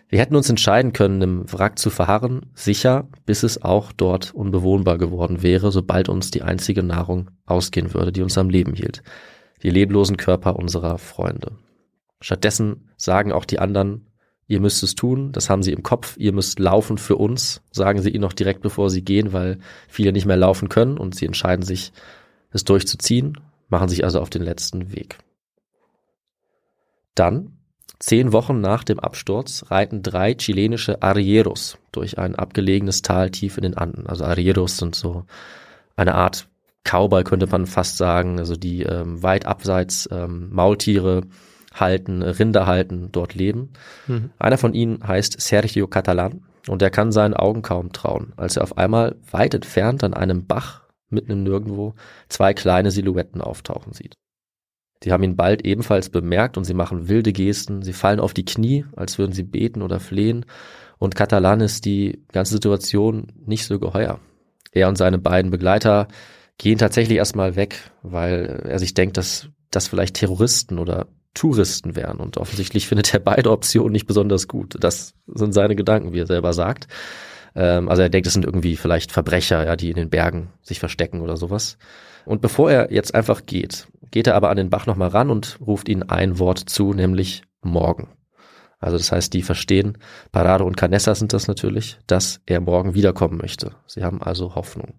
Wir 0.07 0.19
hätten 0.19 0.37
uns 0.37 0.49
entscheiden 0.49 0.93
können, 0.93 1.21
im 1.21 1.51
Wrack 1.51 1.77
zu 1.77 1.89
verharren, 1.89 2.45
sicher, 2.53 3.09
bis 3.25 3.43
es 3.43 3.61
auch 3.61 3.91
dort 3.91 4.33
unbewohnbar 4.33 4.97
geworden 4.97 5.43
wäre, 5.43 5.69
sobald 5.73 6.07
uns 6.07 6.31
die 6.31 6.43
einzige 6.43 6.83
Nahrung 6.83 7.29
ausgehen 7.45 7.93
würde, 7.93 8.13
die 8.13 8.21
uns 8.21 8.37
am 8.37 8.49
Leben 8.49 8.73
hielt, 8.73 9.03
die 9.63 9.69
leblosen 9.69 10.15
Körper 10.15 10.55
unserer 10.55 10.97
Freunde. 10.97 11.57
Stattdessen 12.23 12.87
sagen 12.95 13.33
auch 13.33 13.43
die 13.43 13.59
anderen, 13.59 14.07
ihr 14.47 14.61
müsst 14.61 14.81
es 14.81 14.95
tun, 14.95 15.33
das 15.33 15.49
haben 15.49 15.61
sie 15.61 15.73
im 15.73 15.83
Kopf, 15.83 16.15
ihr 16.17 16.31
müsst 16.31 16.57
laufen 16.57 16.97
für 16.97 17.17
uns, 17.17 17.61
sagen 17.71 18.01
sie 18.01 18.11
ihnen 18.11 18.21
noch 18.21 18.31
direkt 18.31 18.61
bevor 18.61 18.89
sie 18.89 19.03
gehen, 19.03 19.33
weil 19.33 19.59
viele 19.89 20.13
nicht 20.13 20.25
mehr 20.25 20.37
laufen 20.37 20.69
können 20.69 20.97
und 20.97 21.15
sie 21.15 21.25
entscheiden 21.25 21.65
sich, 21.65 21.91
es 22.51 22.63
durchzuziehen, 22.63 23.39
machen 23.67 23.89
sich 23.89 24.05
also 24.05 24.21
auf 24.21 24.29
den 24.29 24.41
letzten 24.41 24.93
Weg. 24.95 25.17
Dann, 27.13 27.57
zehn 27.99 28.31
Wochen 28.31 28.61
nach 28.61 28.85
dem 28.85 29.01
Absturz, 29.01 29.65
reiten 29.67 30.01
drei 30.01 30.33
chilenische 30.33 31.01
Arrieros 31.01 31.77
durch 31.91 32.19
ein 32.19 32.35
abgelegenes 32.35 33.01
Tal 33.01 33.31
tief 33.31 33.57
in 33.57 33.63
den 33.63 33.77
Anden. 33.77 34.07
Also 34.07 34.23
Arrieros 34.23 34.77
sind 34.77 34.95
so 34.95 35.25
eine 35.97 36.15
Art 36.15 36.47
Cowboy, 36.85 37.25
könnte 37.25 37.47
man 37.47 37.65
fast 37.65 37.97
sagen, 37.97 38.39
also 38.39 38.55
die 38.55 38.83
ähm, 38.83 39.21
weit 39.23 39.45
abseits 39.45 40.07
ähm, 40.09 40.49
Maultiere 40.51 41.23
halten, 41.73 42.21
Rinder 42.21 42.65
halten, 42.65 43.09
dort 43.11 43.35
leben. 43.35 43.73
Mhm. 44.07 44.31
Einer 44.39 44.57
von 44.57 44.73
ihnen 44.73 45.05
heißt 45.05 45.39
Sergio 45.39 45.87
Catalan 45.87 46.41
und 46.67 46.81
er 46.81 46.89
kann 46.89 47.11
seinen 47.11 47.33
Augen 47.33 47.61
kaum 47.61 47.91
trauen, 47.91 48.33
als 48.37 48.57
er 48.57 48.63
auf 48.63 48.77
einmal 48.77 49.15
weit 49.31 49.53
entfernt 49.53 50.03
an 50.03 50.13
einem 50.13 50.45
Bach 50.45 50.81
mitten 51.09 51.31
im 51.31 51.43
Nirgendwo 51.43 51.93
zwei 52.29 52.53
kleine 52.53 52.91
Silhouetten 52.91 53.41
auftauchen 53.41 53.93
sieht. 53.93 54.15
Die 55.03 55.11
haben 55.11 55.23
ihn 55.23 55.35
bald 55.35 55.65
ebenfalls 55.65 56.09
bemerkt 56.09 56.57
und 56.57 56.63
sie 56.63 56.73
machen 56.73 57.09
wilde 57.09 57.33
Gesten, 57.33 57.81
sie 57.81 57.93
fallen 57.93 58.21
auf 58.21 58.33
die 58.33 58.45
Knie, 58.45 58.85
als 58.95 59.17
würden 59.17 59.33
sie 59.33 59.43
beten 59.43 59.81
oder 59.81 59.99
flehen 59.99 60.45
und 61.03 61.15
Catalan 61.15 61.59
ist 61.59 61.83
die 61.83 62.23
ganze 62.31 62.53
Situation 62.53 63.27
nicht 63.45 63.65
so 63.65 63.77
geheuer. 63.77 64.21
Er 64.71 64.87
und 64.87 64.97
seine 64.97 65.17
beiden 65.17 65.51
Begleiter 65.51 66.07
gehen 66.57 66.77
tatsächlich 66.77 67.17
erstmal 67.17 67.57
weg, 67.57 67.91
weil 68.03 68.63
er 68.65 68.79
sich 68.79 68.93
denkt, 68.93 69.17
dass 69.17 69.49
das 69.69 69.87
vielleicht 69.87 70.15
Terroristen 70.15 70.79
oder 70.79 71.07
Touristen 71.33 71.95
wären. 71.95 72.17
Und 72.19 72.37
offensichtlich 72.37 72.87
findet 72.87 73.13
er 73.13 73.19
beide 73.19 73.51
Optionen 73.51 73.91
nicht 73.91 74.07
besonders 74.07 74.47
gut. 74.47 74.75
Das 74.79 75.13
sind 75.27 75.53
seine 75.53 75.75
Gedanken, 75.75 76.13
wie 76.13 76.19
er 76.19 76.27
selber 76.27 76.53
sagt. 76.53 76.87
Ähm, 77.55 77.89
also 77.89 78.01
er 78.01 78.09
denkt, 78.09 78.27
es 78.27 78.33
sind 78.33 78.45
irgendwie 78.45 78.75
vielleicht 78.75 79.11
Verbrecher, 79.11 79.65
ja, 79.65 79.75
die 79.75 79.89
in 79.89 79.95
den 79.95 80.09
Bergen 80.09 80.49
sich 80.61 80.79
verstecken 80.79 81.21
oder 81.21 81.37
sowas. 81.37 81.77
Und 82.25 82.41
bevor 82.41 82.71
er 82.71 82.91
jetzt 82.91 83.13
einfach 83.15 83.45
geht, 83.45 83.87
geht 84.11 84.27
er 84.27 84.35
aber 84.35 84.49
an 84.49 84.57
den 84.57 84.69
Bach 84.69 84.85
nochmal 84.85 85.09
ran 85.09 85.29
und 85.29 85.59
ruft 85.59 85.89
ihnen 85.89 86.03
ein 86.03 86.39
Wort 86.39 86.59
zu, 86.59 86.93
nämlich 86.93 87.43
morgen. 87.61 88.09
Also 88.79 88.97
das 88.97 89.11
heißt, 89.11 89.33
die 89.33 89.41
verstehen, 89.43 89.97
Parado 90.31 90.65
und 90.65 90.75
Canessa 90.75 91.15
sind 91.15 91.31
das 91.31 91.47
natürlich, 91.47 91.99
dass 92.05 92.41
er 92.45 92.59
morgen 92.59 92.93
wiederkommen 92.93 93.37
möchte. 93.37 93.71
Sie 93.87 94.03
haben 94.03 94.21
also 94.21 94.55
Hoffnung. 94.55 94.95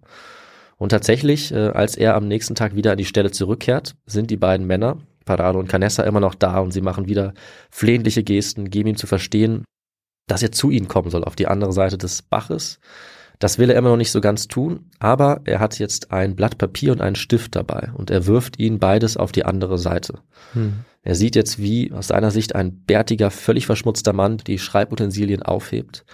Und 0.76 0.88
tatsächlich, 0.88 1.52
äh, 1.52 1.68
als 1.68 1.94
er 1.96 2.14
am 2.14 2.26
nächsten 2.26 2.54
Tag 2.54 2.74
wieder 2.74 2.92
an 2.92 2.98
die 2.98 3.04
Stelle 3.04 3.30
zurückkehrt, 3.30 3.94
sind 4.06 4.30
die 4.30 4.36
beiden 4.36 4.66
Männer, 4.66 4.98
Parado 5.24 5.58
und 5.58 5.68
Canessa 5.68 6.02
immer 6.02 6.20
noch 6.20 6.34
da 6.34 6.58
und 6.58 6.72
sie 6.72 6.80
machen 6.80 7.06
wieder 7.06 7.34
flehentliche 7.70 8.22
Gesten, 8.22 8.70
geben 8.70 8.90
ihm 8.90 8.96
zu 8.96 9.06
verstehen, 9.06 9.64
dass 10.26 10.42
er 10.42 10.52
zu 10.52 10.70
ihnen 10.70 10.88
kommen 10.88 11.10
soll, 11.10 11.24
auf 11.24 11.36
die 11.36 11.46
andere 11.46 11.72
Seite 11.72 11.98
des 11.98 12.22
Baches. 12.22 12.80
Das 13.38 13.58
will 13.58 13.70
er 13.70 13.76
immer 13.76 13.90
noch 13.90 13.96
nicht 13.96 14.12
so 14.12 14.20
ganz 14.20 14.46
tun, 14.46 14.90
aber 15.00 15.40
er 15.44 15.60
hat 15.60 15.78
jetzt 15.78 16.12
ein 16.12 16.36
Blatt 16.36 16.56
Papier 16.56 16.92
und 16.92 17.00
einen 17.00 17.16
Stift 17.16 17.56
dabei 17.56 17.90
und 17.94 18.10
er 18.10 18.26
wirft 18.26 18.58
ihn 18.58 18.78
beides 18.78 19.16
auf 19.16 19.32
die 19.32 19.44
andere 19.44 19.76
Seite. 19.76 20.20
Hm. 20.52 20.84
Er 21.02 21.14
sieht 21.14 21.36
jetzt, 21.36 21.58
wie 21.58 21.92
aus 21.92 22.08
seiner 22.08 22.30
Sicht 22.30 22.54
ein 22.54 22.84
bärtiger, 22.84 23.30
völlig 23.30 23.66
verschmutzter 23.66 24.12
Mann 24.12 24.38
die 24.38 24.58
Schreibutensilien 24.58 25.42
aufhebt, 25.42 26.04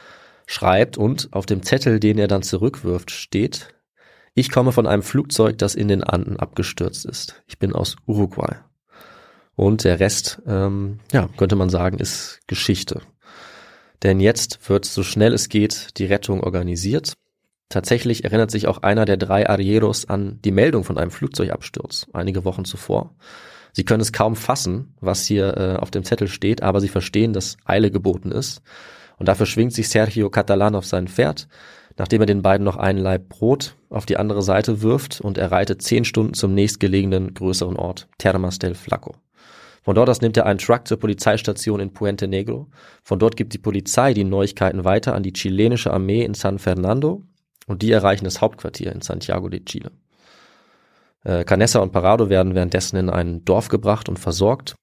schreibt 0.47 0.99
und 0.99 1.29
auf 1.33 1.47
dem 1.47 1.63
Zettel, 1.63 2.01
den 2.01 2.19
er 2.19 2.27
dann 2.27 2.43
zurückwirft, 2.43 3.11
steht, 3.13 3.75
ich 4.35 4.51
komme 4.51 4.73
von 4.73 4.87
einem 4.87 5.03
Flugzeug, 5.03 5.59
das 5.59 5.75
in 5.75 5.89
den 5.89 6.03
Anden 6.03 6.37
abgestürzt 6.39 7.05
ist. 7.05 7.43
Ich 7.47 7.59
bin 7.59 7.73
aus 7.73 7.97
Uruguay. 8.07 8.57
Und 9.61 9.85
der 9.85 10.01
Rest, 10.01 10.41
ähm, 10.47 11.01
ja, 11.13 11.29
könnte 11.37 11.55
man 11.55 11.69
sagen, 11.69 11.99
ist 11.99 12.41
Geschichte. 12.47 13.03
Denn 14.03 14.19
jetzt 14.19 14.71
wird 14.71 14.87
so 14.87 15.03
schnell 15.03 15.35
es 15.35 15.51
geht 15.51 15.99
die 15.99 16.07
Rettung 16.07 16.43
organisiert. 16.43 17.13
Tatsächlich 17.69 18.25
erinnert 18.25 18.51
sich 18.51 18.67
auch 18.69 18.79
einer 18.79 19.05
der 19.05 19.19
drei 19.19 19.47
Arrieros 19.47 20.09
an 20.09 20.39
die 20.47 20.51
Meldung 20.51 20.83
von 20.83 20.97
einem 20.97 21.11
Flugzeugabsturz 21.11 22.07
einige 22.15 22.47
Wochen 22.47 22.65
zuvor. 22.65 23.15
Sie 23.75 23.85
können 23.85 24.01
es 24.01 24.15
kaum 24.15 24.35
fassen, 24.35 24.95
was 24.99 25.27
hier 25.27 25.55
äh, 25.59 25.77
auf 25.77 25.91
dem 25.91 26.05
Zettel 26.05 26.29
steht, 26.29 26.63
aber 26.63 26.81
sie 26.81 26.89
verstehen, 26.89 27.35
dass 27.35 27.59
Eile 27.67 27.91
geboten 27.91 28.33
ist. 28.33 28.63
Und 29.19 29.29
dafür 29.29 29.45
schwingt 29.45 29.75
sich 29.75 29.91
Sergio 29.91 30.31
Catalan 30.31 30.75
auf 30.75 30.87
sein 30.87 31.07
Pferd, 31.07 31.49
nachdem 31.99 32.23
er 32.23 32.27
den 32.27 32.41
beiden 32.41 32.65
noch 32.65 32.79
einen 32.79 32.99
Laib 32.99 33.29
Brot 33.29 33.77
auf 33.91 34.07
die 34.07 34.17
andere 34.17 34.41
Seite 34.41 34.81
wirft 34.81 35.21
und 35.21 35.37
er 35.37 35.53
reitet 35.53 35.83
zehn 35.83 36.07
Stunden 36.07 36.33
zum 36.33 36.55
nächstgelegenen 36.55 37.35
größeren 37.35 37.77
Ort, 37.77 38.09
Termas 38.17 38.59
del 38.59 38.75
Flaco. 38.75 39.17
Von 39.83 39.95
dort 39.95 40.11
aus 40.11 40.21
nimmt 40.21 40.37
er 40.37 40.47
einen 40.47 40.59
Truck 40.59 40.87
zur 40.87 40.99
Polizeistation 40.99 41.81
in 41.81 41.93
Puente 41.93 42.29
Negro. 42.29 42.69
Von 43.03 43.19
dort 43.19 43.37
gibt 43.37 43.55
die 43.55 43.59
Polizei 43.59 44.13
die 44.13 44.25
Neuigkeiten 44.25 44.85
weiter 44.85 45.15
an 45.15 45.23
die 45.23 45.33
chilenische 45.33 45.93
Armee 45.93 46.23
in 46.25 46.35
San 46.35 46.59
Fernando 46.59 47.23
und 47.67 47.83
die 47.83 47.91
erreichen 47.91 48.25
das 48.25 48.41
Hauptquartier 48.41 48.93
in 48.93 49.01
Santiago 49.01 49.49
de 49.49 49.65
Chile. 49.65 49.91
Äh, 51.25 51.45
Canessa 51.45 51.81
und 51.81 51.93
Parado 51.93 52.29
werden 52.29 52.55
währenddessen 52.55 52.97
in 52.97 53.11
ein 53.11 53.45
Dorf 53.45 53.69
gebracht 53.69 54.09
und 54.09 54.19
versorgt. 54.19 54.75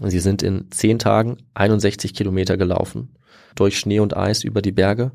Sie 0.00 0.20
sind 0.20 0.42
in 0.42 0.70
zehn 0.70 0.98
Tagen 0.98 1.38
61 1.54 2.14
Kilometer 2.14 2.56
gelaufen, 2.56 3.16
durch 3.54 3.78
Schnee 3.78 4.00
und 4.00 4.16
Eis 4.16 4.42
über 4.42 4.60
die 4.60 4.72
Berge. 4.72 5.12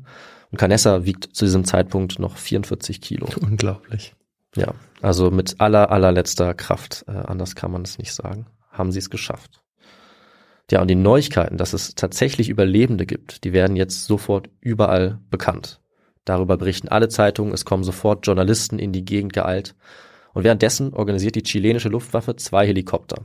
Und 0.50 0.58
Canessa 0.58 1.04
wiegt 1.04 1.36
zu 1.36 1.44
diesem 1.44 1.64
Zeitpunkt 1.64 2.18
noch 2.18 2.36
44 2.36 3.00
Kilo. 3.00 3.28
Unglaublich. 3.40 4.14
Ja, 4.56 4.74
also 5.02 5.30
mit 5.30 5.60
aller, 5.60 5.92
allerletzter 5.92 6.54
Kraft. 6.54 7.04
Äh, 7.06 7.12
anders 7.12 7.54
kann 7.54 7.70
man 7.70 7.82
es 7.82 7.98
nicht 7.98 8.12
sagen 8.12 8.46
haben 8.70 8.92
sie 8.92 8.98
es 8.98 9.10
geschafft. 9.10 9.62
Ja, 10.70 10.80
und 10.80 10.88
die 10.88 10.94
Neuigkeiten, 10.94 11.56
dass 11.56 11.72
es 11.72 11.94
tatsächlich 11.96 12.48
Überlebende 12.48 13.04
gibt, 13.04 13.44
die 13.44 13.52
werden 13.52 13.76
jetzt 13.76 14.06
sofort 14.06 14.48
überall 14.60 15.18
bekannt. 15.28 15.80
Darüber 16.24 16.56
berichten 16.56 16.88
alle 16.88 17.08
Zeitungen, 17.08 17.52
es 17.52 17.64
kommen 17.64 17.82
sofort 17.82 18.26
Journalisten 18.26 18.78
in 18.78 18.92
die 18.92 19.04
Gegend 19.04 19.32
geeilt. 19.32 19.74
Und 20.32 20.44
währenddessen 20.44 20.94
organisiert 20.94 21.34
die 21.34 21.42
chilenische 21.42 21.88
Luftwaffe 21.88 22.36
zwei 22.36 22.66
Helikopter. 22.66 23.24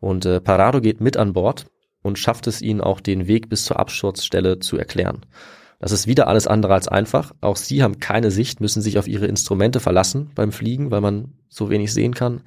Und 0.00 0.26
äh, 0.26 0.40
Parado 0.40 0.80
geht 0.80 1.00
mit 1.00 1.16
an 1.16 1.32
Bord 1.32 1.66
und 2.02 2.18
schafft 2.18 2.48
es 2.48 2.60
ihnen 2.60 2.80
auch 2.80 3.00
den 3.00 3.28
Weg 3.28 3.48
bis 3.48 3.64
zur 3.64 3.78
Absturzstelle 3.78 4.58
zu 4.58 4.76
erklären. 4.76 5.24
Das 5.84 5.92
ist 5.92 6.06
wieder 6.06 6.28
alles 6.28 6.46
andere 6.46 6.72
als 6.72 6.88
einfach. 6.88 7.34
Auch 7.42 7.56
sie 7.56 7.82
haben 7.82 8.00
keine 8.00 8.30
Sicht, 8.30 8.58
müssen 8.58 8.80
sich 8.80 8.96
auf 8.96 9.06
ihre 9.06 9.26
Instrumente 9.26 9.80
verlassen 9.80 10.30
beim 10.34 10.50
Fliegen, 10.50 10.90
weil 10.90 11.02
man 11.02 11.34
so 11.50 11.68
wenig 11.68 11.92
sehen 11.92 12.14
kann. 12.14 12.40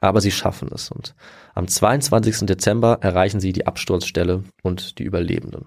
Aber 0.00 0.20
sie 0.20 0.30
schaffen 0.30 0.68
es. 0.74 0.90
Und 0.90 1.14
am 1.54 1.66
22. 1.66 2.40
Dezember 2.40 2.98
erreichen 3.00 3.40
sie 3.40 3.54
die 3.54 3.66
Absturzstelle 3.66 4.44
und 4.62 4.98
die 4.98 5.04
Überlebenden. 5.04 5.64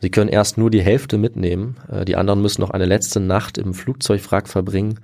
Sie 0.00 0.10
können 0.10 0.30
erst 0.30 0.58
nur 0.58 0.68
die 0.68 0.82
Hälfte 0.82 1.16
mitnehmen. 1.16 1.76
Äh, 1.88 2.04
die 2.04 2.16
anderen 2.16 2.42
müssen 2.42 2.62
noch 2.62 2.70
eine 2.70 2.86
letzte 2.86 3.20
Nacht 3.20 3.56
im 3.56 3.72
Flugzeugwrack 3.72 4.48
verbringen. 4.48 4.98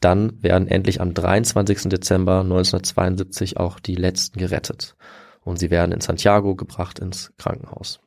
Dann 0.00 0.42
werden 0.42 0.68
endlich 0.68 1.00
am 1.00 1.14
23. 1.14 1.84
Dezember 1.84 2.40
1972 2.40 3.56
auch 3.56 3.80
die 3.80 3.94
letzten 3.94 4.38
gerettet. 4.38 4.94
Und 5.40 5.58
sie 5.58 5.70
werden 5.70 5.92
in 5.92 6.02
Santiago 6.02 6.54
gebracht 6.54 6.98
ins 6.98 7.32
Krankenhaus. 7.38 7.98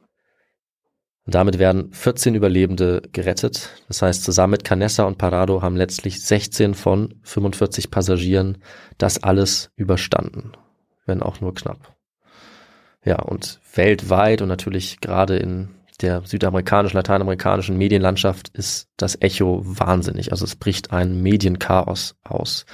Und 1.26 1.34
damit 1.34 1.58
werden 1.58 1.92
14 1.92 2.36
Überlebende 2.36 3.02
gerettet. 3.12 3.70
Das 3.88 4.02
heißt, 4.02 4.24
zusammen 4.24 4.52
mit 4.52 4.64
Canessa 4.64 5.06
und 5.06 5.18
Parado 5.18 5.62
haben 5.62 5.76
letztlich 5.76 6.22
16 6.22 6.76
von 6.76 7.16
45 7.24 7.90
Passagieren 7.90 8.60
das 8.98 9.24
alles 9.24 9.72
überstanden. 9.76 10.52
Wenn 11.08 11.24
auch 11.24 11.42
nur 11.42 11.54
knapp. 11.56 11.96
Ja, 13.04 13.22
und 13.22 13.60
weltweit 13.74 14.42
und 14.42 14.48
natürlich 14.48 15.00
gerade 15.02 15.38
in 15.38 15.70
der 16.02 16.24
südamerikanischen, 16.26 16.98
lateinamerikanischen 16.98 17.78
Medienlandschaft 17.78 18.50
ist 18.50 18.90
das 18.98 19.18
Echo 19.22 19.62
wahnsinnig. 19.64 20.32
Also 20.32 20.46
es 20.46 20.56
bricht 20.56 20.92
ein 20.92 21.22
Medienchaos 21.22 22.16
aus. 22.24 22.66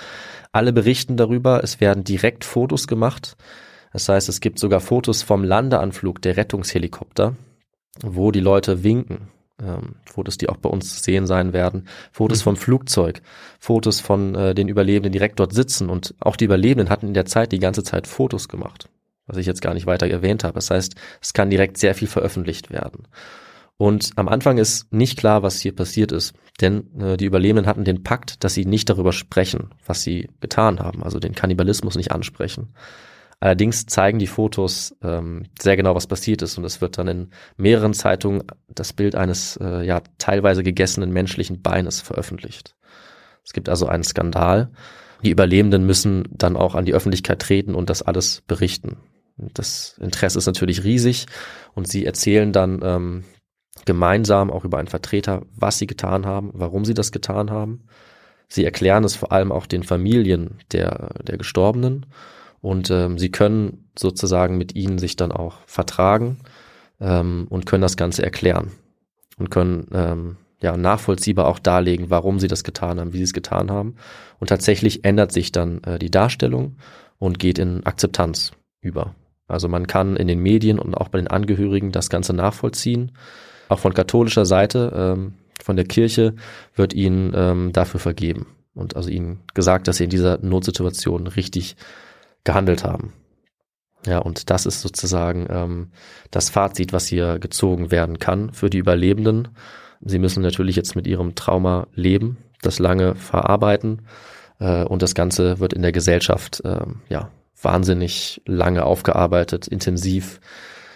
Alle 0.52 0.74
berichten 0.74 1.18
darüber, 1.18 1.64
es 1.64 1.80
werden 1.80 2.04
direkt 2.04 2.44
Fotos 2.44 2.88
gemacht. 2.88 3.38
Das 3.94 4.10
heißt, 4.10 4.28
es 4.30 4.40
gibt 4.40 4.60
sogar 4.60 4.80
Fotos 4.80 5.22
vom 5.22 5.44
Landeanflug 5.44 6.22
der 6.22 6.38
Rettungshelikopter, 6.38 7.36
wo 8.04 8.32
die 8.32 8.40
Leute 8.40 8.84
winken. 8.84 9.30
Ähm, 9.62 9.96
Fotos, 10.06 10.38
die 10.38 10.50
auch 10.50 10.58
bei 10.58 10.70
uns 10.70 10.96
zu 10.96 11.04
sehen 11.04 11.28
sein 11.28 11.54
werden. 11.54 11.88
Fotos 12.12 12.40
mhm. 12.40 12.44
vom 12.44 12.56
Flugzeug, 12.58 13.22
Fotos 13.60 14.00
von 14.00 14.34
äh, 14.36 14.56
den 14.56 14.68
Überlebenden 14.68 15.12
direkt 15.12 15.40
dort 15.40 15.54
sitzen. 15.54 15.90
Und 15.90 16.16
auch 16.20 16.36
die 16.36 16.46
Überlebenden 16.46 16.90
hatten 16.90 17.08
in 17.08 17.14
der 17.14 17.26
Zeit 17.26 17.52
die 17.52 17.60
ganze 17.60 17.84
Zeit 17.84 18.08
Fotos 18.08 18.48
gemacht 18.48 18.90
was 19.32 19.38
ich 19.38 19.46
jetzt 19.46 19.62
gar 19.62 19.74
nicht 19.74 19.86
weiter 19.86 20.08
erwähnt 20.08 20.44
habe. 20.44 20.56
Das 20.56 20.70
heißt, 20.70 20.96
es 21.22 21.34
kann 21.34 21.50
direkt 21.50 21.78
sehr 21.78 21.96
viel 21.96 22.08
veröffentlicht 22.08 22.70
werden. 22.70 23.08
Und 23.78 24.12
am 24.16 24.28
Anfang 24.28 24.58
ist 24.58 24.92
nicht 24.94 25.18
klar, 25.18 25.42
was 25.42 25.60
hier 25.60 25.76
passiert 25.76 26.12
ist, 26.12 26.36
denn 26.60 27.00
äh, 27.00 27.18
die 27.18 27.26
Überlebenden 27.26 27.66
hatten 27.66 27.84
den 27.84 28.04
Pakt, 28.04 28.44
dass 28.44 28.54
sie 28.54 28.66
nicht 28.66 28.90
darüber 28.90 29.12
sprechen, 29.12 29.72
was 29.86 30.04
sie 30.04 30.30
getan 30.40 30.80
haben, 30.80 31.02
also 31.02 31.18
den 31.20 31.34
Kannibalismus 31.34 31.96
nicht 31.96 32.12
ansprechen. 32.12 32.74
Allerdings 33.42 33.88
zeigen 33.88 34.20
die 34.20 34.28
Fotos 34.28 34.96
ähm, 35.02 35.48
sehr 35.60 35.76
genau, 35.76 35.96
was 35.96 36.06
passiert 36.06 36.44
ist 36.44 36.60
und 36.60 36.64
es 36.64 36.80
wird 36.80 37.00
dann 37.00 37.08
in 37.08 37.32
mehreren 37.58 37.96
Zeitungen 37.96 38.44
das 38.70 38.94
Bild 38.94 39.16
eines 39.16 39.58
äh, 39.58 39.84
ja 39.84 40.04
teilweise 40.20 40.62
gegessenen 40.62 41.12
menschlichen 41.12 41.64
Beines 41.64 42.02
veröffentlicht. 42.02 42.76
Es 43.44 43.52
gibt 43.52 43.68
also 43.68 43.88
einen 43.88 44.04
Skandal. 44.04 44.70
Die 45.24 45.32
Überlebenden 45.32 45.88
müssen 45.88 46.26
dann 46.30 46.56
auch 46.56 46.76
an 46.76 46.86
die 46.86 46.94
Öffentlichkeit 46.94 47.40
treten 47.40 47.74
und 47.74 47.90
das 47.90 48.04
alles 48.04 48.42
berichten. 48.46 48.98
Das 49.38 49.98
Interesse 50.00 50.38
ist 50.38 50.46
natürlich 50.46 50.84
riesig 50.84 51.26
und 51.74 51.88
sie 51.88 52.06
erzählen 52.06 52.54
dann 52.54 52.80
ähm, 52.84 53.24
gemeinsam 53.86 54.52
auch 54.52 54.66
über 54.66 54.78
einen 54.78 54.88
Vertreter, 54.88 55.42
was 55.56 55.80
sie 55.80 55.88
getan 55.88 56.28
haben, 56.28 56.52
warum 56.54 56.86
sie 56.86 56.94
das 56.94 57.12
getan 57.12 57.50
haben. 57.50 57.86
Sie 58.48 58.66
erklären 58.66 59.04
es 59.04 59.16
vor 59.16 59.32
allem 59.32 59.52
auch 59.52 59.66
den 59.66 59.82
Familien 59.82 60.60
der, 60.72 61.10
der 61.24 61.38
Gestorbenen 61.38 62.06
und 62.62 62.92
ähm, 62.92 63.18
sie 63.18 63.32
können 63.32 63.90
sozusagen 63.98 64.58
mit 64.58 64.76
ihnen 64.76 65.00
sich 65.00 65.16
dann 65.16 65.32
auch 65.32 65.58
vertragen 65.66 66.38
ähm, 67.00 67.48
und 67.50 67.66
können 67.66 67.82
das 67.82 67.98
Ganze 67.98 68.24
erklären 68.24 68.72
und 69.38 69.50
können 69.50 69.88
ähm, 69.94 70.38
ja 70.62 70.78
nachvollziehbar 70.78 71.48
auch 71.48 71.60
darlegen, 71.60 72.10
warum 72.10 72.40
sie 72.40 72.48
das 72.48 72.64
getan 72.64 73.00
haben, 73.00 73.14
wie 73.14 73.18
sie 73.18 73.24
es 73.24 73.34
getan 73.34 73.72
haben. 73.72 73.96
Und 74.40 74.48
tatsächlich 74.48 75.04
ändert 75.04 75.32
sich 75.32 75.52
dann 75.52 75.84
äh, 75.84 75.98
die 75.98 76.12
Darstellung 76.12 76.78
und 77.18 77.40
geht 77.40 77.58
in 77.58 77.86
Akzeptanz 77.86 78.52
über. 78.80 79.16
Also 79.48 79.68
man 79.68 79.88
kann 79.88 80.16
in 80.16 80.28
den 80.28 80.40
Medien 80.40 80.80
und 80.80 80.96
auch 80.96 81.10
bei 81.10 81.18
den 81.18 81.28
Angehörigen 81.28 81.92
das 81.92 82.10
Ganze 82.10 82.34
nachvollziehen. 82.34 83.12
Auch 83.70 83.80
von 83.80 83.94
katholischer 83.94 84.46
Seite, 84.46 84.94
ähm, 84.96 85.34
von 85.62 85.76
der 85.76 85.86
Kirche, 85.86 86.36
wird 86.76 86.94
ihnen 86.94 87.34
ähm, 87.36 87.74
dafür 87.74 88.00
vergeben. 88.00 88.48
Und 88.74 88.96
also 88.96 89.10
ihnen 89.10 89.42
gesagt, 89.54 89.88
dass 89.88 89.98
sie 89.98 90.06
in 90.06 90.10
dieser 90.10 90.38
Notsituation 90.38 91.28
richtig 91.28 91.76
gehandelt 92.44 92.84
haben. 92.84 93.14
Ja, 94.06 94.18
und 94.18 94.50
das 94.50 94.66
ist 94.66 94.82
sozusagen 94.82 95.48
ähm, 95.50 95.92
das 96.32 96.50
Fazit, 96.50 96.92
was 96.92 97.06
hier 97.06 97.38
gezogen 97.40 97.92
werden 97.92 98.18
kann 98.18 98.52
für 98.52 98.70
die 98.70 98.80
Überlebenden. 98.80 99.50
Sie 100.02 100.18
müssen 100.18 100.42
natürlich 100.42 100.76
jetzt 100.76 100.96
mit 100.96 101.06
ihrem 101.06 101.36
Trauma 101.36 101.88
leben, 101.94 102.38
das 102.62 102.80
lange 102.80 103.14
verarbeiten 103.16 104.02
äh, 104.60 104.84
und 104.84 105.04
das 105.04 105.14
Ganze 105.14 105.60
wird 105.60 105.74
in 105.74 105.84
der 105.84 105.92
Gesellschaft 105.92 106.62
äh, 106.66 106.86
ja 107.10 107.30
wahnsinnig 107.62 108.42
lange 108.46 108.86
aufgearbeitet, 108.86 109.68
intensiv, 109.68 110.40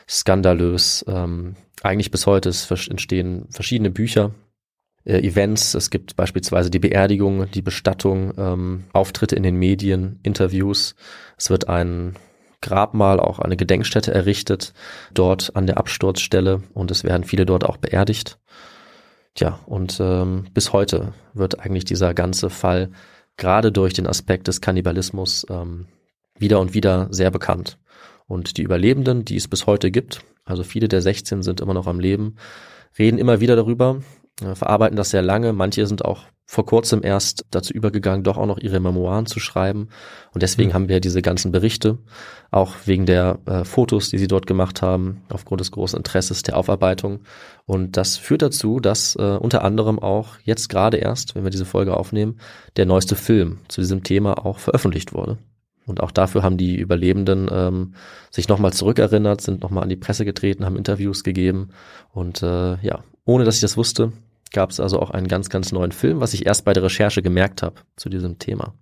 skandalös. 0.09 1.05
Ähm, 1.07 1.55
eigentlich 1.83 2.09
bis 2.09 2.25
heute 2.25 2.49
entstehen 2.89 3.47
verschiedene 3.51 3.91
Bücher, 3.91 4.31
äh, 5.05 5.19
Events. 5.19 5.73
Es 5.73 5.89
gibt 5.89 6.15
beispielsweise 6.15 6.69
die 6.69 6.79
Beerdigung, 6.79 7.49
die 7.51 7.61
Bestattung, 7.61 8.33
ähm, 8.37 8.83
Auftritte 8.91 9.35
in 9.35 9.43
den 9.43 9.55
Medien, 9.55 10.19
Interviews. 10.23 10.95
Es 11.37 11.49
wird 11.49 11.69
ein 11.69 12.15
Grabmal, 12.61 13.19
auch 13.19 13.39
eine 13.39 13.57
Gedenkstätte 13.57 14.13
errichtet, 14.13 14.73
dort 15.13 15.55
an 15.55 15.67
der 15.67 15.77
Absturzstelle 15.77 16.63
und 16.73 16.89
es 16.89 17.03
werden 17.03 17.23
viele 17.23 17.45
dort 17.45 17.63
auch 17.63 17.77
beerdigt. 17.77 18.39
Tja, 19.35 19.59
und 19.65 19.99
ähm, 19.99 20.45
bis 20.53 20.73
heute 20.73 21.13
wird 21.33 21.59
eigentlich 21.59 21.85
dieser 21.85 22.13
ganze 22.13 22.49
Fall 22.49 22.89
gerade 23.37 23.71
durch 23.71 23.93
den 23.93 24.07
Aspekt 24.07 24.47
des 24.47 24.61
Kannibalismus 24.61 25.45
ähm, 25.49 25.87
wieder 26.39 26.59
und 26.59 26.73
wieder 26.73 27.07
sehr 27.11 27.31
bekannt. 27.31 27.77
Und 28.27 28.57
die 28.57 28.63
Überlebenden, 28.63 29.25
die 29.25 29.35
es 29.35 29.47
bis 29.47 29.67
heute 29.67 29.91
gibt, 29.91 30.21
also 30.45 30.63
viele 30.63 30.87
der 30.87 31.01
16 31.01 31.43
sind 31.43 31.61
immer 31.61 31.73
noch 31.73 31.85
am 31.85 31.99
Leben, 31.99 32.37
reden 32.97 33.19
immer 33.19 33.41
wieder 33.41 33.55
darüber, 33.55 34.01
verarbeiten 34.53 34.97
das 34.97 35.09
sehr 35.09 35.21
lange. 35.21 35.53
Manche 35.53 35.87
sind 35.87 36.03
auch 36.03 36.25
vor 36.47 36.65
kurzem 36.65 37.01
erst 37.03 37.45
dazu 37.49 37.73
übergegangen, 37.73 38.23
doch 38.23 38.37
auch 38.37 38.45
noch 38.45 38.59
ihre 38.59 38.79
Memoiren 38.79 39.25
zu 39.25 39.39
schreiben. 39.39 39.89
Und 40.33 40.43
deswegen 40.43 40.69
mhm. 40.69 40.73
haben 40.73 40.89
wir 40.89 40.99
diese 40.99 41.21
ganzen 41.21 41.51
Berichte, 41.51 41.97
auch 42.51 42.75
wegen 42.85 43.05
der 43.05 43.39
äh, 43.45 43.63
Fotos, 43.63 44.09
die 44.09 44.19
sie 44.19 44.27
dort 44.27 44.45
gemacht 44.45 44.81
haben, 44.81 45.23
aufgrund 45.29 45.61
des 45.61 45.71
großen 45.71 45.97
Interesses 45.97 46.43
der 46.43 46.55
Aufarbeitung. 46.55 47.21
Und 47.65 47.97
das 47.97 48.17
führt 48.17 48.43
dazu, 48.43 48.79
dass 48.79 49.15
äh, 49.15 49.37
unter 49.37 49.63
anderem 49.63 49.97
auch 49.97 50.37
jetzt 50.43 50.69
gerade 50.69 50.97
erst, 50.97 51.33
wenn 51.33 51.43
wir 51.43 51.49
diese 51.49 51.65
Folge 51.65 51.97
aufnehmen, 51.97 52.39
der 52.77 52.85
neueste 52.85 53.15
Film 53.15 53.59
zu 53.67 53.81
diesem 53.81 54.03
Thema 54.03 54.45
auch 54.45 54.59
veröffentlicht 54.59 55.13
wurde. 55.13 55.39
Und 55.87 56.01
auch 56.01 56.11
dafür 56.11 56.43
haben 56.43 56.57
die 56.57 56.75
Überlebenden 56.75 57.47
ähm, 57.51 57.95
sich 58.31 58.47
nochmal 58.47 58.73
zurückerinnert, 58.73 59.41
sind 59.41 59.61
nochmal 59.61 59.83
an 59.83 59.89
die 59.89 59.95
Presse 59.95 60.25
getreten, 60.25 60.65
haben 60.65 60.77
Interviews 60.77 61.23
gegeben. 61.23 61.69
Und 62.11 62.41
äh, 62.43 62.77
ja, 62.81 63.03
ohne 63.23 63.43
dass 63.43 63.55
ich 63.55 63.61
das 63.61 63.77
wusste, 63.77 64.11
gab 64.51 64.71
es 64.71 64.79
also 64.79 64.99
auch 64.99 65.11
einen 65.11 65.27
ganz, 65.27 65.49
ganz 65.49 65.71
neuen 65.71 65.91
Film, 65.91 66.21
was 66.21 66.33
ich 66.33 66.45
erst 66.45 66.65
bei 66.65 66.73
der 66.73 66.83
Recherche 66.83 67.21
gemerkt 67.21 67.63
habe 67.63 67.81
zu 67.95 68.09
diesem 68.09 68.39
Thema. 68.39 68.73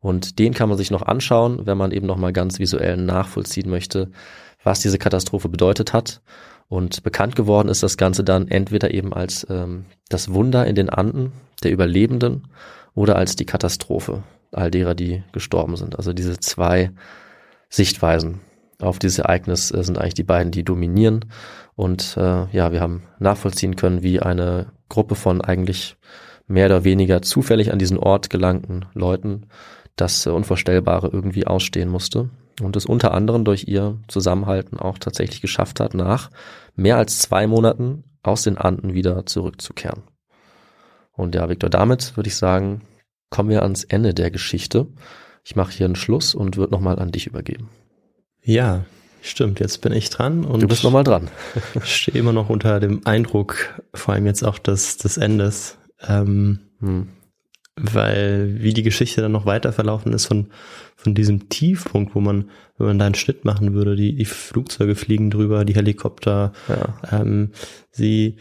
Und 0.00 0.38
den 0.38 0.54
kann 0.54 0.68
man 0.68 0.78
sich 0.78 0.90
noch 0.90 1.02
anschauen, 1.02 1.66
wenn 1.66 1.76
man 1.76 1.90
eben 1.90 2.06
nochmal 2.06 2.32
ganz 2.32 2.58
visuell 2.58 2.96
nachvollziehen 2.96 3.68
möchte, 3.68 4.10
was 4.62 4.80
diese 4.80 4.98
Katastrophe 4.98 5.48
bedeutet 5.48 5.92
hat. 5.92 6.20
Und 6.68 7.02
bekannt 7.02 7.34
geworden 7.34 7.68
ist 7.68 7.82
das 7.82 7.96
Ganze 7.96 8.22
dann 8.22 8.48
entweder 8.48 8.92
eben 8.92 9.12
als 9.12 9.46
ähm, 9.48 9.86
das 10.08 10.32
Wunder 10.32 10.66
in 10.66 10.74
den 10.74 10.90
Anden 10.90 11.32
der 11.62 11.72
Überlebenden 11.72 12.48
oder 12.94 13.16
als 13.16 13.36
die 13.36 13.46
Katastrophe 13.46 14.22
all 14.52 14.70
derer, 14.70 14.94
die 14.94 15.22
gestorben 15.32 15.76
sind. 15.76 15.96
Also 15.96 16.12
diese 16.12 16.38
zwei 16.38 16.90
Sichtweisen 17.68 18.40
auf 18.80 18.98
dieses 18.98 19.18
Ereignis 19.18 19.70
äh, 19.70 19.82
sind 19.82 19.98
eigentlich 19.98 20.14
die 20.14 20.24
beiden, 20.24 20.52
die 20.52 20.64
dominieren. 20.64 21.24
Und 21.78 22.16
äh, 22.16 22.46
ja, 22.50 22.72
wir 22.72 22.80
haben 22.80 23.04
nachvollziehen 23.20 23.76
können, 23.76 24.02
wie 24.02 24.18
eine 24.18 24.72
Gruppe 24.88 25.14
von 25.14 25.40
eigentlich 25.40 25.96
mehr 26.48 26.66
oder 26.66 26.82
weniger 26.82 27.22
zufällig 27.22 27.72
an 27.72 27.78
diesen 27.78 27.98
Ort 27.98 28.30
gelangten 28.30 28.86
Leuten 28.94 29.46
das 29.94 30.26
äh, 30.26 30.30
Unvorstellbare 30.30 31.06
irgendwie 31.06 31.46
ausstehen 31.46 31.88
musste 31.88 32.30
und 32.60 32.74
es 32.74 32.84
unter 32.84 33.14
anderem 33.14 33.44
durch 33.44 33.68
ihr 33.68 33.96
Zusammenhalten 34.08 34.76
auch 34.76 34.98
tatsächlich 34.98 35.40
geschafft 35.40 35.78
hat, 35.78 35.94
nach 35.94 36.32
mehr 36.74 36.96
als 36.96 37.20
zwei 37.20 37.46
Monaten 37.46 38.02
aus 38.24 38.42
den 38.42 38.58
Anden 38.58 38.94
wieder 38.94 39.24
zurückzukehren. 39.24 40.02
Und 41.12 41.36
ja, 41.36 41.48
Victor, 41.48 41.70
damit 41.70 42.16
würde 42.16 42.26
ich 42.26 42.34
sagen, 42.34 42.80
kommen 43.30 43.50
wir 43.50 43.62
ans 43.62 43.84
Ende 43.84 44.14
der 44.14 44.32
Geschichte. 44.32 44.88
Ich 45.44 45.54
mache 45.54 45.70
hier 45.70 45.86
einen 45.86 45.94
Schluss 45.94 46.34
und 46.34 46.56
würde 46.56 46.72
nochmal 46.72 46.98
an 46.98 47.12
dich 47.12 47.28
übergeben. 47.28 47.68
Ja, 48.42 48.84
stimmt. 49.22 49.60
Jetzt 49.60 49.80
bin 49.80 49.92
ich 49.92 50.10
dran 50.10 50.44
und 50.44 50.62
du 50.62 50.68
bist 50.68 50.84
nochmal 50.84 51.04
dran. 51.04 51.28
stehe 51.82 52.18
immer 52.18 52.32
noch 52.32 52.48
unter 52.48 52.80
dem 52.80 53.06
Eindruck, 53.06 53.80
vor 53.94 54.14
allem 54.14 54.26
jetzt 54.26 54.42
auch 54.44 54.58
des, 54.58 54.96
des 54.96 55.16
Endes. 55.16 55.78
Ähm, 56.06 56.60
hm. 56.80 57.08
weil 57.74 58.56
wie 58.60 58.72
die 58.72 58.84
Geschichte 58.84 59.20
dann 59.20 59.32
noch 59.32 59.46
weiter 59.46 59.72
verlaufen 59.72 60.12
ist 60.12 60.26
von, 60.26 60.46
von 60.94 61.14
diesem 61.14 61.48
Tiefpunkt, 61.48 62.14
wo 62.14 62.20
man, 62.20 62.50
wenn 62.76 62.86
man 62.86 62.98
da 63.00 63.06
einen 63.06 63.16
Schnitt 63.16 63.44
machen 63.44 63.74
würde, 63.74 63.96
die, 63.96 64.14
die 64.14 64.24
Flugzeuge 64.24 64.94
fliegen 64.94 65.30
drüber, 65.30 65.64
die 65.64 65.74
Helikopter, 65.74 66.52
Ja. 66.68 67.20
ähm, 67.20 67.50
sie, 67.90 68.36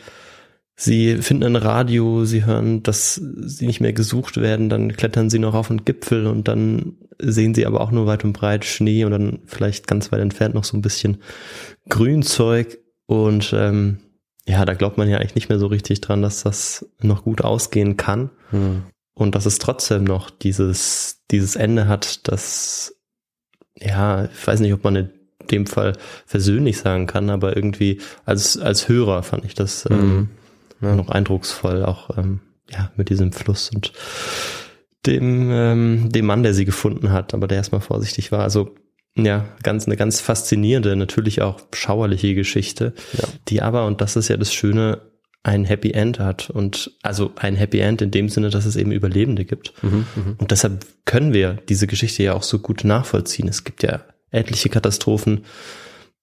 sie 0.79 1.17
finden 1.17 1.43
ein 1.43 1.55
Radio, 1.55 2.23
sie 2.23 2.45
hören, 2.45 2.83
dass 2.83 3.15
sie 3.15 3.65
nicht 3.65 3.81
mehr 3.81 3.93
gesucht 3.93 4.37
werden, 4.37 4.69
dann 4.69 4.93
klettern 4.95 5.29
sie 5.29 5.39
noch 5.39 5.55
auf 5.55 5.69
einen 5.71 5.83
Gipfel 5.83 6.27
und 6.27 6.47
dann 6.47 6.95
sehen 7.19 7.55
sie 7.55 7.65
aber 7.65 7.81
auch 7.81 7.91
nur 7.91 8.05
weit 8.05 8.23
und 8.23 8.33
breit 8.33 8.63
Schnee 8.63 9.03
und 9.03 9.11
dann 9.11 9.39
vielleicht 9.47 9.87
ganz 9.87 10.11
weit 10.11 10.21
entfernt 10.21 10.53
noch 10.53 10.63
so 10.63 10.77
ein 10.77 10.83
bisschen 10.83 11.17
Grünzeug 11.89 12.77
und 13.07 13.53
ähm, 13.57 13.97
ja, 14.47 14.63
da 14.65 14.75
glaubt 14.75 14.97
man 14.97 15.09
ja 15.09 15.17
eigentlich 15.17 15.35
nicht 15.35 15.49
mehr 15.49 15.59
so 15.59 15.67
richtig 15.67 15.99
dran, 16.01 16.21
dass 16.21 16.43
das 16.43 16.85
noch 17.01 17.23
gut 17.23 17.41
ausgehen 17.41 17.97
kann 17.97 18.29
Hm. 18.51 18.83
und 19.13 19.35
dass 19.35 19.45
es 19.45 19.57
trotzdem 19.59 20.03
noch 20.05 20.29
dieses, 20.29 21.23
dieses 21.31 21.55
Ende 21.57 21.87
hat, 21.87 22.27
das, 22.29 22.95
ja, 23.75 24.25
ich 24.25 24.47
weiß 24.47 24.59
nicht, 24.61 24.73
ob 24.73 24.83
man 24.83 24.95
in 24.95 25.09
dem 25.51 25.65
Fall 25.65 25.93
versöhnlich 26.25 26.77
sagen 26.77 27.07
kann, 27.07 27.29
aber 27.29 27.55
irgendwie 27.55 27.99
als, 28.25 28.57
als 28.57 28.87
Hörer 28.87 29.23
fand 29.23 29.43
ich 29.43 29.53
das 29.55 29.85
ähm, 29.89 29.97
Mhm. 29.97 30.29
Ja. 30.81 30.95
noch 30.95 31.09
eindrucksvoll, 31.09 31.83
auch 31.83 32.17
ähm, 32.17 32.39
ja, 32.69 32.91
mit 32.95 33.09
diesem 33.09 33.31
Fluss 33.31 33.69
und 33.73 33.93
dem, 35.05 35.49
ähm, 35.51 36.09
dem 36.11 36.25
Mann, 36.25 36.43
der 36.43 36.53
sie 36.53 36.65
gefunden 36.65 37.11
hat, 37.11 37.33
aber 37.33 37.47
der 37.47 37.57
erstmal 37.57 37.81
vorsichtig 37.81 38.31
war. 38.31 38.41
Also 38.41 38.75
ja, 39.15 39.45
ganz 39.63 39.85
eine 39.85 39.95
ganz 39.97 40.19
faszinierende, 40.21 40.95
natürlich 40.95 41.41
auch 41.41 41.61
schauerliche 41.73 42.35
Geschichte, 42.35 42.93
Ja. 43.13 43.23
die 43.47 43.61
aber, 43.61 43.85
und 43.87 44.01
das 44.01 44.15
ist 44.15 44.27
ja 44.27 44.37
das 44.37 44.53
Schöne, 44.53 45.01
ein 45.43 45.63
Happy 45.65 45.91
End 45.91 46.19
hat. 46.19 46.49
Und 46.49 46.91
also 47.03 47.31
ein 47.37 47.55
Happy 47.55 47.79
End 47.79 48.01
in 48.01 48.11
dem 48.11 48.27
Sinne, 48.29 48.49
dass 48.49 48.65
es 48.65 48.75
eben 48.75 48.91
Überlebende 48.91 49.45
gibt. 49.45 49.73
Mhm. 49.81 50.05
Mhm. 50.15 50.35
Und 50.37 50.51
deshalb 50.51 50.85
können 51.05 51.33
wir 51.33 51.53
diese 51.69 51.87
Geschichte 51.87 52.21
ja 52.21 52.33
auch 52.33 52.43
so 52.43 52.59
gut 52.59 52.83
nachvollziehen. 52.83 53.47
Es 53.47 53.63
gibt 53.63 53.81
ja 53.81 54.01
etliche 54.29 54.69
Katastrophen, 54.69 55.45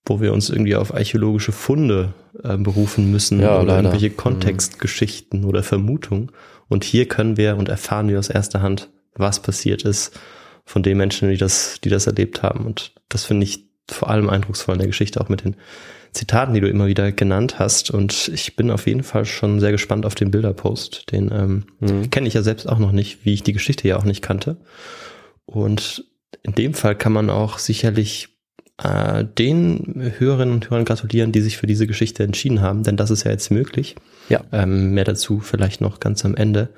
wo 0.06 0.20
wir 0.20 0.32
uns 0.32 0.50
irgendwie 0.50 0.76
auf 0.76 0.92
archäologische 0.94 1.52
Funde 1.52 2.12
äh, 2.42 2.56
berufen 2.58 3.10
müssen 3.10 3.40
Ja, 3.40 3.56
oder 3.56 3.64
leider. 3.76 3.88
irgendwelche 3.88 4.10
Mhm. 4.10 4.16
Kontextgeschichten 4.18 5.44
oder 5.44 5.62
Vermutungen. 5.62 6.30
Und 6.68 6.84
hier 6.84 7.06
können 7.08 7.36
wir 7.36 7.56
und 7.56 7.68
erfahren 7.68 8.08
wir 8.08 8.18
aus 8.18 8.28
erster 8.28 8.62
Hand, 8.62 8.90
was 9.14 9.40
passiert 9.40 9.82
ist 9.82 10.18
von 10.64 10.82
den 10.82 10.96
Menschen, 10.96 11.28
die 11.30 11.36
das, 11.36 11.78
die 11.84 11.88
das 11.90 12.06
erlebt 12.06 12.42
haben. 12.42 12.64
Und 12.66 12.92
das 13.08 13.24
finde 13.24 13.44
ich 13.44 13.64
vor 13.90 14.08
allem 14.10 14.28
eindrucksvoll 14.30 14.74
in 14.74 14.78
der 14.78 14.88
Geschichte, 14.88 15.20
auch 15.20 15.28
mit 15.28 15.44
den 15.44 15.56
Zitaten, 16.12 16.54
die 16.54 16.60
du 16.60 16.68
immer 16.68 16.86
wieder 16.86 17.12
genannt 17.12 17.58
hast. 17.58 17.90
Und 17.90 18.28
ich 18.32 18.56
bin 18.56 18.70
auf 18.70 18.86
jeden 18.86 19.02
Fall 19.02 19.24
schon 19.26 19.60
sehr 19.60 19.72
gespannt 19.72 20.06
auf 20.06 20.14
den 20.14 20.30
Bilderpost. 20.30 21.10
Den 21.12 21.30
ähm, 21.32 21.64
Mhm. 21.80 22.10
kenne 22.10 22.28
ich 22.28 22.34
ja 22.34 22.42
selbst 22.42 22.68
auch 22.68 22.78
noch 22.78 22.92
nicht, 22.92 23.24
wie 23.24 23.34
ich 23.34 23.42
die 23.42 23.52
Geschichte 23.52 23.86
ja 23.88 23.96
auch 23.98 24.04
nicht 24.04 24.22
kannte. 24.22 24.56
Und 25.44 26.04
in 26.42 26.54
dem 26.54 26.74
Fall 26.74 26.96
kann 26.96 27.12
man 27.12 27.30
auch 27.30 27.58
sicherlich 27.58 28.33
äh, 28.82 29.24
den 29.24 30.12
Hörerinnen 30.18 30.54
und 30.54 30.70
Hörern 30.70 30.84
gratulieren, 30.84 31.32
die 31.32 31.40
sich 31.40 31.56
für 31.56 31.66
diese 31.66 31.86
Geschichte 31.86 32.24
entschieden 32.24 32.60
haben, 32.60 32.82
denn 32.82 32.96
das 32.96 33.10
ist 33.10 33.24
ja 33.24 33.30
jetzt 33.30 33.50
möglich. 33.50 33.94
Ja. 34.28 34.42
Ähm, 34.52 34.94
mehr 34.94 35.04
dazu 35.04 35.40
vielleicht 35.40 35.80
noch 35.80 36.00
ganz 36.00 36.24
am 36.24 36.34
Ende. 36.34 36.70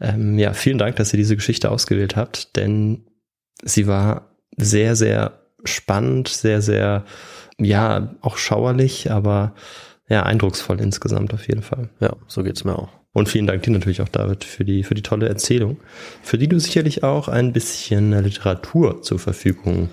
Ähm, 0.00 0.38
ja, 0.38 0.52
vielen 0.54 0.78
Dank, 0.78 0.96
dass 0.96 1.12
ihr 1.12 1.18
diese 1.18 1.36
Geschichte 1.36 1.70
ausgewählt 1.70 2.16
habt, 2.16 2.56
denn 2.56 3.04
sie 3.62 3.86
war 3.86 4.34
sehr, 4.56 4.96
sehr 4.96 5.40
spannend, 5.64 6.28
sehr, 6.28 6.62
sehr, 6.62 7.04
ja, 7.58 8.14
auch 8.22 8.38
schauerlich, 8.38 9.10
aber 9.10 9.54
ja, 10.08 10.22
eindrucksvoll 10.22 10.80
insgesamt 10.80 11.34
auf 11.34 11.48
jeden 11.48 11.62
Fall. 11.62 11.90
Ja, 12.00 12.16
so 12.26 12.42
geht's 12.42 12.64
mir 12.64 12.78
auch. 12.78 12.90
Und 13.12 13.28
vielen 13.28 13.46
Dank 13.46 13.62
dir 13.62 13.70
natürlich 13.70 14.02
auch, 14.02 14.08
David, 14.08 14.44
für 14.44 14.64
die, 14.64 14.82
für 14.82 14.94
die 14.94 15.02
tolle 15.02 15.28
Erzählung, 15.28 15.78
für 16.22 16.38
die 16.38 16.48
du 16.48 16.60
sicherlich 16.60 17.02
auch 17.02 17.28
ein 17.28 17.52
bisschen 17.52 18.12
Literatur 18.22 19.00
zur 19.02 19.18
Verfügung 19.18 19.88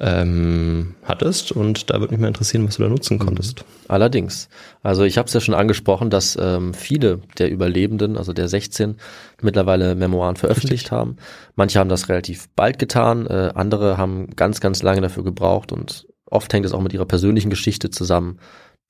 ähm, 0.00 0.94
hattest. 1.04 1.52
Und 1.52 1.90
da 1.90 2.00
würde 2.00 2.12
mich 2.12 2.20
mal 2.20 2.28
interessieren, 2.28 2.66
was 2.66 2.76
du 2.76 2.82
da 2.82 2.88
nutzen 2.88 3.18
konntest. 3.18 3.64
Allerdings. 3.88 4.48
Also 4.82 5.02
ich 5.04 5.18
habe 5.18 5.26
es 5.26 5.34
ja 5.34 5.40
schon 5.40 5.54
angesprochen, 5.54 6.10
dass 6.10 6.38
ähm, 6.40 6.74
viele 6.74 7.20
der 7.38 7.50
Überlebenden, 7.50 8.16
also 8.16 8.32
der 8.32 8.48
16, 8.48 8.96
mittlerweile 9.42 9.94
Memoiren 9.94 10.36
veröffentlicht 10.36 10.90
haben. 10.90 11.16
Manche 11.56 11.78
haben 11.78 11.88
das 11.88 12.08
relativ 12.08 12.48
bald 12.54 12.78
getan, 12.78 13.26
äh, 13.26 13.52
andere 13.54 13.96
haben 13.98 14.30
ganz, 14.36 14.60
ganz 14.60 14.82
lange 14.82 15.00
dafür 15.00 15.24
gebraucht 15.24 15.72
und 15.72 16.06
oft 16.26 16.52
hängt 16.52 16.66
es 16.66 16.72
auch 16.72 16.82
mit 16.82 16.92
ihrer 16.92 17.06
persönlichen 17.06 17.50
Geschichte 17.50 17.90
zusammen, 17.90 18.38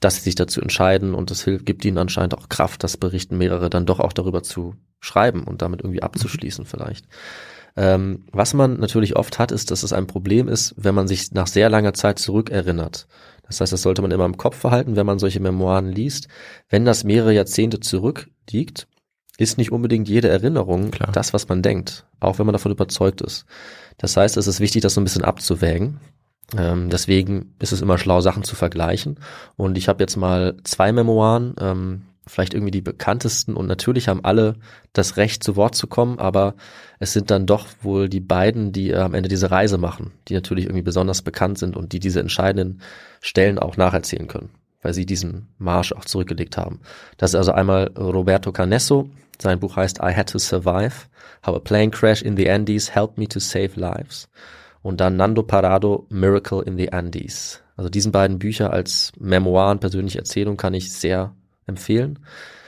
dass 0.01 0.17
sie 0.17 0.23
sich 0.23 0.35
dazu 0.35 0.61
entscheiden 0.61 1.15
und 1.15 1.31
es 1.31 1.43
hilft, 1.43 1.67
gibt 1.67 1.85
ihnen 1.85 1.99
anscheinend 1.99 2.37
auch 2.37 2.49
Kraft, 2.49 2.85
das 2.85 2.97
berichten 2.97 3.39
mehrere 3.39 3.71
dann 3.71 3.87
doch 3.87 4.01
auch 4.01 4.13
darüber 4.13 4.43
zu 4.43 4.75
schreiben 5.01 5.45
und 5.45 5.63
damit 5.63 5.81
irgendwie 5.81 6.03
abzuschließen 6.03 6.67
vielleicht. 6.67 7.07
Ähm, 7.77 8.25
was 8.33 8.55
man 8.55 8.79
natürlich 8.81 9.17
oft 9.17 9.39
hat, 9.39 9.53
ist, 9.53 9.71
dass 9.71 9.83
es 9.83 9.93
ein 9.93 10.07
Problem 10.07 10.49
ist, 10.49 10.75
wenn 10.77 10.95
man 10.95 11.09
sich 11.09 11.33
nach 11.33 11.47
sehr 11.47 11.71
langer 11.71 11.95
Zeit 11.95 12.19
zurückerinnert. 12.19 13.07
Das 13.47 13.61
heißt, 13.61 13.73
das 13.73 13.83
sollte 13.83 14.03
man 14.03 14.11
immer 14.11 14.27
im 14.27 14.37
Kopf 14.37 14.61
behalten, 14.61 14.97
wenn 14.97 15.07
man 15.07 15.19
solche 15.19 15.41
Memoiren 15.41 15.91
liest. 15.91 16.29
Wenn 16.69 16.85
das 16.85 17.05
mehrere 17.05 17.33
Jahrzehnte 17.33 17.81
zurückliegt, 17.81 18.87
ist 19.39 19.57
nicht 19.57 19.73
unbedingt 19.73 20.09
jede 20.09 20.29
Erinnerung 20.29 20.91
Klar. 20.91 21.13
das, 21.13 21.33
was 21.33 21.49
man 21.49 21.63
denkt, 21.63 22.05
auch 22.21 22.39
wenn 22.39 22.47
man 22.47 22.53
davon 22.53 22.73
überzeugt 22.73 23.21
ist. 23.21 23.47
Das 23.97 24.17
heißt, 24.17 24.37
es 24.37 24.47
ist 24.47 24.61
wichtig, 24.61 24.83
das 24.83 24.95
so 24.95 25.01
ein 25.01 25.05
bisschen 25.05 25.25
abzuwägen. 25.25 26.01
Ähm, 26.57 26.91
deswegen 26.91 27.55
ist 27.59 27.73
es 27.73 27.81
immer 27.81 27.99
schlau, 27.99 28.21
Sachen 28.21 28.43
zu 28.43 28.57
vergleichen. 28.57 29.21
Und 29.57 29.79
ich 29.79 29.89
habe 29.89 30.03
jetzt 30.03 30.17
mal 30.17 30.57
zwei 30.65 30.93
Memoiren, 30.93 31.55
ähm, 31.61 32.03
vielleicht 32.29 32.55
irgendwie 32.55 32.71
die 32.71 32.81
bekanntesten. 32.81 33.55
Und 33.55 33.67
natürlich 33.67 34.09
haben 34.09 34.25
alle 34.25 34.57
das 34.93 35.17
Recht, 35.17 35.43
zu 35.43 35.57
Wort 35.57 35.75
zu 35.75 35.87
kommen, 35.87 36.19
aber 36.19 36.55
es 36.99 37.13
sind 37.13 37.31
dann 37.31 37.47
doch 37.47 37.67
wohl 37.83 38.09
die 38.09 38.21
beiden, 38.21 38.73
die 38.73 38.91
äh, 38.91 38.99
am 38.99 39.15
Ende 39.15 39.29
diese 39.29 39.51
Reise 39.51 39.79
machen, 39.79 40.13
die 40.29 40.35
natürlich 40.35 40.67
irgendwie 40.67 40.83
besonders 40.83 41.23
bekannt 41.23 41.59
sind 41.59 41.77
und 41.77 41.93
die 41.93 42.01
diese 42.01 42.21
entscheidenden 42.21 42.81
Stellen 43.21 43.59
auch 43.59 43.77
nacherzählen 43.77 44.29
können, 44.29 44.51
weil 44.83 44.95
sie 44.95 45.07
diesen 45.07 45.49
Marsch 45.59 45.93
auch 45.93 46.05
zurückgelegt 46.05 46.57
haben. 46.57 46.81
Das 47.17 47.31
ist 47.31 47.37
also 47.37 47.53
einmal 47.53 47.89
Roberto 47.97 48.53
Canesso. 48.53 49.09
Sein 49.41 49.61
Buch 49.61 49.77
heißt 49.77 49.99
I 49.99 50.15
Had 50.15 50.31
to 50.31 50.39
Survive, 50.39 51.07
How 51.47 51.57
a 51.57 51.61
Plane 51.61 51.91
Crash 51.91 52.23
in 52.23 52.37
the 52.37 52.51
Andes 52.51 52.95
Helped 52.95 53.19
Me 53.19 53.29
to 53.29 53.39
Save 53.39 53.71
Lives. 53.77 54.29
Und 54.83 55.01
dann 55.01 55.17
Nando 55.17 55.43
Parado, 55.43 56.07
Miracle 56.09 56.63
in 56.63 56.77
the 56.77 56.93
Andes. 56.93 57.63
Also 57.77 57.91
diesen 57.91 58.11
beiden 58.11 58.41
Bücher 58.41 58.73
als 58.73 59.13
Memoiren, 59.19 59.79
persönliche 59.79 60.19
Erzählung 60.19 60.57
kann 60.57 60.75
ich 60.75 60.93
sehr 60.93 61.35
empfehlen. 61.69 62.19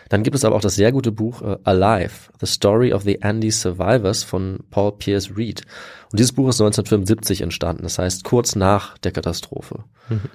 Dann 0.08 0.24
gibt 0.24 0.34
es 0.34 0.44
aber 0.44 0.56
auch 0.56 0.60
das 0.60 0.74
sehr 0.74 0.90
gute 0.92 1.12
Buch 1.12 1.40
äh, 1.40 1.56
Alive, 1.64 2.30
The 2.40 2.46
Story 2.46 2.92
of 2.92 3.02
the 3.02 3.22
Andes 3.22 3.60
Survivors 3.60 4.24
von 4.24 4.58
Paul 4.70 4.92
Pierce 4.92 5.36
Reed. 5.36 5.62
Und 6.10 6.18
dieses 6.18 6.32
Buch 6.32 6.48
ist 6.48 6.60
1975 6.60 7.42
entstanden, 7.42 7.84
das 7.84 7.98
heißt 7.98 8.24
kurz 8.24 8.56
nach 8.56 8.98
der 8.98 9.12
Katastrophe. 9.12 9.84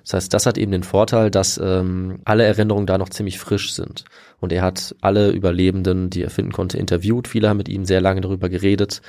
Das 0.04 0.14
heißt, 0.14 0.34
das 0.34 0.46
hat 0.46 0.58
eben 0.58 0.72
den 0.72 0.84
Vorteil, 0.84 1.30
dass 1.30 1.60
ähm, 1.62 2.20
alle 2.24 2.46
Erinnerungen 2.46 2.88
da 2.88 2.98
noch 2.98 3.10
ziemlich 3.10 3.40
frisch 3.40 3.74
sind. 3.74 4.06
Und 4.40 4.54
er 4.54 4.62
hat 4.62 4.96
alle 5.02 5.32
Überlebenden, 5.32 6.10
die 6.10 6.24
er 6.24 6.30
finden 6.30 6.54
konnte, 6.54 6.78
interviewt. 6.78 7.28
Viele 7.28 7.50
haben 7.50 7.58
mit 7.58 7.68
ihm 7.68 7.86
sehr 7.86 8.02
lange 8.02 8.22
darüber 8.22 8.48
geredet. 8.48 9.02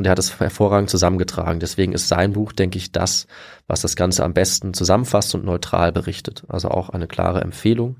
Und 0.00 0.06
er 0.06 0.12
hat 0.12 0.18
es 0.18 0.40
hervorragend 0.40 0.88
zusammengetragen. 0.88 1.60
Deswegen 1.60 1.92
ist 1.92 2.08
sein 2.08 2.32
Buch, 2.32 2.52
denke 2.52 2.78
ich, 2.78 2.90
das, 2.90 3.26
was 3.66 3.82
das 3.82 3.96
Ganze 3.96 4.24
am 4.24 4.32
besten 4.32 4.72
zusammenfasst 4.72 5.34
und 5.34 5.44
neutral 5.44 5.92
berichtet. 5.92 6.42
Also 6.48 6.68
auch 6.70 6.88
eine 6.88 7.06
klare 7.06 7.42
Empfehlung. 7.42 7.96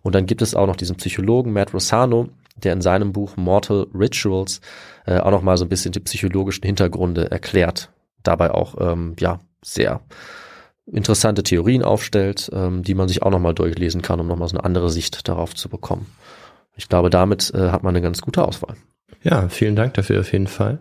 Und 0.00 0.14
dann 0.14 0.26
gibt 0.26 0.42
es 0.42 0.54
auch 0.54 0.68
noch 0.68 0.76
diesen 0.76 0.94
Psychologen 0.94 1.52
Matt 1.52 1.74
Rossano, 1.74 2.28
der 2.54 2.72
in 2.72 2.80
seinem 2.82 3.12
Buch 3.12 3.36
Mortal 3.36 3.88
Rituals 3.92 4.60
äh, 5.06 5.18
auch 5.18 5.32
noch 5.32 5.42
mal 5.42 5.56
so 5.56 5.64
ein 5.64 5.68
bisschen 5.68 5.90
die 5.90 5.98
psychologischen 5.98 6.62
Hintergründe 6.62 7.32
erklärt. 7.32 7.90
Dabei 8.22 8.52
auch 8.52 8.76
ähm, 8.78 9.16
ja 9.18 9.40
sehr 9.60 10.02
interessante 10.86 11.42
Theorien 11.42 11.82
aufstellt, 11.82 12.48
ähm, 12.52 12.84
die 12.84 12.94
man 12.94 13.08
sich 13.08 13.24
auch 13.24 13.30
noch 13.32 13.40
mal 13.40 13.54
durchlesen 13.54 14.02
kann, 14.02 14.20
um 14.20 14.28
noch 14.28 14.36
mal 14.36 14.46
so 14.46 14.56
eine 14.56 14.64
andere 14.64 14.88
Sicht 14.88 15.26
darauf 15.26 15.56
zu 15.56 15.68
bekommen. 15.68 16.06
Ich 16.76 16.88
glaube, 16.88 17.10
damit 17.10 17.52
äh, 17.54 17.70
hat 17.70 17.82
man 17.82 17.96
eine 17.96 18.02
ganz 18.02 18.20
gute 18.20 18.46
Auswahl. 18.46 18.76
Ja, 19.24 19.48
vielen 19.48 19.74
Dank 19.74 19.94
dafür 19.94 20.20
auf 20.20 20.30
jeden 20.32 20.46
Fall. 20.46 20.78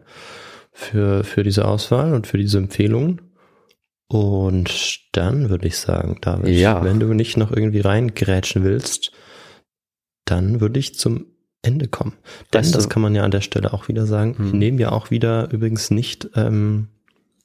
Für, 0.72 1.24
für 1.24 1.44
diese 1.44 1.66
Auswahl 1.68 2.14
und 2.14 2.28
für 2.28 2.38
diese 2.38 2.58
Empfehlungen. 2.58 3.22
Und 4.08 5.02
dann 5.12 5.50
würde 5.50 5.68
ich 5.68 5.78
sagen, 5.78 6.18
David, 6.22 6.56
Ja. 6.58 6.84
wenn 6.84 7.00
du 7.00 7.14
nicht 7.14 7.38
noch 7.38 7.52
irgendwie 7.52 7.82
reingrätschen 7.82 8.64
willst, 8.64 9.12
dann 10.26 10.62
würde 10.62 10.80
ich 10.80 10.98
zum 10.98 11.26
Ende 11.62 11.88
kommen. 11.88 12.14
Denn 12.54 12.60
Weißt 12.62 12.74
du- 12.74 12.78
das 12.78 12.90
kann 12.90 13.02
man 13.02 13.14
ja 13.14 13.24
an 13.24 13.32
der 13.32 13.42
Stelle 13.42 13.74
auch 13.74 13.88
wieder 13.88 14.06
sagen. 14.06 14.38
Hm. 14.38 14.48
Ich 14.48 14.54
nehme 14.54 14.80
ja 14.82 14.92
auch 14.92 15.12
wieder 15.12 15.52
übrigens 15.52 15.92
nicht 15.92 16.30
ähm, 16.36 16.88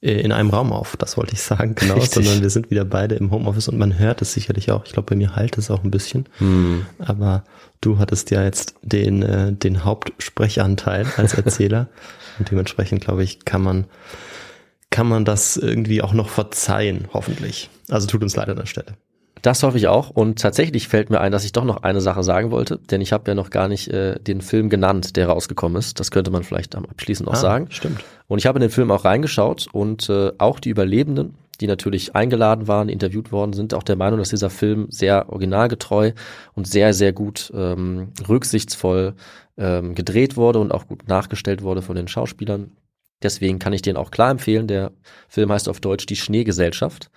äh, 0.01 0.13
in 0.21 0.31
einem 0.31 0.49
Raum 0.49 0.71
auf, 0.71 0.95
das 0.97 1.17
wollte 1.17 1.33
ich 1.33 1.41
sagen, 1.41 1.75
genau, 1.75 1.95
Richtig. 1.95 2.13
sondern 2.13 2.41
wir 2.41 2.49
sind 2.49 2.71
wieder 2.71 2.85
beide 2.85 3.15
im 3.15 3.29
Homeoffice 3.31 3.67
und 3.67 3.77
man 3.77 3.99
hört 3.99 4.21
es 4.21 4.33
sicherlich 4.33 4.71
auch. 4.71 4.85
Ich 4.85 4.93
glaube, 4.93 5.07
bei 5.09 5.15
mir 5.15 5.35
halt 5.35 5.57
es 5.57 5.69
auch 5.69 5.83
ein 5.83 5.91
bisschen. 5.91 6.27
Hm. 6.37 6.85
Aber 6.99 7.43
du 7.81 7.99
hattest 7.99 8.31
ja 8.31 8.43
jetzt 8.43 8.75
den, 8.81 9.21
äh, 9.23 9.51
den 9.51 9.83
Hauptsprechanteil 9.83 11.05
als 11.17 11.33
Erzähler. 11.35 11.89
und 12.39 12.51
dementsprechend, 12.51 13.01
glaube 13.01 13.23
ich, 13.23 13.45
kann 13.45 13.61
man, 13.61 13.85
kann 14.89 15.07
man 15.07 15.25
das 15.25 15.57
irgendwie 15.57 16.01
auch 16.01 16.13
noch 16.13 16.29
verzeihen, 16.29 17.07
hoffentlich. 17.13 17.69
Also 17.89 18.07
tut 18.07 18.23
uns 18.23 18.35
leid 18.35 18.49
an 18.49 18.57
der 18.57 18.65
Stelle. 18.65 18.97
Das 19.41 19.61
hoffe 19.61 19.77
ich 19.77 19.87
auch. 19.87 20.09
Und 20.09 20.39
tatsächlich 20.39 20.87
fällt 20.87 21.11
mir 21.11 21.21
ein, 21.21 21.31
dass 21.31 21.45
ich 21.45 21.51
doch 21.51 21.65
noch 21.65 21.83
eine 21.83 22.01
Sache 22.01 22.23
sagen 22.23 22.49
wollte, 22.49 22.79
denn 22.89 22.99
ich 23.01 23.13
habe 23.13 23.29
ja 23.29 23.35
noch 23.35 23.51
gar 23.51 23.67
nicht 23.67 23.87
äh, 23.89 24.19
den 24.19 24.41
Film 24.41 24.69
genannt, 24.69 25.17
der 25.17 25.27
rausgekommen 25.27 25.77
ist. 25.77 25.99
Das 25.99 26.09
könnte 26.09 26.31
man 26.31 26.43
vielleicht 26.43 26.75
am 26.75 26.85
abschließend 26.85 27.27
noch 27.27 27.35
Ah, 27.35 27.39
sagen. 27.39 27.67
Stimmt. 27.69 28.03
Und 28.27 28.39
ich 28.39 28.47
habe 28.47 28.57
in 28.57 28.61
den 28.61 28.71
Film 28.71 28.89
auch 28.89 29.05
reingeschaut 29.05 29.67
und 29.71 30.09
äh, 30.09 30.31
auch 30.39 30.59
die 30.59 30.69
Überlebenden, 30.69 31.35
die 31.61 31.67
natürlich 31.67 32.15
eingeladen 32.15 32.67
waren, 32.67 32.89
interviewt 32.89 33.31
worden, 33.31 33.53
sind 33.53 33.75
auch 33.75 33.83
der 33.83 33.95
Meinung, 33.97 34.17
dass 34.17 34.29
dieser 34.29 34.49
Film 34.49 34.87
sehr 34.89 35.29
originalgetreu 35.29 36.13
und 36.55 36.67
sehr, 36.67 36.95
sehr 36.95 37.13
gut 37.13 37.51
ähm, 37.55 38.13
rücksichtsvoll 38.27 39.13
ähm, 39.57 39.95
gedreht 39.95 40.37
wurde 40.37 40.59
und 40.59 40.71
auch 40.71 40.87
gut 40.87 41.07
nachgestellt 41.07 41.61
wurde 41.61 41.81
von 41.81 41.95
den 41.95 42.07
Schauspielern. 42.07 42.71
Deswegen 43.23 43.59
kann 43.59 43.73
ich 43.73 43.81
den 43.81 43.97
auch 43.97 44.11
klar 44.11 44.31
empfehlen. 44.31 44.67
Der 44.67 44.91
Film 45.29 45.51
heißt 45.51 45.69
auf 45.69 45.79
Deutsch 45.79 46.05
Die 46.05 46.15
Schneegesellschaft. 46.15 47.09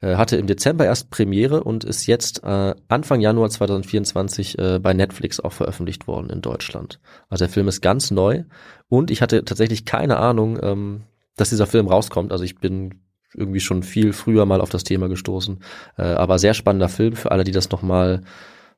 Äh, 0.00 0.16
hatte 0.16 0.36
im 0.36 0.46
Dezember 0.46 0.84
erst 0.84 1.10
Premiere 1.10 1.62
und 1.62 1.84
ist 1.84 2.06
jetzt 2.06 2.42
äh, 2.42 2.74
Anfang 2.88 3.20
Januar 3.20 3.48
2024 3.48 4.58
äh, 4.58 4.78
bei 4.80 4.92
Netflix 4.92 5.40
auch 5.40 5.52
veröffentlicht 5.52 6.06
worden 6.06 6.30
in 6.30 6.42
Deutschland. 6.42 7.00
Also 7.28 7.44
der 7.44 7.52
Film 7.52 7.68
ist 7.68 7.80
ganz 7.80 8.10
neu 8.10 8.44
und 8.88 9.10
ich 9.10 9.22
hatte 9.22 9.44
tatsächlich 9.44 9.84
keine 9.84 10.16
Ahnung, 10.18 10.58
ähm, 10.62 11.02
dass 11.36 11.50
dieser 11.50 11.66
Film 11.66 11.86
rauskommt. 11.86 12.32
Also 12.32 12.44
ich 12.44 12.58
bin 12.58 13.00
irgendwie 13.32 13.60
schon 13.60 13.82
viel 13.82 14.12
früher 14.12 14.46
mal 14.46 14.60
auf 14.60 14.70
das 14.70 14.84
Thema 14.84 15.08
gestoßen. 15.08 15.60
Äh, 15.96 16.02
aber 16.02 16.38
sehr 16.38 16.54
spannender 16.54 16.88
Film 16.88 17.16
für 17.16 17.30
alle, 17.30 17.44
die 17.44 17.52
das 17.52 17.70
nochmal 17.70 18.18
noch 18.18 18.26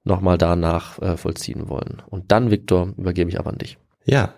mal 0.07 0.39
danach 0.39 1.01
äh, 1.03 1.17
vollziehen 1.17 1.69
wollen. 1.69 2.03
Und 2.09 2.33
dann, 2.33 2.51
Viktor, 2.51 2.95
übergebe 2.97 3.31
ich 3.31 3.39
aber 3.39 3.51
an 3.51 3.59
dich. 3.59 3.79
Ja. 4.05 4.35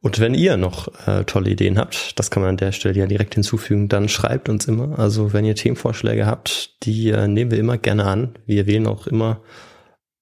Und 0.00 0.20
wenn 0.20 0.34
ihr 0.34 0.56
noch 0.56 0.88
äh, 1.06 1.24
tolle 1.24 1.50
Ideen 1.50 1.78
habt, 1.78 2.18
das 2.18 2.30
kann 2.30 2.42
man 2.42 2.50
an 2.50 2.56
der 2.56 2.72
Stelle 2.72 2.98
ja 2.98 3.06
direkt 3.06 3.34
hinzufügen, 3.34 3.88
dann 3.88 4.08
schreibt 4.08 4.48
uns 4.48 4.66
immer. 4.66 4.98
Also 4.98 5.32
wenn 5.32 5.44
ihr 5.44 5.54
Themenvorschläge 5.54 6.26
habt, 6.26 6.84
die 6.84 7.10
äh, 7.10 7.26
nehmen 7.26 7.50
wir 7.50 7.58
immer 7.58 7.78
gerne 7.78 8.04
an. 8.04 8.34
Wir 8.46 8.66
wählen 8.66 8.86
auch 8.86 9.06
immer 9.06 9.40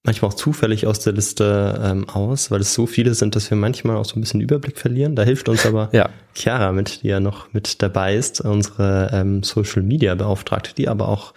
manchmal 0.07 0.31
auch 0.31 0.35
zufällig 0.35 0.87
aus 0.87 1.01
der 1.01 1.13
Liste 1.13 1.81
ähm, 1.85 2.09
aus, 2.09 2.51
weil 2.51 2.61
es 2.61 2.73
so 2.73 2.87
viele 2.87 3.15
sind, 3.15 3.37
dass 3.37 3.51
wir 3.51 3.57
manchmal 3.57 3.97
auch 3.97 4.05
so 4.05 4.17
ein 4.17 4.21
bisschen 4.21 4.41
Überblick 4.41 4.79
verlieren. 4.79 5.17
Da 5.17 5.25
hilft 5.25 5.49
uns 5.49 5.67
aber 5.67 5.91
Ja. 5.93 6.09
Chiara 6.35 6.73
mit, 6.73 7.03
die 7.03 7.09
ja 7.09 7.21
noch 7.21 7.53
mit 7.53 7.83
dabei 7.83 8.15
ist, 8.15 8.41
unsere 8.41 9.11
ähm, 9.13 9.43
Social 9.43 9.83
Media 9.83 10.15
Beauftragte, 10.15 10.75
die 10.75 10.89
aber 10.89 11.09
auch 11.09 11.35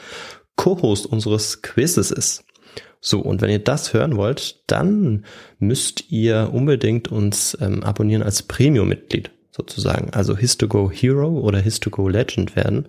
Co-Host 0.55 1.07
unseres 1.07 1.61
Quizzes 1.61 2.11
ist. 2.11 2.43
So, 3.01 3.19
und 3.21 3.41
wenn 3.41 3.49
ihr 3.49 3.59
das 3.59 3.93
hören 3.93 4.17
wollt, 4.17 4.61
dann 4.67 5.25
müsst 5.57 6.11
ihr 6.11 6.49
unbedingt 6.51 7.09
uns 7.09 7.57
ähm, 7.61 7.83
abonnieren 7.83 8.23
als 8.23 8.43
Premium-Mitglied 8.43 9.31
sozusagen, 9.51 10.11
also 10.13 10.37
Histogo 10.37 10.91
Hero 10.91 11.39
oder 11.39 11.59
Histogo 11.59 12.07
Legend 12.07 12.55
werden. 12.55 12.87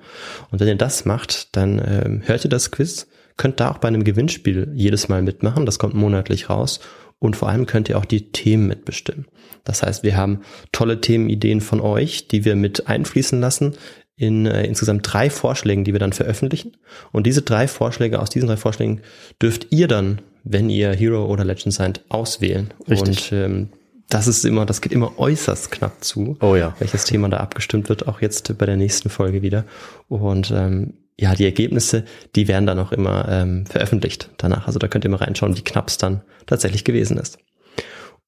Und 0.50 0.60
wenn 0.60 0.68
ihr 0.68 0.76
das 0.76 1.04
macht, 1.04 1.56
dann 1.56 1.80
ähm, 1.84 2.22
hört 2.24 2.44
ihr 2.44 2.50
das 2.50 2.70
Quiz, 2.70 3.06
könnt 3.36 3.60
da 3.60 3.70
auch 3.70 3.78
bei 3.78 3.88
einem 3.88 4.04
Gewinnspiel 4.04 4.72
jedes 4.74 5.08
Mal 5.08 5.22
mitmachen, 5.22 5.66
das 5.66 5.78
kommt 5.78 5.94
monatlich 5.94 6.50
raus. 6.50 6.80
Und 7.18 7.36
vor 7.36 7.50
allem 7.50 7.66
könnt 7.66 7.90
ihr 7.90 7.98
auch 7.98 8.06
die 8.06 8.32
Themen 8.32 8.66
mitbestimmen. 8.66 9.26
Das 9.64 9.82
heißt, 9.82 10.02
wir 10.02 10.16
haben 10.16 10.40
tolle 10.72 11.02
Themenideen 11.02 11.60
von 11.60 11.80
euch, 11.80 12.28
die 12.28 12.46
wir 12.46 12.56
mit 12.56 12.88
einfließen 12.88 13.38
lassen 13.38 13.76
in 14.20 14.44
äh, 14.44 14.64
insgesamt 14.66 15.10
drei 15.10 15.30
Vorschlägen, 15.30 15.82
die 15.82 15.92
wir 15.94 15.98
dann 15.98 16.12
veröffentlichen. 16.12 16.76
Und 17.10 17.26
diese 17.26 17.40
drei 17.40 17.66
Vorschläge, 17.66 18.20
aus 18.20 18.28
diesen 18.28 18.48
drei 18.48 18.58
Vorschlägen 18.58 19.00
dürft 19.40 19.68
ihr 19.70 19.88
dann, 19.88 20.20
wenn 20.44 20.68
ihr 20.68 20.92
Hero 20.92 21.24
oder 21.24 21.42
Legend 21.42 21.72
seid, 21.72 22.02
auswählen. 22.10 22.68
Richtig. 22.86 23.32
Und 23.32 23.38
ähm, 23.38 23.68
das 24.10 24.26
ist 24.26 24.44
immer, 24.44 24.66
das 24.66 24.82
geht 24.82 24.92
immer 24.92 25.18
äußerst 25.18 25.70
knapp 25.70 26.04
zu, 26.04 26.36
Oh 26.40 26.54
ja. 26.54 26.76
welches 26.80 27.04
Thema 27.06 27.30
da 27.30 27.38
abgestimmt 27.38 27.88
wird, 27.88 28.08
auch 28.08 28.20
jetzt 28.20 28.58
bei 28.58 28.66
der 28.66 28.76
nächsten 28.76 29.08
Folge 29.08 29.40
wieder. 29.40 29.64
Und 30.08 30.50
ähm, 30.50 30.92
ja, 31.18 31.34
die 31.34 31.44
Ergebnisse, 31.46 32.04
die 32.36 32.46
werden 32.46 32.66
dann 32.66 32.78
auch 32.78 32.92
immer 32.92 33.26
ähm, 33.26 33.64
veröffentlicht 33.64 34.28
danach. 34.36 34.66
Also 34.66 34.78
da 34.78 34.88
könnt 34.88 35.04
ihr 35.04 35.10
mal 35.10 35.16
reinschauen, 35.16 35.56
wie 35.56 35.62
knapp 35.62 35.88
es 35.88 35.96
dann 35.96 36.20
tatsächlich 36.44 36.84
gewesen 36.84 37.16
ist. 37.16 37.38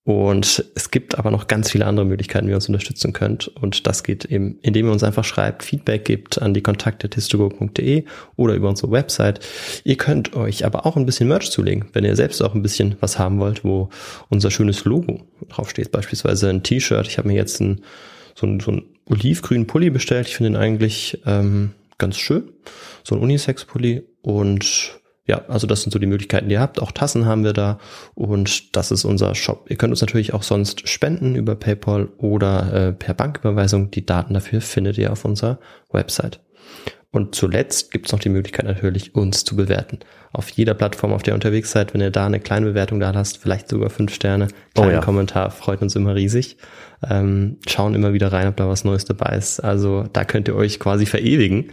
Und 0.05 0.65
es 0.75 0.91
gibt 0.91 1.17
aber 1.17 1.31
noch 1.31 1.47
ganz 1.47 1.71
viele 1.71 1.87
andere 1.87 2.05
Möglichkeiten, 2.05 2.49
wie 2.49 2.51
ihr 2.51 2.57
uns 2.57 2.69
unterstützen 2.69 3.13
könnt. 3.13 3.47
Und 3.47 3.87
das 3.87 4.03
geht 4.03 4.25
eben, 4.25 4.59
indem 4.61 4.87
ihr 4.87 4.93
uns 4.93 5.05
einfach 5.05 5.25
schreibt, 5.25 5.63
Feedback 5.63 6.05
gibt 6.05 6.43
an 6.43 6.55
die 6.55 6.61
kontakte.histogo.de 6.61 8.05
oder 8.35 8.55
über 8.55 8.69
unsere 8.69 8.91
Website. 8.91 9.39
Ihr 9.85 9.97
könnt 9.97 10.35
euch 10.35 10.65
aber 10.67 10.87
auch 10.87 10.97
ein 10.97 11.07
bisschen 11.07 11.29
Merch 11.29 11.53
zulegen, 11.53 11.85
wenn 11.93 12.05
ihr 12.05 12.17
selbst 12.17 12.43
auch 12.43 12.55
ein 12.55 12.63
bisschen 12.63 12.97
was 12.99 13.21
haben 13.21 13.39
wollt, 13.39 13.63
wo 13.63 13.91
unser 14.29 14.51
schönes 14.51 14.85
Logo 14.85 15.21
draufsteht. 15.49 15.93
Beispielsweise 15.93 16.51
ein 16.51 16.65
T-Shirt. 16.65 17.07
Ich 17.07 17.19
habe 17.19 17.29
mir 17.29 17.37
jetzt 17.37 17.61
ein, 17.61 17.83
so, 18.35 18.47
ein, 18.47 18.59
so 18.59 18.73
einen 18.73 18.83
olivgrünen 19.05 19.69
Pulli 19.69 19.91
bestellt. 19.91 20.27
Ich 20.27 20.37
finde 20.37 20.51
ihn 20.51 20.57
eigentlich 20.57 21.23
ähm, 21.27 21.75
ganz 21.99 22.19
schön. 22.19 22.51
So 23.05 23.15
ein 23.15 23.21
Unisex-Pulli 23.21 24.03
und 24.23 25.01
ja, 25.33 25.41
also 25.49 25.67
das 25.67 25.81
sind 25.81 25.93
so 25.93 25.99
die 25.99 26.07
Möglichkeiten, 26.07 26.51
die 26.51 26.57
ihr 26.57 26.61
habt. 26.61 26.81
Auch 26.83 26.93
Tassen 26.93 27.25
haben 27.25 27.43
wir 27.43 27.55
da 27.55 27.79
und 28.15 28.77
das 28.77 28.91
ist 28.91 29.07
unser 29.07 29.35
Shop. 29.35 29.65
Ihr 29.71 29.77
könnt 29.77 29.91
uns 29.91 30.03
natürlich 30.03 30.35
auch 30.35 30.43
sonst 30.43 30.87
spenden 30.87 31.37
über 31.37 31.55
PayPal 31.55 32.09
oder 32.19 32.73
äh, 32.89 32.93
per 32.93 33.15
Banküberweisung. 33.15 33.91
Die 33.91 34.05
Daten 34.05 34.35
dafür 34.35 34.61
findet 34.61 34.99
ihr 34.99 35.11
auf 35.11 35.25
unserer 35.25 35.59
Website. 35.91 36.41
Und 37.13 37.35
zuletzt 37.35 37.91
gibt 37.91 38.07
es 38.07 38.13
noch 38.13 38.21
die 38.21 38.29
Möglichkeit 38.29 38.67
natürlich, 38.67 39.15
uns 39.15 39.45
zu 39.45 39.57
bewerten. 39.57 40.01
Auf 40.33 40.51
jeder 40.51 40.75
Plattform, 40.75 41.15
auf 41.15 41.23
der 41.23 41.33
ihr 41.33 41.37
unterwegs 41.37 41.71
seid, 41.71 41.95
wenn 41.95 42.03
ihr 42.03 42.11
da 42.11 42.27
eine 42.27 42.41
kleine 42.41 42.67
Bewertung 42.67 43.01
da 43.01 43.11
lasst, 43.11 43.39
vielleicht 43.39 43.69
sogar 43.69 43.89
fünf 43.89 44.15
Sterne, 44.15 44.49
kleinen 44.75 44.91
Oh 44.91 44.93
ja. 44.95 45.01
Kommentar, 45.01 45.51
freut 45.51 45.81
uns 45.81 45.97
immer 45.97 46.15
riesig. 46.15 46.59
Ähm, 47.09 47.59
schauen 47.67 47.95
immer 47.95 48.13
wieder 48.13 48.33
rein, 48.33 48.49
ob 48.49 48.57
da 48.57 48.69
was 48.69 48.85
Neues 48.85 49.07
dabei 49.07 49.37
ist. 49.37 49.61
Also 49.61 50.05
da 50.13 50.25
könnt 50.25 50.49
ihr 50.49 50.57
euch 50.57 50.79
quasi 50.79 51.07
verewigen. 51.07 51.73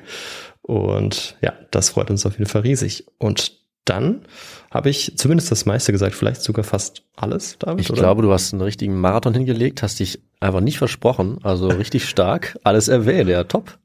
Und 0.70 1.36
ja, 1.42 1.54
das 1.72 1.90
freut 1.90 2.12
uns 2.12 2.28
auf 2.28 2.34
jeden 2.38 2.46
Fall 2.50 2.62
riesig. 2.62 3.06
Und 3.18 3.54
dann 3.86 4.22
habe 4.70 4.92
ich 4.92 5.14
zumindest 5.18 5.52
das 5.52 5.66
meiste 5.66 5.92
gesagt, 5.92 6.14
vielleicht 6.14 6.44
sogar 6.44 6.64
fast 6.64 7.02
alles, 7.16 7.58
David, 7.58 7.80
Ich 7.86 7.90
oder? 7.90 8.02
glaube, 8.02 8.22
du 8.22 8.32
hast 8.32 8.54
einen 8.54 8.62
richtigen 8.62 9.00
Marathon 9.02 9.34
hingelegt, 9.34 9.82
hast 9.82 10.00
dich 10.00 10.20
einfach 10.40 10.60
nicht 10.62 10.78
versprochen. 10.78 11.40
Also 11.42 11.68
richtig 11.70 12.08
stark. 12.08 12.60
Alles 12.64 12.88
erwähnt, 12.88 13.30
ja, 13.32 13.44
top. 13.46 13.80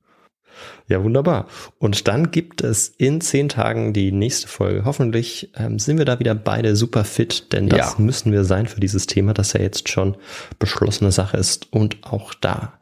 Ja, 0.86 1.02
wunderbar. 1.02 1.47
Und 1.78 2.06
dann 2.06 2.31
gibt 2.31 2.61
es 2.62 2.89
in 2.89 3.23
zehn 3.23 3.48
Tagen 3.48 3.94
die 3.94 4.12
nächste 4.12 4.47
Folge. 4.47 4.85
Hoffentlich 4.85 5.51
ähm, 5.56 5.78
sind 5.78 5.97
wir 5.97 6.05
da 6.05 6.19
wieder 6.19 6.35
beide 6.35 6.77
super 6.77 7.05
fit, 7.05 7.55
denn 7.55 7.70
das 7.70 7.94
Ja. 7.97 8.05
müssen 8.05 8.31
wir 8.31 8.44
sein 8.44 8.66
für 8.66 8.81
dieses 8.81 9.06
Thema, 9.06 9.32
das 9.32 9.55
ja 9.55 9.62
jetzt 9.62 9.89
schon 9.89 10.19
beschlossene 10.59 11.12
Sache 11.12 11.39
ist. 11.39 11.73
Und 11.73 12.05
auch 12.05 12.35
da 12.35 12.74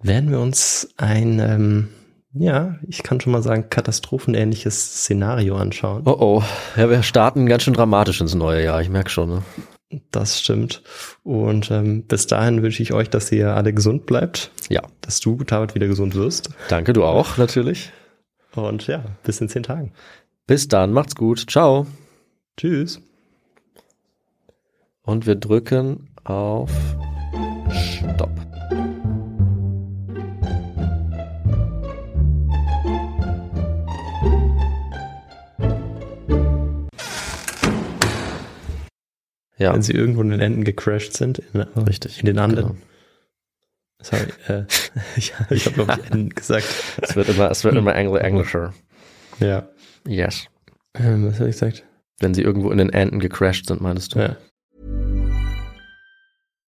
werden 0.00 0.30
wir 0.30 0.38
uns 0.38 0.90
ein, 0.96 1.40
ähm, 1.40 1.88
ja, 2.38 2.76
ich 2.86 3.02
kann 3.02 3.20
schon 3.20 3.32
mal 3.32 3.42
sagen, 3.42 3.68
katastrophenähnliches 3.70 5.02
Szenario 5.02 5.56
anschauen. 5.56 6.02
Oh 6.06 6.16
oh. 6.18 6.42
Ja, 6.76 6.88
wir 6.90 7.02
starten 7.02 7.46
ganz 7.46 7.62
schön 7.62 7.74
dramatisch 7.74 8.20
ins 8.20 8.34
neue 8.34 8.64
Jahr. 8.64 8.80
Ich 8.80 8.88
merke 8.88 9.10
schon. 9.10 9.28
Ne? 9.30 9.42
Das 10.10 10.40
stimmt. 10.40 10.82
Und 11.22 11.70
ähm, 11.70 12.04
bis 12.04 12.26
dahin 12.26 12.62
wünsche 12.62 12.82
ich 12.82 12.92
euch, 12.92 13.08
dass 13.10 13.32
ihr 13.32 13.54
alle 13.54 13.72
gesund 13.72 14.06
bleibt, 14.06 14.50
Ja. 14.68 14.82
dass 15.00 15.20
du, 15.20 15.36
David, 15.44 15.74
wieder 15.74 15.86
gesund 15.86 16.14
wirst. 16.14 16.50
Danke, 16.68 16.92
du 16.92 17.04
auch, 17.04 17.38
natürlich. 17.38 17.90
Und 18.54 18.86
ja, 18.86 19.04
bis 19.24 19.40
in 19.40 19.48
zehn 19.48 19.62
Tagen. 19.62 19.92
Bis 20.46 20.68
dann, 20.68 20.92
macht's 20.92 21.14
gut. 21.14 21.46
Ciao. 21.50 21.86
Tschüss. 22.56 23.00
Und 25.02 25.26
wir 25.26 25.36
drücken 25.36 26.08
auf 26.24 26.70
Stopp. 27.70 28.37
Ja, 39.58 39.74
Wenn 39.74 39.82
sie 39.82 39.92
irgendwo 39.92 40.22
in 40.22 40.30
den 40.30 40.40
Enden 40.40 40.64
gecrashed 40.64 41.14
sind. 41.14 41.40
In, 41.52 41.60
richtig. 41.60 42.20
In 42.20 42.26
den 42.26 42.38
anderen. 42.38 42.68
Genau. 42.68 42.80
Sorry, 44.00 44.26
äh, 44.46 44.64
ich, 45.16 45.32
ich 45.50 45.66
habe 45.66 45.74
glaube 45.74 45.98
ich 46.00 46.10
Enden 46.10 46.28
gesagt. 46.34 46.66
Es 47.02 47.16
wird 47.16 47.28
immer, 47.28 47.50
es 47.50 47.64
wird 47.64 47.74
immer 47.74 47.94
Engl 47.94 48.18
englischer. 48.18 48.72
Ja. 49.40 49.68
Yes. 50.06 50.46
Ähm, 50.94 51.26
was 51.26 51.40
habe 51.40 51.48
ich 51.48 51.56
gesagt? 51.56 51.84
Wenn 52.20 52.34
sie 52.34 52.42
irgendwo 52.42 52.70
in 52.70 52.78
den 52.78 52.90
Enden 52.90 53.18
gecrashed 53.18 53.66
sind, 53.66 53.80
meinst 53.80 54.14
du? 54.14 54.20
Ja. 54.20 54.36